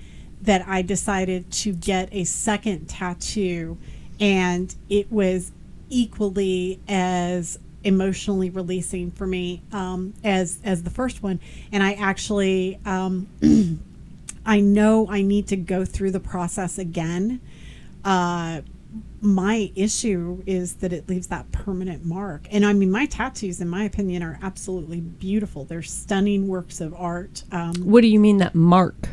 that 0.48 0.65
I 0.65 0.82
decided 0.82 1.52
to 1.52 1.74
get 1.74 2.07
a 2.14 2.24
second 2.24 2.88
tattoo, 2.88 3.78
and 4.19 4.74
it 4.90 5.11
was 5.11 5.52
equally 5.90 6.80
as 6.88 7.60
emotionally 7.84 8.49
releasing 8.49 9.11
for 9.11 9.28
me 9.28 9.61
um, 9.72 10.14
as 10.24 10.60
as 10.64 10.84
the 10.84 10.90
first 10.90 11.22
one. 11.22 11.40
And 11.72 11.84
I 11.84 11.94
actually. 11.94 12.80
Um, 12.86 13.28
I 14.45 14.61
know 14.61 15.07
I 15.10 15.24
need 15.24 15.48
to 15.48 15.57
go 15.57 15.84
through 15.84 16.11
the 16.11 16.22
process 16.22 16.78
again. 16.78 17.41
Uh, 18.06 18.61
my 19.19 19.74
issue 19.76 20.41
is 20.45 20.76
that 20.76 20.94
it 20.94 21.10
leaves 21.10 21.28
that 21.28 21.52
permanent 21.52 22.06
mark. 22.06 22.48
And 22.49 22.65
I 22.65 22.72
mean, 22.72 22.90
my 22.90 23.07
tattoos, 23.07 23.60
in 23.60 23.68
my 23.68 23.84
opinion, 23.84 24.24
are 24.24 24.40
absolutely 24.41 25.02
beautiful. 25.02 25.65
They're 25.65 25.82
stunning 25.84 26.48
works 26.48 26.80
of 26.80 26.94
art. 26.94 27.44
Um, 27.52 27.74
What 27.84 27.99
do 28.02 28.07
you 28.07 28.22
mean 28.22 28.38
that 28.38 28.56
mark? 28.56 29.10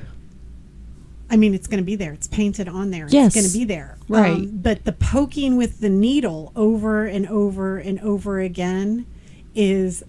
I 1.31 1.37
mean, 1.37 1.55
it's 1.55 1.67
going 1.67 1.79
to 1.79 1.85
be 1.85 1.97
there. 1.97 2.13
It's 2.13 2.27
painted 2.27 2.69
on 2.69 2.91
there. 2.91 3.07
Yes. 3.09 3.29
It's 3.29 3.35
going 3.35 3.53
to 3.53 3.59
be 3.59 3.65
there. 3.65 3.99
Right. 4.09 4.33
Um, 4.33 4.59
but 4.59 4.85
the 4.85 4.93
poking 4.93 5.57
with 5.57 5.81
the 5.81 5.89
needle 5.89 6.53
over 6.55 7.07
and 7.07 7.27
over 7.29 7.79
and 7.79 7.99
over 8.01 8.41
again 8.41 9.07
is 9.55 10.03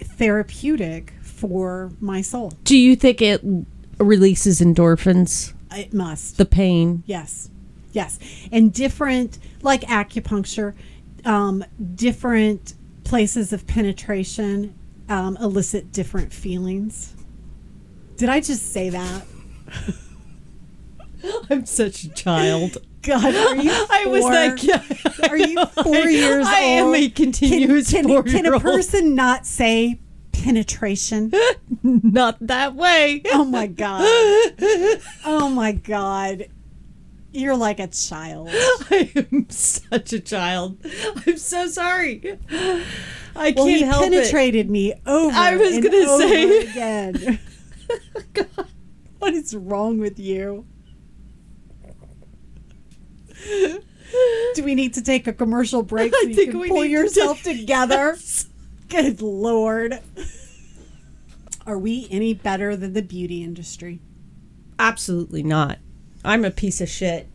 therapeutic 0.00 1.14
for 1.22 1.92
my 2.00 2.20
soul. 2.20 2.52
Do 2.64 2.76
you 2.76 2.96
think 2.96 3.22
it 3.22 3.42
releases 3.98 4.60
endorphins? 4.60 5.52
It 5.72 5.92
must. 5.92 6.36
The 6.36 6.44
pain. 6.44 7.02
Yes. 7.06 7.50
Yes. 7.92 8.18
And 8.52 8.72
different, 8.72 9.38
like 9.62 9.82
acupuncture, 9.82 10.74
um, 11.24 11.64
different 11.94 12.74
places 13.04 13.52
of 13.52 13.66
penetration 13.66 14.74
um, 15.08 15.36
elicit 15.38 15.92
different 15.92 16.32
feelings. 16.32 17.14
Did 18.16 18.28
I 18.28 18.40
just 18.40 18.72
say 18.72 18.90
that? 18.90 19.26
I'm 21.50 21.64
such 21.66 22.04
a 22.04 22.10
child. 22.10 22.78
God, 23.02 23.24
are 23.34 23.56
you 23.56 23.70
I 23.90 24.06
was 24.06 24.22
four? 24.22 24.32
that 24.32 24.56
kid. 24.58 25.30
Are 25.30 25.36
you 25.36 25.64
four 25.82 26.08
years 26.08 26.46
old? 26.46 26.54
I 26.54 26.60
am 26.60 26.94
a 26.94 27.08
continuous 27.10 27.90
can, 27.90 28.06
can, 28.06 28.22
can 28.24 28.46
a 28.46 28.60
person 28.60 29.14
not 29.14 29.46
say 29.46 30.00
penetration? 30.32 31.32
Not 31.82 32.38
that 32.40 32.74
way. 32.74 33.22
Oh 33.32 33.44
my 33.44 33.66
god. 33.66 34.02
Oh 35.24 35.50
my 35.54 35.72
god. 35.72 36.46
You're 37.32 37.56
like 37.56 37.80
a 37.80 37.88
child. 37.88 38.48
I 38.52 39.10
am 39.16 39.46
such 39.50 40.12
a 40.12 40.20
child. 40.20 40.78
I'm 41.26 41.36
so 41.36 41.66
sorry. 41.66 42.38
I 42.50 42.84
Well, 43.34 43.52
can't 43.66 43.68
he 43.70 43.82
help 43.82 44.04
penetrated 44.04 44.70
me 44.70 44.94
over. 45.04 45.34
I 45.36 45.56
was 45.56 45.78
gonna 45.80 46.18
say. 46.18 46.58
again. 46.68 47.40
it. 48.36 48.48
What 49.24 49.32
is 49.32 49.56
wrong 49.56 49.96
with 49.96 50.18
you? 50.18 50.66
Do 54.54 54.62
we 54.62 54.74
need 54.74 54.92
to 54.94 55.02
take 55.02 55.26
a 55.26 55.32
commercial 55.32 55.82
break 55.82 56.12
so 56.14 56.20
I 56.26 56.28
you 56.28 56.34
think 56.34 56.50
can 56.50 56.60
we 56.60 56.68
pull 56.68 56.82
to 56.82 56.88
yourself 56.88 57.42
take- 57.42 57.60
together? 57.60 58.18
Good 58.90 59.22
lord. 59.22 59.98
Are 61.66 61.78
we 61.78 62.06
any 62.10 62.34
better 62.34 62.76
than 62.76 62.92
the 62.92 63.00
beauty 63.00 63.42
industry? 63.42 64.00
Absolutely 64.78 65.42
not. 65.42 65.78
I'm 66.22 66.44
a 66.44 66.50
piece 66.50 66.82
of 66.82 66.90
shit. 66.90 67.26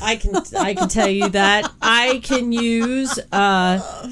I 0.00 0.14
can 0.14 0.36
I 0.56 0.74
can 0.74 0.88
tell 0.88 1.08
you 1.08 1.28
that. 1.30 1.72
I 1.82 2.20
can 2.22 2.52
use 2.52 3.18
uh 3.32 4.08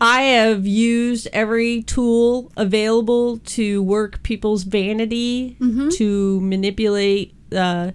I 0.00 0.22
have 0.22 0.66
used 0.66 1.28
every 1.32 1.82
tool 1.82 2.52
available 2.56 3.38
to 3.38 3.82
work 3.82 4.22
people's 4.22 4.62
vanity 4.62 5.56
to 5.96 6.40
manipulate 6.40 7.34
uh, 7.54 7.92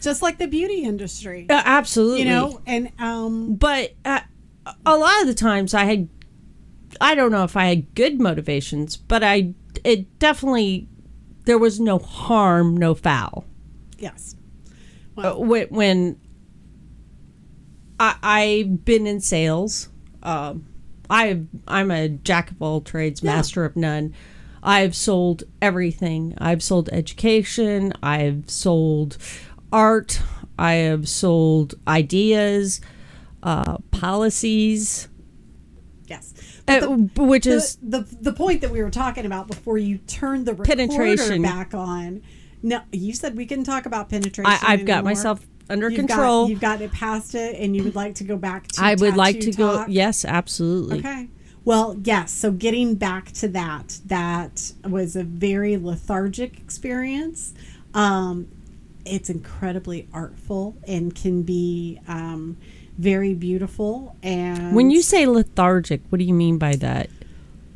Just 0.00 0.22
like 0.22 0.38
the 0.38 0.46
beauty 0.48 0.82
industry. 0.84 1.46
uh 1.48 1.62
absolutely 1.64 2.20
You 2.20 2.26
know, 2.26 2.60
and 2.66 2.90
um 2.98 3.54
but 3.54 3.92
uh, 4.04 4.20
a 4.86 4.96
lot 4.96 5.20
of 5.22 5.26
the 5.28 5.34
times 5.34 5.74
I 5.74 5.84
had 5.84 6.08
I 7.00 7.14
don't 7.14 7.30
know 7.32 7.44
if 7.44 7.56
I 7.56 7.66
had 7.66 7.94
good 7.94 8.20
motivations, 8.20 8.96
but 8.96 9.22
I 9.22 9.54
it 9.84 10.18
definitely 10.18 10.88
there 11.44 11.58
was 11.58 11.78
no 11.80 11.98
harm, 11.98 12.76
no 12.76 12.94
foul. 12.94 13.44
yes. 13.98 14.34
Uh, 15.16 15.34
when, 15.34 15.66
when 15.68 16.20
I, 18.00 18.16
I've 18.22 18.84
been 18.84 19.06
in 19.06 19.20
sales, 19.20 19.88
um, 20.24 20.66
I 21.10 21.42
I'm 21.68 21.90
a 21.90 22.08
jack 22.08 22.50
of 22.50 22.60
all 22.62 22.80
trades, 22.80 23.22
master 23.22 23.64
of 23.64 23.76
none. 23.76 24.14
I've 24.62 24.94
sold 24.96 25.44
everything. 25.60 26.34
I've 26.38 26.62
sold 26.62 26.88
education. 26.92 27.92
I've 28.02 28.48
sold 28.48 29.18
art. 29.72 30.20
I 30.58 30.74
have 30.74 31.08
sold 31.08 31.74
ideas, 31.86 32.80
uh, 33.42 33.78
policies, 33.90 35.08
Yes. 36.06 36.32
uh, 36.68 36.86
which 37.16 37.44
the, 37.44 37.50
is 37.50 37.76
the 37.82 38.06
the 38.20 38.32
point 38.32 38.60
that 38.60 38.70
we 38.70 38.82
were 38.82 38.90
talking 38.90 39.26
about 39.26 39.48
before 39.48 39.78
you 39.78 39.98
turned 39.98 40.46
the 40.46 40.52
recorder 40.54 40.86
Penetration. 40.86 41.42
back 41.42 41.74
on. 41.74 42.22
No, 42.62 42.80
you 42.92 43.12
said 43.12 43.36
we 43.36 43.44
can 43.46 43.64
talk 43.64 43.84
about 43.84 44.08
penetration. 44.08 44.46
I, 44.46 44.58
I've 44.62 44.86
got 44.86 45.04
myself 45.04 45.44
under 45.70 45.88
You've 45.88 46.06
got- 46.06 46.14
control. 46.16 46.48
you've 46.48 46.60
gotten 46.60 46.82
it 46.82 46.92
past 46.92 47.34
it, 47.34 47.56
and 47.58 47.74
you 47.76 47.82
would 47.84 47.94
like 47.94 48.14
to 48.16 48.24
go 48.24 48.36
back 48.36 48.68
to. 48.68 48.82
I 48.82 48.94
would 48.94 49.16
like 49.16 49.40
to 49.40 49.46
tattoo 49.52 49.56
go. 49.56 49.84
Yes, 49.88 50.24
absolutely. 50.24 50.98
Okay. 50.98 51.28
Well, 51.64 51.96
yes. 52.04 52.30
So 52.32 52.52
getting 52.52 52.94
back 52.96 53.32
to 53.32 53.48
that, 53.48 53.98
that 54.06 54.72
was 54.86 55.16
a 55.16 55.22
very 55.24 55.76
lethargic 55.78 56.58
experience. 56.58 57.54
Um, 57.94 58.48
it's 59.06 59.30
incredibly 59.30 60.06
artful 60.12 60.76
and 60.86 61.14
can 61.14 61.42
be 61.42 62.00
um, 62.08 62.56
very 62.98 63.32
beautiful. 63.34 64.14
And 64.22 64.74
When 64.76 64.90
you 64.90 65.00
say 65.00 65.26
lethargic, 65.26 66.02
what 66.10 66.18
do 66.18 66.24
you 66.24 66.34
mean 66.34 66.58
by 66.58 66.76
that? 66.76 67.08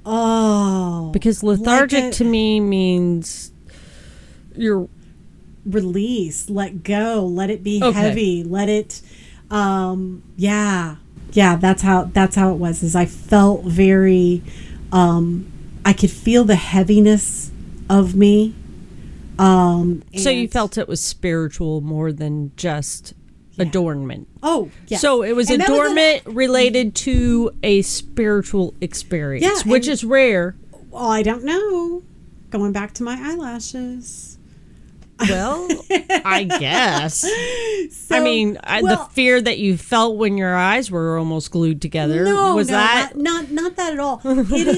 oh, 0.05 1.11
Because 1.13 1.43
lethargic 1.43 2.05
Like 2.05 2.13
a- 2.13 2.17
to 2.17 2.25
me 2.25 2.61
means 2.61 3.53
you're 4.57 4.89
release, 5.69 6.49
let 6.51 6.83
go, 6.83 7.25
let 7.27 7.51
it 7.51 7.63
be 7.63 7.83
Okay. 7.83 7.99
heavy, 7.99 8.45
let 8.45 8.69
it 8.69 9.03
um 9.51 10.23
yeah. 10.37 10.97
Yeah, 11.33 11.57
that's 11.57 11.83
how 11.83 12.05
that's 12.13 12.37
how 12.37 12.51
it 12.53 12.57
was. 12.57 12.83
Is 12.83 12.95
I 12.97 13.07
felt 13.07 13.65
very 13.65 14.43
um 14.93 15.47
I 15.85 15.93
could 15.93 16.11
feel 16.11 16.45
the 16.45 16.57
heaviness 16.57 17.51
of 17.89 18.15
me. 18.15 18.55
Um 19.39 20.03
so 20.17 20.31
you 20.31 20.49
felt 20.49 20.77
it 20.79 20.89
was 20.89 21.01
spiritual 21.01 21.81
more 21.81 22.13
than 22.13 22.53
just 22.57 23.15
adornment. 23.59 24.29
Oh, 24.43 24.71
yes. 24.87 25.01
So 25.01 25.23
it 25.23 25.35
was 25.35 25.51
And 25.51 25.61
that 25.61 25.69
was 25.69 25.79
adornment 25.79 26.23
related 26.27 26.95
to 26.97 27.51
a 27.63 27.83
spiritual 27.83 28.75
experience, 28.81 29.45
Yeah, 29.45 29.71
which 29.71 29.89
is 29.89 30.05
rare. 30.05 30.55
Well, 30.91 31.07
I 31.11 31.23
don't 31.23 31.45
know. 31.45 32.03
Going 32.51 32.73
back 32.73 32.95
to 32.95 33.03
my 33.03 33.19
eyelashes. 33.21 34.38
Well, 35.21 35.69
I 36.25 36.45
guess. 36.45 37.25
I 38.11 38.21
mean, 38.21 38.59
I, 38.63 38.83
the 38.83 38.97
fear 39.13 39.41
that 39.41 39.59
you 39.59 39.77
felt 39.77 40.17
when 40.17 40.39
your 40.39 40.55
eyes 40.55 40.91
were 40.91 41.19
almost 41.19 41.51
glued 41.51 41.83
together 41.83 42.25
No, 42.25 42.55
was 42.55 42.69
no, 42.69 42.77
that 42.77 43.17
not, 43.17 43.51
not 43.51 43.51
not 43.51 43.77
that 43.77 43.93
at 43.95 43.99
all. 43.99 44.21
It 44.25 44.69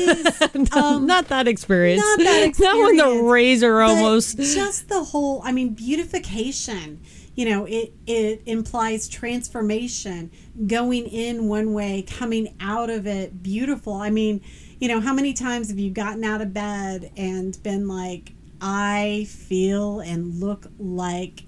is 0.55 0.73
um, 0.73 1.07
not 1.07 1.29
that 1.29 1.47
experience? 1.49 2.03
not 2.03 2.19
that 2.19 2.49
experience. 2.49 2.59
Not 2.61 2.77
when 2.77 2.97
the 2.97 3.23
razor 3.31 3.81
almost. 3.81 4.39
just 4.39 4.89
the 4.89 5.05
whole. 5.05 5.43
I 5.45 5.53
mean, 5.53 5.75
beautification. 5.75 7.01
You 7.37 7.49
know, 7.49 7.65
it 7.65 7.95
it 8.07 8.43
implies 8.47 9.09
transformation, 9.09 10.31
going 10.67 11.07
in 11.07 11.49
one 11.49 11.73
way, 11.73 12.03
coming 12.03 12.55
out 12.61 12.91
of 12.91 13.07
it 13.07 13.43
beautiful. 13.43 13.95
I 13.95 14.11
mean, 14.11 14.43
you 14.79 14.89
know, 14.89 15.01
how 15.01 15.15
many 15.15 15.33
times 15.33 15.69
have 15.69 15.79
you 15.79 15.91
gotten 15.91 16.25
out 16.25 16.41
of 16.41 16.53
bed 16.53 17.13
and 17.17 17.61
been 17.63 17.87
like, 17.87 18.33
I 18.61 19.27
feel 19.29 20.01
and 20.01 20.41
look 20.41 20.67
like 20.79 21.45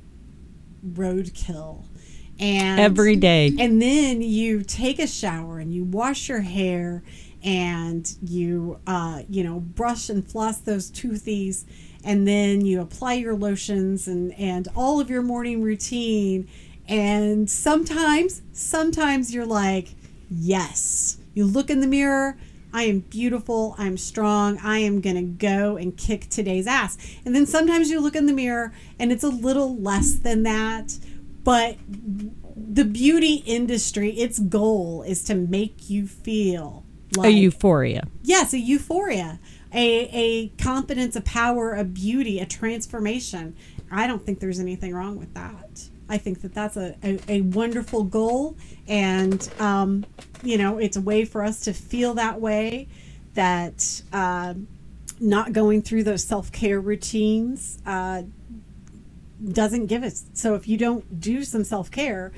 roadkill, 0.87 1.85
and 2.39 2.81
Every 2.81 3.17
day. 3.17 3.53
and 3.59 3.81
then 3.81 4.23
you 4.23 4.63
take 4.63 4.99
a 4.99 5.07
shower 5.07 5.59
and 5.59 5.73
you 5.73 5.85
wash 5.85 6.29
your 6.29 6.41
hair 6.41 7.03
and 7.45 8.13
you 8.23 8.79
uh, 8.87 9.23
you 9.29 9.45
know 9.45 9.61
brush 9.61 10.09
and 10.09 10.27
floss 10.27 10.59
those 10.59 10.91
toothies 10.91 11.65
and 12.05 12.27
then 12.27 12.65
you 12.65 12.81
apply 12.81 13.15
your 13.15 13.35
lotions 13.35 14.09
and 14.09 14.33
and 14.39 14.69
all 14.75 15.01
of 15.01 15.11
your 15.11 15.23
morning 15.23 15.63
routine. 15.63 16.49
And 16.89 17.49
sometimes 17.49 18.43
sometimes 18.53 19.33
you're 19.35 19.47
like 19.47 19.91
yes. 20.31 21.19
You 21.35 21.45
look 21.47 21.71
in 21.71 21.81
the 21.81 21.87
mirror 21.87 22.37
I 22.73 22.85
am 22.85 23.01
beautiful. 23.01 23.75
I'm 23.79 23.97
strong. 23.97 24.59
I 24.63 24.79
am 24.79 25.01
going 25.01 25.17
to 25.17 25.23
go 25.23 25.77
and 25.77 25.97
kick 25.97 26.29
today's 26.31 26.67
ass. 26.67 26.97
And 27.25 27.35
then 27.35 27.47
sometimes 27.47 27.91
you 27.91 28.01
look 28.01 28.17
in 28.17 28.27
the 28.27 28.33
mirror 28.33 28.73
and 28.99 29.13
it's 29.13 29.25
a 29.25 29.29
little 29.29 29.77
less 29.77 30.15
than 30.15 30.43
that. 30.45 30.99
But 31.45 31.77
the 32.57 32.85
beauty 32.85 33.43
industry, 33.47 34.11
its 34.13 34.39
goal 34.39 35.03
is 35.03 35.23
to 35.25 35.35
make 35.35 35.91
you 35.91 36.07
feel 36.07 36.85
like, 37.17 37.29
A 37.29 37.33
euphoria. 37.33 38.07
yes, 38.23 38.53
a 38.55 38.59
euphoria, 38.59 39.39
a 39.75 40.09
a 40.13 40.49
confidence, 40.63 41.15
a 41.17 41.21
power, 41.21 41.75
a 41.75 41.85
beauty, 41.85 42.39
a 42.39 42.47
transformation. 42.47 43.55
I 43.91 44.07
don't 44.07 44.25
think 44.25 44.41
there's 44.41 44.61
anything 44.61 44.95
wrong 44.95 45.19
with 45.19 45.35
that. 45.35 45.89
I 46.09 46.19
think 46.19 46.43
that 46.43 46.55
that's 46.55 46.77
a, 46.77 46.97
a, 47.03 47.19
a 47.29 47.41
wonderful 47.43 48.05
goal, 48.05 48.57
and 48.87 49.49
um, 49.59 50.05
you 50.43 50.59
know, 50.59 50.79
it's 50.79 50.97
a 50.97 51.01
way 51.01 51.25
for 51.25 51.43
us 51.43 51.61
to 51.61 51.73
feel 51.73 52.15
that 52.15 52.41
way. 52.41 52.89
That 53.35 54.03
uh, 54.13 54.55
not 55.21 55.53
going 55.53 55.83
through 55.83 56.03
those 56.05 56.25
self 56.25 56.53
care 56.53 56.81
routines 56.81 57.79
uh, 57.87 58.23
doesn't 59.51 59.87
give 59.87 60.03
us. 60.03 60.25
So 60.35 60.55
if 60.55 60.69
you 60.69 60.77
don't 60.77 61.21
do 61.21 61.45
some 61.45 61.65
self 61.65 61.91
care, 61.91 62.33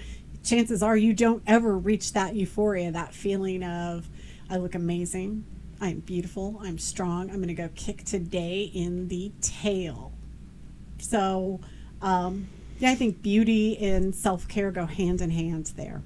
chances 0.45 0.82
are 0.82 0.97
you 0.97 1.12
don't 1.15 1.43
ever 1.47 1.77
reach 1.77 2.12
that 2.12 2.35
euphoria, 2.35 2.93
that 2.93 3.15
feeling 3.15 3.65
of 3.65 4.09
I 4.49 4.59
look 4.59 4.74
amazing, 4.74 5.45
I'm 5.81 6.01
beautiful, 6.01 6.61
I'm 6.62 6.78
strong, 6.78 7.31
I'm 7.31 7.36
going 7.36 7.49
to 7.49 7.55
go 7.55 7.70
kick 7.74 8.05
today 8.05 8.70
in 8.74 9.09
the 9.09 9.32
tail. 9.41 10.12
So, 10.99 11.61
um, 12.03 12.49
yeah, 12.78 12.90
I 12.90 12.94
think 12.94 13.22
beauty 13.22 13.76
and 13.78 14.14
self 14.14 14.46
care 14.48 14.70
go 14.70 14.86
hand 14.86 15.20
in 15.20 15.30
hand 15.30 15.72
there. 15.76 16.02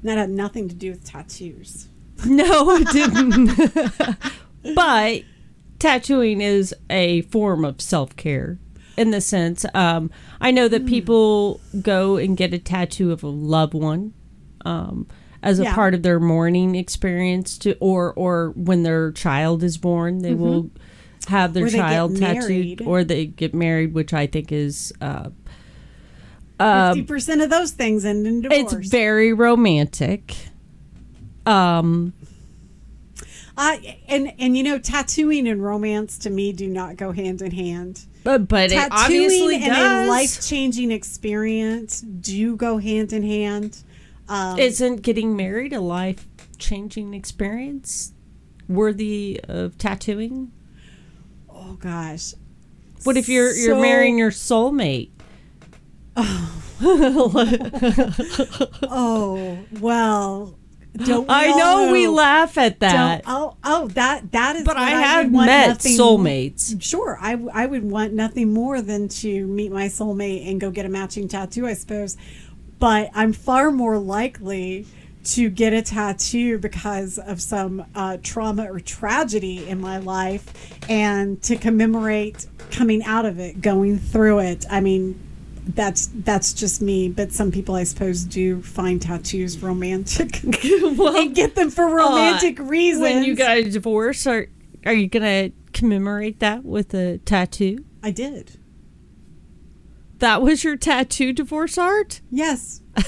And 0.00 0.10
that 0.10 0.18
had 0.18 0.30
nothing 0.30 0.68
to 0.68 0.74
do 0.74 0.90
with 0.90 1.04
tattoos. 1.04 1.88
No, 2.24 2.70
it 2.76 2.86
didn't. 2.92 4.16
but 4.76 5.22
tattooing 5.80 6.40
is 6.40 6.72
a 6.88 7.22
form 7.22 7.64
of 7.64 7.80
self 7.80 8.14
care 8.14 8.58
in 8.96 9.10
the 9.10 9.20
sense. 9.20 9.66
Um, 9.74 10.08
I 10.40 10.52
know 10.52 10.66
Hmm. 10.68 10.72
that 10.72 10.86
people 10.86 11.60
go 11.80 12.16
and 12.16 12.36
get 12.36 12.54
a 12.54 12.58
tattoo 12.60 13.10
of 13.10 13.24
a 13.24 13.28
loved 13.28 13.74
one 13.74 14.12
um, 14.64 15.08
as 15.42 15.58
a 15.58 15.64
Yeah. 15.64 15.74
part 15.74 15.94
of 15.94 16.04
their 16.04 16.20
mourning 16.20 16.76
experience, 16.76 17.58
to 17.58 17.76
or 17.80 18.12
or 18.14 18.50
when 18.54 18.84
their 18.84 19.10
child 19.10 19.64
is 19.64 19.76
born, 19.78 20.18
they 20.22 20.34
will 20.34 20.70
have 21.26 21.54
their. 21.54 21.66
Or 21.66 21.70
child 21.70 22.16
tattooed, 22.16 22.48
married. 22.48 22.82
or 22.82 23.04
they 23.04 23.26
get 23.26 23.54
married, 23.54 23.94
which 23.94 24.12
I 24.12 24.26
think 24.26 24.52
is. 24.52 24.92
Uh, 25.00 25.30
um, 26.60 26.94
Fifty 26.94 27.06
percent 27.06 27.40
of 27.42 27.50
those 27.50 27.72
things 27.72 28.04
end 28.04 28.26
in 28.26 28.42
divorce. 28.42 28.74
it's 28.74 28.88
very 28.88 29.32
romantic. 29.32 30.36
Um, 31.46 32.12
I 33.56 33.98
and 34.08 34.32
and 34.38 34.56
you 34.56 34.62
know, 34.62 34.78
tattooing 34.78 35.48
and 35.48 35.62
romance 35.62 36.18
to 36.18 36.30
me 36.30 36.52
do 36.52 36.68
not 36.68 36.96
go 36.96 37.12
hand 37.12 37.42
in 37.42 37.50
hand. 37.50 38.06
but 38.24 38.46
but 38.48 38.70
it 38.72 38.88
obviously 38.90 39.58
Tattooing 39.58 39.62
and 39.64 39.72
does. 39.72 40.06
a 40.06 40.10
life 40.10 40.42
changing 40.46 40.90
experience 40.92 42.00
do 42.00 42.56
go 42.56 42.78
hand 42.78 43.12
in 43.12 43.22
hand. 43.24 43.82
Um, 44.28 44.58
Isn't 44.58 45.02
getting 45.02 45.36
married 45.36 45.72
a 45.72 45.80
life 45.80 46.26
changing 46.58 47.12
experience 47.12 48.12
worthy 48.68 49.40
of 49.48 49.76
tattooing? 49.78 50.52
Oh 51.72 51.76
gosh, 51.80 52.34
What 53.04 53.16
if 53.16 53.28
you're 53.28 53.52
you're 53.54 53.74
So- 53.76 53.80
marrying 53.80 54.18
your 54.18 54.30
soulmate? 54.30 55.10
oh 56.16 56.62
oh 58.82 59.58
well. 59.80 60.58
Don't 60.94 61.26
we 61.26 61.34
I 61.34 61.46
all 61.48 61.86
know 61.86 61.92
we 61.92 62.06
laugh 62.06 62.58
at 62.58 62.78
Don't, 62.78 62.90
that, 62.90 63.22
oh 63.26 63.56
oh 63.64 63.88
that 63.88 64.30
that 64.32 64.56
is. 64.56 64.64
but 64.64 64.76
I 64.76 64.90
have 64.90 65.32
want 65.32 65.46
met 65.46 65.68
nothing- 65.68 65.96
soulmates. 65.98 66.82
Sure, 66.82 67.18
I, 67.20 67.42
I 67.54 67.64
would 67.66 67.82
want 67.90 68.12
nothing 68.12 68.52
more 68.52 68.82
than 68.82 69.08
to 69.08 69.46
meet 69.46 69.72
my 69.72 69.86
soulmate 69.86 70.48
and 70.50 70.60
go 70.60 70.70
get 70.70 70.84
a 70.84 70.90
matching 70.90 71.28
tattoo, 71.28 71.66
I 71.66 71.72
suppose. 71.72 72.18
But 72.78 73.10
I'm 73.14 73.32
far 73.32 73.70
more 73.70 73.96
likely 73.96 74.86
to 75.24 75.48
get 75.48 75.72
a 75.72 75.82
tattoo 75.82 76.58
because 76.58 77.18
of 77.18 77.40
some 77.40 77.84
uh, 77.94 78.18
trauma 78.22 78.70
or 78.72 78.80
tragedy 78.80 79.68
in 79.68 79.80
my 79.80 79.98
life 79.98 80.80
and 80.88 81.40
to 81.42 81.56
commemorate 81.56 82.46
coming 82.70 83.02
out 83.04 83.24
of 83.24 83.38
it, 83.38 83.60
going 83.60 83.98
through 83.98 84.40
it. 84.40 84.64
I 84.70 84.80
mean, 84.80 85.20
that's 85.66 86.10
that's 86.12 86.52
just 86.52 86.82
me. 86.82 87.08
But 87.08 87.32
some 87.32 87.52
people, 87.52 87.74
I 87.74 87.84
suppose, 87.84 88.24
do 88.24 88.62
find 88.62 89.00
tattoos 89.00 89.62
romantic 89.62 90.42
and 90.44 91.34
get 91.34 91.54
them 91.54 91.70
for 91.70 91.86
romantic 91.88 92.58
reasons. 92.58 93.02
When 93.02 93.24
you 93.24 93.36
got 93.36 93.58
a 93.58 93.70
divorce, 93.70 94.26
are 94.26 94.48
are 94.84 94.92
you 94.92 95.06
gonna 95.06 95.50
commemorate 95.72 96.40
that 96.40 96.64
with 96.64 96.94
a 96.94 97.18
tattoo? 97.18 97.84
I 98.02 98.10
did. 98.10 98.58
That 100.18 100.42
was 100.42 100.62
your 100.62 100.76
tattoo 100.76 101.32
divorce 101.32 101.78
art? 101.78 102.20
Yes. 102.30 102.81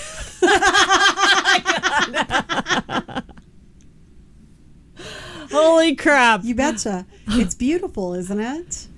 Holy 5.51 5.95
crap! 5.95 6.45
You 6.45 6.55
betcha. 6.55 7.07
It's 7.29 7.55
beautiful, 7.55 8.15
isn't 8.15 8.41
it? 8.41 8.89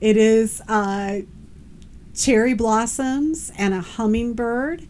It 0.00 0.16
is 0.16 0.60
uh, 0.68 1.20
cherry 2.14 2.54
blossoms 2.54 3.52
and 3.56 3.74
a 3.74 3.80
hummingbird, 3.80 4.86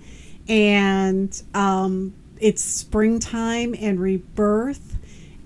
and 0.49 1.43
um, 1.55 2.15
it's 2.39 2.63
springtime 2.63 3.75
and 3.79 4.01
rebirth, 4.01 4.97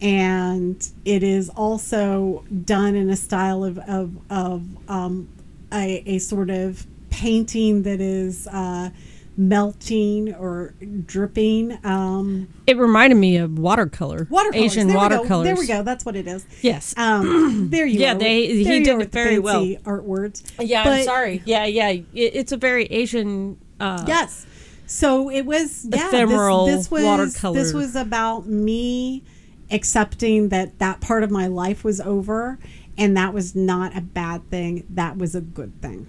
and 0.01 0.87
it 1.05 1.23
is 1.23 1.49
also 1.51 2.45
done 2.65 2.95
in 2.95 3.11
a 3.11 3.17
style 3.17 3.65
of 3.65 3.79
of, 3.81 4.17
of 4.31 4.65
um, 4.89 5.29
a, 5.73 6.03
a 6.07 6.19
sort 6.19 6.51
of 6.51 6.87
painting 7.11 7.83
that 7.83 8.01
is 8.01 8.47
uh, 8.47 8.91
melting 9.37 10.35
or 10.35 10.75
dripping. 11.07 11.79
Um, 11.85 12.49
It 12.67 12.77
reminded 12.77 13.17
me 13.17 13.37
of 13.39 13.59
watercolor, 13.59 14.27
watercolors. 14.31 14.73
Asian 14.73 14.89
there 14.89 14.97
watercolors. 14.97 15.45
There 15.45 15.57
we 15.57 15.67
go. 15.67 15.83
That's 15.83 16.05
what 16.05 16.17
it 16.17 16.27
is. 16.27 16.47
Yes. 16.63 16.95
Um, 16.97 17.69
there 17.71 17.87
you 17.87 17.99
go. 17.99 18.05
Yeah, 18.05 18.15
are. 18.15 18.19
they- 18.19 18.63
There 18.63 18.73
he 18.75 18.83
did 18.83 19.01
it 19.01 19.13
very 19.13 19.39
well. 19.39 19.67
Art 19.87 20.05
words. 20.05 20.43
Yeah, 20.59 20.83
I'm 20.85 21.05
sorry. 21.05 21.43
Yeah, 21.45 21.65
yeah. 21.67 21.89
It, 21.91 22.05
it's 22.15 22.53
a 22.53 22.57
very 22.57 22.85
Asian. 22.87 23.59
Uh, 23.79 24.05
Yes. 24.07 24.47
So 24.87 25.31
it 25.31 25.47
was 25.47 25.87
yeah, 25.89 26.09
Ephemeral 26.09 26.67
this, 26.67 26.77
this 26.79 26.91
was 26.91 27.05
watercolor. 27.05 27.55
this 27.55 27.73
was 27.73 27.95
about 27.95 28.47
me 28.47 29.23
accepting 29.71 30.49
that 30.49 30.81
that 30.81 31.01
part 31.01 31.23
of 31.23 31.31
my 31.31 31.47
life 31.47 31.85
was 31.85 32.01
over 32.01 32.59
and 32.99 33.17
that 33.17 33.33
was 33.33 33.55
not 33.55 33.97
a 33.97 34.01
bad 34.01 34.51
thing. 34.51 34.85
That 34.91 35.17
was 35.17 35.37
a 35.37 35.41
good 35.41 35.81
thing. 35.81 36.09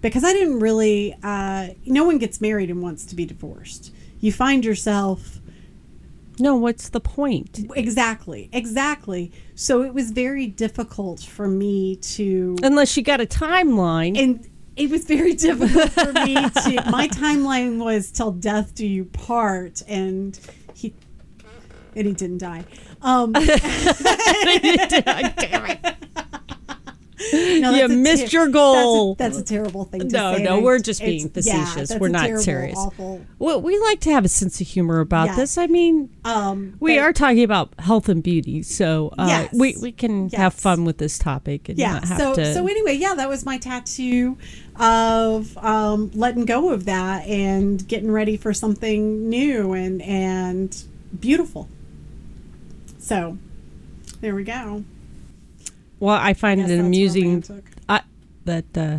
Because 0.00 0.24
I 0.24 0.32
didn't 0.32 0.60
really 0.60 1.14
uh, 1.22 1.68
no 1.86 2.04
one 2.04 2.18
gets 2.18 2.40
married 2.40 2.70
and 2.70 2.82
wants 2.82 3.04
to 3.06 3.14
be 3.14 3.24
divorced. 3.26 3.92
You 4.20 4.32
find 4.32 4.64
yourself 4.64 5.38
No, 6.38 6.56
what's 6.56 6.88
the 6.88 7.00
point? 7.00 7.66
exactly, 7.76 8.48
exactly. 8.52 9.30
So 9.54 9.82
it 9.82 9.92
was 9.92 10.10
very 10.10 10.46
difficult 10.46 11.20
for 11.20 11.46
me 11.48 11.96
to 11.96 12.56
Unless 12.62 12.96
you 12.96 13.02
got 13.02 13.20
a 13.20 13.26
timeline. 13.26 14.16
and 14.18 14.46
it 14.76 14.88
was 14.88 15.04
very 15.04 15.34
difficult 15.34 15.90
for 15.90 16.12
me 16.12 16.34
to 16.64 16.90
my 16.90 17.06
timeline 17.08 17.78
was 17.84 18.10
till 18.10 18.30
death 18.32 18.74
do 18.74 18.86
you 18.86 19.04
part 19.04 19.82
and 19.88 20.38
he 20.74 20.94
and 21.94 22.06
he 22.06 22.14
didn't 22.14 22.38
die 22.38 22.64
um 23.02 23.32
Damn 23.32 23.48
it. 24.64 25.96
No, 27.32 27.70
You 27.74 27.88
missed 27.88 28.32
your 28.32 28.44
that's 28.46 28.50
a- 28.50 28.52
goal. 28.52 29.14
That's 29.16 29.38
a, 29.38 29.42
terrible 29.44 29.84
thing 29.84 30.00
to 30.00 30.06
No, 30.08 30.36
say. 30.36 30.42
no, 30.42 30.54
and 30.56 30.64
we're 30.64 30.78
just 30.78 31.00
being 31.02 31.22
yeah, 31.22 31.28
facetious. 31.28 31.88
that's 31.90 32.00
We're 32.00 32.08
not 32.08 32.22
terrible, 32.26 32.42
serious. 32.42 32.78
Awful. 32.78 33.20
Well, 33.38 33.60
we 33.60 33.78
like 33.78 34.00
to 34.00 34.10
have 34.12 34.24
a 34.24 34.28
sense 34.28 34.60
of 34.60 34.66
humor 34.66 35.00
about 35.00 35.26
Yeah. 35.28 35.36
this. 35.36 35.58
I 35.58 35.66
mean, 35.66 36.08
Um, 36.24 36.74
we 36.80 36.96
but- 36.96 37.02
are 37.02 37.12
talking 37.12 37.42
about 37.44 37.74
health 37.78 38.08
and 38.08 38.22
beauty, 38.22 38.62
so 38.62 39.12
uh, 39.18 39.26
Yes. 39.28 39.52
we 39.52 39.76
we 39.82 39.92
can 39.92 40.30
have 40.30 40.54
fun 40.54 40.84
with 40.84 40.98
this 40.98 41.18
topic 41.18 41.68
and 41.68 41.78
yeah 41.78 41.92
not 41.94 42.04
have 42.04 42.18
so 42.18 42.34
to. 42.34 42.54
so 42.54 42.66
anyway 42.66 42.94
yeah 42.94 43.14
that 43.14 43.28
was 43.28 43.44
my 43.44 43.58
tattoo 43.58 44.36
of 44.76 45.56
um, 45.58 46.10
letting 46.14 46.44
go 46.44 46.70
of 46.70 46.84
that 46.86 47.26
and 47.26 47.86
getting 47.88 48.10
ready 48.10 48.36
for 48.36 48.52
something 48.54 49.28
new 49.28 49.72
and 49.72 50.00
and 50.02 50.84
beautiful 51.20 51.68
so 52.98 53.36
there 54.20 54.34
we 54.34 54.44
go 54.44 54.84
well, 56.00 56.18
I 56.20 56.34
find 56.34 56.60
it 56.60 56.78
amusing. 56.78 57.44
I, 57.88 58.02
that 58.44 58.76
uh, 58.76 58.98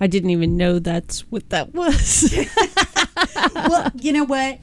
I 0.00 0.06
didn't 0.06 0.30
even 0.30 0.56
know 0.56 0.78
that's 0.78 1.20
what 1.30 1.48
that 1.50 1.72
was. 1.74 2.34
well 3.54 3.90
you 3.94 4.12
know 4.12 4.24
what 4.24 4.58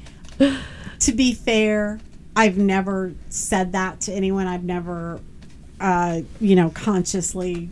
to 0.99 1.11
be 1.11 1.33
fair 1.33 1.99
i've 2.35 2.57
never 2.57 3.13
said 3.29 3.71
that 3.71 4.01
to 4.01 4.11
anyone 4.11 4.47
i've 4.47 4.63
never 4.63 5.19
uh, 5.79 6.21
you 6.39 6.55
know 6.55 6.69
consciously 6.69 7.69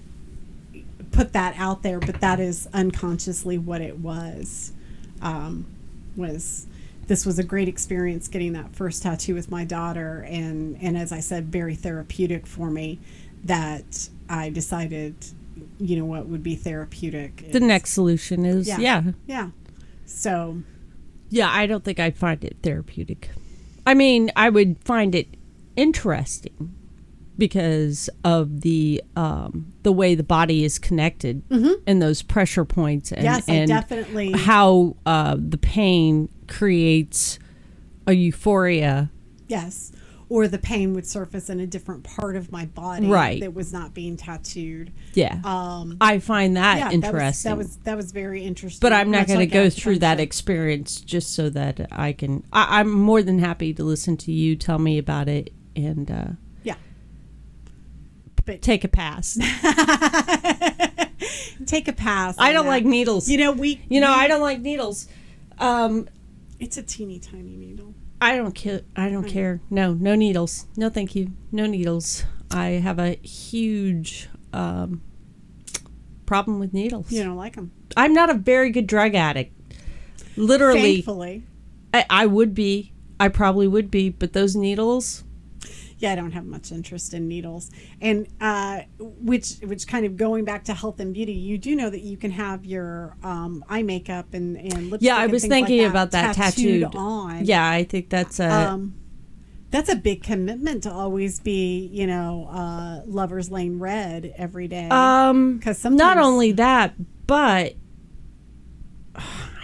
put 1.11 1.33
that 1.33 1.55
out 1.57 1.83
there 1.83 1.99
but 1.99 2.19
that 2.21 2.39
is 2.39 2.67
unconsciously 2.73 3.57
what 3.57 3.81
it 3.81 3.97
was 3.99 4.73
um, 5.21 5.65
was 6.15 6.67
this 7.07 7.25
was 7.25 7.39
a 7.39 7.43
great 7.43 7.67
experience 7.67 8.27
getting 8.27 8.53
that 8.53 8.73
first 8.75 9.03
tattoo 9.03 9.35
with 9.35 9.51
my 9.51 9.63
daughter 9.63 10.25
and 10.27 10.77
and 10.81 10.97
as 10.97 11.11
i 11.11 11.19
said 11.19 11.45
very 11.47 11.75
therapeutic 11.75 12.47
for 12.47 12.69
me 12.69 12.99
that 13.45 14.09
i 14.29 14.49
decided 14.49 15.15
you 15.79 15.95
know 15.97 16.05
what 16.05 16.27
would 16.27 16.43
be 16.43 16.55
therapeutic 16.55 17.51
the 17.51 17.59
next 17.59 17.91
solution 17.91 18.45
is 18.45 18.67
Yeah. 18.67 18.77
yeah. 18.79 19.03
yeah 19.27 19.49
so 20.05 20.61
Yeah, 21.29 21.49
I 21.49 21.65
don't 21.65 21.83
think 21.85 21.99
I'd 21.99 22.17
find 22.17 22.43
it 22.43 22.57
therapeutic. 22.61 23.29
I 23.85 23.93
mean, 23.93 24.29
I 24.35 24.49
would 24.49 24.75
find 24.83 25.15
it 25.15 25.27
interesting 25.77 26.75
because 27.37 28.09
of 28.25 28.61
the 28.61 29.01
um, 29.15 29.71
the 29.83 29.91
way 29.93 30.13
the 30.15 30.23
body 30.23 30.63
is 30.65 30.77
connected 30.77 31.41
and 31.87 32.01
those 32.01 32.21
pressure 32.21 32.65
points 32.65 33.11
and, 33.13 33.21
Mm-hmm. 33.25 33.33
Yes, 33.35 33.43
and 33.47 33.67
definitely- 33.69 34.31
how 34.33 34.97
uh, 35.05 35.37
the 35.39 35.57
pain 35.57 36.27
creates 36.47 37.39
a 38.05 38.13
euphoria. 38.13 39.09
Yes. 39.47 39.93
Or 40.31 40.47
the 40.47 40.57
pain 40.57 40.93
would 40.93 41.05
surface 41.05 41.49
in 41.49 41.59
a 41.59 41.67
different 41.67 42.05
part 42.05 42.37
of 42.37 42.53
my 42.53 42.63
body 42.65 43.07
Right. 43.07 43.41
that 43.41 43.53
was 43.53 43.73
not 43.73 43.93
being 43.93 44.15
tattooed. 44.15 44.93
Yeah, 45.13 45.41
Um, 45.43 45.97
I 45.99 46.19
find 46.19 46.55
that 46.55 46.77
yeah, 46.77 46.91
interesting. 46.91 47.49
That 47.51 47.57
was, 47.57 47.67
that 47.67 47.75
was 47.75 47.77
that 47.83 47.97
was 47.97 48.11
very 48.13 48.41
interesting. 48.45 48.79
but 48.79 48.93
I'm 48.93 49.11
not 49.11 49.27
going 49.27 49.39
like 49.39 49.49
to 49.49 49.53
go 49.53 49.69
through 49.69 49.99
that 49.99 50.21
experience 50.21 51.01
just 51.01 51.33
so 51.35 51.49
that 51.49 51.85
I 51.91 52.13
can. 52.13 52.45
I, 52.53 52.79
I'm 52.79 52.89
more 52.89 53.21
than 53.21 53.39
happy 53.39 53.73
to 53.73 53.83
listen 53.83 54.15
to 54.17 54.31
you 54.31 54.55
tell 54.55 54.79
me 54.79 54.97
about 54.97 55.27
it 55.27 55.51
and 55.75 56.09
uh, 56.09 56.25
yeah. 56.63 56.75
But 58.45 58.61
take 58.61 58.85
a 58.85 58.87
pass. 58.87 59.33
take 61.65 61.87
a 61.89 61.93
pass. 61.93 62.35
I 62.37 62.53
don't 62.53 62.65
that. 62.65 62.71
like 62.71 62.85
needles. 62.85 63.27
You 63.29 63.37
know, 63.37 63.51
we. 63.51 63.81
You 63.89 63.99
know, 64.01 64.11
we- 64.11 64.15
I 64.15 64.27
don't 64.29 64.41
like 64.41 64.61
needles. 64.61 65.07
Um, 65.59 66.07
It's 66.59 66.77
a 66.77 66.83
teeny 66.83 67.19
tiny 67.19 67.57
needle. 67.57 67.93
I 68.21 68.37
don't 68.37 68.53
care. 68.53 68.81
I 68.95 69.09
don't 69.09 69.27
care. 69.27 69.61
No, 69.71 69.93
no 69.95 70.13
needles. 70.13 70.67
No, 70.77 70.89
thank 70.89 71.15
you. 71.15 71.31
No 71.51 71.65
needles. 71.65 72.23
I 72.51 72.67
have 72.67 72.99
a 72.99 73.15
huge 73.15 74.29
um, 74.53 75.01
problem 76.27 76.59
with 76.59 76.71
needles. 76.71 77.11
You 77.11 77.23
don't 77.23 77.35
like 77.35 77.55
them. 77.55 77.71
I'm 77.97 78.13
not 78.13 78.29
a 78.29 78.35
very 78.35 78.69
good 78.69 78.85
drug 78.85 79.15
addict. 79.15 79.53
Literally, 80.37 81.01
Thankfully. 81.01 81.43
I, 81.93 82.05
I 82.09 82.25
would 82.27 82.53
be. 82.53 82.93
I 83.19 83.27
probably 83.27 83.67
would 83.67 83.89
be, 83.89 84.09
but 84.09 84.33
those 84.33 84.55
needles. 84.55 85.23
Yeah, 86.01 86.13
I 86.13 86.15
don't 86.15 86.31
have 86.31 86.45
much 86.45 86.71
interest 86.71 87.13
in 87.13 87.27
needles, 87.27 87.69
and 88.01 88.27
uh, 88.41 88.81
which 88.99 89.57
which 89.63 89.87
kind 89.87 90.05
of 90.05 90.17
going 90.17 90.45
back 90.45 90.63
to 90.65 90.73
health 90.73 90.99
and 90.99 91.13
beauty, 91.13 91.33
you 91.33 91.57
do 91.59 91.75
know 91.75 91.89
that 91.91 92.01
you 92.01 92.17
can 92.17 92.31
have 92.31 92.65
your 92.65 93.15
um, 93.23 93.63
eye 93.69 93.83
makeup 93.83 94.33
and 94.33 94.57
and 94.57 94.89
lipstick 94.89 95.01
Yeah, 95.07 95.17
I 95.17 95.27
was 95.27 95.43
things 95.43 95.51
like 95.51 95.67
thinking 95.67 95.85
about 95.85 96.09
that 96.11 96.35
tattooed, 96.35 96.81
tattooed. 96.81 96.95
on. 96.95 97.45
Yeah, 97.45 97.69
I 97.69 97.83
think 97.83 98.09
that's 98.09 98.39
a. 98.39 98.49
um, 98.51 98.95
that's 99.69 99.89
a 99.89 99.95
big 99.95 100.21
commitment 100.23 100.83
to 100.83 100.91
always 100.91 101.39
be, 101.39 101.87
you 101.93 102.05
know, 102.05 102.49
uh, 102.51 103.01
lovers 103.05 103.49
lane 103.49 103.79
red 103.79 104.33
every 104.37 104.67
day. 104.67 104.89
Um, 104.89 105.57
because 105.59 105.77
sometimes- 105.77 105.99
not 105.99 106.17
only 106.17 106.51
that, 106.53 106.93
but 107.25 107.75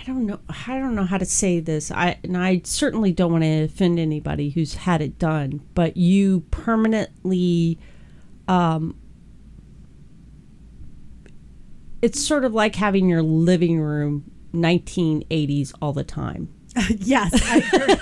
don't 0.07 0.25
know. 0.25 0.39
I 0.67 0.79
don't 0.79 0.95
know 0.95 1.05
how 1.05 1.17
to 1.17 1.25
say 1.25 1.59
this. 1.59 1.91
I 1.91 2.17
and 2.23 2.37
I 2.37 2.61
certainly 2.63 3.11
don't 3.11 3.31
want 3.31 3.43
to 3.43 3.63
offend 3.63 3.99
anybody 3.99 4.49
who's 4.49 4.75
had 4.75 5.01
it 5.01 5.19
done. 5.19 5.61
But 5.75 5.97
you 5.97 6.41
permanently, 6.51 7.77
um, 8.47 8.97
it's 12.01 12.25
sort 12.25 12.45
of 12.45 12.53
like 12.53 12.75
having 12.75 13.09
your 13.09 13.21
living 13.21 13.79
room 13.79 14.31
1980s 14.53 15.73
all 15.81 15.93
the 15.93 16.03
time. 16.03 16.56
yes, 16.99 17.31
I 17.49 17.57
agree. 17.57 17.95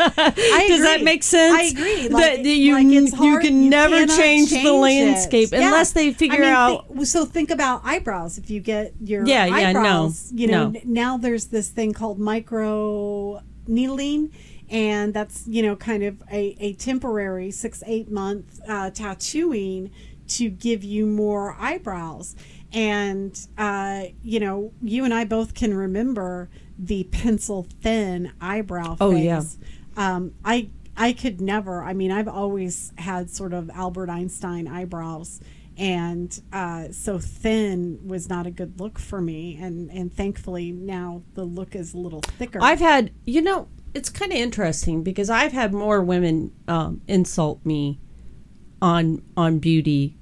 I 0.00 0.64
Does 0.68 0.82
that 0.82 1.02
make 1.02 1.22
sense? 1.22 1.58
I 1.58 1.62
agree. 1.64 2.08
That 2.08 2.44
you- 2.44 2.74
like 2.74 2.86
it's 2.86 3.12
you 3.12 3.16
hard- 3.18 3.42
can 3.42 3.68
never 3.68 3.96
cannot 4.06 4.16
change 4.16 4.50
the 4.50 4.72
landscape 4.72 5.52
unless 5.52 5.92
they 5.92 6.12
figure 6.12 6.44
out- 6.44 6.86
thi- 6.96 7.04
so 7.04 7.24
think 7.24 7.50
about 7.50 7.82
eyebrows. 7.84 8.38
If 8.38 8.50
you 8.50 8.60
get 8.60 8.94
your 9.00 9.26
Yeah, 9.26 9.46
yeah, 9.46 9.72
no, 9.72 9.80
eyebrows, 9.80 10.32
you 10.34 10.46
know, 10.48 10.68
no. 10.70 10.80
now 10.84 11.16
there's 11.16 11.46
this 11.46 11.68
thing 11.68 11.92
called 11.92 12.18
micro 12.18 13.40
needling. 13.66 14.32
And 14.70 15.14
that's 15.14 15.46
you 15.46 15.62
know 15.62 15.76
kind 15.76 16.02
of 16.02 16.22
a, 16.30 16.54
a 16.60 16.74
temporary 16.74 17.50
six 17.50 17.82
eight 17.86 18.10
month 18.10 18.60
uh, 18.68 18.90
tattooing 18.90 19.90
to 20.28 20.50
give 20.50 20.84
you 20.84 21.06
more 21.06 21.56
eyebrows. 21.58 22.36
And 22.70 23.38
uh, 23.56 24.04
you 24.22 24.38
know 24.40 24.72
you 24.82 25.04
and 25.06 25.14
I 25.14 25.24
both 25.24 25.54
can 25.54 25.72
remember 25.72 26.50
the 26.78 27.04
pencil 27.04 27.66
thin 27.82 28.32
eyebrow 28.40 28.90
face. 28.90 28.98
Oh, 29.00 29.12
phase. 29.12 29.24
yeah. 29.24 29.42
Um, 29.96 30.34
I 30.44 30.70
I 30.96 31.12
could 31.12 31.40
never. 31.40 31.82
I 31.82 31.92
mean, 31.92 32.10
I've 32.10 32.28
always 32.28 32.92
had 32.98 33.30
sort 33.30 33.52
of 33.52 33.70
Albert 33.70 34.10
Einstein 34.10 34.66
eyebrows, 34.66 35.40
and 35.76 36.40
uh, 36.52 36.90
so 36.90 37.18
thin 37.18 38.00
was 38.06 38.28
not 38.28 38.46
a 38.46 38.50
good 38.50 38.80
look 38.80 38.98
for 38.98 39.20
me. 39.20 39.58
And 39.60 39.90
and 39.90 40.12
thankfully 40.12 40.72
now 40.72 41.22
the 41.34 41.44
look 41.44 41.74
is 41.74 41.94
a 41.94 41.98
little 41.98 42.20
thicker. 42.20 42.58
I've 42.60 42.80
had, 42.80 43.12
you 43.26 43.42
know, 43.42 43.68
it's 43.94 44.10
kind 44.10 44.32
of 44.32 44.38
interesting 44.38 45.02
because 45.02 45.30
I've 45.30 45.52
had 45.52 45.72
more 45.72 46.02
women 46.02 46.52
um, 46.66 47.00
insult 47.06 47.64
me 47.64 48.00
on 48.82 49.22
on 49.36 49.58
beauty 49.60 50.16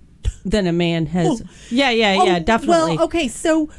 than 0.45 0.67
a 0.67 0.73
man 0.73 1.07
has. 1.07 1.43
yeah, 1.71 1.91
yeah, 1.91 2.23
yeah, 2.23 2.37
Oh, 2.37 2.41
definitely. 2.41 2.97
Well, 2.97 3.05
okay, 3.07 3.29
so. 3.29 3.71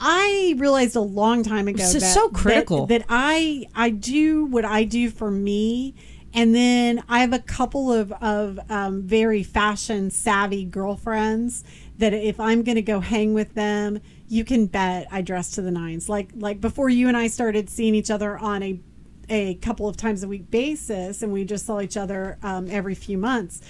I- 0.00 0.54
realized 0.58 0.96
a 0.96 1.00
long 1.00 1.42
time 1.42 1.66
ago 1.68 1.78
This 1.78 1.92
that, 1.94 2.02
is 2.02 2.14
so 2.14 2.28
that- 2.28 2.34
critical. 2.34 2.86
that, 2.86 3.04
I 3.08 3.66
I 3.74 3.90
do 3.90 4.44
what 4.44 4.64
I 4.64 4.84
do 4.84 5.10
for 5.10 5.30
me, 5.30 5.94
and 6.34 6.54
then 6.54 7.02
I 7.08 7.20
have 7.20 7.32
a 7.32 7.38
couple 7.38 7.92
of 7.92 8.12
of 8.12 8.58
um, 8.68 9.02
very 9.02 9.42
fashion 9.42 10.10
savvy 10.10 10.64
girlfriends 10.64 11.64
that 11.98 12.12
if 12.12 12.38
I'm 12.40 12.62
going 12.62 12.76
to 12.76 12.82
go 12.82 13.00
hang 13.00 13.32
with 13.34 13.54
them, 13.54 14.00
you 14.28 14.44
can 14.44 14.66
bet 14.66 15.06
I 15.10 15.22
dress 15.22 15.50
to 15.52 15.62
the 15.62 15.70
nines. 15.70 16.08
Like 16.08 16.30
like 16.34 16.60
before 16.60 16.88
you 16.88 17.08
and 17.08 17.16
I 17.16 17.26
started 17.28 17.70
seeing 17.70 17.94
each 17.94 18.10
other 18.10 18.38
on 18.38 18.62
a 18.62 18.80
a 19.28 19.54
couple 19.56 19.88
of 19.88 19.96
times 19.96 20.22
a 20.22 20.28
week 20.28 20.50
basis, 20.50 21.22
and 21.22 21.32
we 21.32 21.44
just 21.44 21.64
saw 21.64 21.80
each 21.80 21.96
other 21.96 22.38
um, 22.42 22.68
every 22.70 22.94
few 22.94 23.16
months. 23.16 23.60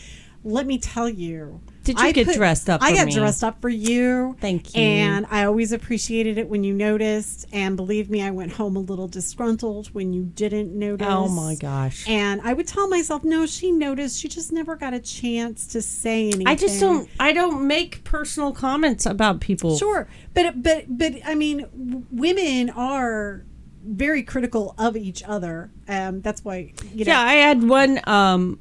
Let 0.43 0.67
me 0.67 0.79
tell 0.79 1.09
you. 1.09 1.61
Did 1.85 1.99
you 1.99 2.13
get 2.13 2.35
dressed 2.35 2.71
up 2.71 2.83
I 2.83 2.95
got 2.95 3.07
me? 3.07 3.15
dressed 3.15 3.43
up 3.43 3.61
for 3.61 3.69
you. 3.69 4.37
Thank 4.41 4.75
you. 4.75 4.81
And 4.81 5.27
I 5.31 5.45
always 5.45 5.73
appreciated 5.73 6.39
it 6.39 6.49
when 6.49 6.63
you 6.65 6.73
noticed. 6.73 7.47
And 7.53 7.77
believe 7.77 8.09
me, 8.09 8.23
I 8.23 8.31
went 8.31 8.53
home 8.53 8.77
a 8.77 8.81
little 8.81 9.09
disgruntled 9.09 9.89
when 9.89 10.13
you 10.13 10.23
didn't 10.23 10.77
notice. 10.79 11.07
Oh 11.11 11.29
my 11.29 11.57
gosh. 11.57 12.09
And 12.09 12.41
I 12.43 12.53
would 12.53 12.69
tell 12.69 12.89
myself, 12.89 13.25
no, 13.25 13.47
she 13.47 13.73
noticed. 13.73 14.19
She 14.21 14.29
just 14.29 14.53
never 14.53 14.77
got 14.77 14.95
a 14.95 15.01
chance 15.01 15.67
to 15.69 15.83
say 15.83 16.29
anything. 16.29 16.47
I 16.47 16.55
just 16.55 16.81
don't. 16.81 17.09
I 17.19 17.33
don't 17.33 17.67
make 17.67 18.05
personal 18.05 18.53
comments 18.53 19.07
about 19.07 19.41
people. 19.41 19.77
Sure, 19.77 20.09
but 20.35 20.63
but 20.63 20.85
but 20.89 21.15
I 21.25 21.35
mean, 21.35 21.59
w- 21.59 22.07
women 22.11 22.71
are 22.71 23.45
very 23.85 24.23
critical 24.23 24.75
of 24.79 24.97
each 24.97 25.23
other. 25.25 25.71
Um, 25.89 26.21
that's 26.21 26.45
why 26.45 26.73
you 26.93 27.05
know. 27.05 27.13
Yeah, 27.13 27.21
I 27.21 27.35
had 27.35 27.63
one 27.69 28.01
um, 28.05 28.61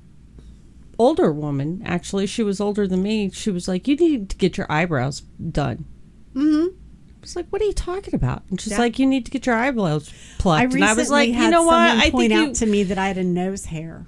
older 1.02 1.32
woman. 1.32 1.82
Actually, 1.86 2.28
she 2.28 2.44
was 2.44 2.62
older 2.62 2.88
than 2.88 3.02
me. 3.04 3.30
She 3.32 3.50
was 3.52 3.68
like, 3.68 3.88
"You 3.88 3.96
need 3.96 4.30
to 4.30 4.36
get 4.38 4.58
your 4.58 4.72
eyebrows 4.72 5.22
done." 5.22 5.86
Mm-hmm. 6.34 6.68
I 6.76 7.20
was 7.22 7.36
like, 7.36 7.48
"What 7.50 7.62
are 7.62 7.66
you 7.66 7.74
talking 7.74 8.16
about?" 8.16 8.44
And 8.50 8.60
she's 8.62 8.74
Yeah. 8.74 8.80
like, 8.80 9.00
"You 9.00 9.06
need 9.08 9.26
to 9.26 9.32
get 9.32 9.46
your 9.46 9.56
eyebrows 9.56 10.12
plucked." 10.38 10.62
I 10.62 10.64
and 10.66 10.74
recently 10.74 10.92
I 10.92 10.94
was 10.96 11.10
like, 11.10 11.30
"You 11.30 11.50
know 11.50 11.64
what? 11.64 11.76
I 11.78 12.10
point 12.12 12.34
out 12.34 12.48
you." 12.50 12.54
to 12.56 12.66
me 12.66 12.84
that 12.84 12.98
I 12.98 13.08
had 13.08 13.18
a 13.18 13.24
nose 13.24 13.66
hair, 13.66 14.06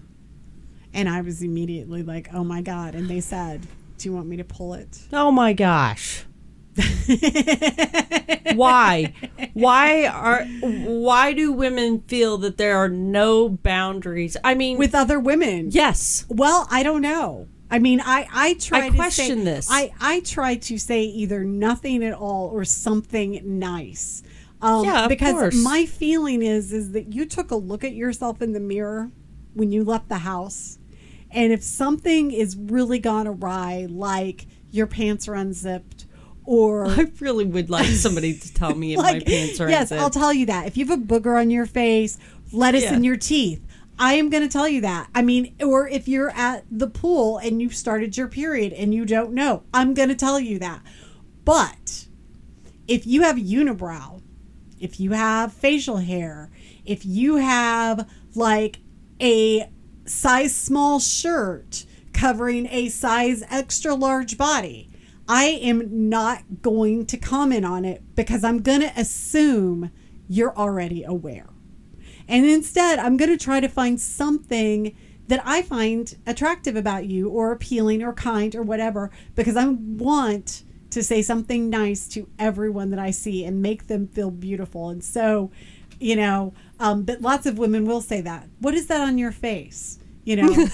and 0.94 1.10
I 1.10 1.22
was 1.22 1.42
immediately 1.42 2.04
like, 2.04 2.30
"Oh 2.34 2.44
my 2.44 2.62
god!" 2.62 2.96
And 2.96 3.08
they 3.10 3.20
said, 3.22 3.62
Do 4.00 4.10
you 4.10 4.16
want 4.16 4.28
me 4.28 4.38
to 4.38 4.44
pull 4.44 4.74
it? 4.74 5.00
Oh 5.14 5.32
my 5.32 5.54
gosh. 5.54 6.26
why? 8.56 9.14
Why 9.54 10.06
are 10.08 10.46
why 10.62 11.34
do 11.34 11.52
women 11.52 12.02
feel 12.08 12.38
that 12.40 12.58
there 12.58 12.78
are 12.78 12.90
no 12.90 13.50
boundaries? 13.50 14.38
I 14.44 14.56
mean 14.56 14.78
With 14.78 14.96
other 14.96 15.20
women. 15.20 15.70
yes. 15.72 16.26
Well, 16.30 16.68
I 16.72 16.84
don't 16.84 17.02
know. 17.02 17.48
I 17.70 17.80
mean, 17.80 18.02
I 18.04 18.28
I 18.32 18.54
try 18.56 18.86
I 18.86 18.90
to 18.90 18.96
question 18.96 19.40
say, 19.40 19.44
this. 19.44 19.68
I 19.70 19.92
I 20.00 20.20
try 20.22 20.56
to 20.56 20.78
say 20.78 21.04
either 21.04 21.44
nothing 21.44 22.04
at 22.04 22.14
all 22.14 22.50
or 22.50 22.66
something 22.66 23.42
nice. 23.60 24.22
Um, 24.62 24.86
Yeah, 24.86 25.04
of 25.04 25.10
because 25.10 25.34
course. 25.34 25.56
my 25.64 25.86
feeling 25.86 26.42
is 26.42 26.72
is 26.72 26.92
that 26.92 27.14
you 27.14 27.26
took 27.26 27.52
a 27.52 27.56
look 27.56 27.84
at 27.84 27.94
yourself 27.94 28.42
in 28.42 28.54
the 28.54 28.60
mirror 28.60 29.12
when 29.54 29.72
you 29.72 29.84
left 29.84 30.08
the 30.10 30.20
house, 30.20 30.78
and 31.32 31.52
if 31.52 31.62
something 31.64 32.32
is 32.32 32.56
really 32.56 33.00
gone 33.00 33.28
awry, 33.28 33.88
like 33.90 34.46
your 34.72 34.88
pants 34.88 35.28
are 35.28 35.36
unzipped, 35.36 36.06
or 36.46 36.88
I 36.88 37.12
really 37.20 37.46
would 37.46 37.70
like 37.70 37.88
somebody 37.88 38.38
to 38.38 38.54
tell 38.54 38.76
me 38.76 38.94
if 38.94 39.00
my 39.00 39.20
pants 39.20 39.60
are 39.60 39.70
yes. 39.70 39.92
I'll 39.92 40.10
tell 40.10 40.34
you 40.34 40.46
that. 40.48 40.68
If 40.68 40.78
you 40.78 40.86
have 40.86 41.00
a 41.00 41.02
booger 41.02 41.40
on 41.40 41.50
your 41.50 41.66
face, 41.66 42.18
lettuce 42.52 42.84
Yeah. 42.84 42.96
in 42.96 43.04
your 43.04 43.18
teeth, 43.18 43.66
I 43.98 44.16
am 44.16 44.30
going 44.30 44.44
to 44.44 44.50
tell 44.52 44.68
you 44.68 44.82
that. 44.82 45.08
I 45.14 45.22
mean, 45.22 45.56
or 45.62 45.88
if 45.88 46.08
you're 46.08 46.32
at 46.32 46.66
the 46.72 46.88
pool 46.88 47.38
and 47.38 47.62
you've 47.62 47.76
started 47.76 48.18
your 48.18 48.28
period 48.28 48.74
and 48.74 48.94
you 48.94 49.06
don't 49.06 49.34
know, 49.34 49.64
I'm 49.74 49.94
going 49.94 50.10
to 50.10 50.16
tell 50.16 50.40
you 50.40 50.60
that. 50.60 50.82
But 51.46 52.08
if 52.88 53.06
you 53.06 53.22
have 53.22 53.36
unibrow, 53.38 54.22
if 54.80 55.00
you 55.00 55.12
have 55.12 55.54
facial 55.54 55.98
hair, 55.98 56.50
if 56.86 57.06
you 57.06 57.38
have 57.38 58.10
like 58.36 58.80
a 59.22 59.70
size 60.06 60.56
small 60.56 61.00
shirt 61.00 61.86
covering 62.14 62.68
a 62.70 62.90
size 62.90 63.44
extra 63.50 63.96
large 63.96 64.38
body, 64.38 64.90
I 65.36 65.46
am 65.46 66.10
not 66.10 66.62
going 66.62 67.08
to 67.08 67.18
comment 67.18 67.66
on 67.66 67.86
it 67.86 68.04
because 68.14 68.44
I'm 68.44 68.62
going 68.62 68.82
to 68.82 68.94
assume 68.96 69.90
you're 70.28 70.56
already 70.56 71.04
aware. 71.04 71.50
And 72.28 72.46
instead, 72.46 73.00
I'm 73.00 73.18
going 73.18 73.36
to 73.36 73.44
try 73.44 73.60
to 73.60 73.68
find 73.68 74.00
something 74.00 74.96
that 75.30 75.42
I 75.44 75.64
find 75.64 76.16
attractive 76.28 76.76
about 76.76 77.08
you 77.08 77.30
or 77.30 77.52
appealing 77.52 78.04
or 78.04 78.14
kind 78.14 78.54
or 78.54 78.62
whatever 78.62 79.10
because 79.34 79.58
I 79.58 79.70
want 79.70 80.66
to 80.92 81.02
say 81.02 81.24
something 81.24 81.68
nice 81.68 82.08
to 82.10 82.30
everyone 82.38 82.92
that 82.92 83.00
I 83.00 83.10
see 83.10 83.44
and 83.44 83.60
make 83.60 83.88
them 83.88 84.06
feel 84.06 84.30
beautiful. 84.30 84.90
And 84.90 85.04
so, 85.04 85.50
you 86.00 86.16
know, 86.16 86.54
um, 86.80 87.06
but 87.06 87.22
lots 87.22 87.48
of 87.48 87.58
women 87.58 87.86
will 87.86 88.02
say 88.02 88.22
that. 88.22 88.50
What 88.60 88.76
is 88.76 88.86
that 88.86 89.02
on 89.02 89.18
your 89.18 89.32
face? 89.32 89.98
You 90.26 90.38
know, 90.38 90.48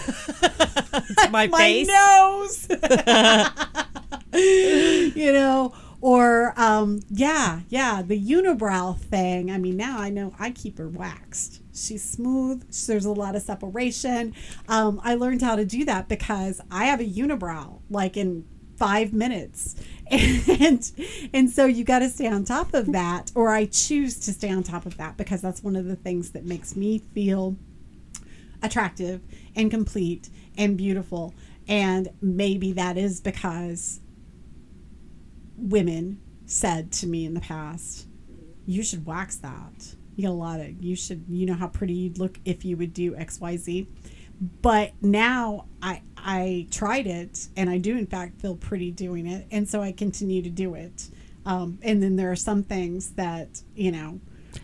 my 1.31 1.47
my 1.47 1.57
face. 1.57 1.87
nose. 1.87 2.67
you 4.33 5.33
know, 5.33 5.73
or 6.01 6.53
um, 6.55 6.99
yeah, 7.09 7.61
yeah, 7.69 8.01
the 8.01 8.19
unibrow 8.19 8.97
thing. 8.97 9.51
I 9.51 9.57
mean, 9.57 9.75
now 9.75 9.99
I 9.99 10.09
know 10.09 10.33
I 10.39 10.51
keep 10.51 10.77
her 10.77 10.87
waxed. 10.87 11.61
She's 11.73 12.03
smooth. 12.03 12.63
There's 12.87 13.05
a 13.05 13.11
lot 13.11 13.35
of 13.35 13.41
separation. 13.41 14.35
Um, 14.67 15.01
I 15.03 15.15
learned 15.15 15.41
how 15.41 15.55
to 15.55 15.65
do 15.65 15.83
that 15.85 16.07
because 16.07 16.61
I 16.69 16.85
have 16.85 16.99
a 16.99 17.05
unibrow 17.05 17.79
like 17.89 18.17
in 18.17 18.45
five 18.77 19.13
minutes. 19.13 19.75
And 20.11 20.91
and 21.33 21.49
so 21.51 21.65
you 21.65 21.83
got 21.83 21.99
to 21.99 22.09
stay 22.09 22.27
on 22.27 22.43
top 22.43 22.73
of 22.73 22.91
that, 22.93 23.31
or 23.35 23.49
I 23.49 23.65
choose 23.65 24.17
to 24.21 24.33
stay 24.33 24.49
on 24.49 24.63
top 24.63 24.87
of 24.87 24.97
that 24.97 25.17
because 25.17 25.41
that's 25.41 25.61
one 25.61 25.75
of 25.75 25.85
the 25.85 25.95
things 25.95 26.31
that 26.31 26.45
makes 26.45 26.75
me 26.75 26.99
feel 27.13 27.57
attractive 28.61 29.21
and 29.55 29.71
complete 29.71 30.29
and 30.57 30.77
beautiful. 30.77 31.33
And 31.67 32.09
maybe 32.21 32.71
that 32.73 32.97
is 32.97 33.21
because 33.21 33.99
women 35.55 36.19
said 36.45 36.91
to 36.91 37.07
me 37.07 37.25
in 37.25 37.33
the 37.33 37.41
past, 37.41 38.07
you 38.65 38.83
should 38.83 39.05
wax 39.05 39.37
that. 39.37 39.95
You 40.15 40.23
get 40.23 40.31
a 40.31 40.33
lot 40.33 40.59
of, 40.59 40.83
you 40.83 40.95
should, 40.95 41.25
you 41.29 41.45
know 41.45 41.53
how 41.53 41.67
pretty 41.67 41.93
you'd 41.93 42.17
look 42.17 42.39
if 42.43 42.65
you 42.65 42.75
would 42.77 42.93
do 42.93 43.13
XYZ. 43.13 43.87
But 44.61 44.93
now 45.01 45.65
I, 45.81 46.01
I 46.17 46.67
tried 46.71 47.07
it 47.07 47.47
and 47.57 47.69
I 47.69 47.77
do, 47.77 47.97
in 47.97 48.07
fact, 48.07 48.41
feel 48.41 48.55
pretty 48.55 48.91
doing 48.91 49.27
it. 49.27 49.47
And 49.51 49.67
so 49.67 49.81
I 49.81 49.91
continue 49.91 50.41
to 50.41 50.49
do 50.49 50.75
it. 50.75 51.09
Um, 51.45 51.79
and 51.81 52.01
then 52.01 52.15
there 52.15 52.31
are 52.31 52.35
some 52.35 52.63
things 52.63 53.11
that, 53.11 53.61
you 53.75 53.91
know, 53.91 54.19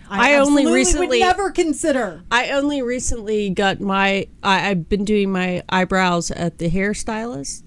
I 0.10 0.36
only 0.36 0.66
recently- 0.66 1.08
would 1.08 1.20
never 1.20 1.52
consider. 1.52 2.22
I 2.32 2.52
only 2.52 2.82
recently 2.82 3.50
got 3.50 3.80
my 3.80 4.28
I, 4.44 4.70
I've 4.70 4.88
been 4.90 5.04
doing 5.06 5.32
my 5.32 5.64
eyebrows 5.70 6.32
at 6.32 6.58
the 6.60 6.70
hairstylist 6.70 7.64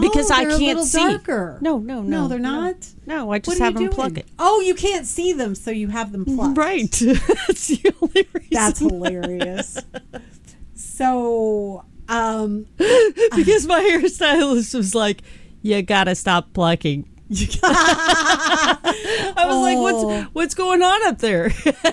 because 0.00 0.30
Oh, 0.30 0.34
I 0.34 0.44
can't 0.46 0.80
see. 0.84 0.98
darker. 0.98 1.58
No, 1.60 1.78
no, 1.78 2.00
no, 2.02 2.22
No, 2.22 2.28
they're 2.28 2.38
not. 2.38 2.76
No, 3.04 3.30
I 3.32 3.40
just 3.40 3.58
have 3.58 3.74
them 3.74 3.90
pluck 3.90 4.14
doing? 4.14 4.18
it. 4.26 4.28
Oh, 4.38 4.60
you 4.60 4.74
can't 4.74 5.06
see 5.06 5.32
them, 5.34 5.54
so 5.54 5.70
you 5.70 5.88
have 5.88 6.12
them 6.12 6.24
plucked. 6.24 6.56
Right. 6.56 6.90
That's 6.90 7.66
the 7.66 7.92
only 8.00 8.26
reason. 8.32 8.48
That's 8.52 8.78
hilarious. 8.78 9.78
so, 10.74 11.84
um, 12.08 12.66
because 13.36 13.66
my 13.66 13.80
hairstylist 13.80 14.74
was 14.74 14.94
like, 14.94 15.22
"You 15.62 15.82
gotta 15.82 16.14
stop 16.14 16.52
plucking." 16.52 17.08
I 17.62 19.44
was 19.46 19.56
like, 19.62 19.76
Oh. 19.78 19.82
"What's 19.82 20.28
what's 20.34 20.54
going 20.54 20.82
on 20.82 21.06
up 21.06 21.18
there?" 21.18 21.50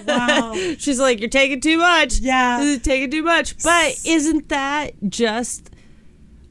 Wow. 0.07 0.53
She's 0.77 0.99
like, 0.99 1.19
"You're 1.19 1.29
taking 1.29 1.61
too 1.61 1.77
much. 1.77 2.19
Yeah. 2.19 2.61
You're 2.61 2.79
taking 2.79 3.09
too 3.11 3.23
much." 3.23 3.61
But 3.63 3.99
isn't 4.05 4.49
that 4.49 4.93
just 5.09 5.69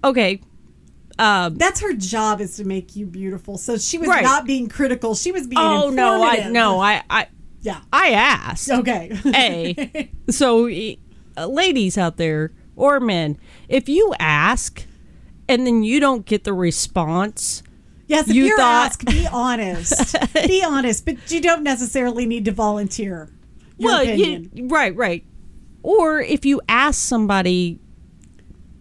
okay? 0.03 0.41
Um, 1.19 1.57
that's 1.57 1.81
her 1.81 1.93
job 1.95 2.41
is 2.41 2.57
to 2.57 2.65
make 2.65 2.95
you 2.97 3.05
beautiful. 3.05 3.59
So 3.59 3.77
she 3.77 3.99
was 3.99 4.09
Right. 4.09 4.23
not 4.23 4.47
being 4.47 4.69
critical. 4.69 5.15
She 5.17 5.33
was 5.33 5.47
being 5.47 5.59
oh 5.61 5.91
no, 5.91 6.23
I 6.23 6.49
no, 6.49 6.81
I 6.81 7.03
I 7.11 7.27
Yeah. 7.61 7.81
I 7.93 8.11
asked. 8.11 8.71
Okay. 8.71 9.19
A. 9.35 10.11
So, 10.31 10.69
uh, 11.37 11.47
ladies 11.47 11.99
out 11.99 12.17
there 12.19 12.53
or 12.77 13.01
men, 13.01 13.37
if 13.69 13.89
you 13.89 14.15
ask 14.21 14.85
and 15.49 15.67
then 15.67 15.83
you 15.83 15.99
don't 15.99 16.25
get 16.25 16.45
the 16.45 16.53
response, 16.53 17.63
yes, 18.09 18.29
if 18.29 18.35
You 18.35 18.53
are 18.55 18.57
thought- 18.57 18.87
asked, 18.87 19.05
be 19.07 19.27
honest. 19.33 20.17
be 20.47 20.63
honest, 20.67 21.05
but 21.05 21.31
you 21.31 21.41
don't 21.41 21.63
necessarily 21.63 22.27
need 22.27 22.45
to 22.47 22.53
volunteer 22.53 23.31
your 23.79 23.91
well, 23.93 24.03
opinion. 24.03 24.51
you, 24.53 24.67
right, 24.69 24.95
right. 24.97 25.25
Or 25.85 26.21
if 26.21 26.45
you 26.45 26.61
ask 26.69 26.99
somebody, 27.01 27.79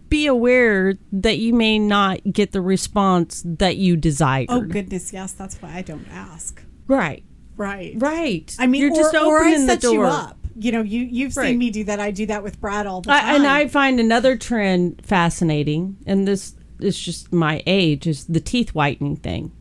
be 0.10 0.26
aware 0.26 0.96
that 1.12 1.38
you 1.38 1.54
may 1.54 1.78
not 1.78 2.22
get 2.32 2.52
the 2.54 2.62
response 2.62 3.44
that 3.46 3.78
you 3.78 3.96
desire. 3.98 4.46
oh 4.50 4.62
goodness, 4.62 5.12
yes, 5.14 5.34
that's 5.34 5.62
why 5.62 5.76
I 5.76 5.82
don't 5.82 6.08
ask. 6.12 6.64
Right, 6.88 7.24
Right. 7.58 7.94
right. 7.98 8.56
I 8.58 8.68
mean, 8.68 8.82
you're 8.82 8.96
just 8.96 9.14
or, 9.14 9.44
I 9.44 9.48
opening 9.52 9.68
the 9.68 9.74
set 9.74 9.84
you 9.84 9.94
door. 9.96 10.06
up. 10.06 10.38
You 10.60 10.72
know, 10.72 10.82
you 10.82 11.02
you've 11.02 11.36
Right. 11.38 11.50
seen 11.50 11.60
me 11.60 11.70
do 11.70 11.84
that. 11.84 12.00
I 12.00 12.10
do 12.12 12.26
that 12.28 12.42
with 12.42 12.60
Brad 12.60 12.88
all 12.88 13.02
the 13.02 13.10
time. 13.10 13.24
I, 13.26 13.36
and 13.36 13.46
I 13.46 13.68
find 13.68 14.00
another 14.00 14.36
trend 14.38 15.02
fascinating, 15.06 15.98
and 16.08 16.28
this 16.28 16.56
is 16.80 17.00
just 17.00 17.34
my 17.34 17.64
age, 17.66 18.08
is 18.08 18.26
the 18.26 18.40
teeth 18.40 18.74
whitening 18.76 19.16
thing. 19.16 19.52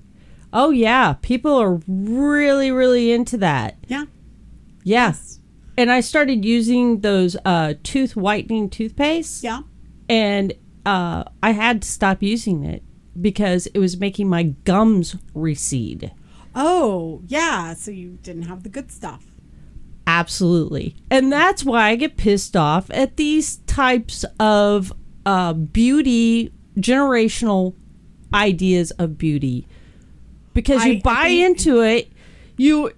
Oh 0.53 0.71
yeah, 0.71 1.15
people 1.23 1.55
are 1.55 1.81
really, 1.87 2.71
really 2.71 3.13
into 3.13 3.37
that. 3.39 3.77
yeah. 3.89 4.05
Yeah. 4.85 5.15
And 5.77 5.91
I 5.91 6.01
started 6.01 6.45
using 6.45 7.01
those 7.01 7.37
uh, 7.45 7.75
tooth 7.83 8.15
whitening 8.15 8.71
toothpaste. 8.71 9.43
Yeah. 9.43 9.63
And 10.09 10.55
uh, 10.87 11.25
I 11.43 11.51
had 11.51 11.83
to 11.83 11.89
stop 11.89 12.23
using 12.23 12.65
it 12.65 12.85
because 13.21 13.67
it 13.67 13.79
was 13.79 13.99
making 13.99 14.29
my 14.29 14.45
gums 14.45 15.17
recede. 15.35 16.13
Oh, 16.55 17.21
yeah. 17.27 17.75
So 17.75 17.91
you 17.91 18.19
didn't 18.23 18.45
have 18.45 18.63
the 18.63 18.69
good 18.69 18.91
stuff. 18.93 19.27
Absolutely. 20.07 20.97
And 21.11 21.33
that's 21.33 21.65
why 21.65 21.89
I 21.89 21.97
get 21.97 22.17
pissed 22.17 22.57
off 22.57 22.89
at 22.91 23.17
these 23.17 23.57
types 23.67 24.25
of 24.39 24.93
uh, 25.27 25.53
beauty, 25.53 26.53
generational 26.79 27.75
ideas 28.33 28.91
of 28.93 29.19
beauty. 29.19 29.67
Because 30.55 30.85
you 30.85 30.95
I 30.95 31.01
buy 31.03 31.25
think- 31.25 31.47
into 31.47 31.81
it, 31.83 32.11
you. 32.57 32.93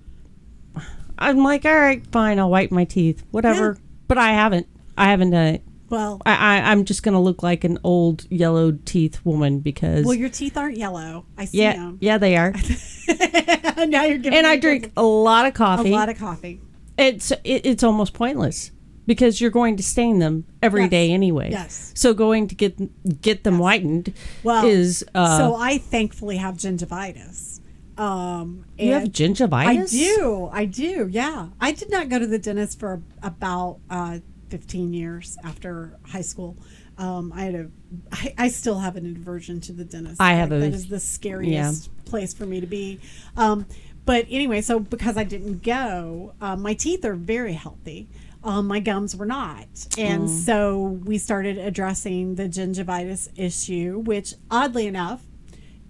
I'm 1.21 1.39
like, 1.39 1.65
all 1.65 1.75
right, 1.75 2.07
fine, 2.13 2.39
I'll 2.39 2.51
wipe 2.51 2.71
my 2.71 2.85
teeth, 2.85 3.25
whatever. 3.33 3.75
Yeah. 3.77 3.85
But 4.07 4.19
I 4.19 4.31
haven't. 4.31 4.69
I 4.97 5.07
haven't 5.07 5.31
done 5.31 5.55
it. 5.55 5.63
Well, 5.91 6.21
I, 6.27 6.59
I, 6.59 6.71
I'm 6.71 6.85
just 6.85 7.03
to 7.15 7.19
look 7.19 7.43
like 7.43 7.65
an 7.65 7.79
old 7.83 8.31
yellow 8.31 8.73
teeth 8.73 9.25
woman 9.25 9.61
because. 9.61 10.05
well, 10.05 10.15
your 10.15 10.29
teeth 10.29 10.57
aren't 10.57 10.77
yellow. 10.77 11.25
I 11.37 11.47
see 11.47 11.63
yeah, 11.63 11.73
them. 11.75 11.99
yeah, 12.01 12.19
they 12.19 12.37
are. 12.37 12.53
now 13.87 14.05
you're 14.05 14.19
giving 14.19 14.39
and 14.39 14.47
I 14.47 14.57
drink 14.57 14.93
a 14.97 15.03
lot 15.03 15.47
of 15.47 15.55
coffee. 15.55 15.91
a 15.91 15.95
lot 15.95 16.09
of 16.09 16.19
coffee. 16.19 16.61
it's 16.99 17.31
it, 17.31 17.65
it's 17.65 17.83
almost 17.83 18.13
pointless 18.13 18.71
because 19.09 19.41
you're 19.41 19.51
going 19.51 19.77
to 19.79 19.83
stain 19.83 20.21
them 20.21 20.45
every 20.63 20.83
Yes. 20.83 20.91
day 20.91 21.11
anyway. 21.11 21.49
Yes. 21.51 21.91
So 21.97 22.15
going 22.15 22.47
to 22.47 22.55
get 22.55 23.21
get 23.21 23.43
them 23.43 23.59
whitened 23.59 24.13
Well, 24.45 24.65
is 24.65 25.05
uh, 25.17 25.37
so 25.39 25.57
I 25.57 25.79
thankfully 25.79 26.37
have 26.37 26.55
gingivitis. 26.57 27.59
Um, 27.97 28.65
you 28.79 28.93
have 28.93 29.09
gingivitis. 29.09 29.67
I 29.67 29.87
do. 29.87 30.49
I 30.53 30.65
do. 30.67 31.09
Yeah. 31.11 31.49
I 31.61 31.73
did 31.73 31.91
not 31.91 32.09
go 32.09 32.21
to 32.21 32.27
the 32.29 32.39
dentist 32.39 32.79
for 32.79 33.03
about 33.25 33.81
uh, 33.91 34.19
15 34.51 34.93
years 34.95 35.37
after 35.43 35.99
high 36.07 36.21
school. 36.21 36.57
Um, 36.97 37.33
I 37.35 37.43
had 37.43 37.55
a, 37.55 37.69
I, 38.13 38.35
I 38.39 38.49
still 38.49 38.79
have 38.79 38.97
an 38.97 39.07
aversion 39.17 39.61
to 39.63 39.73
the 39.73 39.85
dentist. 39.85 40.21
I 40.21 40.35
have 40.35 40.51
Like, 40.51 40.59
a- 40.59 40.61
that 40.63 40.75
is 40.75 40.89
the 40.89 41.01
scariest 41.01 41.91
place 42.05 42.33
for 42.35 42.47
me 42.47 42.61
to 42.61 42.67
be. 42.67 43.01
Um, 43.37 43.67
but 44.05 44.27
anyway, 44.31 44.61
so 44.63 44.79
because 44.81 45.17
I 45.17 45.25
didn't 45.25 45.63
go, 45.63 46.35
uh, 46.41 46.57
my 46.57 46.75
teeth 46.75 47.05
are 47.05 47.15
very 47.15 47.53
healthy. 47.55 48.09
Um, 48.45 48.67
my 48.69 48.79
gums 48.81 49.17
were 49.17 49.27
not, 49.27 49.67
and 49.99 50.23
Mm. 50.29 50.45
so 50.45 50.79
we 51.05 51.19
started 51.19 51.59
addressing 51.59 52.37
the 52.37 52.45
gingivitis 52.49 53.29
issue, 53.37 53.99
which 53.99 54.35
oddly 54.51 54.87
enough 54.87 55.23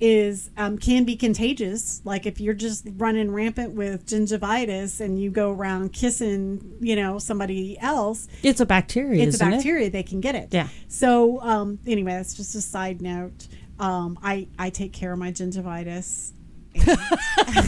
is 0.00 0.48
um, 0.56 0.78
can 0.78 1.04
be 1.04 1.14
contagious. 1.16 2.00
Like 2.04 2.24
if 2.24 2.40
you're 2.40 2.54
just 2.54 2.86
running 2.96 3.32
rampant 3.32 3.74
with 3.74 4.06
gingivitis 4.06 5.00
and 5.00 5.20
you 5.20 5.30
go 5.30 5.50
around 5.52 5.92
kissing, 5.92 6.72
you 6.80 6.94
know, 6.96 7.18
somebody 7.18 7.76
else, 7.80 8.28
It's 8.42 8.60
a 8.60 8.66
bacteria. 8.66 9.22
it's 9.24 9.34
a 9.34 9.44
isn't 9.44 9.48
it? 9.48 9.56
bacteria. 9.56 9.90
They 9.90 10.02
can 10.04 10.20
get 10.20 10.34
it. 10.34 10.48
Yeah. 10.52 10.68
So 10.88 11.40
um, 11.42 11.80
anyway, 11.86 12.12
that's 12.12 12.34
just 12.34 12.54
a 12.54 12.60
side 12.60 13.02
note. 13.02 13.48
Um, 13.80 14.18
I 14.22 14.46
I 14.58 14.70
take 14.70 14.92
care 14.92 15.12
of 15.12 15.18
my 15.18 15.32
gingivitis. 15.32 16.32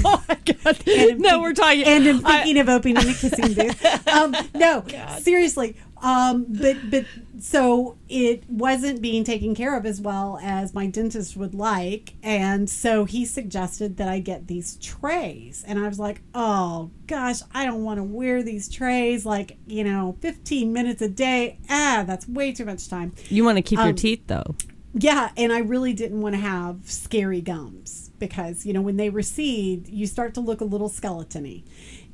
oh 0.05 0.23
my 0.29 0.39
god! 0.45 0.83
And 0.87 1.21
no, 1.21 1.31
think- 1.31 1.43
we're 1.43 1.53
talking. 1.55 1.85
and 1.85 2.07
I'm 2.09 2.27
I- 2.27 2.39
thinking 2.39 2.59
of 2.59 2.69
opening 2.69 2.97
a 2.99 3.03
kissing 3.15 3.55
booth. 3.55 3.87
Um, 4.11 4.35
no, 4.55 4.85
seriously. 5.21 5.77
Um, 6.03 6.47
but 6.49 6.77
but 6.91 7.05
so 7.39 7.97
it 8.09 8.43
wasn't 8.49 9.01
being 9.03 9.23
taken 9.25 9.55
care 9.55 9.77
of 9.77 9.87
as 9.87 10.01
well 10.01 10.39
as 10.43 10.75
my 10.75 10.87
dentist 10.87 11.37
would 11.37 11.55
like, 11.55 12.15
and 12.23 12.69
so 12.69 13.05
he 13.05 13.25
suggested 13.25 13.97
that 13.99 14.09
I 14.09 14.19
get 14.19 14.47
these 14.47 14.77
trays, 14.77 15.65
and 15.67 15.79
I 15.79 15.87
was 15.89 15.99
like, 15.99 16.23
oh 16.35 16.91
gosh, 17.07 17.41
I 17.55 17.65
don't 17.67 17.85
want 17.85 17.99
to 17.99 18.05
wear 18.05 18.43
these 18.43 18.69
trays 18.69 19.25
like 19.25 19.59
you 19.67 19.85
know, 19.85 20.17
15 20.21 20.73
minutes 20.73 21.03
a 21.03 21.09
day. 21.09 21.59
Ah, 21.69 22.05
that's 22.07 22.27
way 22.29 22.53
too 22.53 22.65
much 22.65 22.89
time. 22.89 23.13
you 23.29 23.45
want 23.45 23.57
to 23.59 23.63
keep 23.63 23.79
your 23.79 23.89
um, 23.89 23.95
teeth 23.95 24.23
though. 24.27 24.55
Yeah, 24.95 25.31
and 25.37 25.53
I 25.53 25.59
really 25.61 25.93
didn't 25.93 26.21
want 26.21 26.35
to 26.35 26.41
have 26.41 26.81
scary 26.85 27.41
gums 27.41 28.10
because, 28.21 28.65
you 28.65 28.73
know, 28.73 28.81
when 28.81 28.97
they 28.97 29.11
recede, 29.11 29.89
you 29.89 30.07
start 30.07 30.35
to 30.35 30.41
look 30.41 30.61
a 30.61 30.65
little 30.65 30.89
skeletony. 30.89 31.65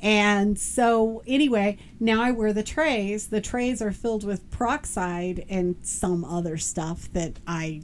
And 0.01 0.59
so, 0.59 1.23
anyway, 1.27 1.77
now 2.01 2.23
I 2.23 2.31
wear 2.31 2.55
the 2.55 2.63
trays. 2.63 3.27
The 3.27 3.43
trays 3.43 3.83
are 3.83 3.93
filled 3.93 4.25
with 4.25 4.51
peroxide 4.51 5.45
and 5.51 5.77
some 5.83 6.25
other 6.25 6.57
stuff 6.57 7.13
that 7.13 7.39
I. 7.47 7.83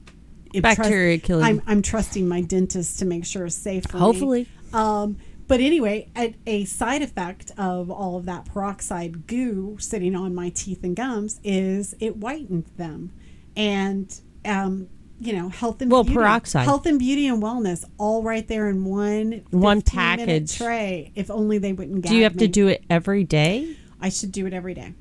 Bacteria 0.55 1.19
killing. 1.19 1.45
I'm, 1.45 1.63
I'm 1.67 1.83
trusting 1.83 2.29
my 2.29 2.41
dentist 2.43 2.99
to 3.01 3.05
make 3.05 3.25
sure 3.25 3.47
it's 3.47 3.55
safe 3.55 3.85
for 3.85 3.97
me. 3.97 4.01
Hopefully. 4.01 4.49
Um, 4.73 5.17
but 5.49 5.61
anyway, 5.61 6.09
a, 6.17 6.35
a 6.47 6.65
side 6.65 7.03
effect 7.03 7.51
of 7.59 7.91
all 7.91 8.17
of 8.17 8.25
that 8.27 8.47
peroxide 8.47 9.27
goo 9.27 9.77
sitting 9.79 10.15
on 10.15 10.35
my 10.35 10.49
teeth 10.51 10.83
and 10.83 10.97
gums 10.97 11.41
is 11.45 11.95
it 12.01 12.13
whitened 12.13 12.67
them, 12.77 13.13
and 13.57 14.19
um, 14.45 14.89
you 15.23 15.33
know, 15.33 15.49
health 15.49 15.81
and 15.81 15.91
Well, 15.91 16.05
beauty, 16.05 16.17
peroxide. 16.19 16.65
health 16.65 16.87
and 16.87 16.99
beauty 16.99 17.27
and 17.27 17.43
wellness, 17.43 17.85
all 17.99 18.23
right 18.23 18.47
there 18.47 18.69
in 18.69 18.85
one 18.85 19.43
One 19.51 19.81
package. 19.83 20.57
tray. 20.57 21.13
If 21.15 21.31
only 21.31 21.59
they 21.59 21.73
wouldn't. 21.73 22.05
Do 22.05 22.15
you 22.17 22.25
have 22.25 22.37
to 22.39 22.49
do 22.49 22.69
it 22.69 22.85
every 22.91 23.25
day? 23.25 23.77
I 24.01 24.09
should 24.09 24.33
do 24.33 24.47
it 24.47 24.53
every 24.53 24.75
day. 24.75 24.95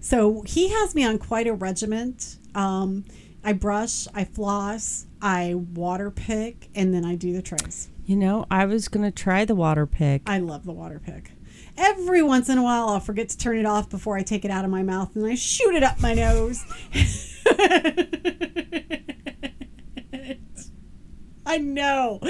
So 0.00 0.42
he 0.42 0.68
has 0.68 0.94
me 0.94 1.04
on 1.04 1.18
quite 1.18 1.46
a 1.46 1.52
regiment. 1.54 2.36
Um, 2.54 3.04
I 3.42 3.52
brush, 3.54 4.06
I 4.14 4.24
floss, 4.24 5.06
I 5.22 5.54
water 5.54 6.10
pick, 6.10 6.68
and 6.74 6.92
then 6.92 7.04
I 7.04 7.14
do 7.14 7.32
the 7.32 7.40
trays. 7.42 7.88
You 8.04 8.16
know, 8.16 8.44
I 8.50 8.66
was 8.66 8.88
gonna 8.88 9.10
try 9.10 9.44
the 9.44 9.54
water 9.54 9.86
pick. 9.86 10.22
I 10.26 10.38
love 10.38 10.64
the 10.64 10.72
water 10.72 11.00
pick. 11.04 11.32
Every 11.78 12.22
once 12.22 12.48
in 12.50 12.58
a 12.58 12.62
while, 12.62 12.88
I'll 12.88 13.00
forget 13.00 13.28
to 13.30 13.38
turn 13.38 13.56
it 13.56 13.64
off 13.64 13.88
before 13.88 14.18
I 14.18 14.22
take 14.22 14.44
it 14.44 14.50
out 14.50 14.64
of 14.64 14.70
my 14.70 14.82
mouth, 14.82 15.14
and 15.16 15.24
I 15.24 15.34
shoot 15.34 15.74
it 15.74 15.82
up 15.82 16.00
my 16.00 16.12
nose. 16.14 16.64
I 21.50 21.58
know, 21.58 22.20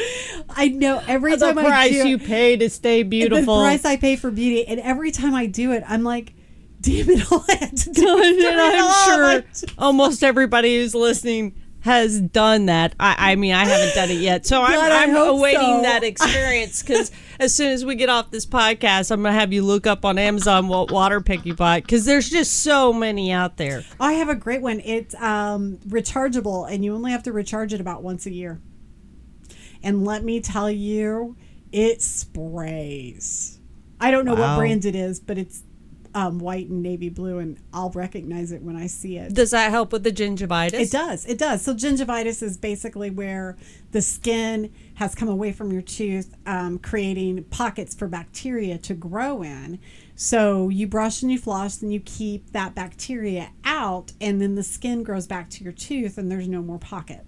I 0.48 0.68
know. 0.68 1.02
Every 1.06 1.36
time 1.36 1.58
I 1.58 1.62
do, 1.62 1.68
price 1.68 2.04
you 2.04 2.18
pay 2.18 2.56
to 2.56 2.70
stay 2.70 3.02
beautiful. 3.02 3.58
the 3.58 3.62
price 3.62 3.84
I 3.84 3.96
pay 3.96 4.16
for 4.16 4.30
beauty, 4.30 4.66
and 4.66 4.80
every 4.80 5.10
time 5.10 5.34
I 5.34 5.46
do 5.46 5.72
it, 5.72 5.84
I'm 5.86 6.04
like, 6.04 6.32
"Damn 6.80 7.10
it! 7.10 7.30
all 7.30 7.44
I 7.48 7.54
had 7.54 7.76
to 7.76 7.92
do 7.92 8.18
it. 8.18 8.44
And 8.50 8.60
I'm 8.60 9.42
sure 9.42 9.44
almost 9.78 10.24
everybody 10.24 10.76
who's 10.76 10.94
listening 10.94 11.54
has 11.80 12.20
done 12.20 12.66
that. 12.66 12.94
I, 13.00 13.32
I 13.32 13.36
mean, 13.36 13.52
I 13.52 13.64
haven't 13.64 13.94
done 13.94 14.10
it 14.10 14.20
yet, 14.20 14.46
so 14.46 14.62
I'm, 14.62 14.72
God, 14.72 14.92
I'm 14.92 15.16
awaiting 15.16 15.60
so. 15.60 15.82
that 15.82 16.04
experience 16.04 16.82
because 16.82 17.10
as 17.40 17.54
soon 17.54 17.72
as 17.72 17.84
we 17.84 17.94
get 17.94 18.08
off 18.08 18.30
this 18.30 18.46
podcast, 18.46 19.10
I'm 19.10 19.22
gonna 19.22 19.34
have 19.34 19.52
you 19.52 19.62
look 19.62 19.86
up 19.86 20.04
on 20.04 20.18
Amazon 20.18 20.68
what 20.68 20.90
water 20.90 21.20
pick 21.20 21.46
you 21.46 21.54
buy 21.54 21.80
because 21.80 22.04
there's 22.04 22.28
just 22.28 22.62
so 22.62 22.92
many 22.92 23.32
out 23.32 23.56
there. 23.56 23.84
I 23.98 24.14
have 24.14 24.28
a 24.28 24.34
great 24.34 24.62
one. 24.62 24.80
It's 24.84 25.14
um, 25.16 25.78
rechargeable, 25.88 26.70
and 26.70 26.84
you 26.84 26.94
only 26.94 27.12
have 27.12 27.22
to 27.24 27.32
recharge 27.32 27.72
it 27.72 27.80
about 27.80 28.02
once 28.02 28.26
a 28.26 28.30
year. 28.30 28.60
And 29.82 30.04
let 30.04 30.24
me 30.24 30.40
tell 30.40 30.70
you, 30.70 31.36
it 31.72 32.02
sprays. 32.02 33.58
I 34.00 34.10
don't 34.10 34.24
know 34.24 34.34
what 34.34 34.56
brand 34.56 34.84
it 34.84 34.94
is, 34.94 35.20
but 35.20 35.38
it's 35.38 35.62
um, 36.14 36.38
white 36.38 36.68
and 36.68 36.82
navy 36.82 37.08
blue, 37.08 37.38
and 37.38 37.58
I'll 37.72 37.90
recognize 37.90 38.52
it 38.52 38.62
when 38.62 38.76
I 38.76 38.86
see 38.86 39.16
it. 39.16 39.34
Does 39.34 39.50
that 39.50 39.70
help 39.70 39.92
with 39.92 40.02
the 40.02 40.10
gingivitis? 40.10 40.74
It 40.74 40.90
does. 40.90 41.24
It 41.26 41.38
does. 41.38 41.62
So 41.62 41.74
gingivitis 41.74 42.42
is 42.42 42.56
basically 42.56 43.10
where 43.10 43.56
the 43.92 44.02
skin 44.02 44.72
has 44.94 45.14
come 45.14 45.28
away 45.28 45.52
from 45.52 45.72
your 45.72 45.82
tooth, 45.82 46.34
um, 46.46 46.78
creating 46.78 47.44
pockets 47.44 47.94
for 47.94 48.08
bacteria 48.08 48.78
to 48.78 48.94
grow 48.94 49.42
in. 49.42 49.78
So 50.16 50.68
you 50.68 50.86
brush 50.86 51.22
and 51.22 51.30
you 51.30 51.38
floss 51.38 51.80
and 51.80 51.92
you 51.92 52.00
keep 52.00 52.52
that 52.52 52.74
bacteria 52.74 53.50
out, 53.64 54.12
and 54.20 54.40
then 54.40 54.54
the 54.54 54.62
skin 54.62 55.02
grows 55.02 55.26
back 55.26 55.48
to 55.50 55.64
your 55.64 55.72
tooth, 55.72 56.18
and 56.18 56.30
there's 56.30 56.48
no 56.48 56.62
more 56.62 56.78
pocket. 56.78 57.24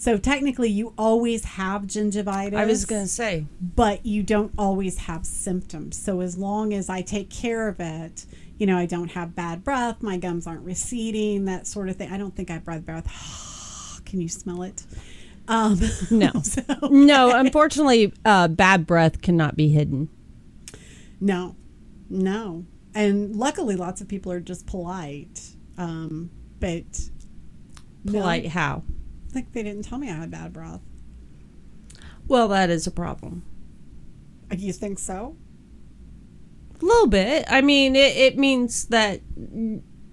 So 0.00 0.16
technically, 0.16 0.70
you 0.70 0.94
always 0.96 1.44
have 1.44 1.82
gingivitis 1.82 2.54
I 2.56 2.64
was 2.64 2.86
gonna 2.86 3.06
say. 3.06 3.44
but 3.60 4.06
you 4.06 4.22
don't 4.22 4.50
always 4.56 4.96
have 4.96 5.26
symptoms. 5.26 5.94
So 6.02 6.20
as 6.22 6.38
long 6.38 6.72
as 6.72 6.88
I 6.88 7.02
take 7.02 7.28
care 7.28 7.68
of 7.68 7.78
it, 7.80 8.24
you 8.56 8.66
know, 8.66 8.78
I 8.78 8.86
don't 8.86 9.10
have 9.10 9.34
bad 9.34 9.62
breath, 9.62 10.02
my 10.02 10.16
gums 10.16 10.46
aren't 10.46 10.64
receding, 10.64 11.44
that 11.44 11.66
sort 11.66 11.90
of 11.90 11.96
thing. 11.96 12.10
I 12.10 12.16
don't 12.16 12.34
think 12.34 12.48
I 12.48 12.54
have 12.54 12.64
bad 12.64 12.86
breath. 12.86 14.00
Can 14.06 14.22
you 14.22 14.28
smell 14.30 14.62
it? 14.62 14.84
Um, 15.48 15.78
No. 16.10 16.32
so- 16.44 16.62
No, 16.90 17.36
unfortunately, 17.36 18.14
uh, 18.24 18.48
bad 18.48 18.86
breath 18.86 19.20
cannot 19.20 19.54
be 19.54 19.68
hidden. 19.68 20.08
no, 21.20 21.56
no. 22.08 22.64
And 22.94 23.36
luckily, 23.36 23.76
lots 23.76 24.00
of 24.00 24.08
people 24.08 24.32
are 24.32 24.40
just 24.40 24.66
polite. 24.66 25.42
Um, 25.76 26.30
but 26.58 26.84
no, 28.02 28.12
Polite 28.20 28.46
how? 28.46 28.82
Like 29.34 29.52
they 29.52 29.62
didn't 29.62 29.84
tell 29.84 29.98
me 29.98 30.10
I 30.10 30.14
had 30.14 30.30
bad 30.30 30.52
breath. 30.52 30.80
Well, 32.26 32.48
that 32.48 32.70
is 32.70 32.86
a 32.86 32.90
problem. 32.90 33.42
Uh, 34.50 34.56
you 34.58 34.72
think 34.72 34.98
so? 34.98 35.36
A 36.80 36.84
little 36.84 37.06
bit. 37.08 37.44
I 37.48 37.60
mean, 37.60 37.94
it, 37.96 38.16
it 38.16 38.38
means 38.38 38.86
that 38.86 39.20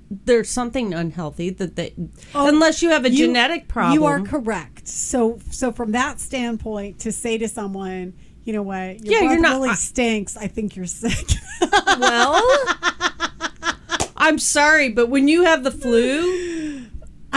there's 0.10 0.50
something 0.50 0.94
unhealthy 0.94 1.50
that 1.52 1.76
they, 1.76 1.94
Oh, 2.34 2.48
unless 2.48 2.82
you 2.82 2.90
have 2.90 3.06
a 3.06 3.10
You- 3.12 3.28
genetic 3.28 3.68
problem. 3.68 3.94
You 4.00 4.06
are 4.06 4.22
correct. 4.22 4.88
So, 4.88 5.40
so 5.52 5.72
from 5.72 5.92
that 5.92 6.20
standpoint, 6.20 7.00
to 7.00 7.12
say 7.12 7.38
to 7.38 7.48
someone, 7.48 8.14
you 8.44 8.54
know 8.54 8.64
what, 8.64 9.04
your 9.04 9.14
Yeah, 9.14 9.20
breath 9.20 9.32
you're 9.34 9.42
not- 9.42 9.54
really 9.58 9.70
I- 9.70 9.76
stinks. 9.76 10.36
I 10.38 10.48
think 10.48 10.76
you're 10.76 10.86
sick. 10.86 11.28
well, 12.00 12.42
I'm 14.18 14.40
sorry, 14.40 14.90
but 14.90 15.10
when 15.10 15.28
you 15.28 15.44
have 15.44 15.64
the 15.64 15.72
flu, 15.72 16.77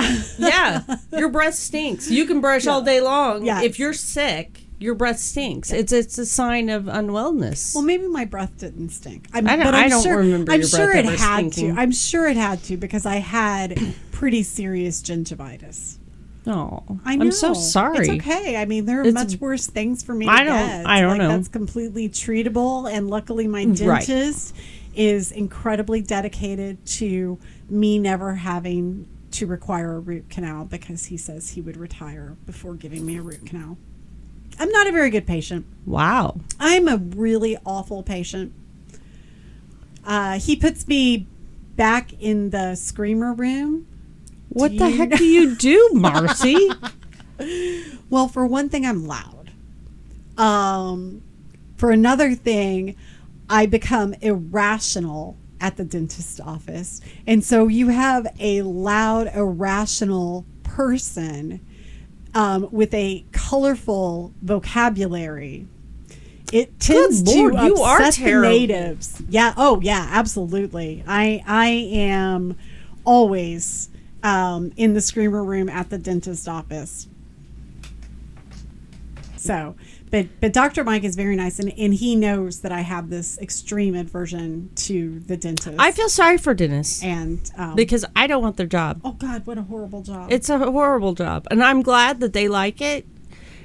yeah, 0.38 0.82
your 1.12 1.28
breath 1.28 1.54
stinks. 1.54 2.10
You 2.10 2.26
can 2.26 2.40
brush 2.40 2.66
all 2.66 2.82
day 2.82 3.00
long. 3.00 3.44
Yes. 3.44 3.64
If 3.64 3.78
you're 3.78 3.92
sick, 3.92 4.62
your 4.78 4.94
breath 4.94 5.18
stinks. 5.18 5.70
It's 5.72 5.92
it's 5.92 6.16
a 6.18 6.26
sign 6.26 6.68
of 6.70 6.84
unwellness. 6.84 7.74
well, 7.74 7.84
maybe 7.84 8.06
my 8.06 8.24
breath 8.24 8.56
didn't 8.58 8.90
stink. 8.90 9.28
I'm, 9.32 9.46
I 9.46 9.56
don't- 9.56 9.64
but 9.66 9.74
I'm 9.74 9.84
I 9.84 9.88
don't 9.88 10.02
sure, 10.02 10.16
remember 10.18 10.52
I'm 10.52 10.64
sure 10.64 10.92
it 10.96 11.04
had 11.04 11.52
stinking. 11.52 11.74
to. 11.74 11.80
I'm 11.80 11.92
sure 11.92 12.26
it 12.28 12.36
had 12.36 12.62
to 12.64 12.76
because 12.76 13.04
I 13.06 13.16
had 13.16 13.78
pretty 14.12 14.42
serious 14.42 15.02
gingivitis. 15.02 15.98
oh, 16.46 16.82
I 17.04 17.16
know. 17.16 17.26
I'm 17.26 17.32
so 17.32 17.52
sorry. 17.52 17.98
It's 18.08 18.26
okay. 18.26 18.56
I 18.56 18.64
mean, 18.64 18.86
there 18.86 19.00
are 19.00 19.04
It's- 19.06 19.14
much 19.32 19.38
worse 19.40 19.66
things 19.66 20.02
for 20.02 20.14
me. 20.14 20.26
I 20.26 20.44
don't- 20.44 20.66
Get. 20.66 20.86
I 20.86 21.00
don't 21.02 21.10
like, 21.10 21.18
know. 21.18 21.28
That's 21.28 21.48
completely 21.48 22.08
treatable, 22.08 22.90
and 22.90 23.10
luckily, 23.10 23.46
my 23.46 23.64
mm, 23.66 23.86
Right. 23.86 24.06
dentist 24.06 24.54
is 24.94 25.30
incredibly 25.30 26.00
dedicated 26.00 26.84
to 26.84 27.38
me 27.68 27.98
never 27.98 28.34
having 28.34 29.06
to 29.32 29.46
require 29.46 29.94
a 29.96 30.00
root 30.00 30.28
canal 30.28 30.64
because 30.64 31.06
he 31.06 31.16
says 31.16 31.50
he 31.50 31.60
would 31.60 31.76
retire 31.76 32.36
before 32.46 32.74
giving 32.74 33.06
me 33.06 33.16
a 33.16 33.22
root 33.22 33.46
canal. 33.46 33.78
I'm 34.58 34.70
not 34.70 34.86
a 34.86 34.92
very 34.92 35.10
good 35.10 35.26
patient. 35.26 35.64
Wow. 35.86 36.40
I'm 36.58 36.88
a 36.88 36.96
really 36.96 37.56
awful 37.64 38.02
patient. 38.02 38.52
Uh, 40.04 40.38
he 40.38 40.56
puts 40.56 40.86
me 40.88 41.26
back 41.76 42.12
in 42.20 42.50
the 42.50 42.74
screamer 42.74 43.32
room. 43.32 43.86
What 44.48 44.72
Do 44.72 44.78
the 44.78 44.90
heck 44.90 45.10
know- 45.10 45.16
do 45.16 45.24
you 45.24 45.54
do, 45.54 45.90
Marcy? 45.94 46.70
Well, 48.10 48.28
for 48.28 48.44
one 48.44 48.68
thing, 48.68 48.84
I'm 48.84 49.06
loud. 49.06 49.50
Um, 50.36 51.22
for 51.78 51.90
another 51.90 52.34
thing, 52.34 52.96
I 53.48 53.64
become 53.64 54.12
irrational 54.20 55.38
at 55.60 55.76
the 55.76 55.84
dentist 55.84 56.40
office. 56.40 57.00
And 57.26 57.44
so 57.44 57.68
you 57.68 57.88
have 57.88 58.26
a 58.38 58.62
loud, 58.62 59.30
irrational 59.34 60.46
person 60.62 61.64
um, 62.34 62.68
with 62.70 62.94
a 62.94 63.24
colorful 63.32 64.32
vocabulary. 64.42 65.66
It 66.52 66.80
tends 66.80 67.22
Lord, 67.22 67.54
to 67.54 67.64
you 67.64 67.76
are 67.76 68.02
upset 68.02 68.24
the 68.24 68.40
natives. 68.40 69.22
Yeah. 69.28 69.54
Oh, 69.56 69.80
yeah. 69.80 70.08
Absolutely. 70.10 71.04
I 71.06 71.42
I 71.46 71.68
am 71.68 72.56
always 73.04 73.88
um, 74.22 74.72
in 74.76 74.94
the 74.94 75.00
screamer 75.00 75.44
room 75.44 75.68
at 75.68 75.90
the 75.90 75.98
dentist 75.98 76.48
office. 76.48 77.06
So, 79.36 79.74
but 80.10 80.26
but 80.40 80.52
Dr. 80.52 80.82
Mike 80.84 81.04
is 81.04 81.14
very 81.16 81.36
nice, 81.36 81.58
and, 81.58 81.72
and 81.78 81.94
he 81.94 82.16
knows 82.16 82.60
that 82.60 82.72
I 82.72 82.80
have 82.80 83.10
this 83.10 83.38
extreme 83.38 83.94
aversion 83.94 84.70
to 84.76 85.20
the 85.20 85.36
dentist. 85.36 85.76
I 85.78 85.92
feel 85.92 86.08
sorry 86.08 86.36
for 86.38 86.52
dentists 86.54 87.02
and 87.02 87.38
um, 87.56 87.76
because 87.76 88.04
I 88.16 88.26
don't 88.26 88.42
want 88.42 88.56
their 88.56 88.66
job. 88.66 89.00
oh 89.04 89.12
God, 89.12 89.46
what 89.46 89.58
a 89.58 89.62
horrible 89.62 90.02
job! 90.02 90.32
It's 90.32 90.48
a 90.48 90.58
horrible 90.58 91.14
job, 91.14 91.46
and 91.50 91.62
I'm 91.62 91.82
glad 91.82 92.20
that 92.20 92.32
they 92.32 92.48
like 92.48 92.80
it. 92.80 93.06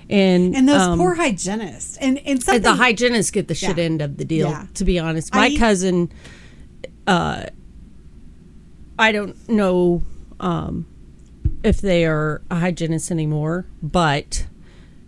And 0.08 0.56
and 0.56 0.70
those 0.70 0.82
um, 0.82 1.00
poor 1.00 1.16
hygienists, 1.16 1.98
and 1.98 2.20
and 2.20 2.28
and 2.28 2.44
something 2.44 2.62
the 2.62 2.76
hygienists 2.76 3.32
get 3.32 3.48
the 3.48 3.56
shit 3.56 3.78
Yeah. 3.78 3.84
end 3.86 4.02
of 4.04 4.18
the 4.18 4.26
deal. 4.26 4.50
Yeah. 4.50 4.68
To 4.76 4.86
be 4.86 5.00
honest, 5.00 5.34
my 5.34 5.46
I- 5.48 5.56
cousin, 5.58 6.12
uh, 7.08 7.46
I 9.00 9.12
don't 9.12 9.50
know 9.50 10.04
um, 10.40 10.86
if 11.64 11.82
they 11.82 12.06
are 12.06 12.44
a 12.52 12.60
hygienist 12.60 13.10
anymore, 13.10 13.66
but 13.82 14.46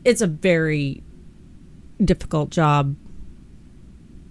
it's 0.03 0.21
a 0.21 0.27
very 0.27 1.03
difficult 2.03 2.49
job, 2.49 2.95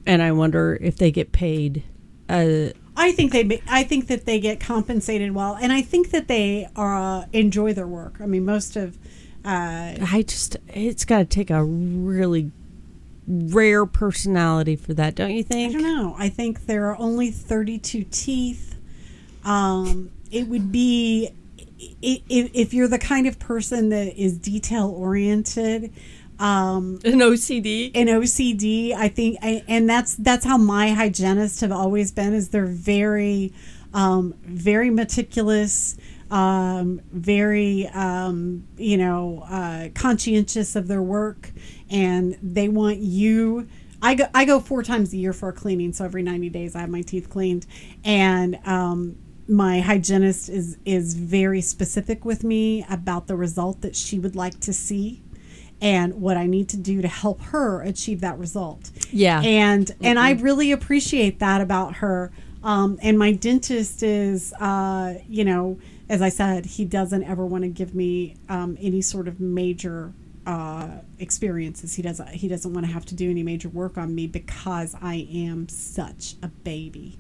and 0.07 0.23
I 0.23 0.33
wonder 0.33 0.79
if 0.81 0.97
they 0.97 1.11
get 1.11 1.33
paid. 1.33 1.83
Uh, 2.29 2.69
I 2.97 3.13
think 3.13 3.33
they 3.33 3.63
I 3.69 3.83
think 3.85 4.07
that 4.09 4.25
they 4.25 4.41
get 4.41 4.59
compensated 4.61 5.33
well, 5.35 5.57
and 5.61 5.73
I 5.73 5.83
think 5.83 6.11
that 6.11 6.29
they 6.29 6.69
uh, 6.77 7.25
enjoy 7.33 7.73
their 7.75 7.87
work. 7.87 8.17
I 8.21 8.27
mean, 8.27 8.45
most 8.45 8.77
of 8.77 8.97
uh, 9.45 9.95
I 10.13 10.25
just, 10.27 10.57
it's 10.69 11.05
got 11.05 11.19
to 11.19 11.25
take 11.25 11.51
a 11.51 11.63
really 11.63 12.51
rare 13.29 13.87
personality 13.87 14.75
for 14.77 14.93
that, 14.95 15.15
don't 15.15 15.31
you 15.33 15.45
think? 15.45 15.71
I 15.71 15.73
don't 15.79 15.83
know. 15.83 16.17
I 16.19 16.29
think 16.29 16.67
there 16.67 16.87
are 16.87 16.97
only 16.99 17.31
32 17.31 18.05
teeth. 18.11 18.77
Um, 19.45 20.11
it 20.33 20.49
would 20.49 20.73
be 20.73 21.31
i- 21.81 22.23
i- 22.29 22.51
if 22.55 22.75
you're 22.75 22.89
the 22.89 22.99
kind 22.99 23.27
of 23.29 23.39
person 23.39 23.91
that 23.91 24.21
is 24.21 24.37
detail 24.39 24.89
oriented. 24.91 25.93
Um, 26.39 26.99
An 27.05 27.21
OCD. 27.23 27.91
an 27.95 28.09
OCD, 28.09 28.93
I 28.95 29.09
think, 29.09 29.39
I- 29.43 29.65
and 29.69 29.89
that's 29.89 30.15
that's 30.17 30.45
how 30.45 30.59
my 30.59 30.91
hygienists 30.91 31.61
have 31.61 31.73
always 31.73 32.13
been. 32.13 32.35
Is 32.35 32.51
they're 32.51 32.67
very, 32.67 33.53
um, 33.95 34.35
very 34.45 34.91
meticulous, 34.91 35.97
um, 36.31 37.01
very, 37.13 37.87
um, 37.89 38.65
you 38.77 38.97
know, 38.99 39.45
uh, 39.49 39.89
conscientious 39.95 40.77
of 40.77 40.89
their 40.89 41.03
work, 41.03 41.53
and 41.91 42.37
they 42.43 42.69
want 42.69 42.99
you. 42.99 43.67
I 44.03 44.15
go 44.15 44.27
I 44.35 44.45
go 44.45 44.61
four 44.61 44.83
times 44.83 45.13
a 45.15 45.17
year 45.17 45.33
for 45.33 45.49
a 45.49 45.53
cleaning, 45.55 45.93
so 45.95 46.05
every 46.05 46.23
ninety 46.23 46.51
days 46.51 46.77
I 46.77 46.81
have 46.81 46.91
my 46.91 47.01
teeth 47.03 47.31
cleaned, 47.31 47.67
and 48.05 48.59
um, 48.67 49.17
my 49.49 49.81
hygienist 49.81 50.51
is 50.51 50.77
is 50.85 51.15
very 51.15 51.63
specific 51.63 52.25
with 52.25 52.45
me 52.45 52.85
about 52.91 53.27
the 53.27 53.37
result 53.37 53.81
that 53.81 53.97
she 53.97 54.19
would 54.19 54.37
like 54.37 54.61
to 54.61 54.73
see 54.75 55.23
and 55.87 56.15
what 56.15 56.37
I 56.37 56.47
need 56.47 56.69
to 56.71 56.77
do 56.77 57.01
to 57.01 57.07
help 57.07 57.41
her 57.43 57.81
achieve 57.81 58.21
that 58.21 58.37
result. 58.41 58.91
Yeah. 59.13 59.41
And 59.41 59.95
and 60.03 60.19
I 60.19 60.33
really 60.33 60.73
appreciate 60.73 61.39
that 61.39 61.61
about 61.61 61.97
her. 61.97 62.33
Um, 62.65 62.99
and 63.01 63.17
my 63.17 63.31
dentist 63.31 64.03
is, 64.03 64.53
uh, 64.55 65.15
you 65.29 65.45
know, 65.45 65.79
as 66.09 66.23
I 66.23 66.29
said, 66.29 66.67
he 66.67 66.85
doesn't 66.85 67.23
ever 67.23 67.47
want 67.47 67.63
to 67.63 67.69
give 67.69 67.95
me 67.95 68.35
um, 68.49 68.77
any 68.81 69.01
sort 69.01 69.29
of 69.29 69.39
major 69.39 70.13
uh, 70.47 70.89
experiences. 71.19 71.95
He 71.95 72.03
doesn't. 72.03 72.29
He 72.29 72.49
doesn't 72.49 72.73
want 72.73 72.87
to 72.87 72.93
have 72.93 73.05
to 73.07 73.15
do 73.15 73.29
any 73.31 73.43
major 73.43 73.69
work 73.69 73.99
on 73.99 74.15
me 74.15 74.27
because 74.27 74.95
I 75.03 75.27
am 75.33 75.69
such 75.69 76.37
a 76.43 76.49
baby. 76.49 77.19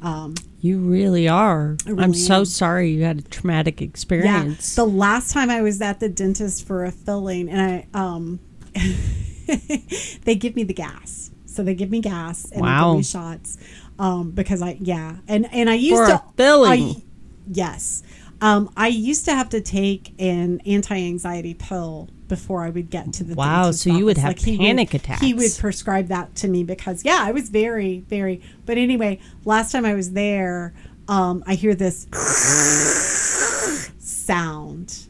Um, 0.00 0.34
You 0.60 0.78
really 0.78 1.26
are. 1.26 1.76
Really 1.84 2.02
I'm 2.02 2.14
so 2.14 2.38
am. 2.40 2.44
sorry 2.44 2.92
you 2.92 3.02
had 3.02 3.18
a 3.18 3.22
traumatic 3.22 3.82
experience. 3.82 4.76
Yeah. 4.78 4.84
The 4.84 4.90
last 4.90 5.32
time 5.32 5.50
I 5.50 5.60
was 5.60 5.80
at 5.82 5.98
the 5.98 6.08
dentist 6.08 6.66
for 6.66 6.84
a 6.84 6.92
filling, 6.92 7.48
and 7.50 7.60
I 7.60 7.86
um, 7.98 8.38
they 10.24 10.36
give 10.36 10.54
me 10.54 10.62
the 10.62 10.74
gas. 10.74 11.32
So 11.46 11.64
they 11.64 11.74
give 11.74 11.90
me 11.90 12.00
gas 12.00 12.44
and 12.52 12.64
they 12.64 12.68
give 12.68 12.96
me 12.96 13.02
shots. 13.02 13.58
Um, 13.98 14.30
because 14.30 14.62
I 14.62 14.78
yeah, 14.80 15.16
and 15.26 15.52
and 15.52 15.68
I 15.68 15.74
used 15.74 15.96
For 15.96 16.06
to 16.06 16.14
a 16.14 16.24
filling. 16.36 16.82
I, 16.90 17.02
yes, 17.50 18.04
um, 18.40 18.70
I 18.76 18.86
used 18.86 19.24
to 19.24 19.34
have 19.34 19.48
to 19.48 19.60
take 19.60 20.14
an 20.20 20.60
anti-anxiety 20.60 21.54
pill 21.54 22.08
before 22.28 22.62
I 22.62 22.70
would 22.70 22.90
get 22.90 23.12
to 23.14 23.24
the 23.24 23.34
Wow, 23.34 23.70
so 23.72 23.90
you 23.90 24.04
would 24.04 24.18
have 24.18 24.38
he 24.38 24.58
panic 24.58 24.90
He 24.90 24.96
attacks. 24.98 25.22
would 25.22 25.56
prescribe 25.58 26.08
that 26.08 26.34
to 26.36 26.48
me 26.48 26.64
because 26.64 27.04
yeah, 27.04 27.18
I 27.20 27.32
was 27.32 27.48
very 27.48 28.00
very. 28.08 28.40
But 28.66 28.78
anyway, 28.78 29.18
last 29.44 29.72
time 29.72 29.84
I 29.84 29.94
was 29.94 30.12
there, 30.12 30.74
um, 31.08 31.42
I 31.46 31.54
hear 31.54 31.74
this 31.74 32.06
sound 33.98 35.06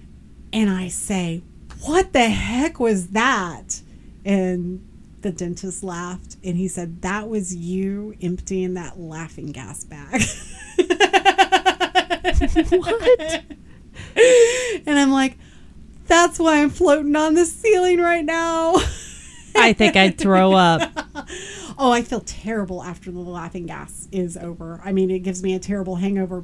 and 0.53 0.71
I 0.71 0.89
say, 0.89 1.43
What 1.83 2.13
the 2.13 2.29
heck 2.29 2.79
was 2.81 3.09
that? 3.09 3.83
And 4.25 4.85
the 5.21 5.33
dentist 5.33 5.83
laughed 5.83 6.37
and 6.45 6.57
he 6.57 6.69
said, 6.69 7.03
That 7.03 7.29
was 7.29 7.55
you 7.55 8.15
emptying 8.23 8.75
that 8.75 8.99
laughing 8.99 9.53
gas 9.53 9.85
bag. 9.85 10.23
what? 12.71 13.45
and 14.87 14.99
I'm 14.99 15.11
like, 15.11 15.37
That's 16.09 16.39
why 16.39 16.63
I'm 16.63 16.71
floating 16.71 17.15
on 17.15 17.35
the 17.35 17.45
ceiling 17.45 18.01
right 18.01 18.25
now. 18.25 18.77
I 19.55 19.73
think 19.73 19.97
I'd 19.97 20.19
throw 20.19 20.53
up. 20.53 20.91
oh, 21.79 21.93
I 21.93 22.03
feel 22.03 22.21
terrible 22.21 22.83
after 22.83 23.11
the 23.11 23.19
laughing 23.21 23.67
gas 23.67 24.09
is 24.11 24.37
over. 24.37 24.81
I 24.85 24.93
mean, 24.93 25.11
it 25.11 25.21
gives 25.21 25.43
me 25.43 25.55
a 25.55 25.59
terrible 25.59 25.97
hangover. 25.97 26.43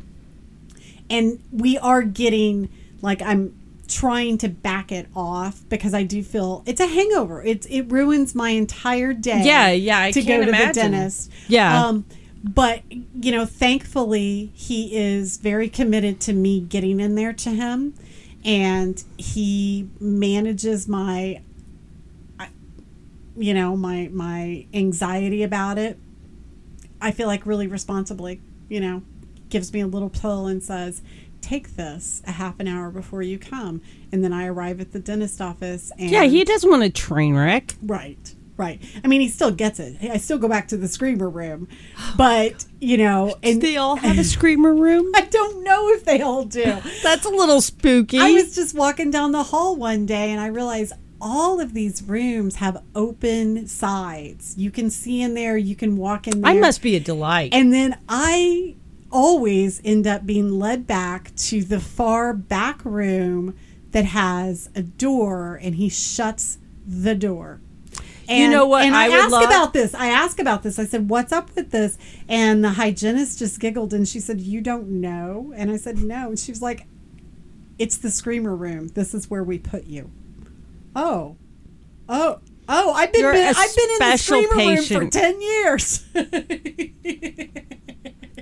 And 1.10 1.40
we 1.50 1.78
are 1.78 2.02
getting 2.02 2.70
like 3.02 3.20
I'm 3.22 3.54
trying 3.88 4.38
to 4.38 4.48
back 4.48 4.90
it 4.90 5.06
off 5.14 5.62
because 5.68 5.94
I 5.94 6.02
do 6.02 6.22
feel 6.22 6.62
it's 6.66 6.80
a 6.80 6.86
hangover. 6.86 7.42
It 7.42 7.66
it 7.70 7.90
ruins 7.90 8.34
my 8.34 8.50
entire 8.50 9.12
day. 9.12 9.42
Yeah, 9.44 9.70
yeah, 9.70 10.00
I 10.00 10.10
to 10.12 10.22
go 10.22 10.40
to 10.40 10.48
imagine. 10.48 10.68
the 10.68 10.96
dentist. 10.96 11.30
Yeah. 11.48 11.84
Um, 11.86 12.04
but 12.42 12.82
you 12.90 13.32
know, 13.32 13.46
thankfully, 13.46 14.50
he 14.54 14.96
is 14.96 15.38
very 15.38 15.68
committed 15.68 16.20
to 16.22 16.32
me 16.32 16.60
getting 16.60 17.00
in 17.00 17.14
there 17.14 17.32
to 17.32 17.50
him, 17.50 17.94
and 18.44 19.02
he 19.16 19.88
manages 20.00 20.86
my, 20.86 21.40
you 23.36 23.54
know, 23.54 23.76
my 23.76 24.08
my 24.12 24.66
anxiety 24.74 25.42
about 25.42 25.78
it. 25.78 25.98
I 27.00 27.10
feel 27.10 27.26
like 27.26 27.46
really 27.46 27.66
responsibly. 27.66 28.40
You 28.68 28.80
know, 28.80 29.02
gives 29.50 29.72
me 29.72 29.80
a 29.80 29.86
little 29.86 30.10
pill 30.10 30.46
and 30.46 30.62
says, 30.62 31.02
"Take 31.40 31.76
this 31.76 32.22
a 32.26 32.32
half 32.32 32.60
an 32.60 32.68
hour 32.68 32.90
before 32.90 33.22
you 33.22 33.38
come," 33.38 33.80
and 34.12 34.22
then 34.22 34.32
I 34.32 34.46
arrive 34.46 34.80
at 34.80 34.92
the 34.92 35.00
dentist 35.00 35.40
office. 35.40 35.90
And 35.98 36.10
Yeah, 36.10 36.24
he 36.24 36.44
doesn't 36.44 36.68
want 36.68 36.82
a 36.82 36.90
train 36.90 37.34
wreck. 37.34 37.74
Right, 37.82 38.34
right. 38.56 38.80
I 39.02 39.08
mean, 39.08 39.20
he 39.20 39.28
still 39.28 39.50
gets 39.50 39.80
it. 39.80 39.96
I 40.02 40.18
still 40.18 40.38
go 40.38 40.48
back 40.48 40.68
to 40.68 40.76
the 40.76 40.88
screamer 40.88 41.28
room, 41.28 41.68
oh, 41.98 42.14
but 42.16 42.64
you 42.80 42.96
know, 42.96 43.36
and 43.42 43.60
they 43.60 43.76
all 43.76 43.96
have 43.96 44.18
a 44.18 44.24
screamer 44.24 44.74
room? 44.74 45.10
I 45.14 45.22
don't 45.22 45.64
know 45.64 45.88
if 45.90 46.04
they 46.04 46.20
all 46.20 46.44
do. 46.44 46.64
That's 47.02 47.24
a 47.24 47.30
little 47.30 47.60
spooky. 47.60 48.18
I 48.18 48.32
was 48.32 48.54
just 48.54 48.74
walking 48.74 49.10
down 49.10 49.32
the 49.32 49.44
hall 49.44 49.76
one 49.76 50.06
day 50.06 50.30
and 50.30 50.40
I 50.40 50.46
realized 50.46 50.92
all 51.20 51.60
of 51.60 51.72
these 51.72 52.02
rooms 52.02 52.56
have 52.56 52.82
open 52.94 53.66
sides. 53.66 54.56
You 54.58 54.70
can 54.70 54.90
see 54.90 55.22
in 55.22 55.34
there. 55.34 55.56
You 55.56 55.74
can 55.74 55.96
walk 55.96 56.26
in 56.26 56.42
there. 56.42 56.50
I 56.50 56.54
must 56.54 56.82
be 56.82 56.96
a 56.96 57.00
delight. 57.00 57.54
And 57.54 57.72
then 57.72 57.98
I 58.08 58.76
always 59.10 59.80
end 59.84 60.06
up 60.06 60.26
being 60.26 60.58
led 60.58 60.86
back 60.86 61.34
to 61.36 61.62
the 61.64 61.80
far 61.80 62.34
back 62.34 62.84
room 62.84 63.56
that 63.92 64.04
has 64.04 64.68
a 64.74 64.82
door 64.82 65.58
and 65.62 65.76
he 65.76 65.88
shuts 65.88 66.58
the 66.86 67.14
door. 67.14 67.60
You 68.28 68.48
know 68.48 68.66
what 68.66 68.84
And 68.84 68.94
I, 68.94 69.06
I 69.06 69.08
asked 69.08 69.32
love? 69.32 69.44
about 69.44 69.72
this. 69.72 69.94
I 69.94 70.06
asked 70.08 70.38
about 70.40 70.62
this. 70.62 70.78
I 70.78 70.84
said, 70.86 71.08
"What's 71.10 71.32
up 71.32 71.54
with 71.54 71.70
this?" 71.70 71.98
And 72.28 72.62
the 72.64 72.70
hygienist 72.70 73.38
just 73.38 73.60
giggled 73.60 73.92
and 73.92 74.06
she 74.08 74.20
said, 74.20 74.40
"You 74.40 74.60
don't 74.60 74.88
know." 75.00 75.52
And 75.56 75.70
I 75.70 75.76
said, 75.76 75.98
"No." 75.98 76.28
And 76.28 76.38
she 76.38 76.52
was 76.52 76.62
like, 76.62 76.86
"It's 77.78 77.96
the 77.96 78.10
screamer 78.10 78.54
room. 78.56 78.88
This 78.88 79.14
is 79.14 79.30
where 79.30 79.44
we 79.44 79.58
put 79.58 79.84
you." 79.86 80.10
Oh, 80.96 81.36
oh, 82.08 82.38
oh! 82.68 82.92
I've 82.92 83.12
been, 83.12 83.22
been 83.22 83.54
I've 83.56 83.76
been 83.76 83.90
in 83.90 83.98
the 84.10 84.16
screamer 84.16 84.56
room 84.56 84.82
for 84.84 85.06
ten 85.10 85.40
years. 85.40 86.04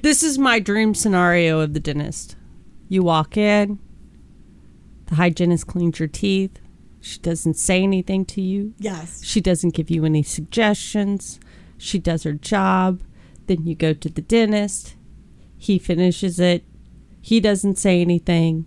this 0.02 0.22
is 0.22 0.38
my 0.38 0.58
dream 0.58 0.94
scenario 0.94 1.60
of 1.60 1.74
the 1.74 1.80
dentist. 1.80 2.36
You 2.88 3.02
walk 3.02 3.36
in, 3.36 3.78
the 5.06 5.14
hygienist 5.16 5.66
cleans 5.66 5.98
your 5.98 6.08
teeth. 6.08 6.58
She 7.02 7.18
doesn't 7.18 7.54
say 7.54 7.82
anything 7.82 8.24
to 8.26 8.40
you. 8.40 8.74
yes. 8.78 9.22
She 9.24 9.40
doesn't 9.40 9.74
give 9.74 9.90
you 9.90 10.04
any 10.04 10.22
suggestions. 10.22 11.40
She 11.76 11.98
does 11.98 12.22
her 12.22 12.32
job. 12.32 13.02
Then 13.48 13.66
you 13.66 13.74
go 13.74 13.92
to 13.92 14.08
the 14.08 14.22
dentist. 14.22 14.94
He 15.58 15.78
finishes 15.78 16.38
it. 16.38 16.64
He 17.20 17.40
doesn't 17.40 17.76
say 17.78 18.00
anything. 18.00 18.66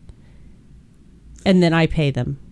And 1.46 1.64
then 1.64 1.74
I 1.74 1.88
pay 1.88 2.12
them. 2.12 2.40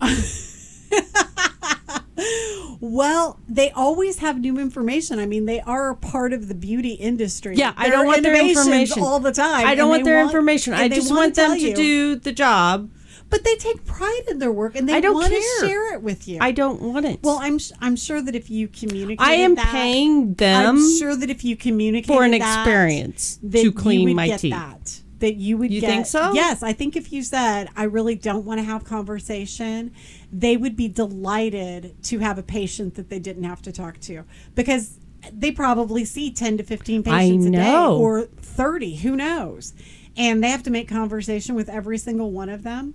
Well, 2.80 3.40
they 3.48 3.70
always 3.70 4.18
have 4.18 4.38
new 4.40 4.58
information. 4.58 5.18
I 5.18 5.24
mean, 5.24 5.46
they 5.46 5.58
are 5.60 5.88
a 5.88 5.96
part 5.96 6.34
of 6.34 6.48
the 6.48 6.54
beauty 6.54 6.92
industry. 6.92 7.56
Yeah, 7.56 7.72
I 7.78 7.88
don't 7.88 8.04
want 8.06 8.22
their 8.22 8.36
information 8.36 9.02
all 9.02 9.20
the 9.20 9.32
time. 9.32 9.66
I 9.66 9.74
don't 9.74 9.88
want 9.88 10.04
their 10.04 10.20
information. 10.20 10.74
I 10.74 10.88
just 10.90 11.08
wanna 11.08 11.20
want 11.22 11.34
them 11.34 11.52
to 11.54 11.68
you. 11.70 11.74
do 11.74 12.16
the 12.16 12.32
job. 12.32 12.90
But 13.34 13.42
they 13.42 13.56
take 13.56 13.84
pride 13.84 14.22
in 14.28 14.38
their 14.38 14.52
work 14.52 14.76
and 14.76 14.88
they 14.88 14.94
I 14.94 15.00
don't 15.00 15.14
want 15.14 15.32
care. 15.32 15.40
to 15.40 15.66
share 15.66 15.92
it 15.92 16.02
with 16.02 16.28
you. 16.28 16.38
I 16.40 16.52
don't 16.52 16.80
want 16.80 17.04
it. 17.04 17.18
well, 17.24 17.38
I'm 17.40 17.58
I'm 17.80 17.96
sure 17.96 18.22
that 18.22 18.36
if 18.36 18.48
you 18.48 18.68
communicate, 18.68 19.20
I 19.26 19.34
am 19.34 19.56
paying 19.56 20.34
them 20.34 20.76
I'm 20.76 20.98
sure 20.98 21.16
that 21.16 21.28
if 21.28 21.42
you 21.44 21.56
communicate 21.56 22.06
for 22.06 22.22
an 22.22 22.32
experience 22.32 23.40
to 23.50 23.72
clean 23.72 24.14
my 24.14 24.28
get 24.28 24.38
teeth. 24.38 24.52
That. 24.52 25.00
That 25.18 25.34
you 25.34 25.58
would 25.58 25.72
You 25.72 25.80
get. 25.80 25.88
think 25.88 26.06
so? 26.06 26.32
Yes, 26.32 26.62
I 26.62 26.72
think 26.72 26.94
if 26.94 27.12
you 27.12 27.24
said, 27.24 27.70
"I 27.76 27.84
really 27.84 28.14
don't 28.14 28.44
want 28.44 28.60
to 28.60 28.64
have 28.64 28.84
conversation," 28.84 29.90
they 30.32 30.56
would 30.56 30.76
be 30.76 30.86
delighted 30.86 32.00
to 32.04 32.20
have 32.20 32.38
a 32.38 32.42
patient 32.44 32.94
that 32.94 33.08
they 33.10 33.18
didn't 33.18 33.44
have 33.44 33.62
to 33.62 33.72
talk 33.72 33.98
to 34.02 34.22
because 34.54 35.00
they 35.32 35.50
probably 35.50 36.04
see 36.04 36.30
ten 36.30 36.56
to 36.58 36.62
fifteen 36.62 37.02
patients 37.02 37.46
a 37.46 37.50
day 37.50 37.56
know. 37.58 37.98
or 37.98 38.22
thirty. 38.22 38.94
Who 38.96 39.16
knows? 39.16 39.74
And 40.16 40.40
they 40.44 40.50
have 40.50 40.62
to 40.62 40.70
make 40.70 40.86
conversation 40.88 41.56
with 41.56 41.68
every 41.68 41.98
single 41.98 42.30
one 42.30 42.48
of 42.48 42.62
them. 42.62 42.94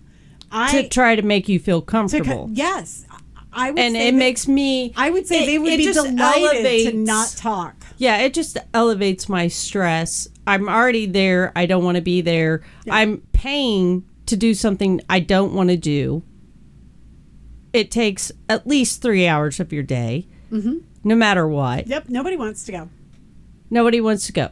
I 0.51 0.71
to 0.81 0.89
try 0.89 1.15
to 1.15 1.21
make 1.21 1.47
you 1.49 1.59
feel 1.59 1.81
to 1.81 1.85
comfortable. 1.85 2.49
yes, 2.51 3.05
I 3.53 3.71
would 3.71 3.79
and 3.79 3.95
it 3.95 4.13
makes 4.13 4.47
me 4.47 4.93
I 4.95 5.09
would 5.09 5.27
say 5.27 5.43
it- 5.43 5.45
they 5.47 5.57
would 5.59 5.77
be 5.77 5.91
delighted 5.91 6.91
to 6.91 6.97
not 6.97 7.33
talk. 7.37 7.75
Yeah, 7.97 8.17
it 8.21 8.33
just 8.33 8.57
elevates 8.73 9.27
my 9.27 9.47
stress. 9.47 10.27
I'm 10.47 10.69
already 10.69 11.05
there. 11.05 11.51
I 11.55 11.65
don't 11.65 11.83
want 11.83 11.95
to 11.95 12.01
be 12.01 12.21
there. 12.21 12.61
I'm 12.89 13.21
paying 13.33 14.05
to 14.27 14.37
do 14.37 14.53
something 14.53 15.01
I 15.09 15.19
don't 15.19 15.53
want 15.53 15.69
to 15.69 15.77
do. 15.77 16.23
It 17.73 17.91
takes 17.91 18.31
at 18.47 18.65
least 18.65 19.01
three 19.01 19.27
hours 19.27 19.59
of 19.59 19.71
your 19.73 19.83
day, 19.83 20.27
Mm-hmm. 20.51 20.77
no 21.03 21.15
matter 21.15 21.47
what. 21.47 21.85
Yep, 21.87 22.09
nobody 22.09 22.35
wants 22.35 22.63
to 22.65 22.71
go. 22.71 22.89
Nobody 23.69 24.01
wants 24.01 24.25
to 24.27 24.31
go. 24.33 24.49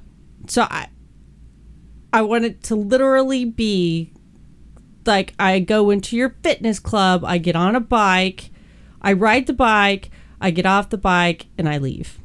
So 0.48 0.64
I, 0.70 0.90
I 2.14 2.22
want 2.22 2.46
it 2.46 2.62
to 2.64 2.76
literally 2.76 3.46
be 3.46 4.12
like 5.08 5.34
I 5.40 5.60
go 5.60 5.90
into 5.90 6.16
your 6.16 6.36
fitness 6.44 6.80
club, 6.80 7.24
I 7.26 7.38
get 7.38 7.56
on 7.56 7.76
a 7.76 7.80
bike, 7.80 8.52
I 9.02 9.14
ride 9.14 9.48
the 9.48 9.54
bike, 9.54 10.12
I 10.42 10.52
get 10.52 10.66
off 10.66 10.90
the 10.90 10.98
bike, 10.98 11.48
and 11.58 11.68
I 11.68 11.78
leave. 11.80 12.20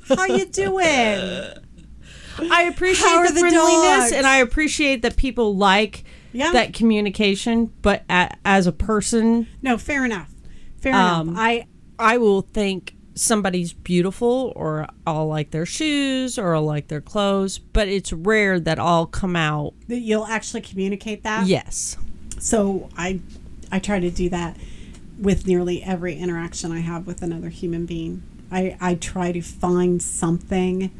How 0.18 0.24
you 0.26 0.46
doing?" 0.46 1.48
I 2.50 2.62
appreciate 2.64 3.06
How 3.08 3.26
the, 3.26 3.32
the 3.34 3.40
friendliness 3.40 3.82
dogs? 4.10 4.12
and 4.12 4.26
I 4.26 4.38
appreciate 4.38 5.02
that 5.02 5.16
people 5.16 5.54
like 5.56 6.04
Yeah. 6.32 6.52
that 6.52 6.72
communication, 6.72 7.70
but 7.82 8.04
as 8.08 8.66
a 8.66 8.72
person, 8.72 9.46
No, 9.60 9.76
fair 9.76 10.04
enough. 10.04 10.30
Fair 10.80 10.94
Um, 10.94 11.28
enough. 11.30 11.38
I 11.38 11.66
I 11.98 12.16
will 12.18 12.40
think 12.42 12.91
somebody's 13.14 13.72
beautiful 13.72 14.52
or 14.56 14.86
I'll 15.06 15.26
like 15.26 15.50
their 15.50 15.66
shoes 15.66 16.38
or 16.38 16.54
I'll 16.54 16.64
like 16.64 16.88
their 16.88 17.00
clothes, 17.00 17.58
but 17.58 17.88
it's 17.88 18.12
rare 18.12 18.58
that 18.60 18.78
I'll 18.78 19.06
come 19.06 19.36
out. 19.36 19.74
that 19.88 20.00
you'll 20.00 20.26
actually 20.26 20.62
communicate 20.62 21.22
that. 21.22 21.46
Yes. 21.46 21.96
So 22.38 22.88
I 22.96 23.20
I 23.70 23.78
try 23.78 24.00
to 24.00 24.10
do 24.10 24.28
that 24.30 24.56
with 25.18 25.46
nearly 25.46 25.82
every 25.82 26.16
interaction 26.16 26.72
I 26.72 26.80
have 26.80 27.06
with 27.06 27.22
another 27.22 27.48
human 27.48 27.86
being. 27.86 28.22
I, 28.50 28.76
I 28.80 28.94
try 28.96 29.32
to 29.32 29.40
find 29.40 30.02
something 30.02 30.90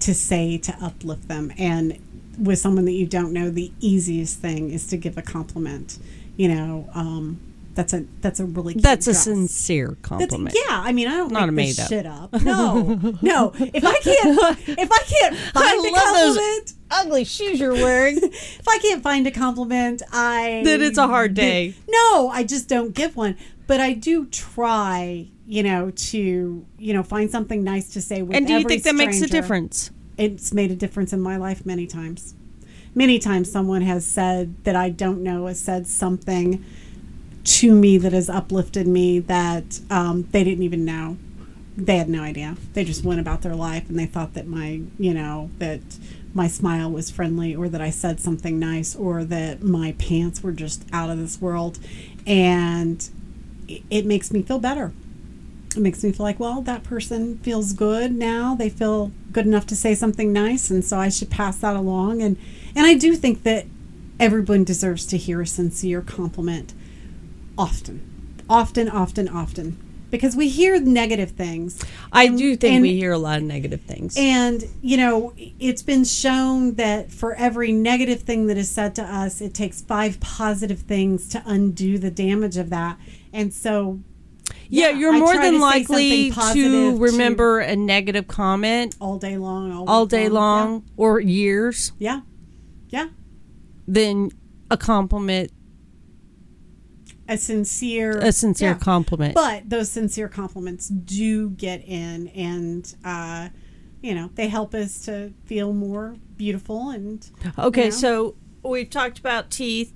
to 0.00 0.14
say 0.14 0.56
to 0.58 0.76
uplift 0.82 1.28
them. 1.28 1.52
And 1.58 1.98
with 2.38 2.58
someone 2.58 2.84
that 2.86 2.92
you 2.92 3.06
don't 3.06 3.32
know, 3.32 3.50
the 3.50 3.72
easiest 3.80 4.38
thing 4.38 4.70
is 4.70 4.86
to 4.88 4.96
give 4.96 5.18
a 5.18 5.22
compliment. 5.22 5.98
You 6.36 6.48
know, 6.48 6.88
um, 6.94 7.40
that's 7.76 7.92
a 7.92 8.04
that's 8.22 8.40
a 8.40 8.46
really 8.46 8.74
That's 8.74 9.06
a 9.06 9.12
dress. 9.12 9.24
sincere 9.24 9.88
That's, 9.88 10.00
compliment. 10.08 10.56
yeah, 10.56 10.80
I 10.82 10.92
mean, 10.92 11.08
I 11.08 11.18
don't 11.18 11.32
Not 11.32 11.52
make 11.52 11.76
this 11.76 11.88
shit 11.88 12.06
up. 12.06 12.32
No, 12.42 12.94
no. 13.20 13.52
If 13.54 13.84
I 13.84 13.98
can't, 13.98 14.58
if 14.78 14.90
I 14.90 14.98
can't 15.04 15.36
find 15.36 15.86
a 15.86 16.00
compliment, 16.00 16.72
ugly 16.90 17.24
shoes 17.24 17.60
you're 17.60 17.74
wearing. 17.74 18.16
if 18.22 18.66
I 18.66 18.78
can't 18.78 19.02
find 19.02 19.26
a 19.26 19.30
compliment, 19.30 20.02
I 20.10 20.62
Then 20.64 20.80
it's 20.80 20.96
a 20.96 21.06
hard 21.06 21.34
day. 21.34 21.74
No, 21.86 22.30
I 22.30 22.44
just 22.44 22.66
don't 22.66 22.94
give 22.94 23.14
one. 23.14 23.36
But 23.66 23.80
I 23.80 23.92
do 23.92 24.26
try, 24.26 25.28
you 25.46 25.62
know, 25.62 25.90
to 25.90 26.66
you 26.78 26.94
know 26.94 27.02
find 27.02 27.30
something 27.30 27.62
nice 27.62 27.90
to 27.90 28.00
say. 28.00 28.22
With 28.22 28.36
and 28.36 28.46
do 28.46 28.54
you 28.54 28.64
think 28.64 28.84
that 28.84 28.94
makes 28.94 29.20
a 29.20 29.26
difference? 29.26 29.90
It's 30.16 30.54
made 30.54 30.70
a 30.70 30.76
difference 30.76 31.12
in 31.12 31.20
my 31.20 31.36
life 31.36 31.66
many 31.66 31.86
times. 31.86 32.34
Many 32.94 33.18
times, 33.18 33.52
someone 33.52 33.82
has 33.82 34.06
said 34.06 34.64
that 34.64 34.74
I 34.74 34.88
don't 34.88 35.22
know 35.22 35.44
has 35.46 35.60
said 35.60 35.86
something 35.86 36.64
to 37.46 37.74
me 37.74 37.98
that 37.98 38.12
has 38.12 38.28
uplifted 38.28 38.86
me 38.86 39.18
that 39.20 39.80
um, 39.90 40.28
they 40.32 40.44
didn't 40.44 40.64
even 40.64 40.84
know. 40.84 41.16
They 41.76 41.98
had 41.98 42.08
no 42.08 42.22
idea. 42.22 42.56
They 42.72 42.84
just 42.84 43.04
went 43.04 43.20
about 43.20 43.42
their 43.42 43.54
life 43.54 43.88
and 43.88 43.98
they 43.98 44.06
thought 44.06 44.34
that 44.34 44.46
my, 44.46 44.80
you 44.98 45.12
know, 45.14 45.50
that 45.58 45.80
my 46.34 46.48
smile 46.48 46.90
was 46.90 47.10
friendly 47.10 47.54
or 47.54 47.68
that 47.68 47.80
I 47.80 47.90
said 47.90 48.20
something 48.20 48.58
nice 48.58 48.96
or 48.96 49.24
that 49.24 49.62
my 49.62 49.92
pants 49.98 50.42
were 50.42 50.52
just 50.52 50.84
out 50.92 51.10
of 51.10 51.18
this 51.18 51.40
world. 51.40 51.78
And 52.26 53.08
it- 53.90 54.06
makes 54.06 54.32
me 54.32 54.42
feel 54.42 54.58
better. 54.58 54.92
It 55.76 55.80
makes 55.80 56.02
me 56.02 56.12
feel 56.12 56.24
like, 56.24 56.40
well, 56.40 56.62
that 56.62 56.84
person 56.84 57.38
feels 57.38 57.72
good 57.72 58.14
now. 58.14 58.54
They 58.54 58.70
feel 58.70 59.12
good 59.32 59.46
enough 59.46 59.66
to 59.66 59.76
say 59.76 59.94
something 59.94 60.32
nice, 60.32 60.70
and 60.70 60.84
so 60.84 60.98
I 60.98 61.08
should 61.10 61.28
pass 61.30 61.56
that 61.58 61.76
along. 61.76 62.22
And 62.22 62.36
and 62.74 62.86
I 62.86 62.94
do 62.94 63.14
think 63.14 63.42
that 63.42 63.66
everyone 64.18 64.64
deserves 64.64 65.04
to 65.06 65.16
hear 65.18 65.40
a 65.42 65.46
sincere 65.46 66.00
compliment 66.00 66.72
often, 67.58 68.00
often, 68.48 68.88
often, 68.88 69.28
often, 69.28 69.76
because 70.10 70.36
we 70.36 70.48
hear 70.48 70.78
negative 70.80 71.32
things. 71.32 71.78
I 72.12 72.24
And- 72.24 72.38
do 72.38 72.56
think 72.56 72.74
and- 72.74 72.82
we 72.82 72.94
hear 72.96 73.12
a 73.12 73.18
lot 73.18 73.38
of 73.38 73.44
negative 73.44 73.80
things. 73.82 74.14
and, 74.16 74.64
you 74.82 74.96
know, 74.96 75.32
it's 75.58 75.82
been 75.82 76.04
shown 76.04 76.74
that 76.74 77.10
for 77.12 77.34
every 77.34 77.72
negative 77.72 78.22
thing 78.22 78.46
that 78.46 78.56
is 78.56 78.68
said 78.68 78.94
to 78.96 79.02
us, 79.02 79.40
it 79.40 79.52
takes 79.54 79.80
five 79.80 80.20
positive 80.20 80.80
things 80.80 81.28
to 81.28 81.42
undo 81.46 81.98
the 81.98 82.10
damage 82.10 82.56
of 82.56 82.70
that. 82.70 82.98
And 83.32 83.52
so, 83.52 83.98
yeah, 84.68 84.90
yeah, 84.90 84.98
you're 84.98 85.14
I 85.14 85.18
more 85.18 85.34
than 85.36 85.54
to 85.54 85.58
likely 85.58 86.30
to 86.30 86.52
to- 86.52 86.96
remember 86.98 87.58
a 87.58 87.74
negative 87.74 88.28
comment 88.28 88.94
all 89.00 89.18
day 89.18 89.36
long, 89.36 89.72
all, 89.72 89.88
all 89.88 90.06
day 90.06 90.28
long 90.28 90.84
or 90.96 91.20
years 91.20 91.92
Yeah. 91.98 92.20
Yeah. 92.90 93.08
than 93.88 94.30
a 94.70 94.76
compliment, 94.76 95.50
A 97.28 97.36
sincere, 97.36 98.18
a 98.18 98.32
sincere 98.32 98.70
yeah. 98.70 98.78
compliment. 98.78 99.34
But 99.34 99.68
those 99.68 99.90
sincere 99.90 100.28
compliments 100.28 100.88
do 100.88 101.50
get 101.50 101.84
in, 101.84 102.28
and 102.28 102.94
uh, 103.04 103.48
you 104.00 104.14
know 104.14 104.30
they 104.34 104.48
help 104.48 104.74
us 104.74 105.04
to 105.06 105.32
feel 105.44 105.72
more 105.72 106.16
beautiful 106.36 106.90
and 106.90 107.28
okay, 107.58 107.86
you 107.86 107.90
know. 107.90 107.96
so 107.96 108.36
we've 108.62 108.90
talked 108.90 109.18
about 109.18 109.50
teeth, 109.50 109.92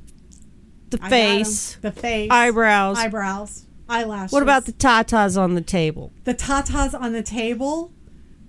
the 0.90 0.98
face, 0.98 1.76
the 1.76 1.92
face, 1.92 2.30
eyebrows. 2.30 2.98
eyebrows, 2.98 3.66
eyelashes. 3.88 4.32
What 4.32 4.42
about 4.42 4.64
the 4.64 4.72
tatas 4.72 5.40
on 5.40 5.54
the 5.54 5.60
table? 5.60 6.12
the 6.24 6.34
tatas 6.34 6.98
on 6.98 7.12
the 7.12 7.22
table? 7.22 7.92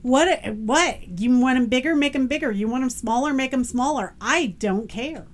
What? 0.01 0.55
What? 0.55 1.19
You 1.19 1.37
want 1.37 1.57
them 1.57 1.67
bigger? 1.67 1.95
Make 1.95 2.13
them 2.13 2.27
bigger. 2.27 2.51
You 2.51 2.67
want 2.67 2.81
them 2.81 2.89
smaller? 2.89 3.33
Make 3.33 3.51
them 3.51 3.63
smaller. 3.63 4.15
I 4.19 4.55
don't 4.57 4.87
care. 4.87 5.27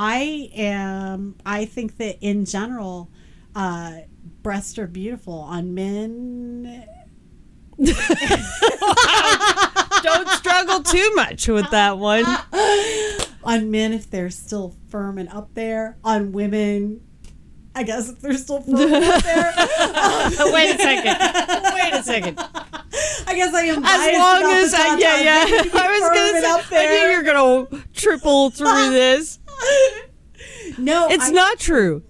I 0.00 0.50
am. 0.54 1.34
I 1.44 1.64
think 1.64 1.96
that 1.96 2.18
in 2.20 2.44
general, 2.44 3.10
uh, 3.56 3.94
breasts 4.44 4.78
are 4.78 4.86
beautiful 4.86 5.34
on 5.34 5.74
men. 5.74 6.86
Don't 10.02 10.28
struggle 10.28 10.84
too 10.84 11.14
much 11.16 11.48
with 11.48 11.68
that 11.72 11.98
one. 11.98 12.24
on 13.42 13.72
men 13.72 13.92
if 13.92 14.08
they're 14.08 14.30
still 14.30 14.76
firm 14.88 15.18
and 15.18 15.28
up 15.30 15.52
there. 15.54 15.98
On 16.04 16.30
women, 16.30 17.00
I 17.74 17.82
guess 17.82 18.08
if 18.08 18.20
they're 18.20 18.34
still 18.34 18.60
firm 18.60 18.76
and 18.76 19.04
up 19.04 19.22
there. 19.24 19.52
Wait 20.52 20.76
a 20.76 20.78
second. 20.78 21.16
Wait 21.74 21.92
a 21.92 22.02
second. 22.04 22.38
I 22.38 23.34
guess 23.34 23.52
I 23.52 23.62
am 23.62 23.84
As 23.84 24.16
long 24.16 24.42
as 24.52 24.74
I, 24.74 24.96
yeah, 24.96 25.20
yeah. 25.20 25.44
They 25.44 25.50
need 25.50 25.64
to 25.64 25.70
be 25.70 25.76
I 25.76 25.90
was 25.90 26.00
gonna 26.42 26.62
say, 26.68 26.86
I 26.86 26.86
knew 26.86 27.10
you're 27.10 27.24
gonna 27.24 27.84
triple 27.92 28.50
through 28.50 28.90
this. 28.90 29.40
No, 30.78 31.08
It's 31.08 31.28
I, 31.28 31.30
not 31.30 31.58
true. 31.58 32.02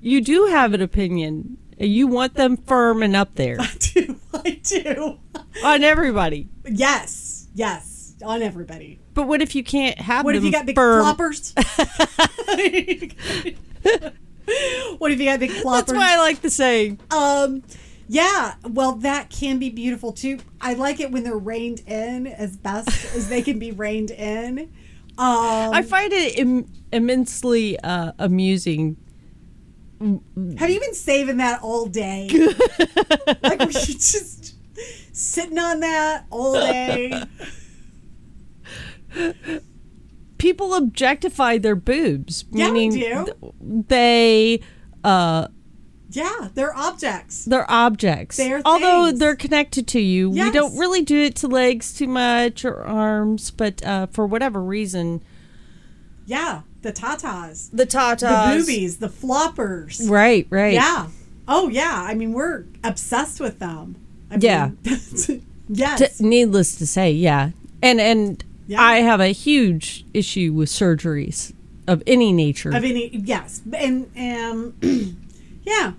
You 0.00 0.20
do 0.20 0.46
have 0.46 0.74
an 0.74 0.82
opinion. 0.82 1.58
You 1.78 2.06
want 2.06 2.34
them 2.34 2.56
firm 2.56 3.02
and 3.02 3.14
up 3.14 3.34
there 3.34 3.56
I 3.60 3.70
do. 3.78 4.16
I 4.34 4.60
do. 4.62 5.18
on 5.64 5.84
everybody. 5.84 6.48
Yes, 6.66 7.48
yes, 7.54 8.14
on 8.24 8.42
everybody. 8.42 8.98
But 9.14 9.28
what 9.28 9.42
if 9.42 9.54
you 9.54 9.62
can't 9.62 9.98
have 9.98 10.24
What 10.24 10.34
if 10.34 10.44
you 10.44 10.50
got 10.50 10.66
big 10.66 10.74
firm? 10.74 11.04
floppers? 11.04 11.52
what 14.98 15.12
if 15.12 15.20
you 15.20 15.28
had 15.28 15.40
big 15.40 15.50
floppers? 15.50 15.86
That's 15.86 15.92
why 15.92 16.14
I 16.14 16.18
like 16.18 16.40
the 16.40 16.50
saying. 16.50 17.00
Um, 17.10 17.62
yeah, 18.08 18.54
well, 18.68 18.92
that 18.96 19.30
can 19.30 19.58
be 19.58 19.70
beautiful 19.70 20.12
too. 20.12 20.38
I 20.60 20.74
like 20.74 21.00
it 21.00 21.10
when 21.10 21.24
they're 21.24 21.36
reined 21.36 21.80
in 21.86 22.26
as 22.26 22.56
best 22.56 22.88
as 23.16 23.28
they 23.28 23.42
can 23.42 23.58
be 23.58 23.72
reined 23.72 24.10
in. 24.10 24.72
Um, 25.18 25.72
I 25.72 25.82
find 25.82 26.12
it 26.12 26.38
Im- 26.38 26.70
immensely 26.96 27.78
uh, 27.80 28.12
amusing. 28.18 28.96
have 30.00 30.70
you 30.70 30.80
been 30.80 30.94
saving 30.94 31.36
that 31.38 31.62
all 31.62 31.86
day? 31.86 32.28
like, 33.42 33.60
were 33.60 33.66
you 33.66 33.94
just 33.94 34.54
sitting 35.12 35.58
on 35.58 35.80
that 35.80 36.26
all 36.30 36.54
day? 36.54 37.22
People 40.38 40.74
objectify 40.74 41.56
their 41.58 41.76
boobs, 41.76 42.44
Yeah, 42.52 42.66
we 42.68 42.72
meaning 42.88 42.90
do. 43.00 43.24
th- 43.24 43.54
they 43.88 44.60
uh, 45.02 45.48
Yeah, 46.10 46.48
they're 46.54 46.76
objects. 46.76 47.46
they're 47.46 47.68
objects. 47.70 48.36
They're 48.36 48.60
Although 48.66 49.12
they're 49.12 49.34
connected 49.36 49.86
to 49.88 50.00
you, 50.00 50.28
we 50.28 50.50
don't 50.50 50.76
really 50.76 51.00
do 51.02 51.16
it 51.22 51.36
to 51.36 51.48
legs 51.48 51.94
too 51.94 52.06
much 52.08 52.66
or 52.66 52.82
arms, 52.84 53.50
but 53.50 53.82
uh, 53.86 54.08
for 54.08 54.26
whatever 54.26 54.62
reason, 54.62 55.22
Yeah, 56.26 56.62
the 56.82 56.92
tatas, 56.92 57.70
the 57.72 57.86
tatas, 57.86 58.20
the 58.20 58.58
boobies, 58.60 58.96
the 58.98 59.08
floppers. 59.08 60.08
right, 60.10 60.46
right, 60.50 60.74
Yeah. 60.74 61.08
Oh, 61.48 61.68
yeah. 61.68 62.04
I 62.06 62.14
mean, 62.14 62.32
we're 62.32 62.64
obsessed 62.82 63.38
with 63.40 63.58
them. 63.60 63.96
I 64.30 64.36
Yeah. 64.40 64.70
mean, 64.84 65.42
yes. 65.68 66.18
T- 66.18 66.24
needless 66.24 66.74
to 66.76 66.86
say, 66.86 67.12
yeah, 67.12 67.50
and 67.82 68.00
and 68.00 68.44
Yeah. 68.66 68.82
I 68.82 68.96
have 68.98 69.20
a 69.20 69.28
huge 69.28 70.04
issue 70.12 70.52
with 70.52 70.68
surgeries 70.68 71.52
of 71.86 72.02
any 72.06 72.32
nature. 72.32 72.70
of 72.70 72.82
any 72.82 73.08
yes 73.16 73.62
and 73.72 74.10
um 74.16 74.74
yeah 75.64 75.92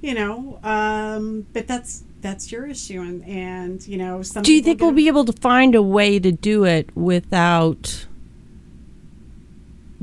you 0.00 0.14
know 0.14 0.60
um 0.62 1.44
but 1.52 1.66
that's 1.66 2.04
that's 2.20 2.52
your 2.52 2.66
issue 2.66 3.00
and 3.00 3.24
and 3.26 3.84
you 3.88 3.96
know 3.98 4.22
some 4.22 4.44
do 4.44 4.52
you 4.52 4.62
think 4.62 4.80
we'll 4.80 4.92
be 4.92 5.08
able 5.08 5.24
to 5.24 5.32
find 5.32 5.74
a 5.74 5.82
way 5.82 6.20
to 6.20 6.30
do 6.30 6.62
it 6.64 6.88
without 6.96 8.06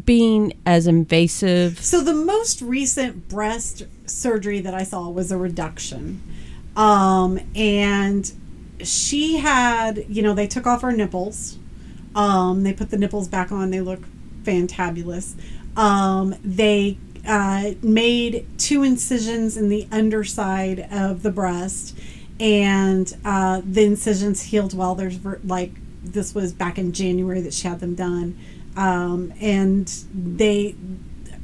being 0.05 0.53
as 0.65 0.87
invasive? 0.87 1.79
so 1.79 2.01
the 2.01 2.13
most 2.13 2.61
recent 2.61 3.27
breast 3.27 3.83
surgery 4.05 4.59
that 4.59 4.73
i 4.73 4.83
saw 4.83 5.09
was 5.09 5.31
a 5.31 5.37
reduction. 5.37 6.21
Um 6.75 7.39
and 7.55 8.31
she 8.83 9.37
had 9.37 10.05
you 10.07 10.21
know 10.21 10.33
they 10.33 10.47
took 10.47 10.65
off 10.67 10.81
her 10.81 10.91
nipples. 10.91 11.57
Um 12.15 12.63
they 12.63 12.73
put 12.73 12.89
the 12.89 12.97
nipples 12.97 13.27
back 13.27 13.51
on. 13.51 13.71
They 13.71 13.81
look 13.81 14.01
fantabulous. 14.43 15.35
Um 15.75 16.35
they 16.43 16.97
uh, 17.25 17.71
made 17.83 18.47
two 18.57 18.81
incisions 18.83 19.55
in 19.55 19.69
the 19.69 19.87
underside 19.91 20.87
of 20.91 21.21
the 21.21 21.29
breast 21.31 21.95
and 22.39 23.15
uh, 23.23 23.61
the 23.63 23.83
incisions 23.83 24.41
healed 24.41 24.73
well. 24.73 24.95
There's 24.95 25.23
like 25.45 25.73
this 26.03 26.33
was 26.33 26.51
back 26.51 26.79
in 26.79 26.91
january 26.91 27.41
that 27.41 27.53
she 27.53 27.67
had 27.67 27.79
them 27.79 27.93
done 27.93 28.35
um, 28.75 29.33
and 29.39 29.87
they 30.13 30.75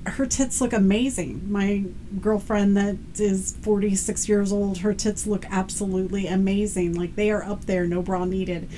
her 0.06 0.26
tits 0.26 0.62
look 0.62 0.74
amazing. 0.74 1.52
My 1.52 1.84
girlfriend 2.22 2.78
that 2.78 2.98
is 3.20 3.58
46 3.62 4.30
years 4.30 4.52
old, 4.52 4.80
her 4.80 4.94
tits 4.94 5.28
look 5.28 5.46
absolutely 5.50 6.28
amazing. 6.28 6.94
Like 6.94 7.16
they 7.16 7.30
are 7.30 7.44
up 7.44 7.66
there, 7.66 7.86
no 7.86 8.02
bra 8.02 8.26
needed. 8.26 8.70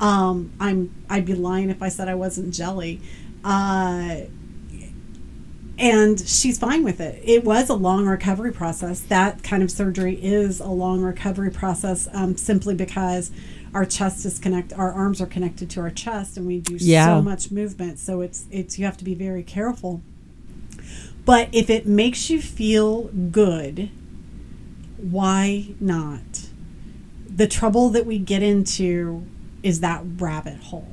Um, 0.00 0.52
I'm 0.58 0.94
I'd 1.10 1.26
be 1.26 1.34
lying 1.34 1.70
if 1.70 1.82
I 1.82 1.88
said 1.88 2.08
I 2.08 2.14
wasn't 2.14 2.54
jelly. 2.54 3.00
Uh, 3.44 4.22
and 5.78 6.18
she's 6.18 6.58
fine 6.58 6.82
with 6.82 7.00
it. 7.00 7.20
It 7.24 7.44
was 7.44 7.68
a 7.68 7.74
long 7.74 8.06
recovery 8.06 8.52
process. 8.52 9.00
That 9.00 9.44
kind 9.44 9.62
of 9.62 9.70
surgery 9.70 10.14
is 10.14 10.58
a 10.58 10.66
long 10.66 11.02
recovery 11.02 11.50
process, 11.50 12.08
um, 12.12 12.36
simply 12.36 12.74
because 12.74 13.30
our 13.74 13.84
chest 13.84 14.24
is 14.24 14.38
connect, 14.38 14.72
our 14.72 14.92
arms 14.92 15.20
are 15.20 15.26
connected 15.26 15.68
to 15.70 15.80
our 15.80 15.90
chest, 15.90 16.36
and 16.36 16.46
we 16.46 16.58
do 16.60 16.76
Yeah. 16.80 17.06
so 17.06 17.22
much 17.22 17.50
movement. 17.50 17.98
So 17.98 18.20
it's 18.20 18.46
it's 18.50 18.78
you 18.78 18.84
have 18.84 18.96
to 18.98 19.04
be 19.04 19.14
very 19.14 19.42
careful. 19.42 20.00
But 21.24 21.48
if 21.52 21.68
it 21.68 21.86
makes 21.86 22.30
you 22.30 22.40
feel 22.40 23.04
good, 23.30 23.90
why 24.96 25.68
not? 25.80 26.48
The 27.28 27.46
trouble 27.46 27.90
that 27.90 28.06
we 28.06 28.18
get 28.18 28.42
into 28.42 29.24
is 29.62 29.80
that 29.80 30.02
rabbit 30.18 30.56
hole 30.56 30.88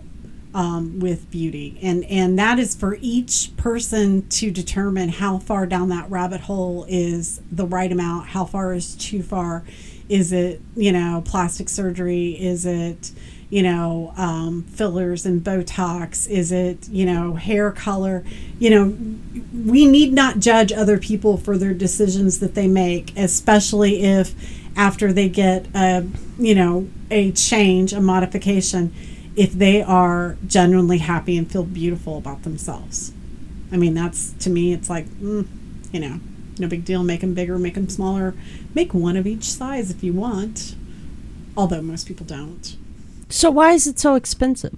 um, 0.54 1.00
with 1.00 1.30
beauty, 1.32 1.80
and 1.82 2.04
and 2.06 2.38
that 2.38 2.60
is 2.60 2.76
for 2.76 2.98
each 3.02 3.52
person 3.58 4.28
to 4.30 4.52
determine 4.52 5.10
how 5.10 5.38
far 5.38 5.66
down 5.66 5.90
that 5.90 6.10
rabbit 6.10 6.42
hole 6.42 6.86
is 6.88 7.42
the 7.52 7.66
right 7.66 7.92
amount. 7.92 8.28
How 8.28 8.46
far 8.46 8.74
is 8.74 8.96
too 8.96 9.24
far? 9.24 9.64
Is 10.10 10.32
it 10.32 10.62
you 10.76 10.92
know 10.92 11.24
plastic 11.26 11.70
surgery? 11.70 12.32
Is 12.32 12.66
it 12.66 13.12
you 13.50 13.64
know 13.64 14.14
um, 14.18 14.64
fillers 14.64 15.26
and 15.26 15.44
Botox? 15.44 16.28
Is 16.30 16.52
it 16.52 16.88
you 16.90 17.06
know 17.06 17.36
hair 17.36 17.72
color? 17.72 18.24
You 18.60 18.70
know 18.70 18.98
we 19.66 19.86
need 19.86 20.14
not 20.14 20.40
judge 20.40 20.72
other 20.72 20.98
people 20.98 21.38
for 21.38 21.58
their 21.58 21.74
decisions 21.74 22.40
that 22.40 22.56
they 22.56 22.68
make, 22.68 23.16
especially 23.18 24.04
if 24.04 24.36
after 24.76 25.14
they 25.14 25.30
get 25.30 25.68
a 25.74 26.08
you 26.38 26.56
know 26.56 26.88
a 27.10 27.32
change, 27.32 27.94
a 27.94 28.02
modification, 28.02 28.94
if 29.36 29.54
they 29.54 29.82
are 29.82 30.38
genuinely 30.48 31.00
happy 31.00 31.38
and 31.38 31.52
feel 31.52 31.64
beautiful 31.64 32.18
about 32.18 32.44
themselves. 32.44 33.12
I 33.72 33.78
mean, 33.78 33.94
that's 33.94 34.32
to 34.34 34.50
me, 34.50 34.74
it's 34.74 34.90
like 34.90 35.06
mm, 35.08 35.48
you 35.92 36.00
know, 36.00 36.20
no 36.60 36.68
big 36.68 36.86
deal. 36.86 37.04
Make 37.04 37.22
them 37.22 37.34
bigger, 37.34 37.58
make 37.58 37.74
them 37.76 37.90
smaller, 37.90 38.34
make 38.74 38.94
one 38.94 39.18
of 39.18 39.26
each 39.28 39.44
size 39.46 39.92
if 39.92 40.04
you 40.04 40.14
want. 40.14 40.76
Although 41.58 41.82
most 41.82 42.08
people 42.08 42.26
don't. 42.26 42.76
So 43.30 43.50
why 43.50 43.72
is 43.72 43.88
it 43.88 43.98
so 44.00 44.16
expensive? 44.16 44.78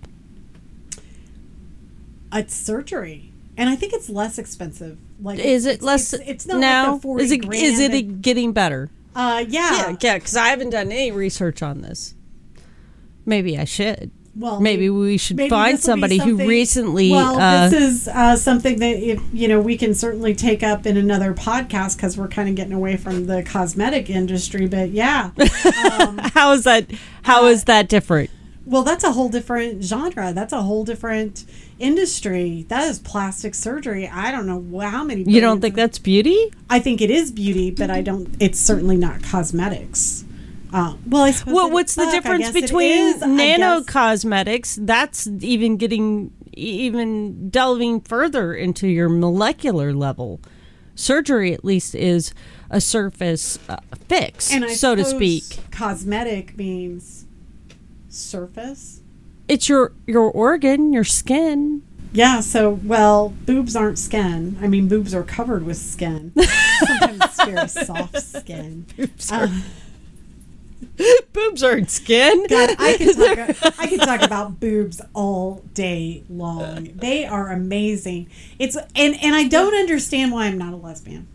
It's 2.33 2.53
surgery, 2.53 3.31
and 3.55 3.69
I 3.69 3.75
think 3.75 3.93
it's 3.93 4.09
less 4.09 4.37
expensive. 4.37 4.97
Like, 5.21 5.39
Is 5.39 5.65
it 5.65 5.75
it's, 5.75 5.83
less 5.83 6.13
It's, 6.13 6.23
it's 6.27 6.45
not 6.45 6.59
now? 6.59 6.99
like 7.03 7.21
is 7.21 7.31
it 7.31 7.51
is 7.53 7.79
it 7.79 7.91
that- 7.91 8.21
getting 8.21 8.51
better? 8.51 8.89
uh, 9.15 9.43
yeah. 9.47 9.71
Yeah, 9.71 9.95
yeah. 10.01 10.13
Because 10.17 10.35
I 10.35 10.49
haven't 10.49 10.69
done 10.71 10.91
any 10.91 11.11
research 11.11 11.63
on 11.63 11.81
this. 11.81 12.13
Maybe 13.25 13.57
I 13.57 13.63
should. 13.65 14.11
Well, 14.37 14.61
Maybe 14.61 14.89
we 14.89 15.17
should 15.17 15.37
maybe 15.37 15.49
find 15.49 15.77
this 15.77 15.87
will 15.87 15.95
be 15.95 16.01
somebody 16.01 16.17
who 16.19 16.37
recently. 16.47 17.09
Well, 17.09 17.39
uh, 17.39 17.69
this 17.69 17.81
is 17.81 18.07
uh, 18.07 18.35
something 18.35 18.77
that 18.79 18.97
if 18.97 19.19
you 19.33 19.47
know 19.47 19.59
we 19.59 19.77
can 19.77 19.95
certainly 19.95 20.35
take 20.35 20.61
up 20.61 20.85
in 20.85 20.95
another 20.95 21.33
podcast 21.33 21.97
because 21.97 22.17
we're 22.17 22.27
kind 22.27 22.47
of 22.47 22.55
getting 22.55 22.73
away 22.73 22.97
from 22.97 23.25
the 23.25 23.41
cosmetic 23.41 24.11
industry. 24.11 24.67
But 24.67 24.91
yeah, 24.91 25.31
um, 25.99 26.19
how 26.19 26.51
is 26.51 26.65
that? 26.65 26.85
How 27.23 27.47
is 27.47 27.63
that 27.63 27.89
different? 27.89 28.29
well, 28.67 28.83
that's 28.83 29.05
a 29.05 29.13
whole 29.13 29.29
different 29.29 29.81
genre. 29.81 30.33
That's 30.33 30.51
a 30.51 30.61
whole 30.61 30.83
different 30.83 31.45
industry. 31.79 32.65
That 32.67 32.89
is 32.89 32.99
plastic 32.99 33.55
surgery. 33.55 34.07
I 34.09 34.29
don't 34.29 34.45
know 34.45 34.79
how 34.81 35.05
many. 35.05 35.23
You 35.23 35.39
don't 35.39 35.61
think 35.61 35.75
that's 35.75 35.97
beauty? 35.97 36.51
I 36.69 36.79
think 36.79 37.01
it 37.01 37.09
is 37.09 37.31
beauty, 37.31 37.71
but 37.71 37.89
I 37.89 38.01
don't. 38.01 38.35
It's 38.39 38.59
certainly 38.59 38.97
not 38.97 39.23
cosmetics. 39.23 40.25
Uh, 40.73 40.95
well, 41.05 41.23
I 41.23 41.31
suppose. 41.31 41.53
Well, 41.53 41.71
what's 41.71 41.95
the 41.95 42.03
fuck, 42.03 42.13
difference 42.13 42.51
between 42.51 43.19
nano 43.19 43.83
cosmetics? 43.83 44.77
That's 44.81 45.27
even 45.27 45.77
getting 45.77 46.31
even 46.53 47.49
delving 47.49 48.01
further 48.01 48.53
into 48.53 48.87
your 48.87 49.09
molecular 49.09 49.93
level. 49.93 50.41
Surgery, 50.95 51.53
at 51.53 51.63
least, 51.63 51.93
is 51.93 52.33
a 52.71 52.81
surface 52.81 53.59
uh, 53.69 53.77
fix, 54.09 54.51
so 54.79 54.95
to 54.95 55.05
speak. 55.05 55.43
Cosmetic 55.71 56.57
means 56.57 57.25
surface. 58.09 59.01
It's 59.47 59.69
your 59.69 59.93
your 60.05 60.29
organ, 60.31 60.91
your 60.91 61.03
skin. 61.03 61.83
Yeah, 62.13 62.39
so 62.39 62.71
well, 62.83 63.29
boobs 63.45 63.75
aren't 63.75 63.99
skin. 63.99 64.57
I 64.61 64.67
mean, 64.67 64.87
boobs 64.87 65.13
are 65.13 65.23
covered 65.23 65.65
with 65.65 65.77
skin. 65.77 66.33
Sometimes 66.87 67.21
it's 67.21 67.43
very 67.45 67.67
soft 67.67 68.21
skin. 68.21 68.85
Um, 69.31 69.63
Boobs 71.33 71.63
aren't 71.63 71.89
skin. 71.91 72.45
God, 72.47 72.75
I 72.79 72.95
can 72.97 73.13
talk. 73.57 73.75
I 73.79 73.87
could 73.87 73.99
talk 74.01 74.21
about 74.23 74.59
boobs 74.59 74.99
all 75.13 75.63
day 75.73 76.23
long. 76.29 76.89
They 76.95 77.25
are 77.25 77.51
amazing. 77.51 78.29
It's 78.57 78.75
and 78.95 79.15
and 79.23 79.35
I 79.35 79.47
don't 79.47 79.75
understand 79.75 80.31
why 80.31 80.45
I'm 80.47 80.57
not 80.57 80.73
a 80.73 80.77
lesbian. 80.77 81.27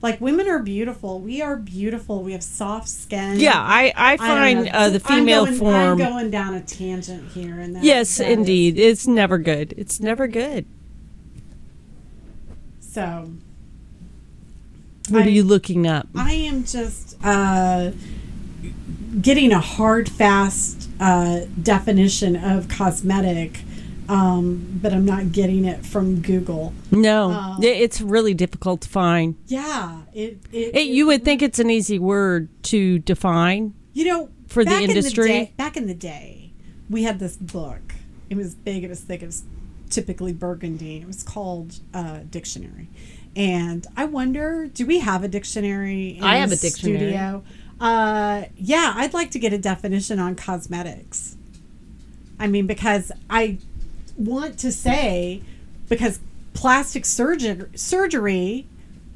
Like 0.00 0.20
women 0.20 0.48
are 0.48 0.58
beautiful. 0.60 1.20
We 1.20 1.42
are 1.42 1.56
beautiful. 1.56 2.22
We 2.22 2.32
have 2.32 2.42
soft 2.44 2.88
skin. 2.88 3.38
Yeah, 3.40 3.52
I 3.56 3.92
I 3.96 4.12
I 4.14 4.16
find 4.16 4.64
know. 4.64 4.70
uh, 4.72 4.88
the 4.90 5.02
I'm 5.06 5.18
female 5.18 5.44
going- 5.46 5.58
form. 5.58 5.74
I'm 5.74 5.98
going 5.98 6.30
down 6.30 6.54
a 6.54 6.60
tangent 6.60 7.30
here, 7.32 7.58
and 7.58 7.74
that, 7.76 7.84
yes, 7.84 8.18
that 8.18 8.28
is- 8.30 8.38
indeed, 8.38 8.78
it's 8.78 9.06
never 9.06 9.38
good. 9.38 9.74
It's 9.76 9.98
never 10.00 10.26
good. 10.28 10.66
so 12.80 13.30
What 15.08 15.22
I- 15.22 15.26
are 15.26 15.30
you 15.30 15.42
looking 15.44 15.86
up? 15.86 16.08
I 16.14 16.32
am 16.32 16.64
just 16.64 17.16
uh, 17.24 17.92
getting 19.20 19.52
a 19.52 19.60
hard, 19.60 20.08
fast 20.08 20.88
uh, 21.00 21.40
definition 21.62 22.36
of 22.36 22.68
cosmetic 22.68 23.60
um, 24.08 24.78
but 24.82 24.92
I'm 24.92 25.04
not 25.06 25.32
getting 25.32 25.64
it 25.64 25.86
from 25.86 26.20
Google. 26.20 26.74
No, 26.90 27.30
Um, 27.30 27.62
it's 27.62 28.00
really 28.00 28.34
difficult 28.34 28.82
to 28.82 28.88
find. 28.88 29.36
Yeah, 29.46 30.02
it. 30.12 30.38
it, 30.52 30.74
It, 30.74 30.86
you 30.88 31.06
would 31.06 31.24
think 31.24 31.40
it's 31.40 31.58
an 31.60 31.70
easy 31.70 31.98
word 31.98 32.48
to 32.64 32.98
define. 32.98 33.72
You 33.94 34.04
know, 34.06 34.28
For 34.48 34.64
the 34.64 34.70
back 34.70 34.82
in 34.82 34.90
industry? 34.90 35.28
day- 35.28 35.52
back 35.56 35.76
in 35.76 35.86
the 35.86 35.94
day, 35.94 36.52
we 36.90 37.04
had 37.04 37.20
this 37.20 37.36
book. 37.36 37.94
It 38.28 38.36
was 38.36 38.54
big. 38.54 38.82
It 38.84 38.90
was 38.90 39.00
thick. 39.00 39.22
It 39.22 39.26
was 39.26 39.44
typically 39.88 40.32
burgundy. 40.32 40.96
It 40.98 41.06
was 41.06 41.22
called 41.22 41.78
uh, 41.94 42.20
dictionary. 42.28 42.88
And 43.34 43.86
I 43.96 44.04
wonder, 44.04 44.66
do 44.66 44.84
we 44.84 44.98
have 44.98 45.22
a 45.24 45.28
dictionary? 45.28 46.18
In 46.18 46.24
I 46.24 46.36
have 46.36 46.50
the 46.50 46.56
a 46.56 46.58
dictionary. 46.58 46.98
Studio? 46.98 47.44
Uh, 47.82 48.44
yeah, 48.56 48.92
I'd 48.94 49.12
like 49.12 49.32
to 49.32 49.40
get 49.40 49.52
a 49.52 49.58
definition 49.58 50.20
on 50.20 50.36
cosmetics. 50.36 51.36
I 52.38 52.46
mean, 52.46 52.68
because 52.68 53.10
I 53.28 53.58
want 54.16 54.56
to 54.60 54.70
say, 54.70 55.42
because 55.88 56.20
plastic 56.54 57.04
surgery 57.04 57.68
surgery 57.74 58.66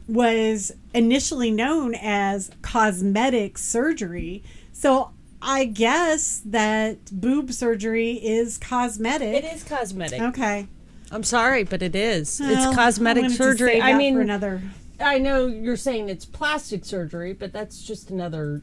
was 0.09 0.73
initially 0.93 1.53
known 1.53 1.95
as 1.95 2.51
cosmetic 2.63 3.57
surgery. 3.57 4.43
So 4.73 5.13
I 5.41 5.67
guess 5.67 6.43
that 6.45 6.99
boob 7.13 7.53
surgery 7.53 8.15
is 8.15 8.59
cosmetic. 8.59 9.45
It 9.45 9.55
is 9.55 9.63
cosmetic. 9.63 10.21
Okay. 10.21 10.67
I'm 11.13 11.23
sorry, 11.23 11.63
but 11.63 11.83
it 11.83 11.95
is. 11.95 12.41
Well, 12.41 12.51
it's 12.69 12.77
cosmetic 12.77 13.31
surgery. 13.31 13.81
I 13.81 13.93
mean, 13.93 14.17
for 14.17 14.23
another. 14.23 14.61
I 15.01 15.18
know 15.18 15.47
you're 15.47 15.77
saying 15.77 16.09
it's 16.09 16.24
plastic 16.24 16.85
surgery, 16.85 17.32
but 17.32 17.52
that's 17.52 17.82
just 17.82 18.10
another. 18.10 18.62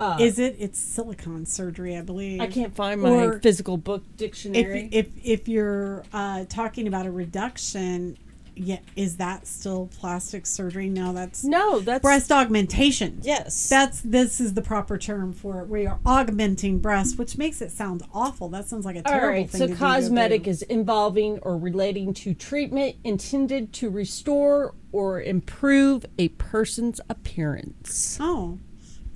Uh, 0.00 0.16
Is 0.20 0.38
it? 0.38 0.56
It's 0.58 0.78
silicone 0.78 1.44
surgery, 1.44 1.96
I 1.96 2.02
believe. 2.02 2.40
I 2.40 2.46
can't 2.46 2.74
find 2.74 3.00
my 3.00 3.10
Or 3.10 3.40
physical 3.40 3.76
book 3.76 4.04
dictionary. 4.16 4.88
If 4.92 5.06
if 5.16 5.24
if 5.24 5.48
you're 5.48 6.04
uh, 6.12 6.44
talking 6.48 6.86
about 6.86 7.06
a 7.06 7.10
reduction, 7.10 8.16
yeah, 8.58 8.78
is 8.96 9.16
that 9.16 9.46
still 9.46 9.88
plastic 9.98 10.46
surgery? 10.46 10.88
No, 10.88 11.12
that's 11.12 11.44
no, 11.44 11.80
that's 11.80 12.02
breast 12.02 12.32
augmentation. 12.32 13.20
Yes, 13.22 13.68
That's 13.68 14.00
this 14.00 14.40
is 14.40 14.54
the 14.54 14.62
proper 14.62 14.98
term 14.98 15.32
for 15.32 15.62
it. 15.62 15.68
We 15.68 15.86
are 15.86 15.98
augmenting 16.04 16.80
breasts, 16.80 17.16
which 17.16 17.38
makes 17.38 17.60
it 17.60 17.70
sound 17.70 18.02
awful. 18.12 18.48
That 18.48 18.66
sounds 18.66 18.84
like 18.84 18.96
a 18.96 19.02
terrible 19.02 19.28
right, 19.28 19.50
thing 19.50 19.58
so 19.58 19.66
to 19.66 19.72
do 19.72 19.74
to 19.74 19.78
cosmetic 19.78 20.46
is 20.46 20.62
involving 20.62 21.38
or 21.40 21.56
relating 21.56 22.12
to 22.14 22.34
treatment 22.34 22.96
intended 23.04 23.72
to 23.74 23.90
restore 23.90 24.74
or 24.92 25.20
improve 25.20 26.06
a 26.18 26.28
person's 26.28 27.00
appearance. 27.08 28.16
Oh, 28.20 28.58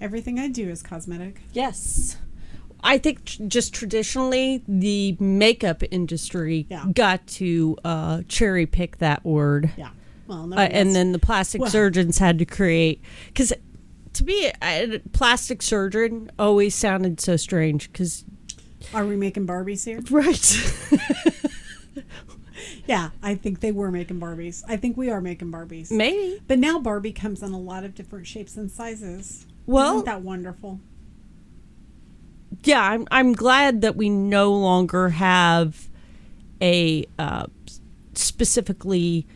everything 0.01 0.39
I 0.39 0.49
do 0.49 0.69
is 0.69 0.83
cosmetic. 0.83 1.41
Yes. 1.53 2.17
I 2.85 2.99
think 2.99 3.25
tr- 3.25 3.45
just 3.45 3.73
traditionally 3.73 4.63
the 4.67 5.17
makeup 5.21 5.83
industry 5.91 6.67
Yeah. 6.69 6.87
got 6.93 7.27
to 7.29 7.77
uh, 7.85 8.23
cherry 8.29 8.67
pick 8.67 8.99
that 8.99 9.25
word. 9.25 9.71
Yeah. 9.77 9.91
Well, 10.27 10.47
no, 10.49 10.57
Uh, 10.57 10.61
and 10.61 10.95
then 10.95 11.13
the 11.13 11.19
plastic 11.19 11.61
Well- 11.61 11.71
surgeons 11.71 12.19
had 12.19 12.39
to 12.41 12.45
create 12.45 13.01
because 13.29 13.53
to 14.15 14.25
me, 14.25 14.51
a 14.63 15.01
plastic 15.13 15.63
surgeon 15.63 16.31
always 16.39 16.75
sounded 16.75 17.19
so 17.21 17.37
strange 17.37 17.91
because 17.91 18.25
are 18.93 19.07
we 19.07 19.17
making 19.17 19.47
Barbies 19.47 19.85
here? 19.87 20.01
right 20.11 22.05
Yeah, 22.87 23.11
I 23.23 23.35
think 23.35 23.61
they 23.61 23.73
were 23.73 23.91
making 23.91 24.21
Barbies. 24.21 24.63
I 24.69 24.77
think 24.77 24.97
we 24.97 25.11
are 25.11 25.21
making 25.21 25.51
Barbies. 25.53 25.91
maybe 25.91 26.41
But 26.47 26.59
now 26.59 26.79
Barbie 26.79 27.13
comes 27.13 27.43
in 27.43 27.53
a 27.53 27.59
lot 27.59 27.85
of 27.85 27.95
different 27.95 28.27
shapes 28.27 28.57
and 28.57 28.71
sizes. 28.71 29.47
Well- 29.67 29.95
Isn't 29.97 30.07
that 30.07 30.23
wonderful? 30.23 30.81
yeah 32.65 32.83
I'm, 32.83 33.09
I'm 33.11 33.33
glad 33.33 33.81
that 33.81 33.97
we 33.97 34.09
no 34.11 34.53
longer 34.53 35.09
have 35.09 35.89
a 36.61 37.07
uh, 37.19 37.47
specifically 38.15 39.27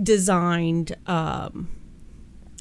designed 0.00 0.94
um, 1.06 1.68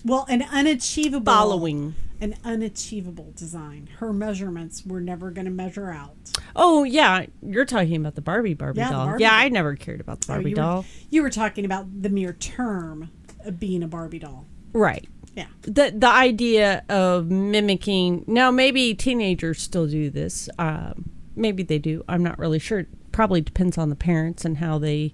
Well, 0.06 0.26
an 0.30 0.44
unachievable 0.52 1.32
following 1.32 1.96
an 2.22 2.36
unachievable 2.44 3.32
design. 3.36 3.88
Her 4.00 4.12
measurements 4.12 4.86
were 4.86 5.00
never 5.00 5.32
going 5.32 5.46
to 5.46 5.52
measure 5.52 5.90
out. 5.90 6.16
oh 6.56 6.84
yeah 6.84 7.26
you're 7.42 7.66
talking 7.66 7.96
about 7.96 8.16
the 8.16 8.22
barbie 8.22 8.54
barbie 8.54 8.80
Yeah, 8.80 8.90
doll 8.90 9.06
Barbie 9.08 9.24
yeah 9.24 9.34
i 9.36 9.50
never 9.50 9.76
cared 9.76 10.02
about 10.02 10.22
the 10.22 10.32
Oh, 10.32 10.36
barbie 10.36 10.50
you 10.52 10.56
doll 10.56 10.78
Were, 10.82 10.86
you 11.10 11.22
were 11.22 11.30
talking 11.30 11.64
about 11.66 12.02
the 12.02 12.10
mere 12.10 12.34
term 12.34 13.10
of 13.46 13.60
being 13.60 13.84
a 13.84 13.88
Barbie 13.88 14.20
doll. 14.20 14.46
right 14.74 15.08
Yeah. 15.36 15.48
the 15.62 15.94
the 15.96 16.08
idea 16.10 16.84
of 16.90 17.30
mimicking 17.30 18.24
now 18.28 18.52
maybe 18.52 18.94
teenagers 18.96 19.62
still 19.62 19.88
do 19.88 20.10
this 20.10 20.50
um, 20.60 21.10
maybe 21.36 21.62
they 21.64 21.80
do 21.80 22.04
i'm 22.10 22.24
not 22.24 22.38
really 22.40 22.60
sure 22.60 22.80
it 22.80 23.12
probably 23.12 23.42
depends 23.42 23.78
on 23.78 23.90
the 23.90 23.96
parents 23.96 24.44
and 24.46 24.58
how 24.58 24.78
they 24.80 25.14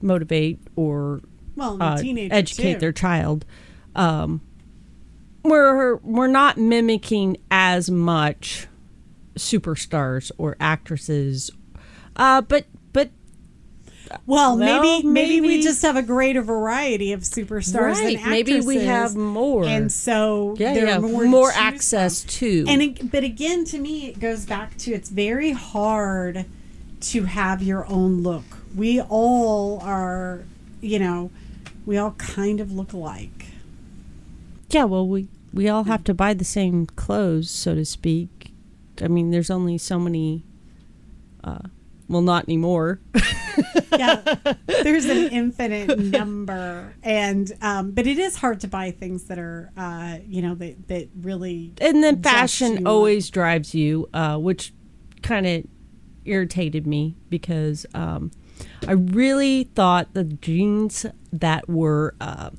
motivate 0.00 0.58
or 0.76 1.20
Well, 1.56 1.82
uh, 1.82 1.96
educate 2.30 2.74
too. 2.74 2.78
their 2.80 2.92
child 2.92 3.44
um, 3.96 4.40
we're 5.42 5.96
we're 5.96 6.26
not 6.26 6.58
mimicking 6.58 7.38
as 7.50 7.90
much 7.90 8.68
superstars 9.36 10.30
or 10.38 10.56
actresses. 10.60 11.50
Uh, 12.14 12.40
but 12.40 12.66
but 12.92 13.10
Well, 14.26 14.56
Well, 14.56 14.56
maybe, 14.56 15.06
maybe 15.06 15.40
we 15.40 15.62
just 15.62 15.82
have 15.82 15.96
a 15.96 16.02
greater 16.02 16.42
variety 16.42 17.12
of 17.12 17.20
superstars 17.20 17.94
right 17.94 18.24
maybe 18.26 18.60
we 18.60 18.84
have 18.84 19.14
more. 19.16 19.64
And 19.64 19.92
so 19.92 20.54
yeah 20.58 20.74
there 20.74 20.86
yeah 20.86 20.96
are 20.98 21.00
more, 21.00 21.24
more, 21.24 21.50
to 21.50 21.58
access 21.58 22.22
to. 22.24 22.64
And 22.68 22.82
it, 22.82 23.10
but 23.10 23.24
again, 23.24 23.64
to 23.66 23.78
me, 23.78 24.08
it 24.08 24.20
goes 24.20 24.46
back 24.46 24.76
to 24.78 24.92
it's 24.92 25.10
very 25.10 25.52
hard 25.52 26.46
to 27.00 27.24
have 27.24 27.62
your 27.62 27.86
own 27.86 28.22
look. 28.22 28.44
We 28.74 29.00
all 29.00 29.80
are, 29.80 30.44
you 30.80 30.98
know, 30.98 31.30
we 31.84 31.98
all 31.98 32.12
kind 32.12 32.60
of 32.60 32.72
look 32.72 32.92
alike. 32.92 33.35
Yeah, 34.70 34.84
well, 34.84 35.06
we 35.06 35.28
we 35.52 35.68
all 35.68 35.84
have 35.84 36.04
to 36.04 36.14
buy 36.14 36.34
the 36.34 36.44
same 36.44 36.86
clothes, 36.86 37.50
so 37.50 37.74
to 37.74 37.84
speak. 37.84 38.52
I 39.00 39.08
mean, 39.08 39.30
there's 39.30 39.50
only 39.50 39.78
so 39.78 39.98
many. 39.98 40.44
Uh, 41.42 41.68
well, 42.08 42.22
not 42.22 42.44
anymore. 42.44 43.00
yeah 43.96 44.20
there's 44.66 45.06
an 45.06 45.28
infinite 45.28 45.98
number 45.98 46.94
and 47.02 47.52
um 47.62 47.92
but 47.92 48.06
it 48.06 48.18
is 48.18 48.36
hard 48.36 48.60
to 48.60 48.68
buy 48.68 48.90
things 48.90 49.24
that 49.24 49.38
are 49.38 49.72
uh 49.78 50.18
you 50.26 50.42
know 50.42 50.54
that 50.54 50.88
that 50.88 51.08
really 51.22 51.72
and 51.80 52.02
then 52.02 52.22
fashion 52.22 52.86
always 52.86 53.30
drives 53.30 53.74
you, 53.74 54.08
uh, 54.12 54.36
which 54.36 54.72
kind 55.22 55.46
of 55.46 55.64
irritated 56.24 56.86
me 56.86 57.16
because 57.30 57.86
um, 57.94 58.30
I 58.86 58.92
really 58.92 59.64
thought 59.64 60.14
the 60.14 60.24
jeans 60.24 61.06
that 61.32 61.68
were 61.68 62.14
uh, 62.20 62.50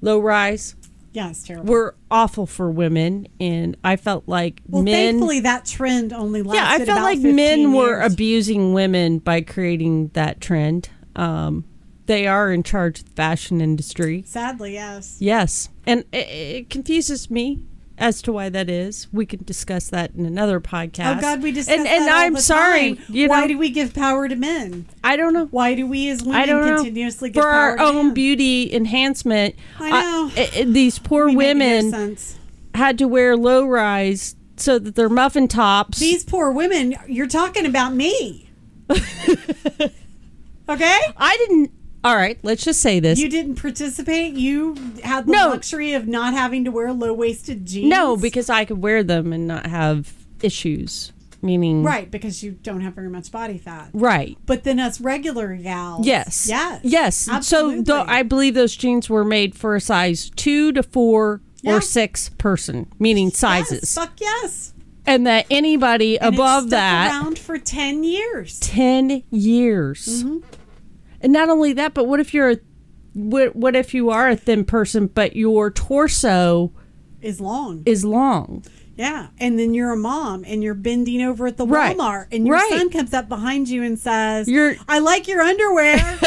low 0.00 0.18
rise 0.18 0.76
yeah 1.12 1.30
it's 1.30 1.42
terrible 1.42 1.70
were 1.72 1.94
awful 2.10 2.46
for 2.46 2.70
women, 2.70 3.26
and 3.38 3.76
I 3.84 3.96
felt 3.96 4.28
like 4.28 4.62
well 4.68 4.82
men. 4.82 4.94
thankfully 4.94 5.40
that 5.40 5.64
trend 5.66 6.12
only 6.12 6.42
lasted 6.42 6.58
yeah, 6.60 6.82
I 6.82 6.84
felt 6.84 7.02
like 7.02 7.18
15 7.18 7.34
men 7.36 7.72
were 7.72 8.00
abusing 8.00 8.72
women 8.72 9.18
by 9.18 9.40
creating 9.40 10.08
that 10.14 10.40
trend. 10.40 10.88
Um, 11.16 11.64
they 12.06 12.26
are 12.26 12.50
in 12.50 12.62
charge 12.62 13.00
of 13.00 13.04
the 13.06 13.12
fashion 13.12 13.60
industry. 13.60 14.22
sadly 14.26 14.72
yes 14.74 15.16
Yes, 15.20 15.68
and 15.86 16.04
it, 16.12 16.28
it 16.28 16.70
confuses 16.70 17.30
me 17.30 17.60
as 18.00 18.20
to 18.22 18.32
why 18.32 18.48
that 18.48 18.68
is. 18.68 19.06
We 19.12 19.26
can 19.26 19.44
discuss 19.44 19.88
that 19.90 20.12
in 20.16 20.26
another 20.26 20.58
podcast. 20.60 21.18
oh 21.18 21.20
god 21.20 21.42
we 21.42 21.52
discuss 21.52 21.76
and 21.78 21.86
and 21.86 22.10
I'm 22.10 22.36
sorry. 22.38 22.94
time. 22.96 23.04
You 23.08 23.28
why 23.28 23.42
know, 23.42 23.48
do 23.48 23.58
we 23.58 23.70
give 23.70 23.94
power 23.94 24.26
to 24.26 24.34
men 24.34 24.86
I 25.04 25.16
don't 25.16 25.32
know. 25.34 25.46
why 25.46 25.74
do 25.74 25.86
we 25.86 26.08
as 26.08 26.22
women 26.24 26.36
I 26.40 26.46
don't 26.46 26.74
continuously 26.76 27.30
give 27.30 27.42
For 27.42 27.48
our 27.48 27.78
own 27.78 28.06
men? 28.06 28.14
beauty 28.14 28.72
enhancement, 28.74 29.54
I 29.78 29.90
know. 29.90 30.30
I- 30.36 30.50
I- 30.60 30.64
these 30.64 30.98
poor 30.98 31.26
We 31.26 31.36
women 31.36 32.16
had 32.74 32.98
to 32.98 33.06
wear 33.06 33.36
low 33.36 33.64
rise 33.66 34.34
so 34.56 34.78
that 34.78 34.94
their 34.94 35.08
muffin 35.08 35.46
tops. 35.48 35.98
these 35.98 36.24
poor 36.24 36.50
women 36.50 36.96
you're 37.08 37.26
talking 37.26 37.66
about 37.66 37.94
me 37.94 38.48
okay 40.68 40.98
I 41.16 41.36
didn't. 41.38 41.70
All 42.02 42.16
right, 42.16 42.38
let's 42.42 42.64
just 42.64 42.80
say 42.80 42.98
this. 42.98 43.18
You 43.18 43.28
didn't 43.28 43.56
participate. 43.56 44.32
You 44.34 44.74
had 45.04 45.26
the 45.26 45.32
No. 45.32 45.48
luxury 45.48 45.92
of 45.92 46.08
not 46.08 46.32
having 46.32 46.64
to 46.64 46.70
wear 46.70 46.92
low 46.92 47.12
waisted 47.12 47.66
jeans. 47.66 47.90
No, 47.90 48.16
because 48.16 48.48
I 48.48 48.64
could 48.64 48.80
wear 48.82 49.02
them 49.02 49.32
and 49.32 49.46
not 49.46 49.66
have 49.66 50.12
issues. 50.42 51.12
Meaning, 51.42 51.82
right, 51.82 52.10
because 52.10 52.42
you 52.42 52.50
don't 52.62 52.82
have 52.82 52.94
very 52.94 53.08
much 53.08 53.30
body 53.32 53.56
fat. 53.56 53.88
right. 53.94 54.36
But 54.44 54.64
then 54.64 54.78
us 54.78 55.00
regular 55.00 55.56
gals, 55.56 56.06
Yes. 56.06 56.46
yes, 56.46 56.80
Yes. 56.82 57.28
absolutely. 57.30 57.84
So 57.86 58.04
I 58.06 58.22
believe 58.22 58.52
those 58.54 58.76
jeans 58.76 59.08
were 59.08 59.24
made 59.24 59.54
for 59.54 59.74
a 59.74 59.80
size 59.80 60.30
two 60.36 60.70
to 60.72 60.82
four 60.82 61.40
Yeah. 61.62 61.76
or 61.76 61.80
six 61.80 62.28
person, 62.36 62.88
meaning 62.98 63.28
Yes, 63.28 63.38
sizes, 63.38 63.94
fuck 63.94 64.20
yes. 64.20 64.74
and 65.06 65.26
that 65.26 65.46
anybody 65.50 66.18
And 66.20 66.34
above 66.34 66.68
that 66.70 67.10
around 67.10 67.38
for 67.38 67.56
ten 67.56 68.04
years. 68.04 68.58
ten 68.60 69.22
years. 69.30 70.22
Mm-hmm. 70.24 70.38
And 71.20 71.32
not 71.32 71.48
only 71.48 71.72
that, 71.74 71.92
but 71.94 72.04
what 72.06 72.20
if 72.20 72.32
you're 72.34 72.50
a 72.50 72.56
what, 73.12 73.56
what 73.56 73.74
if 73.74 73.92
you 73.92 74.10
are 74.10 74.28
a 74.28 74.36
thin 74.36 74.64
person 74.64 75.08
but 75.08 75.34
your 75.34 75.70
torso 75.70 76.72
Is 77.20 77.40
long. 77.40 77.82
is 77.84 78.04
long? 78.04 78.64
Yeah, 78.96 79.28
and 79.38 79.58
then 79.58 79.72
you're 79.74 79.92
a 79.92 79.96
mom 79.96 80.44
and 80.46 80.62
you're 80.62 80.74
bending 80.74 81.22
over 81.22 81.46
at 81.46 81.56
the 81.56 81.66
Right. 81.66 81.96
Walmart 81.96 82.26
and 82.32 82.46
your 82.46 82.56
Right. 82.56 82.70
son 82.70 82.90
comes 82.90 83.12
up 83.14 83.28
behind 83.28 83.68
you 83.68 83.82
and 83.82 83.98
says, 83.98 84.46
You're- 84.46 84.76
"I 84.88 84.98
like 84.98 85.26
your 85.26 85.40
underwear." 85.40 85.96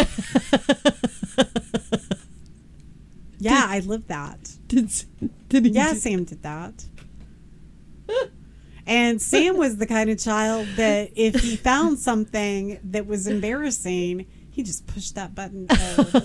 yeah, 3.39 3.65
I 3.67 3.79
lived 3.85 4.07
that. 4.07 4.51
Did, 4.67 4.91
did 5.49 5.65
he 5.65 5.71
Yeah, 5.71 5.93
Sam 5.93 6.23
did 6.23 6.41
that. 6.43 6.85
And 8.85 9.21
Sam 9.21 9.55
was 9.57 9.77
the 9.77 9.85
kind 9.87 10.09
of 10.09 10.19
child 10.19 10.67
that 10.75 11.11
if 11.15 11.35
he 11.41 11.55
found 11.55 11.99
something 11.99 12.79
that 12.83 13.07
was 13.07 13.27
embarrassing, 13.27 14.25
he 14.53 14.61
just 14.63 14.85
pushed 14.87 15.15
that 15.15 15.33
button 15.35 15.65
all 15.69 16.03
the 16.05 16.21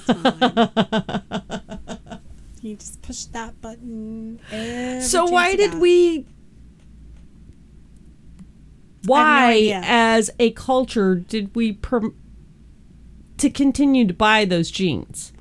time. 2.06 2.20
he 2.62 2.74
just 2.74 3.00
pushed 3.02 3.32
that 3.32 3.60
button. 3.60 4.38
So 5.02 5.24
why 5.24 5.56
did 5.56 5.72
got. 5.72 5.80
we? 5.80 6.26
Why, 9.06 9.52
idea. 9.54 9.80
as 9.84 10.30
a 10.38 10.50
culture, 10.50 11.14
did 11.14 11.54
we 11.56 11.72
prom- 11.72 12.14
to 13.38 13.48
continue 13.48 14.06
to 14.06 14.12
buy 14.12 14.44
those 14.44 14.70
jeans? 14.70 15.32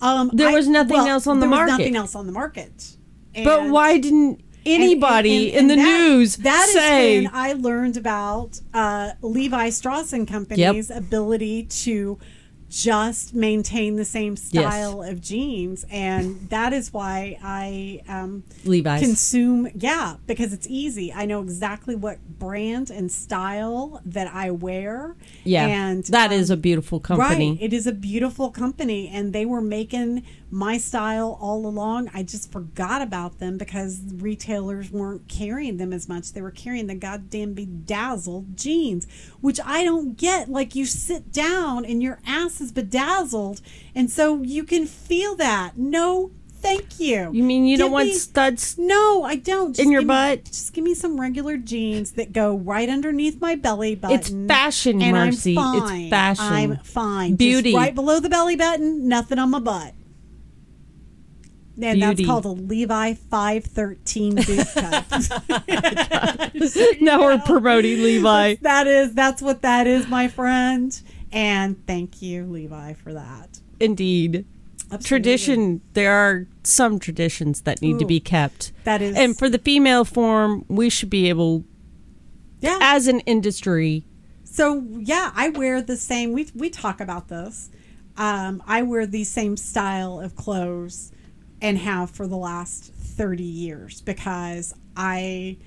Um, 0.00 0.30
There 0.32 0.52
was 0.52 0.68
nothing 0.68 0.98
else 1.08 1.26
on 1.26 1.40
the 1.40 1.46
there 1.46 1.50
was 1.50 1.58
market. 1.58 1.72
nothing 1.72 1.96
else 1.96 2.14
on 2.14 2.26
the 2.26 2.32
market. 2.32 2.96
but 3.42 3.68
why 3.70 3.98
didn't 3.98 4.40
and- 4.40 4.82
anybody 4.82 5.48
and- 5.50 5.58
and 5.58 5.70
in 5.72 5.76
the 5.78 5.82
that- 5.82 5.98
news 6.10 6.36
that 6.36 6.66
is 6.68 6.74
say? 6.74 7.22
when 7.22 7.30
I 7.34 7.54
learned 7.54 7.96
about 7.96 8.60
uh, 8.74 9.12
Levi 9.22 9.70
Strauss 9.70 10.12
and 10.12 10.28
Company's 10.28 10.90
ability 10.90 11.64
to 11.64 12.18
just 12.68 13.34
maintain 13.34 13.96
the 13.96 14.04
same 14.04 14.36
style 14.36 15.02
of 15.02 15.20
jeans, 15.20 15.84
and 15.90 16.48
that 16.50 16.72
is 16.72 16.92
why 16.92 17.38
I 17.42 18.02
um, 18.08 18.44
Levi's. 18.64 19.00
consume. 19.00 19.68
Yeah, 19.74 20.16
because 20.26 20.52
it's 20.52 20.66
easy. 20.68 21.12
I 21.12 21.26
know 21.26 21.42
exactly 21.42 21.94
what 21.94 22.18
brand 22.38 22.90
and 22.90 23.10
style 23.10 24.00
that 24.04 24.32
I 24.34 24.50
wear. 24.50 25.16
yeah, 25.44 25.66
and 25.66 26.04
that 26.06 26.32
is 26.32 26.50
um, 26.50 26.58
a 26.58 26.60
beautiful 26.60 27.00
company. 27.00 27.52
Right. 27.52 27.62
It 27.62 27.72
is 27.72 27.86
a 27.86 27.92
beautiful 27.92 28.50
company, 28.50 29.08
and 29.08 29.32
they 29.32 29.46
were 29.46 29.60
making 29.60 30.24
my 30.50 30.78
style 30.78 31.38
all 31.40 31.66
along. 31.66 32.10
I 32.14 32.22
just 32.22 32.52
forgot 32.52 33.02
about 33.02 33.38
them 33.38 33.58
because 33.58 34.00
retailers 34.14 34.90
weren't 34.90 35.28
carrying 35.28 35.76
them 35.76 35.92
as 35.92 36.08
much. 36.08 36.32
They 36.32 36.42
were 36.42 36.50
carrying 36.50 36.86
the 36.86 36.94
goddamn 36.94 37.54
bedazzled 37.54 38.56
jeans, 38.56 39.06
which 39.40 39.60
I 39.64 39.84
don't 39.84 40.16
get. 40.16 40.48
Like, 40.48 40.74
you 40.74 40.86
sit 40.86 41.32
down 41.32 41.84
and 41.84 42.02
your 42.02 42.20
ass 42.26 42.55
is 42.60 42.72
bedazzled, 42.72 43.60
and 43.94 44.10
so 44.10 44.42
you 44.42 44.64
can 44.64 44.86
feel 44.86 45.34
that. 45.36 45.76
No, 45.76 46.30
thank 46.60 46.98
you. 47.00 47.30
You 47.32 47.42
mean 47.42 47.64
you 47.66 47.76
don't 47.76 47.86
Give 47.88 47.92
want 47.92 48.08
me- 48.08 48.14
studs? 48.14 48.76
no, 48.78 49.22
I 49.24 49.36
don't. 49.36 49.68
Just 49.74 49.80
In 49.80 49.90
your 49.92 50.00
give 50.02 50.08
me- 50.08 50.14
butt? 50.14 50.44
just 50.44 50.72
give 50.72 50.84
me 50.84 50.94
some 50.94 51.20
regular 51.20 51.56
jeans 51.56 52.12
that 52.12 52.32
go 52.32 52.56
right 52.56 52.88
underneath 52.88 53.40
my 53.40 53.54
belly 53.54 53.94
button. 53.94 54.18
It's 54.18 54.30
fashion, 54.48 55.00
and 55.02 55.12
Marcy. 55.12 55.56
I'm 55.58 55.82
It's 56.02 56.10
fashion. 56.10 56.44
I'm 56.44 56.76
fine. 56.78 57.30
Just 57.32 57.38
Beauty. 57.38 57.74
right 57.74 57.94
below 57.94 58.20
the 58.20 58.28
belly 58.28 58.56
button, 58.56 59.06
nothing 59.08 59.38
on 59.38 59.50
my 59.50 59.60
butt. 59.60 59.92
And 61.78 62.00
Beauty. 62.00 62.22
that's 62.24 62.26
called 62.26 62.46
a 62.46 62.48
Levi 62.48 63.12
513 63.12 64.34
boot 64.36 64.66
cut. 64.74 65.04
now 67.02 67.20
we're 67.20 67.38
promoting 67.40 68.02
Levi. 68.02 68.54
that 68.62 68.86
is, 68.86 69.12
that's 69.12 69.42
what 69.42 69.60
that 69.60 69.86
is, 69.86 70.08
my 70.08 70.26
friend. 70.26 70.98
And 71.36 71.86
thank 71.86 72.22
you, 72.22 72.46
Levi, 72.46 72.94
for 72.94 73.12
that. 73.12 73.60
Indeed. 73.78 74.46
Absolutely. 74.84 75.06
Tradition, 75.06 75.80
there 75.92 76.12
are 76.12 76.46
some 76.62 76.98
traditions 76.98 77.60
that 77.62 77.82
need 77.82 77.98
to 77.98 78.06
be 78.06 78.20
kept. 78.20 78.72
That 78.84 79.02
is, 79.02 79.16
And 79.16 79.36
for 79.36 79.48
the 79.48 79.58
female 79.58 80.04
form, 80.04 80.64
we 80.68 80.88
should 80.88 81.10
be 81.10 81.28
able, 81.28 81.64
yeah. 82.60 82.78
as 82.80 83.06
an 83.06 83.20
industry, 83.20 84.04
So 84.44 84.84
yeah, 84.98 85.32
I 85.34 85.50
wear 85.50 85.82
the 85.82 85.96
same. 85.96 86.32
We 86.32 86.48
we 86.54 86.70
talk 86.70 87.00
about 87.00 87.28
this. 87.28 87.68
Um, 88.16 88.62
I 88.66 88.82
wear 88.82 89.04
the 89.06 89.24
same 89.24 89.56
style 89.58 90.20
of 90.20 90.34
clothes 90.36 91.12
and 91.60 91.76
have 91.78 92.10
for 92.10 92.26
the 92.26 92.36
last 92.36 92.94
thirty 92.94 93.42
years 93.42 94.00
because 94.00 94.72
I 94.96 95.58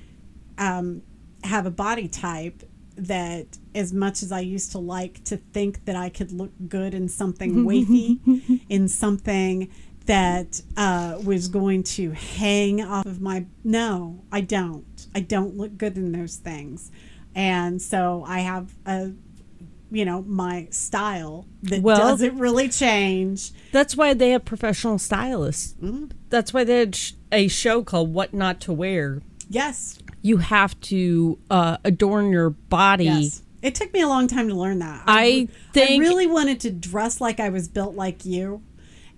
um, 0.58 1.04
have 1.44 1.66
a 1.68 1.72
body 1.72 2.08
type 2.08 2.64
that, 3.07 3.57
as 3.76 3.93
much 3.93 4.23
as 4.23 4.31
I 4.31 4.39
used 4.41 4.71
to 4.73 4.80
like 4.80 5.23
to 5.26 5.38
think 5.38 5.85
that 5.85 5.95
I 5.95 6.09
could 6.09 6.31
look 6.31 6.51
good 6.67 6.93
in 6.93 7.07
something 7.07 7.55
wafy, 7.65 8.61
in 8.69 8.88
something 8.88 9.69
that 10.05 10.61
uh, 10.76 11.19
was 11.23 11.47
going 11.49 11.84
to 11.84 12.11
hang 12.11 12.81
off 12.84 13.05
of 13.05 13.21
my 13.21 13.45
no 13.63 14.23
i 14.31 14.41
don't 14.41 15.05
i 15.13 15.19
don't 15.19 15.55
look 15.55 15.77
good 15.77 15.95
in 15.97 16.11
those 16.13 16.38
things 16.38 16.89
and 17.35 17.80
so 17.80 18.23
i 18.27 18.39
have 18.39 18.73
a 18.88 19.11
you 19.91 20.03
know 20.05 20.23
my 20.23 20.67
style 20.71 21.45
that 21.61 21.84
Well- 21.84 21.97
doesn't 21.97 22.39
really 22.39 22.69
change 22.69 23.51
that's 23.71 23.95
why 23.95 24.15
they 24.15 24.31
have 24.31 24.45
professional 24.45 24.97
stylists. 24.97 25.76
Mm-hmm. 25.80 26.05
That's 26.31 26.53
why 26.55 26.63
they 26.63 26.80
had 26.80 26.97
a 27.31 27.47
show 27.47 27.84
called 27.84 28.11
What 28.11 28.34
Not 28.34 28.59
to 28.61 28.73
Wear. 28.73 29.21
yes 29.47 29.98
You 30.22 30.38
have 30.38 30.80
to 30.82 31.40
uh, 31.50 31.78
adorn 31.84 32.32
your 32.32 32.50
body. 32.52 33.06
yes 33.06 33.41
it 33.62 33.76
took 33.76 33.91
me 33.91 34.00
a 34.02 34.08
long 34.08 34.26
time 34.28 34.48
to 34.48 34.56
learn 34.56 34.80
that 34.80 35.04
I 35.06 35.24
w- 35.32 35.48
think- 35.74 36.02
i 36.04 36.08
really 36.08 36.28
wanted 36.28 36.62
to 36.62 36.72
dress 36.72 37.20
like 37.20 37.41
i 37.41 37.50
was 37.50 37.68
built 37.68 37.94
like 37.94 38.24
you 38.26 38.62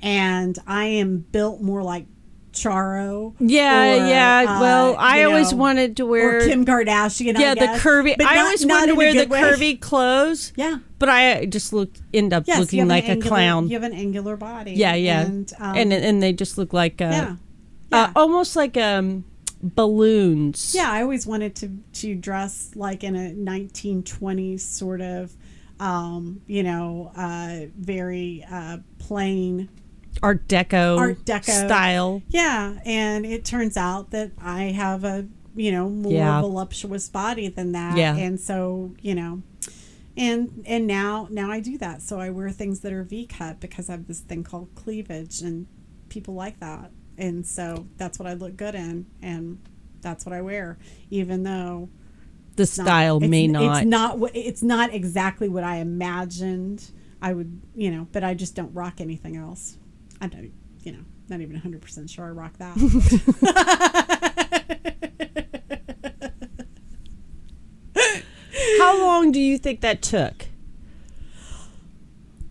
and 0.02 0.57
i 0.65 0.86
am 0.86 1.19
built 1.32 1.61
more 1.61 1.84
like 1.84 2.07
charo 2.52 3.34
Yeah, 3.40 3.84
or, 4.03 4.07
yeah. 4.07 4.45
uh, 4.57 4.60
well, 4.61 4.95
I 4.98 5.23
always 5.23 5.52
know, 5.52 5.57
wanted 5.60 5.98
to 5.98 6.06
wear. 6.06 6.40
or 6.40 6.41
Kim 6.45 6.65
Kardashian. 6.65 7.40
yeah, 7.40 7.52
I 7.52 7.56
the 7.56 7.80
curvy. 7.80 8.18
But 8.18 8.28
I 8.28 8.36
not- 8.36 8.44
always 8.45 8.65
wanted 8.65 8.88
to 8.88 8.95
wear 8.95 9.14
the 9.14 9.26
way. 9.28 9.41
curvy 9.41 9.80
clothes. 9.80 10.52
Yeah. 10.57 10.80
But 10.99 11.07
I 11.10 11.45
just 11.45 11.72
looked 11.72 12.02
end 12.14 12.34
up 12.34 12.44
Yes, 12.48 12.60
looking 12.60 12.88
like 12.90 13.07
a 13.07 13.15
clown. 13.18 13.68
You 13.69 13.76
have 13.76 13.84
an 13.84 13.94
angular 13.94 14.36
body. 14.38 14.73
yeah, 14.73 14.95
yeah. 14.95 15.22
and 15.22 15.52
um, 15.60 15.78
and 15.78 15.94
and 15.94 16.22
they 16.22 16.34
just 16.34 16.57
look 16.57 16.73
like 16.73 16.99
uh, 17.02 17.06
yeah, 17.06 17.32
uh, 17.32 17.36
yeah. 18.07 18.11
almost 18.18 18.56
like 18.57 18.76
um 18.76 19.23
balloons. 19.61 20.73
yeah. 20.75 20.91
I 20.91 21.01
always 21.01 21.25
wanted 21.27 21.55
to 21.57 21.69
to 22.01 22.15
dress 22.15 22.71
like 22.75 23.03
in 23.03 23.15
a 23.15 23.31
1920s 23.33 24.59
sort 24.61 25.01
of, 25.01 25.35
um, 25.79 26.41
you 26.47 26.63
know, 26.63 27.11
uh, 27.15 27.67
very 27.77 28.45
uh, 28.49 28.77
plain. 28.99 29.69
Art 30.21 30.47
Deco, 30.47 30.97
Art 30.97 31.23
Deco. 31.25 31.65
style. 31.65 32.21
Yeah, 32.27 32.79
and 32.85 33.25
it 33.25 33.45
turns 33.45 33.77
out 33.77 34.11
that 34.11 34.31
I 34.41 34.63
have 34.65 35.03
a 35.03 35.27
you 35.55 35.71
know 35.71 35.89
more 35.89 36.11
Yeah. 36.13 36.41
voluptuous 36.41 37.07
body 37.09 37.47
than 37.47 37.71
that. 37.73 37.97
Yeah. 37.97 38.15
and 38.15 38.39
so 38.39 38.93
you 39.01 39.15
know. 39.15 39.41
And 40.17 40.63
and 40.67 40.85
now 40.88 41.27
now 41.31 41.49
I 41.49 41.61
do 41.61 41.77
that. 41.77 42.01
So 42.01 42.19
I 42.19 42.29
wear 42.29 42.49
things 42.49 42.81
that 42.81 42.91
are 42.91 43.03
V 43.03 43.25
cut 43.25 43.61
because 43.61 43.89
I 43.89 43.93
have 43.93 44.07
this 44.07 44.19
thing 44.19 44.43
called 44.43 44.67
cleavage, 44.75 45.41
and 45.41 45.67
people 46.09 46.33
like 46.33 46.59
that. 46.59 46.91
And 47.17 47.45
so 47.45 47.88
that's 47.97 48.17
what 48.19 48.27
I 48.27 48.33
look 48.33 48.57
good 48.57 48.75
in, 48.75 49.05
and 49.21 49.59
that's 50.01 50.25
what 50.25 50.33
I 50.33 50.41
wear, 50.41 50.77
even 51.09 51.43
though 51.43 51.89
The 52.55 52.63
it's 52.63 52.77
not- 52.77 52.85
style 52.85 53.17
it's- 53.17 53.29
may 53.29 53.47
not. 53.47 53.77
It's 53.81 53.88
not 53.88 54.19
what 54.19 54.35
it's 54.35 54.63
not 54.63 54.93
exactly 54.93 55.47
what 55.49 55.63
I 55.63 55.77
imagined 55.77 56.89
I 57.21 57.33
would, 57.33 57.61
you 57.75 57.91
know. 57.91 58.07
But 58.11 58.23
I 58.23 58.33
just 58.33 58.55
don't 58.55 58.73
rock 58.73 58.99
anything 59.01 59.35
else. 59.38 59.77
I'm 60.19 60.29
not, 60.31 60.43
you 60.83 60.91
know, 60.93 61.03
not 61.29 61.41
even 61.41 61.55
100 61.55 61.81
percent 61.81 62.09
sure 62.09 62.25
I 62.25 62.29
rock 62.29 62.57
that. 62.57 62.77
How 68.79 68.99
long 68.99 69.31
do 69.31 69.39
you 69.39 69.57
think 69.57 69.81
that 69.81 70.01
took? 70.01 70.45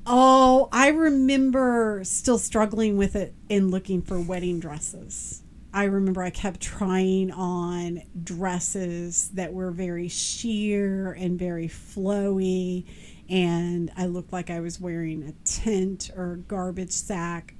Oh, 0.06 0.68
I 0.72 0.88
remember 0.88 2.00
still 2.04 2.38
struggling 2.38 2.96
with 2.96 3.14
it 3.16 3.34
in 3.48 3.70
looking 3.70 4.02
for 4.02 4.18
wedding 4.18 4.58
dresses. 4.58 5.42
I 5.72 5.84
remember 5.84 6.22
I 6.22 6.30
kept 6.30 6.60
trying 6.60 7.30
on 7.30 8.02
dresses 8.24 9.30
that 9.34 9.52
were 9.52 9.70
very 9.70 10.08
sheer 10.08 11.12
and 11.12 11.38
very 11.38 11.68
flowy, 11.68 12.86
and 13.28 13.92
I 13.96 14.06
looked 14.06 14.32
like 14.32 14.50
I 14.50 14.58
was 14.60 14.80
wearing 14.80 15.22
a 15.22 15.32
tent 15.44 16.10
or 16.16 16.40
garbage 16.48 16.90
sack. 16.90 17.54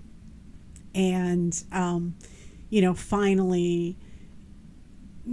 And, 0.92 1.62
um, 1.70 2.16
you 2.68 2.82
know, 2.82 2.94
finally, 2.94 3.96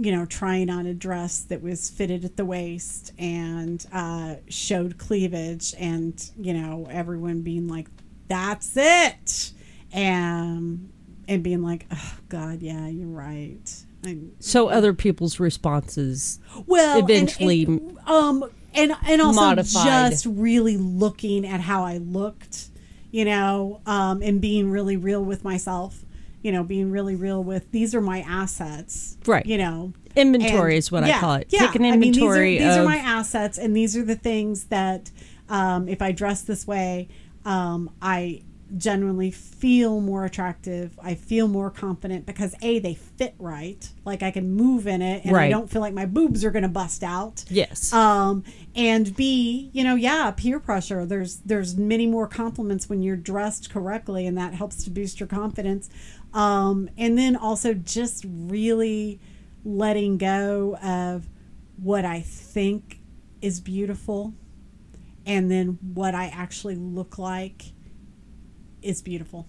you 0.00 0.12
know, 0.12 0.24
trying 0.24 0.70
on 0.70 0.86
a 0.86 0.94
dress 0.94 1.40
that 1.40 1.60
was 1.60 1.90
fitted 1.90 2.24
at 2.24 2.36
the 2.36 2.44
waist 2.44 3.12
and 3.18 3.84
uh, 3.92 4.36
showed 4.48 4.96
cleavage, 4.98 5.74
and 5.78 6.30
you 6.38 6.54
know, 6.54 6.86
everyone 6.90 7.42
being 7.42 7.66
like, 7.68 7.88
"That's 8.28 8.72
it," 8.76 9.52
and 9.92 10.90
and 11.26 11.42
being 11.42 11.62
like, 11.62 11.86
"Oh 11.92 12.14
God, 12.28 12.62
yeah, 12.62 12.86
you're 12.88 13.08
right." 13.08 13.84
And, 14.04 14.32
So 14.38 14.68
other 14.68 14.94
people's 14.94 15.40
responses. 15.40 16.38
well, 16.66 17.00
and- 17.00 17.10
Eventually 17.10 17.64
and, 17.64 17.98
um, 18.06 18.44
and 18.74 18.92
and 19.06 19.20
also 19.20 19.40
modified. 19.40 20.12
just 20.12 20.26
really 20.26 20.76
looking 20.76 21.44
at 21.46 21.60
how 21.60 21.82
I 21.84 21.98
looked, 21.98 22.68
you 23.10 23.24
know, 23.24 23.80
um, 23.86 24.22
and 24.22 24.40
being 24.40 24.70
really 24.70 24.96
real 24.96 25.24
with 25.24 25.42
myself 25.42 26.04
you 26.42 26.52
know, 26.52 26.62
being 26.62 26.90
really 26.90 27.16
real 27.16 27.42
with 27.42 27.70
these 27.72 27.94
are 27.94 28.00
my 28.00 28.20
assets. 28.20 29.16
Right. 29.26 29.44
You 29.46 29.58
know, 29.58 29.92
Inventory 30.16 30.72
and- 30.74 30.78
is 30.78 30.90
what 30.92 31.04
I 31.04 31.18
call 31.18 31.34
it. 31.34 31.48
Yeah. 31.50 31.66
Take 31.66 31.74
an 31.76 31.84
I 31.84 31.96
mean, 31.96 32.12
these 32.12 32.18
are- 32.18 32.26
inventory 32.26 32.58
these 32.58 32.76
are, 32.76 32.84
my 32.84 32.96
assets, 32.98 33.58
and 33.58 33.76
these 33.76 33.96
are 33.96 34.04
the 34.04 34.16
things 34.16 34.64
that, 34.64 35.10
um, 35.48 35.88
if 35.88 36.00
I 36.02 36.12
dress 36.12 36.42
this 36.42 36.66
way, 36.66 37.08
um, 37.44 37.90
I 38.02 38.42
genuinely 38.76 39.30
feel 39.30 39.98
more 39.98 40.26
attractive. 40.26 40.98
I 41.02 41.14
feel 41.14 41.48
more 41.48 41.70
confident 41.70 42.26
because 42.26 42.54
a 42.60 42.78
they 42.80 42.92
fit 42.92 43.34
right, 43.38 43.88
like 44.04 44.22
I 44.22 44.30
can 44.30 44.52
move 44.52 44.86
in 44.86 45.00
it, 45.00 45.24
and 45.24 45.34
I 45.34 45.48
don't 45.48 45.70
feel 45.70 45.80
like 45.80 45.94
my 45.94 46.04
boobs 46.04 46.44
are 46.44 46.50
going 46.50 46.64
to 46.64 46.68
bust 46.68 47.02
out. 47.02 47.44
yes. 47.48 47.90
Um, 47.94 48.44
and 48.74 49.16
B, 49.16 49.70
you 49.72 49.82
know, 49.84 49.94
yeah, 49.94 50.30
peer 50.32 50.60
pressure. 50.60 51.06
There's 51.06 51.36
there's 51.46 51.78
many 51.78 52.06
more 52.06 52.26
compliments 52.26 52.90
when 52.90 53.00
you're 53.02 53.16
dressed 53.16 53.70
correctly, 53.70 54.26
and 54.26 54.36
that 54.36 54.52
helps 54.52 54.84
to 54.84 54.90
boost 54.90 55.18
your 55.18 55.28
confidence. 55.28 55.88
Um, 56.38 56.88
and 56.96 57.18
then 57.18 57.34
also 57.34 57.74
just 57.74 58.24
really 58.28 59.18
letting 59.64 60.18
go 60.18 60.76
of 60.76 61.28
what 61.82 62.04
I 62.04 62.20
think 62.20 63.00
is 63.42 63.60
beautiful, 63.60 64.34
and 65.26 65.50
then 65.50 65.78
what 65.82 66.14
I 66.14 66.28
actually 66.28 66.76
look 66.76 67.18
like 67.18 67.72
is 68.82 69.02
beautiful. 69.02 69.48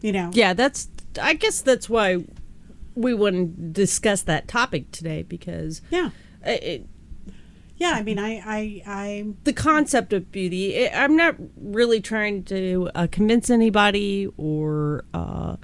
You 0.00 0.10
know, 0.10 0.30
yeah, 0.32 0.52
that's. 0.52 0.88
I 1.22 1.34
guess 1.34 1.60
that's 1.60 1.88
why 1.88 2.24
we 2.96 3.14
wouldn't 3.14 3.72
discuss 3.72 4.22
that 4.22 4.48
topic 4.48 4.90
today 4.90 5.22
because 5.22 5.80
yeah, 5.92 6.10
it, 6.44 6.88
yeah. 7.78 7.92
I 7.92 8.02
mean, 8.02 8.18
I 8.18 8.42
I 8.44 8.82
I 8.86 9.26
the 9.44 9.52
concept 9.52 10.12
of 10.12 10.30
beauty. 10.30 10.74
It, 10.74 10.92
I'm 10.94 11.16
not 11.16 11.36
really 11.56 12.00
trying 12.00 12.44
to 12.44 12.90
uh, 12.94 13.06
convince 13.10 13.50
anybody 13.50 14.28
or. 14.36 15.04
Uh, 15.14 15.56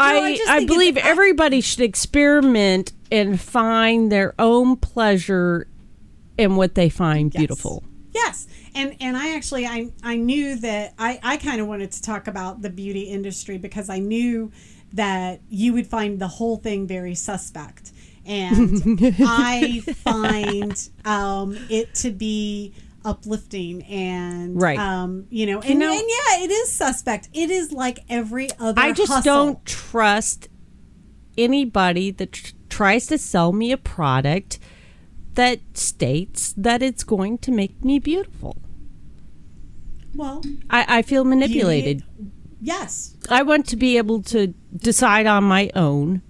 I 0.00 0.38
I, 0.48 0.56
I, 0.56 0.64
believe 0.64 0.96
I- 0.96 1.00
everybody 1.00 1.60
should 1.60 1.80
experiment 1.80 2.92
and 3.10 3.40
find 3.40 4.12
their 4.12 4.34
own 4.38 4.76
pleasure 4.76 5.66
in 6.36 6.54
what 6.56 6.74
they 6.76 6.88
find 6.88 7.34
Yes. 7.34 7.40
beautiful. 7.40 7.82
Yes. 8.14 8.46
And 8.74 8.96
and 9.00 9.16
I 9.16 9.34
actually 9.34 9.66
I 9.66 9.90
I 10.04 10.16
knew 10.16 10.56
that 10.60 10.94
I 10.98 11.18
I 11.22 11.36
kind 11.36 11.60
of 11.60 11.66
wanted 11.66 11.90
to 11.92 12.02
talk 12.02 12.28
about 12.28 12.62
the 12.62 12.70
beauty 12.70 13.02
industry 13.02 13.58
because 13.58 13.88
I 13.88 13.98
knew 13.98 14.52
that 14.92 15.40
you 15.48 15.72
would 15.72 15.86
find 15.86 16.18
the 16.20 16.28
whole 16.28 16.56
thing 16.56 16.86
very 16.86 17.14
suspect. 17.14 17.92
And 18.28 19.00
I 19.20 19.80
find 19.80 20.90
um 21.04 21.56
it 21.70 21.94
to 21.96 22.10
be 22.10 22.74
uplifting 23.04 23.82
and 23.84 24.60
Right. 24.60 24.78
um 24.78 25.26
you 25.30 25.46
know 25.46 25.60
and, 25.62 25.78
know- 25.78 25.90
and 25.90 26.02
yeah 26.06 26.44
it 26.44 26.50
is 26.50 26.70
suspect 26.72 27.28
it 27.32 27.48
is 27.50 27.72
like 27.72 28.00
every 28.10 28.48
other 28.60 28.80
I 28.80 28.92
just 28.92 29.10
hustle. 29.10 29.22
don't 29.34 29.64
trust 29.64 30.48
anybody 31.38 32.10
that 32.10 32.32
tr- 32.32 32.52
tries 32.68 33.06
to 33.06 33.16
sell 33.16 33.52
me 33.52 33.72
a 33.72 33.76
product 33.78 34.58
that 35.34 35.60
states 35.74 36.52
that 36.56 36.82
it's 36.82 37.04
going 37.04 37.38
to 37.38 37.50
make 37.52 37.82
me 37.84 37.98
beautiful. 37.98 38.56
well 40.14 40.42
I, 40.68 40.98
I 40.98 41.02
feel 41.02 41.24
manipulated. 41.24 42.02
yes 42.60 43.16
I 43.30 43.42
want 43.42 43.66
to 43.68 43.76
be 43.76 43.96
able 43.96 44.22
to 44.24 44.48
decide 44.76 45.26
on 45.26 45.44
my 45.44 45.70
own 45.74 46.22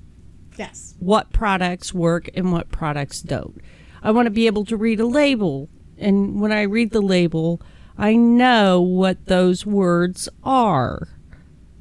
yes 0.59 0.95
what 0.99 1.33
products 1.33 1.95
work 1.95 2.29
and 2.35 2.53
what 2.53 2.71
products 2.71 3.21
don't. 3.23 3.61
I 4.03 4.11
want 4.11 4.27
to 4.27 4.31
be 4.31 4.47
able 4.47 4.65
to 4.67 4.77
read 4.77 5.01
a 5.01 5.07
label. 5.07 5.69
And 5.97 6.41
when 6.41 6.53
I 6.53 6.63
read 6.63 6.91
the 6.93 7.01
label, 7.01 7.61
I 7.97 8.15
know 8.15 8.81
what 8.81 9.27
those 9.27 9.65
words 9.67 10.29
are. 10.45 11.09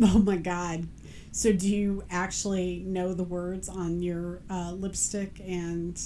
Oh 0.02 0.20
my 0.20 0.38
God. 0.38 0.88
So, 1.32 1.54
do 1.54 1.68
you 1.68 2.04
actually 2.10 2.84
know 2.86 3.14
the 3.14 3.24
words 3.24 3.70
on 3.70 4.02
your 4.02 4.42
uh, 4.50 4.72
lipstick 4.72 5.40
and 5.46 6.00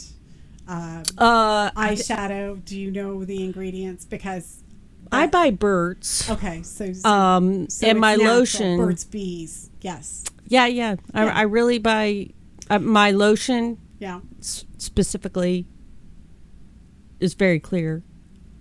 uh, 0.68 1.03
Uh, 1.18 1.72
eyeshadow? 1.72 2.64
Do 2.65 2.77
you 2.77 2.91
know 2.91 3.23
the 3.23 3.43
ingredients? 3.43 4.03
Because, 4.03 4.64
I 5.11 5.27
buy 5.27 5.52
Burt's. 5.52 6.30
okay, 6.30 6.64
so, 6.64 6.91
so, 6.93 7.10
Um, 7.10 7.69
so 7.69 7.88
and 7.88 7.99
my 7.99 8.15
natural. 8.15 8.35
lotion. 8.35 8.77
Burt's 8.77 9.03
Bees. 9.06 9.69
Yes. 9.81 10.23
Yeah, 10.48 10.65
yeah. 10.65 10.95
I, 11.14 11.26
Yeah. 11.26 11.34
I 11.34 11.41
really 11.43 11.80
buy 11.80 12.30
uh, 12.72 12.80
my 12.80 13.11
lotion 13.11 13.77
Yeah. 13.99 14.22
s- 14.39 14.65
specifically 14.77 15.68
is 17.19 17.34
very 17.35 17.60
clear 17.60 18.03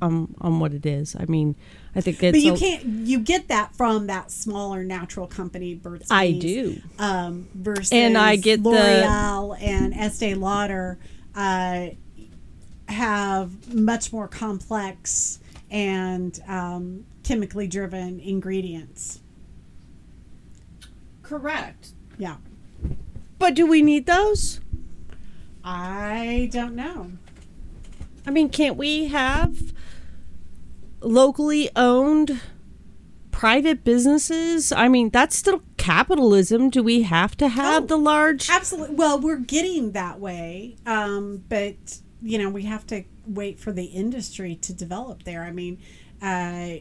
on 0.03 0.35
on 0.41 0.61
what 0.61 0.73
it 0.75 0.85
is. 0.87 1.15
I 1.19 1.25
mean, 1.27 1.57
I 1.95 2.01
think 2.01 2.23
it's 2.23 2.33
But 2.37 2.43
you 2.43 2.55
a- 2.55 2.59
can't, 2.59 2.85
you 2.85 3.21
get 3.21 3.49
that 3.49 3.75
from 3.75 4.07
that 4.09 4.31
smaller 4.31 4.83
natural 4.85 5.27
company, 5.27 5.75
Burt's 5.75 6.05
Bees. 6.09 6.11
I 6.11 6.33
do. 6.33 6.81
um, 6.99 7.49
versus 7.55 7.93
And 7.93 8.17
I 8.19 8.37
get 8.37 8.63
the- 8.63 8.71
L'Oreal 8.71 9.57
and 9.61 9.95
Estee 9.95 10.35
Lauder 10.35 10.99
uh, 11.35 11.89
have 12.89 13.75
much 13.75 14.13
more 14.13 14.27
complex 14.29 15.39
and 15.71 16.41
um, 16.49 17.05
chemically 17.23 17.69
driven 17.69 18.19
ingredients. 18.21 19.21
Correct. 21.23 21.93
Yeah, 22.19 22.37
But 23.41 23.55
do 23.55 23.67
we 23.67 23.81
need 23.83 24.05
those? 24.07 24.61
I 25.65 26.49
don't 26.53 26.77
know. 26.77 27.13
I 28.27 28.31
mean, 28.31 28.51
can't 28.51 28.77
we 28.77 29.07
have 29.09 29.73
locally 31.01 31.71
owned 31.75 32.39
private 33.31 33.83
businesses? 33.83 34.73
I 34.73 34.89
mean, 34.89 35.09
that's 35.09 35.35
still 35.35 35.63
capitalism. 35.79 36.69
Do 36.69 36.83
we 36.83 37.03
have 37.03 37.35
to 37.39 37.49
have 37.49 37.85
Oh, 37.85 37.87
the 37.87 37.97
large? 37.97 38.51
Absolutely. 38.51 38.95
Well, 38.95 39.19
we're 39.19 39.39
getting 39.39 39.93
that 39.93 40.21
way, 40.21 40.77
um, 40.87 41.43
but 41.49 41.99
you 42.23 42.37
know 42.37 42.51
we 42.51 42.65
have 42.65 42.87
to 42.89 43.05
wait 43.27 43.59
for 43.59 43.73
the 43.73 43.87
industry 43.87 44.55
to 44.57 44.75
develop 44.75 45.23
there. 45.23 45.45
I 45.45 45.51
mean, 45.51 45.79
uh, 46.21 46.75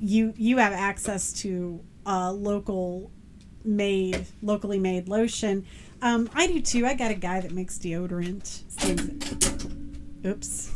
you 0.00 0.34
you 0.36 0.58
have 0.58 0.72
access 0.72 1.32
to 1.34 1.80
uh, 2.04 2.32
local 2.32 3.12
made, 3.64 4.26
locally 4.42 4.78
made 4.80 5.08
lotion. 5.08 5.64
Um, 6.04 6.28
I 6.34 6.46
do 6.46 6.60
too. 6.60 6.84
I 6.84 6.92
got 6.92 7.10
a 7.10 7.14
guy 7.14 7.40
that 7.40 7.52
makes 7.52 7.78
deodorant. 7.78 8.60
Oops. 10.26 10.70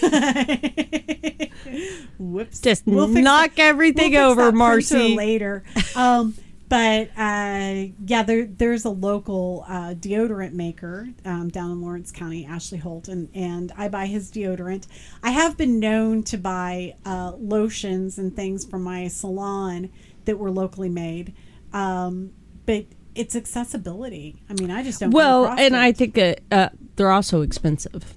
Whoops. 2.18 2.60
Just 2.60 2.86
We'll 2.86 3.08
knock 3.08 3.58
everything 3.58 4.12
we'll 4.12 4.30
over, 4.30 4.52
Marcy. 4.52 5.14
Later. 5.14 5.64
Um, 5.94 6.34
but 6.70 7.10
uh, 7.14 7.88
yeah, 8.06 8.22
there 8.22 8.46
there's 8.46 8.86
a 8.86 8.90
local 8.90 9.66
uh, 9.68 9.92
deodorant 9.94 10.54
maker 10.54 11.10
um, 11.26 11.50
down 11.50 11.70
in 11.70 11.82
Lawrence 11.82 12.10
County, 12.10 12.46
Ashley 12.46 12.78
Holt, 12.78 13.08
and 13.08 13.28
and 13.34 13.70
I 13.76 13.88
buy 13.88 14.06
his 14.06 14.30
deodorant. 14.30 14.86
I 15.22 15.32
have 15.32 15.58
been 15.58 15.78
known 15.78 16.22
to 16.24 16.38
buy 16.38 16.96
uh, 17.04 17.32
lotions 17.36 18.16
and 18.16 18.34
things 18.34 18.64
from 18.64 18.82
my 18.82 19.08
salon 19.08 19.90
that 20.24 20.38
were 20.38 20.50
locally 20.50 20.88
made, 20.88 21.34
um, 21.74 22.30
but 22.64 22.86
it's 23.14 23.36
accessibility. 23.36 24.42
I 24.50 24.54
mean, 24.54 24.70
I 24.70 24.82
just 24.82 25.00
don't. 25.00 25.10
Well, 25.10 25.46
and 25.46 25.60
it. 25.60 25.72
I 25.74 25.92
think 25.92 26.14
that 26.14 26.40
uh, 26.50 26.68
they're 26.96 27.10
also 27.12 27.42
expensive. 27.42 28.14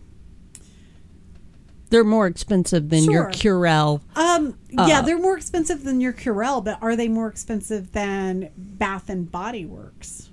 They're 1.90 2.04
more 2.04 2.28
expensive 2.28 2.90
than 2.90 3.06
your 3.06 3.32
Sure. 3.32 3.62
Curel. 3.62 4.02
Um, 4.18 4.58
yeah, 4.70 5.00
Uh, 5.00 5.02
they're 5.04 5.18
more 5.20 5.38
expensive 5.38 5.84
than 5.86 6.02
your 6.02 6.12
Curel, 6.12 6.62
but 6.62 6.78
are 6.82 6.98
they 6.98 7.08
more 7.08 7.30
expensive 7.30 7.94
than 7.94 8.50
Bath 8.58 9.10
and 9.10 9.32
Body 9.32 9.66
Works? 9.66 10.30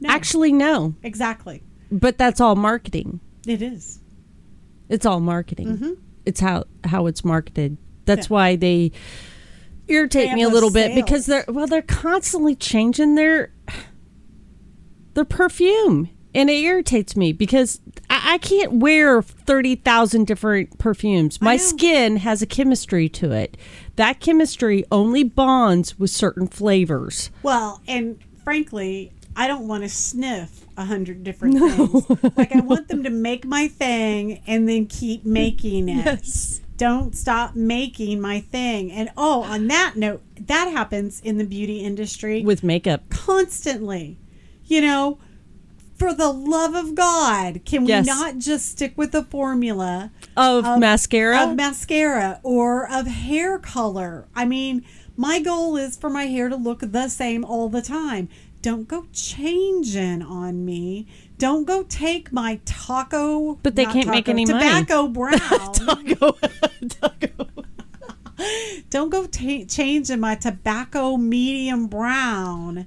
No, 0.00 0.10
Actually, 0.10 0.52
no. 0.52 0.94
exactly. 1.04 1.62
But 1.92 2.18
that's 2.18 2.40
all 2.40 2.56
marketing. 2.56 3.20
It 3.46 3.62
is. 3.62 4.00
It's 4.88 5.06
all 5.06 5.20
marketing. 5.20 5.68
Mm-hmm. 5.78 5.90
It's 6.24 6.40
how 6.40 6.64
how 6.84 7.06
it's 7.06 7.24
marketed. 7.24 7.76
That's 8.04 8.26
Yeah. 8.26 8.34
why 8.34 8.56
they 8.56 8.90
irritate 9.86 10.32
me 10.32 10.42
a 10.42 10.48
little 10.48 10.70
those 10.70 10.82
bit 10.88 10.94
because 10.96 11.26
they're 11.26 11.44
well 11.46 11.68
they're 11.68 11.80
constantly 11.82 12.56
changing 12.56 13.14
their 13.14 13.52
their 15.16 15.24
perfume 15.24 16.08
and 16.34 16.50
it 16.50 16.62
irritates 16.62 17.16
me 17.16 17.32
because 17.32 17.80
I, 18.10 18.34
I 18.34 18.38
can't 18.38 18.74
wear 18.74 19.22
thirty 19.22 19.74
thousand 19.74 20.26
different 20.26 20.78
perfumes. 20.78 21.40
My 21.40 21.56
skin 21.56 22.18
has 22.18 22.42
a 22.42 22.46
chemistry 22.46 23.08
to 23.08 23.32
it. 23.32 23.56
That 23.96 24.20
chemistry 24.20 24.84
only 24.92 25.24
bonds 25.24 25.98
with 25.98 26.10
certain 26.10 26.46
flavors. 26.46 27.30
Well, 27.42 27.80
and 27.88 28.18
frankly, 28.44 29.12
I 29.34 29.48
don't 29.48 29.66
want 29.66 29.82
to 29.84 29.88
sniff 29.88 30.66
a 30.76 30.84
hundred 30.84 31.24
different 31.24 31.58
things. 31.58 32.36
Like 32.36 32.54
I 32.54 32.60
want 32.60 32.88
them 32.88 33.02
to 33.04 33.10
make 33.10 33.46
my 33.46 33.68
thing 33.68 34.42
and 34.46 34.68
then 34.68 34.86
keep 34.86 35.24
making 35.24 35.88
it. 35.88 36.04
Yes. 36.04 36.60
Don't 36.76 37.16
stop 37.16 37.54
making 37.54 38.20
my 38.20 38.40
thing. 38.40 38.92
And 38.92 39.08
oh, 39.16 39.42
on 39.44 39.68
that 39.68 39.94
note, 39.96 40.20
that 40.38 40.66
happens 40.70 41.20
in 41.22 41.38
the 41.38 41.44
beauty 41.44 41.78
industry 41.78 42.42
With 42.42 42.62
makeup. 42.62 43.08
constantly. 43.08 44.18
You 44.66 44.80
know, 44.80 45.18
for 45.96 46.12
the 46.12 46.30
love 46.30 46.74
of 46.74 46.94
God, 46.94 47.60
can 47.64 47.86
Yes. 47.86 48.04
we 48.04 48.12
not 48.12 48.38
just 48.38 48.68
stick 48.70 48.94
with 48.96 49.12
the 49.12 49.22
formula 49.24 50.10
Of 50.36 50.78
mascara? 50.78 51.40
of 51.50 51.56
mascara 51.56 52.40
or 52.42 52.90
of 52.90 53.06
hair 53.06 53.58
color? 53.58 54.26
I 54.34 54.44
mean, 54.44 54.84
My 55.18 55.40
goal 55.40 55.78
is 55.78 55.96
for 55.96 56.10
my 56.10 56.24
hair 56.26 56.50
to 56.50 56.56
look 56.56 56.80
the 56.80 57.08
same 57.08 57.42
all 57.42 57.70
the 57.70 57.80
time. 57.80 58.28
Don't 58.60 58.86
go 58.86 59.06
changing 59.14 60.20
on 60.20 60.62
me. 60.66 61.06
Don't 61.38 61.64
go 61.66 61.84
take 61.84 62.32
my 62.32 62.60
taco. 62.66 63.54
But 63.62 63.76
they 63.76 63.86
can't 63.86 64.08
make 64.10 64.26
taco, 64.26 64.32
any 64.32 64.44
money. 64.44 64.58
tobacco 64.62 65.08
brown. 65.08 65.38
Taco. 65.38 66.32
Taco. 66.90 67.46
Don't 68.90 69.08
go 69.08 69.24
ta 69.26 69.64
changing 69.66 70.20
my 70.20 70.34
tobacco 70.34 71.16
medium 71.16 71.86
brown 71.86 72.86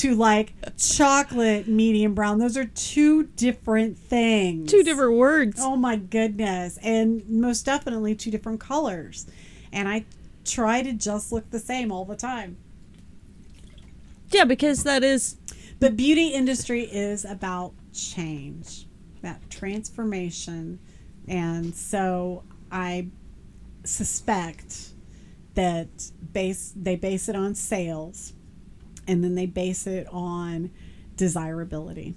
to 0.00 0.14
like 0.14 0.54
chocolate 0.76 1.68
medium 1.68 2.14
brown. 2.14 2.38
Those 2.38 2.56
are 2.56 2.64
two 2.64 3.24
different 3.24 3.98
things. 3.98 4.70
Two 4.70 4.82
different 4.82 5.14
words. 5.16 5.60
Oh 5.62 5.76
my 5.76 5.96
goodness. 5.96 6.78
And 6.82 7.28
most 7.28 7.66
definitely 7.66 8.14
two 8.14 8.30
different 8.30 8.60
colors. 8.60 9.26
And 9.72 9.88
I 9.88 10.04
try 10.44 10.82
to 10.82 10.92
just 10.92 11.32
look 11.32 11.50
the 11.50 11.58
same 11.58 11.92
all 11.92 12.04
the 12.04 12.16
time. 12.16 12.56
Yeah, 14.30 14.44
because 14.44 14.84
that 14.84 15.04
is 15.04 15.36
The 15.80 15.90
beauty 15.90 16.28
industry 16.28 16.82
is 16.82 17.24
about 17.24 17.72
change, 17.92 18.86
that 19.22 19.48
transformation. 19.48 20.78
And 21.26 21.74
so 21.74 22.44
I 22.70 23.08
suspect 23.84 24.90
that 25.54 25.88
base 26.32 26.72
they 26.76 26.96
base 26.96 27.28
it 27.28 27.34
on 27.34 27.54
sales 27.54 28.34
and 29.06 29.22
then 29.22 29.34
they 29.34 29.46
base 29.46 29.86
it 29.86 30.06
on 30.10 30.70
desirability. 31.16 32.14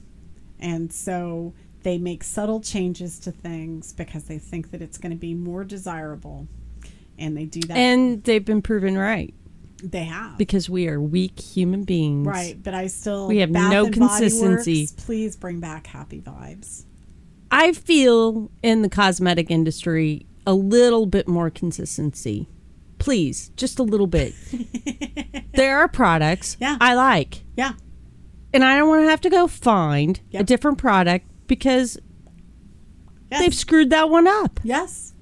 And 0.60 0.92
so 0.92 1.54
they 1.84 1.98
make 1.98 2.24
subtle 2.24 2.62
changes 2.62 3.20
to 3.20 3.32
things 3.32 3.94
because 3.94 4.26
they 4.26 4.38
think 4.38 4.72
that 4.72 4.82
it's 4.82 4.98
going 4.98 5.12
to 5.12 5.18
be 5.18 5.34
more 5.34 5.64
desirable. 5.64 6.48
And 7.18 7.38
they 7.38 7.46
do 7.46 7.60
that. 7.62 7.78
and 7.78 8.24
they've 8.24 8.44
been 8.44 8.64
proven 8.64 8.98
right 8.98 9.34
they 9.84 10.06
have. 10.06 10.38
because 10.38 10.70
we 10.70 10.88
are 10.88 11.00
weak 11.00 11.40
human 11.40 11.84
beings. 11.84 12.26
Right, 12.26 12.62
but 12.62 12.74
I 12.74 12.88
still 12.88 13.28
We 13.28 13.40
have 13.40 13.52
no 13.52 13.90
consistency. 13.90 14.84
Works, 14.84 14.92
please 15.06 15.36
bring 15.36 15.60
back 15.60 15.88
happy 15.88 16.22
vibes. 16.22 16.86
I 17.52 17.74
feel 17.74 18.50
in 18.64 18.82
the 18.82 18.90
cosmetic 18.90 19.52
industry 19.52 20.26
a 20.48 20.54
little 20.54 21.06
bit 21.06 21.28
more 21.28 21.50
consistency. 21.50 22.48
Please, 23.04 23.50
just 23.58 23.80
a 23.80 23.84
little 23.84 24.08
bit. 24.08 24.34
there 25.56 25.78
are 25.78 25.90
products 25.90 26.56
Yeah. 26.60 26.78
I 26.80 26.94
like, 26.96 27.44
Yeah, 27.58 27.74
and 28.54 28.64
I 28.64 28.78
don't 28.78 28.88
want 28.88 29.04
to 29.04 29.10
have 29.10 29.20
to 29.22 29.30
go 29.30 29.46
find 29.48 30.22
a 30.34 30.42
different 30.44 30.78
product 30.78 31.28
because 31.48 31.98
yes, 33.30 33.42
they've 33.42 33.54
screwed 33.54 33.90
that 33.90 34.10
one 34.10 34.26
up. 34.26 34.62
yes. 34.64 35.14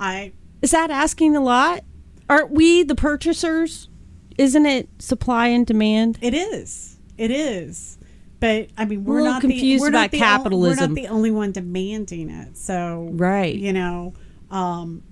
I 0.00 0.32
Is 0.62 0.72
that 0.72 0.90
asking 0.90 1.36
a 1.36 1.40
lot? 1.40 1.84
Aren't 2.28 2.50
we 2.50 2.82
the 2.82 2.94
purchasers? 2.96 3.88
Isn't 4.36 4.66
it 4.66 4.88
supply 4.98 5.46
and 5.48 5.64
demand? 5.66 6.18
it 6.20 6.34
is, 6.34 6.98
it 7.16 7.30
is. 7.30 7.98
But 8.40 8.68
I 8.76 8.84
mean, 8.84 9.04
we're 9.04 9.22
not 9.22 9.40
confused 9.40 9.80
the, 9.80 9.86
we're 9.86 9.88
about 9.90 10.12
not 10.12 10.18
capitalism. 10.18 10.78
we're 10.82 10.88
not 10.88 10.94
the 10.94 11.08
only 11.14 11.30
one 11.30 11.52
demanding 11.52 12.30
it. 12.30 12.56
So 12.58 13.10
Right. 13.12 13.54
you 13.54 13.72
know, 13.72 14.12
um, 14.50 15.02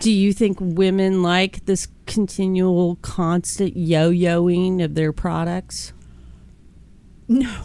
Do 0.00 0.10
you 0.10 0.32
think 0.32 0.58
women 0.60 1.22
like 1.22 1.64
this 1.66 1.88
continual, 2.06 2.96
constant 2.96 3.76
yo-yoing 3.76 4.82
of 4.82 4.94
their 4.94 5.12
products? 5.12 5.92
no, 7.28 7.62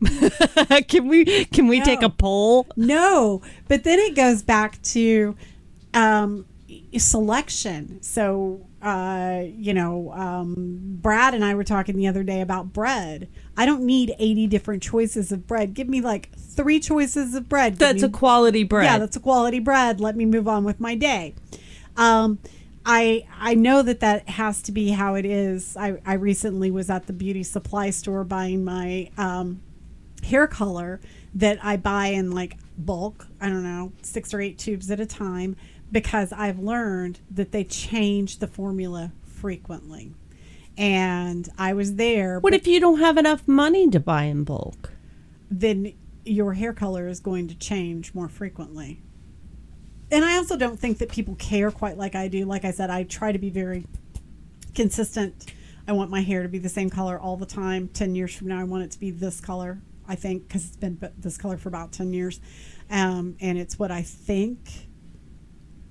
can 0.88 1.08
we 1.08 1.44
can 1.46 1.68
we 1.68 1.80
take 1.80 2.02
a 2.02 2.10
poll? 2.10 2.66
No, 2.76 3.42
but 3.68 3.84
then 3.84 3.98
it 3.98 4.14
goes 4.14 4.42
back 4.42 4.80
to 4.82 5.36
um, 5.94 6.46
selection. 6.96 8.02
So, 8.02 8.66
uh, 8.82 9.42
you 9.46 9.74
know, 9.74 10.12
um, 10.12 10.98
Brad 11.00 11.34
and 11.34 11.44
I 11.44 11.54
were 11.54 11.64
talking 11.64 11.96
the 11.96 12.06
other 12.06 12.22
day 12.22 12.40
about 12.40 12.72
bread. 12.72 13.28
I 13.60 13.66
don't 13.66 13.82
need 13.82 14.14
80 14.18 14.46
different 14.46 14.82
choices 14.82 15.30
of 15.32 15.46
bread. 15.46 15.74
Give 15.74 15.86
me 15.86 16.00
like 16.00 16.30
three 16.34 16.80
choices 16.80 17.34
of 17.34 17.46
bread. 17.46 17.72
Give 17.72 17.80
That's 17.80 18.00
me- 18.00 18.08
a 18.08 18.10
quality 18.10 18.64
bread. 18.64 18.86
Yeah, 18.86 18.98
that's 18.98 19.16
a 19.16 19.20
quality 19.20 19.58
bread. 19.58 20.00
Let 20.00 20.16
me 20.16 20.24
move 20.24 20.48
on 20.48 20.64
with 20.64 20.80
my 20.80 20.94
day. 20.94 21.34
Um, 21.94 22.38
I 22.86 23.26
I 23.38 23.52
know 23.52 23.82
that 23.82 24.00
that 24.00 24.30
has 24.30 24.62
to 24.62 24.72
be 24.72 24.92
how 24.92 25.14
it 25.14 25.26
is. 25.26 25.76
I, 25.76 26.00
I 26.06 26.14
recently 26.14 26.70
was 26.70 26.88
at 26.88 27.06
the 27.06 27.12
beauty 27.12 27.42
supply 27.42 27.90
store 27.90 28.24
buying 28.24 28.64
my 28.64 29.10
um, 29.18 29.60
hair 30.24 30.46
color 30.46 30.98
that 31.34 31.62
I 31.62 31.76
buy 31.76 32.06
in 32.06 32.30
like 32.30 32.56
bulk. 32.78 33.26
I 33.42 33.50
don't 33.50 33.62
know, 33.62 33.92
six 34.00 34.32
or 34.32 34.40
eight 34.40 34.56
tubes 34.56 34.90
at 34.90 35.00
a 35.00 35.06
time 35.06 35.54
because 35.92 36.32
I've 36.32 36.58
learned 36.58 37.20
that 37.30 37.52
they 37.52 37.64
change 37.64 38.38
the 38.38 38.46
formula 38.46 39.12
frequently. 39.26 40.14
And 40.80 41.48
I 41.58 41.74
was 41.74 41.96
there. 41.96 42.40
what 42.40 42.54
if 42.54 42.66
you 42.66 42.80
don't 42.80 43.00
have 43.00 43.18
enough 43.18 43.46
money 43.46 43.88
to 43.90 44.00
buy 44.00 44.24
in 44.24 44.44
bulk? 44.44 44.90
then 45.50 45.92
your 46.24 46.54
hair 46.54 46.72
color 46.72 47.08
is 47.08 47.20
going 47.20 47.48
to 47.48 47.58
change 47.58 48.14
more 48.14 48.28
frequently. 48.28 49.02
And 50.12 50.24
I 50.24 50.36
also 50.36 50.56
don't 50.56 50.78
think 50.78 50.98
that 50.98 51.10
people 51.10 51.34
care 51.36 51.70
quite 51.70 51.98
like 51.98 52.14
I 52.14 52.28
do. 52.28 52.44
Like 52.44 52.64
I 52.64 52.70
said, 52.70 52.90
I 52.90 53.02
try 53.02 53.32
to 53.32 53.38
be 53.38 53.50
very 53.50 53.86
consistent. 54.74 55.52
I 55.88 55.92
want 55.92 56.10
my 56.10 56.20
hair 56.20 56.42
to 56.42 56.48
be 56.48 56.58
the 56.58 56.68
same 56.68 56.90
color 56.90 57.18
all 57.18 57.36
the 57.36 57.46
time. 57.46 57.88
10 57.88 58.14
years 58.14 58.34
from 58.34 58.48
now, 58.48 58.60
I 58.60 58.64
want 58.64 58.84
it 58.84 58.90
to 58.92 59.00
be 59.00 59.10
this 59.10 59.40
color, 59.40 59.80
I 60.06 60.14
think, 60.14 60.46
because 60.46 60.66
it's 60.66 60.76
been 60.76 60.98
this 61.18 61.36
color 61.36 61.56
for 61.56 61.68
about 61.68 61.92
10 61.92 62.12
years. 62.12 62.40
Um, 62.90 63.36
and 63.40 63.58
it's 63.58 63.78
what 63.78 63.90
I 63.90 64.02
think 64.02 64.58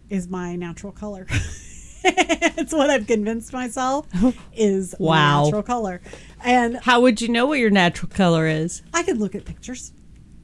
is 0.10 0.28
my 0.28 0.56
natural 0.56 0.92
color. 0.92 1.28
it's 2.04 2.74
what 2.74 2.90
I've 2.90 3.08
convinced 3.08 3.54
myself 3.54 4.08
is 4.54 4.96
Wow. 5.00 5.40
my 5.40 5.44
natural 5.46 5.64
color. 5.64 6.02
And 6.44 6.78
How 6.78 7.02
would 7.02 7.22
you 7.22 7.28
know 7.30 7.46
what 7.46 7.60
your 7.60 7.70
natural 7.70 8.10
color 8.12 8.48
is? 8.48 8.82
I 8.94 9.04
could 9.04 9.18
look 9.18 9.36
at 9.36 9.46
pictures. 9.46 9.92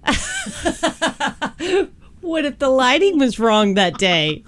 What 2.22 2.44
if 2.46 2.58
the 2.58 2.70
lighting 2.70 3.20
was 3.20 3.38
wrong 3.40 3.76
that 3.76 4.00
day? 4.00 4.44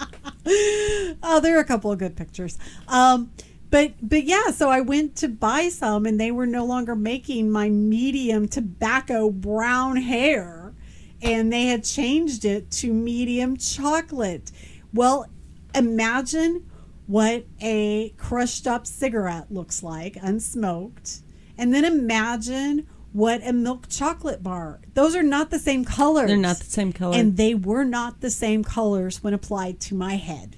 Oh, 1.22 1.40
there 1.42 1.58
are 1.58 1.60
a 1.61 1.66
couple 1.66 1.92
of 1.92 2.00
good 2.00 2.16
pictures. 2.16 2.58
Um, 2.88 3.32
but 3.69 3.94
but 4.02 4.24
yeah, 4.24 4.50
so 4.50 4.69
I 4.69 4.82
went 4.82 5.16
to 5.18 5.27
buy 5.27 5.69
some, 5.69 6.08
and 6.08 6.19
they 6.19 6.32
were 6.32 6.48
no 6.48 6.66
longer 6.66 6.95
making 6.95 7.52
my 7.52 7.69
medium 7.69 8.48
tobacco 8.48 9.30
brown 9.30 9.98
hair, 9.98 10.74
and 11.22 11.53
they 11.53 11.66
had 11.68 11.84
changed 11.84 12.45
it 12.45 12.72
to 12.72 12.92
medium 12.92 13.58
chocolate. 13.58 14.52
Well, 14.92 15.27
imagine 15.76 16.67
what 17.08 17.45
a 17.61 18.10
crushed 18.18 18.68
up 18.68 18.86
cigarette 18.86 19.52
looks 19.52 19.82
like, 19.82 20.16
unsmoked, 20.16 21.22
and 21.58 21.74
then 21.74 21.84
imagine 21.84 22.88
what 23.14 23.42
a 23.48 23.53
milk 23.53 23.88
chocolate 23.90 24.44
bar. 24.44 24.82
Those 24.94 25.16
are 25.16 25.24
not 25.24 25.50
the 25.50 25.58
same 25.58 25.86
colors. 25.86 26.27
They're 26.27 26.38
not 26.38 26.60
the 26.60 26.66
same 26.66 26.94
color. 26.94 27.16
And 27.16 27.36
they 27.36 27.56
were 27.56 27.84
not 27.84 28.22
the 28.22 28.30
same 28.30 28.64
colors 28.64 29.24
when 29.24 29.34
applied 29.34 29.80
to 29.82 29.95
my 29.95 30.18
head. 30.18 30.58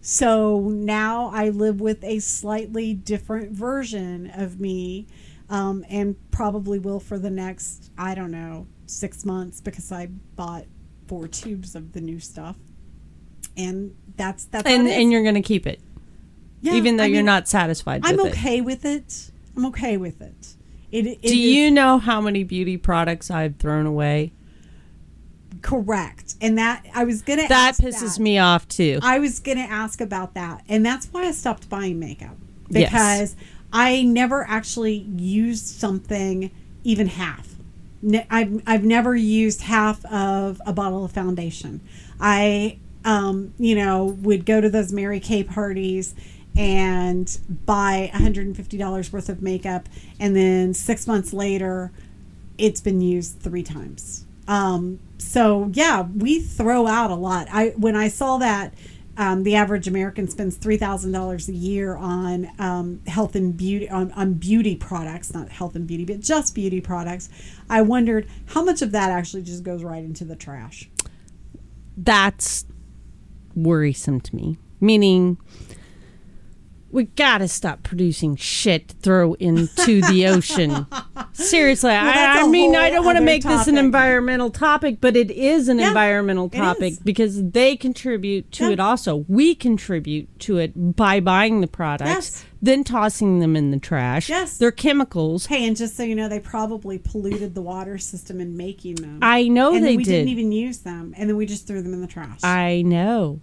So 0.00 0.60
now 0.60 1.30
I 1.34 1.50
live 1.50 1.80
with 1.80 2.02
a 2.04 2.20
slightly 2.20 2.94
different 2.94 3.52
version 3.52 4.30
of 4.34 4.58
me 4.58 5.08
um, 5.50 5.84
and 5.90 6.16
probably 6.30 6.78
will 6.78 7.00
for 7.00 7.18
the 7.18 7.28
next, 7.28 7.90
I 7.98 8.14
don't 8.14 8.30
know, 8.30 8.66
six 8.86 9.24
months 9.24 9.60
because 9.60 9.92
I 9.92 10.06
bought 10.06 10.64
four 11.06 11.28
tubes 11.28 11.74
of 11.74 11.92
the 11.92 12.00
new 12.00 12.20
stuff. 12.20 12.56
And 13.56 13.94
that's 14.20 14.44
that's 14.46 14.66
and 14.66 14.86
and 14.86 15.10
you're 15.10 15.22
to 15.34 15.40
keep 15.42 15.66
it 15.66 15.80
Yeah, 16.60 16.74
even 16.74 16.96
though 16.96 17.04
I 17.04 17.06
you're 17.06 17.18
mean, 17.18 17.26
not 17.26 17.48
satisfied 17.48 18.02
I'm 18.04 18.16
with 18.16 18.26
it. 18.26 18.32
okay 18.38 18.60
with 18.60 18.84
it. 18.84 19.30
I'm 19.56 19.66
okay 19.66 19.96
with 19.96 20.20
it. 20.20 20.54
It, 20.92 21.06
it 21.06 21.22
Do 21.22 21.28
is 21.28 21.34
you 21.34 21.70
know 21.70 21.98
how 21.98 22.20
many 22.20 22.42
beauty 22.44 22.76
products 22.76 23.30
I've 23.30 23.56
thrown 23.56 23.86
away? 23.86 24.32
correct? 25.62 26.34
And 26.40 26.56
that 26.58 26.86
I 26.94 27.04
was 27.04 27.22
gonna 27.22 27.46
That 27.48 27.74
pisses 27.76 28.16
that. 28.16 28.22
me 28.22 28.38
off 28.38 28.66
too. 28.68 28.98
I 29.02 29.18
was 29.18 29.40
to 29.58 29.62
ask 29.64 30.00
about 30.00 30.34
that. 30.34 30.62
And 30.68 30.84
that's 30.84 31.06
why 31.12 31.24
I 31.24 31.32
stopped 31.32 31.68
buying 31.68 31.98
makeup 31.98 32.36
Yes. 32.68 32.90
because 32.90 33.36
I 33.72 34.02
never 34.02 34.46
actually 34.48 34.94
used 35.16 35.66
something 35.66 36.50
even 36.84 37.08
half. 37.08 37.48
I've, 38.30 38.62
I've 38.66 38.84
never 38.84 39.14
used 39.14 39.60
half 39.62 40.04
of 40.06 40.62
a 40.64 40.72
bottle 40.72 41.04
of 41.04 41.12
foundation. 41.12 41.80
I, 42.18 42.78
um, 43.04 43.54
you 43.58 43.74
know, 43.74 44.04
would 44.04 44.44
go 44.46 44.60
to 44.60 44.68
those 44.68 44.92
Mary 44.92 45.20
Kay 45.20 45.44
parties 45.44 46.14
and 46.56 47.38
buy 47.64 48.10
$150 48.12 49.12
worth 49.12 49.28
of 49.28 49.42
makeup. 49.42 49.88
And 50.18 50.34
then 50.34 50.74
six 50.74 51.06
months 51.06 51.32
later, 51.32 51.92
it's 52.58 52.80
been 52.80 53.00
used 53.00 53.40
three 53.40 53.62
times. 53.62 54.24
Um, 54.48 54.98
so 55.18 55.70
yeah, 55.74 56.02
we 56.02 56.40
throw 56.40 56.86
out 56.86 57.10
a 57.10 57.14
lot. 57.14 57.48
I 57.52 57.68
when 57.76 57.94
I 57.94 58.08
saw 58.08 58.38
that 58.38 58.74
um, 59.16 59.44
the 59.44 59.54
average 59.54 59.86
American 59.86 60.28
spends 60.28 60.56
three 60.56 60.76
thousand 60.76 61.12
dollars 61.12 61.48
a 61.48 61.52
year 61.52 61.94
on 61.94 62.50
um, 62.58 63.00
health 63.06 63.36
and 63.36 63.56
beauty 63.56 63.88
on, 63.88 64.10
on 64.12 64.34
beauty 64.34 64.74
products, 64.74 65.32
not 65.32 65.50
health 65.50 65.76
and 65.76 65.86
beauty, 65.86 66.04
but 66.04 66.20
just 66.20 66.54
beauty 66.54 66.80
products. 66.80 67.28
I 67.68 67.82
wondered 67.82 68.26
how 68.46 68.64
much 68.64 68.82
of 68.82 68.92
that 68.92 69.10
actually 69.10 69.42
just 69.42 69.62
goes 69.62 69.84
right 69.84 70.02
into 70.02 70.24
the 70.24 70.36
trash. 70.36 70.88
That's 71.96 72.64
worrisome 73.62 74.20
to 74.20 74.34
me. 74.36 74.58
Meaning 74.80 75.36
we 76.92 77.04
gotta 77.04 77.46
stop 77.46 77.84
producing 77.84 78.34
shit 78.34 78.88
to 78.88 78.96
throw 78.96 79.34
into 79.34 80.00
the 80.00 80.26
ocean. 80.26 80.86
Seriously, 81.32 81.92
I 81.92 82.38
I, 82.38 82.40
I 82.42 82.48
mean, 82.48 82.74
I 82.74 82.90
don't 82.90 83.04
want 83.04 83.16
to 83.16 83.22
make 83.22 83.44
this 83.44 83.68
an 83.68 83.78
environmental 83.78 84.50
topic, 84.50 85.00
but 85.00 85.14
it 85.16 85.30
is 85.30 85.68
an 85.68 85.78
Yeah, 85.78 85.88
environmental 85.88 86.48
topic 86.48 86.94
because 87.04 87.50
they 87.50 87.76
contribute 87.76 88.50
to 88.52 88.64
Yeah. 88.66 88.70
it 88.72 88.80
also. 88.80 89.24
We 89.28 89.54
contribute 89.54 90.36
to 90.40 90.58
it 90.58 90.96
by 90.96 91.20
buying 91.20 91.60
the 91.60 91.68
products, 91.68 92.08
Yes. 92.10 92.44
then 92.60 92.82
tossing 92.82 93.38
them 93.38 93.54
in 93.54 93.70
the 93.70 93.78
trash. 93.78 94.28
Yes. 94.28 94.58
They're 94.58 94.72
chemicals. 94.72 95.46
Hey, 95.46 95.68
and 95.68 95.76
just 95.76 95.96
so 95.96 96.02
you 96.02 96.16
know, 96.16 96.28
they 96.28 96.40
probably 96.40 96.98
polluted 96.98 97.54
the 97.54 97.62
water 97.62 97.98
system 97.98 98.40
in 98.40 98.56
making 98.56 98.96
them. 98.96 99.20
I 99.22 99.46
know 99.46 99.74
and 99.76 99.84
they 99.84 99.96
we 99.96 100.02
did. 100.02 100.10
didn't 100.10 100.28
even 100.30 100.50
use 100.50 100.78
them, 100.78 101.14
and 101.16 101.30
then 101.30 101.36
we 101.36 101.46
just 101.46 101.68
threw 101.68 101.82
them 101.82 101.92
in 101.94 102.00
the 102.00 102.08
trash. 102.08 102.40
I 102.42 102.82
know. 102.84 103.38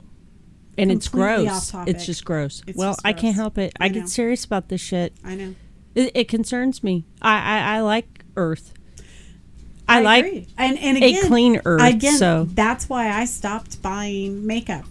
And 0.78 0.92
it's 0.92 1.08
gross. 1.08 1.74
It's 1.88 2.06
just 2.06 2.24
gross. 2.24 2.62
It's 2.68 2.78
well, 2.78 2.92
just 2.92 3.02
I 3.06 3.14
can't 3.14 3.36
help 3.36 3.58
it. 3.58 3.74
I, 3.80 3.86
I 3.86 3.88
get 3.90 4.10
serious 4.10 4.46
about 4.46 4.70
this 4.70 4.82
shit. 4.82 5.14
I 5.24 5.36
know. 5.36 5.56
It, 5.96 6.12
it 6.14 6.28
concerns 6.28 6.84
me. 6.84 7.06
I, 7.22 7.40
I, 7.40 7.78
I 7.78 7.82
like 7.82 8.24
Earth. 8.36 8.74
I, 9.90 10.02
like 10.02 10.26
agree. 10.26 10.48
and 10.58 10.78
and 10.78 10.98
a 10.98 11.22
clean 11.28 11.62
Earth. 11.66 11.82
Again, 11.82 12.18
so 12.18 12.46
that's 12.50 12.90
why 12.90 13.10
I 13.10 13.26
stopped 13.26 13.82
buying 13.82 14.46
makeup 14.46 14.86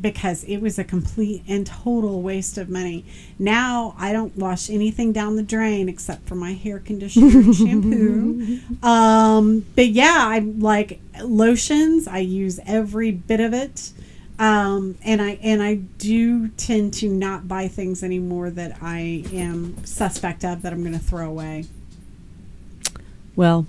because 0.00 0.44
it 0.44 0.58
was 0.58 0.78
a 0.78 0.84
complete 0.84 1.42
and 1.48 1.66
total 1.66 2.22
waste 2.22 2.58
of 2.58 2.68
money. 2.68 3.04
Now 3.38 3.94
I 3.98 4.12
don't 4.12 4.36
wash 4.36 4.70
anything 4.70 5.12
down 5.12 5.36
the 5.36 5.42
drain 5.42 5.88
except 5.88 6.28
for 6.28 6.34
my 6.34 6.52
hair 6.52 6.78
conditioner 6.78 7.38
and 7.38 7.54
shampoo. 7.54 8.58
Um, 8.82 9.66
but 9.74 9.88
yeah, 9.88 10.14
I 10.16 10.38
like 10.38 11.00
lotions. 11.22 12.06
I 12.06 12.18
use 12.18 12.60
every 12.66 13.10
bit 13.10 13.40
of 13.40 13.52
it. 13.52 13.90
Um, 14.38 14.96
and 15.04 15.20
I 15.20 15.30
and 15.42 15.62
I 15.62 15.74
do 15.74 16.48
tend 16.50 16.94
to 16.94 17.08
not 17.08 17.48
buy 17.48 17.66
things 17.68 18.04
anymore 18.04 18.50
that 18.50 18.78
I 18.80 19.24
am 19.32 19.84
suspect 19.84 20.44
of 20.44 20.62
that 20.62 20.72
I'm 20.72 20.82
going 20.82 20.92
to 20.92 21.04
throw 21.04 21.28
away. 21.28 21.64
well, 23.34 23.66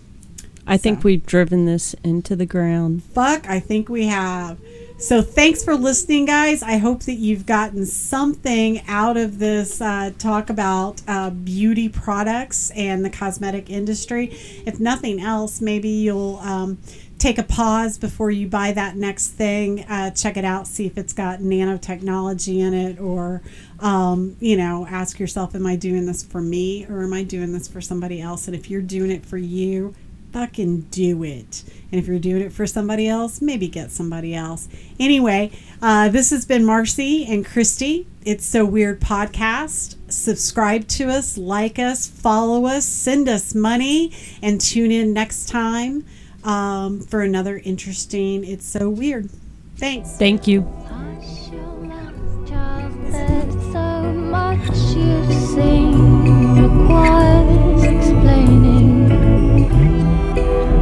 I 0.68 0.78
think 0.78 1.04
we've 1.04 1.26
driven 1.26 1.66
this 1.66 1.96
into 2.04 2.36
the 2.36 2.46
ground. 2.46 3.04
fuck 3.04 3.48
i 3.50 3.60
think 3.60 3.90
we 3.90 4.06
have 4.06 4.60
so 5.00 5.22
thanks 5.22 5.64
for 5.64 5.76
listening 5.76 6.26
guys 6.26 6.62
i 6.62 6.78
hope 6.78 7.02
that 7.04 7.16
you've 7.16 7.46
gotten 7.48 7.86
something 7.86 8.82
out 8.88 9.18
of 9.18 9.40
this 9.40 9.82
uh, 9.82 10.12
talk 10.20 10.50
about 10.50 11.02
uh, 11.08 11.30
beauty 11.32 11.90
products 11.90 12.70
and 12.76 13.04
the 13.04 13.10
cosmetic 13.10 13.70
industry 13.70 14.26
if 14.66 14.80
nothing 14.80 15.20
else 15.20 15.60
maybe 15.60 15.90
you'll 15.90 16.38
um, 16.44 16.78
take 17.20 17.38
a 17.38 17.44
pause 17.44 17.98
before 17.98 18.32
you 18.32 18.48
buy 18.48 18.72
that 18.72 18.96
next 18.96 19.28
thing 19.30 19.84
uh, 19.86 20.10
check 20.12 20.38
it 20.38 20.46
out 20.46 20.66
see 20.66 20.86
if 20.86 20.98
it's 20.98 21.14
got 21.14 21.40
nanotechnology 21.40 22.60
in 22.60 22.74
it 22.74 23.00
or 23.00 23.42
um, 23.80 24.36
you 24.40 24.58
know 24.58 24.88
ask 24.90 25.20
yourself 25.20 25.54
am 25.54 25.66
i 25.66 25.76
doing 25.76 26.06
this 26.06 26.24
for 26.24 26.42
me 26.42 26.86
or 26.90 27.04
am 27.04 27.14
i 27.14 27.22
doing 27.24 27.52
this 27.52 27.68
for 27.68 27.82
somebody 27.82 28.22
else 28.22 28.48
and 28.48 28.56
if 28.56 28.70
you're 28.70 28.82
doing 28.82 29.12
it 29.12 29.26
for 29.26 29.38
you 29.38 29.94
fucking 30.32 30.82
do 30.92 31.24
it. 31.24 31.64
And 31.92 32.00
if 32.00 32.08
you're 32.08 32.20
doing 32.20 32.42
it 32.42 32.52
for 32.52 32.68
somebody 32.68 33.08
else, 33.08 33.42
maybe 33.42 33.68
get 33.68 33.92
somebody 33.92 34.36
else. 34.36 34.68
Anyway, 35.00 35.52
uh, 35.82 36.10
this 36.10 36.30
has 36.30 36.46
been 36.46 36.66
Marcy 36.66 37.26
and 37.26 37.46
Christy. 37.46 38.08
It's 38.24 38.46
So 38.46 38.66
Weird 38.66 39.02
Podcast. 39.02 39.96
Subscribe 40.08 40.88
to 40.90 41.10
us, 41.10 41.38
like 41.38 41.80
us, 41.80 42.08
follow 42.08 42.66
us, 42.66 42.86
send 42.86 43.28
us 43.28 43.56
money, 43.56 44.12
and 44.42 44.62
tune 44.62 44.92
in 44.92 45.14
next 45.14 45.50
time 45.50 46.06
um, 46.44 47.00
for 47.02 47.22
another 47.22 47.62
interesting 47.64 48.44
It's 48.44 48.66
So 48.66 48.90
Weird. 48.90 49.30
Thanks. 49.78 50.12
Thank 50.18 50.48
you. 50.48 50.62
Hush 50.88 51.50
your 51.52 51.62
mouth, 51.62 52.48
so 53.72 54.02
much 54.14 54.68
you've 54.96 55.34
seen 55.34 56.62
requires 56.62 57.84
explaining. 57.84 59.10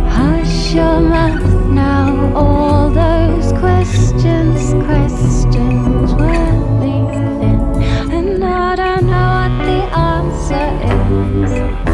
Hush 0.09 0.73
your 0.73 0.99
mouth 0.99 1.69
now. 1.69 2.33
All 2.35 2.89
those 2.89 3.51
questions, 3.59 4.73
questions 4.85 6.13
we're 6.15 6.79
leaving, 6.81 7.61
and 8.11 8.43
I 8.43 8.75
don't 8.75 9.05
know 9.05 9.29
what 9.37 9.65
the 9.65 9.79
answer 9.95 10.69
is. 11.83 11.86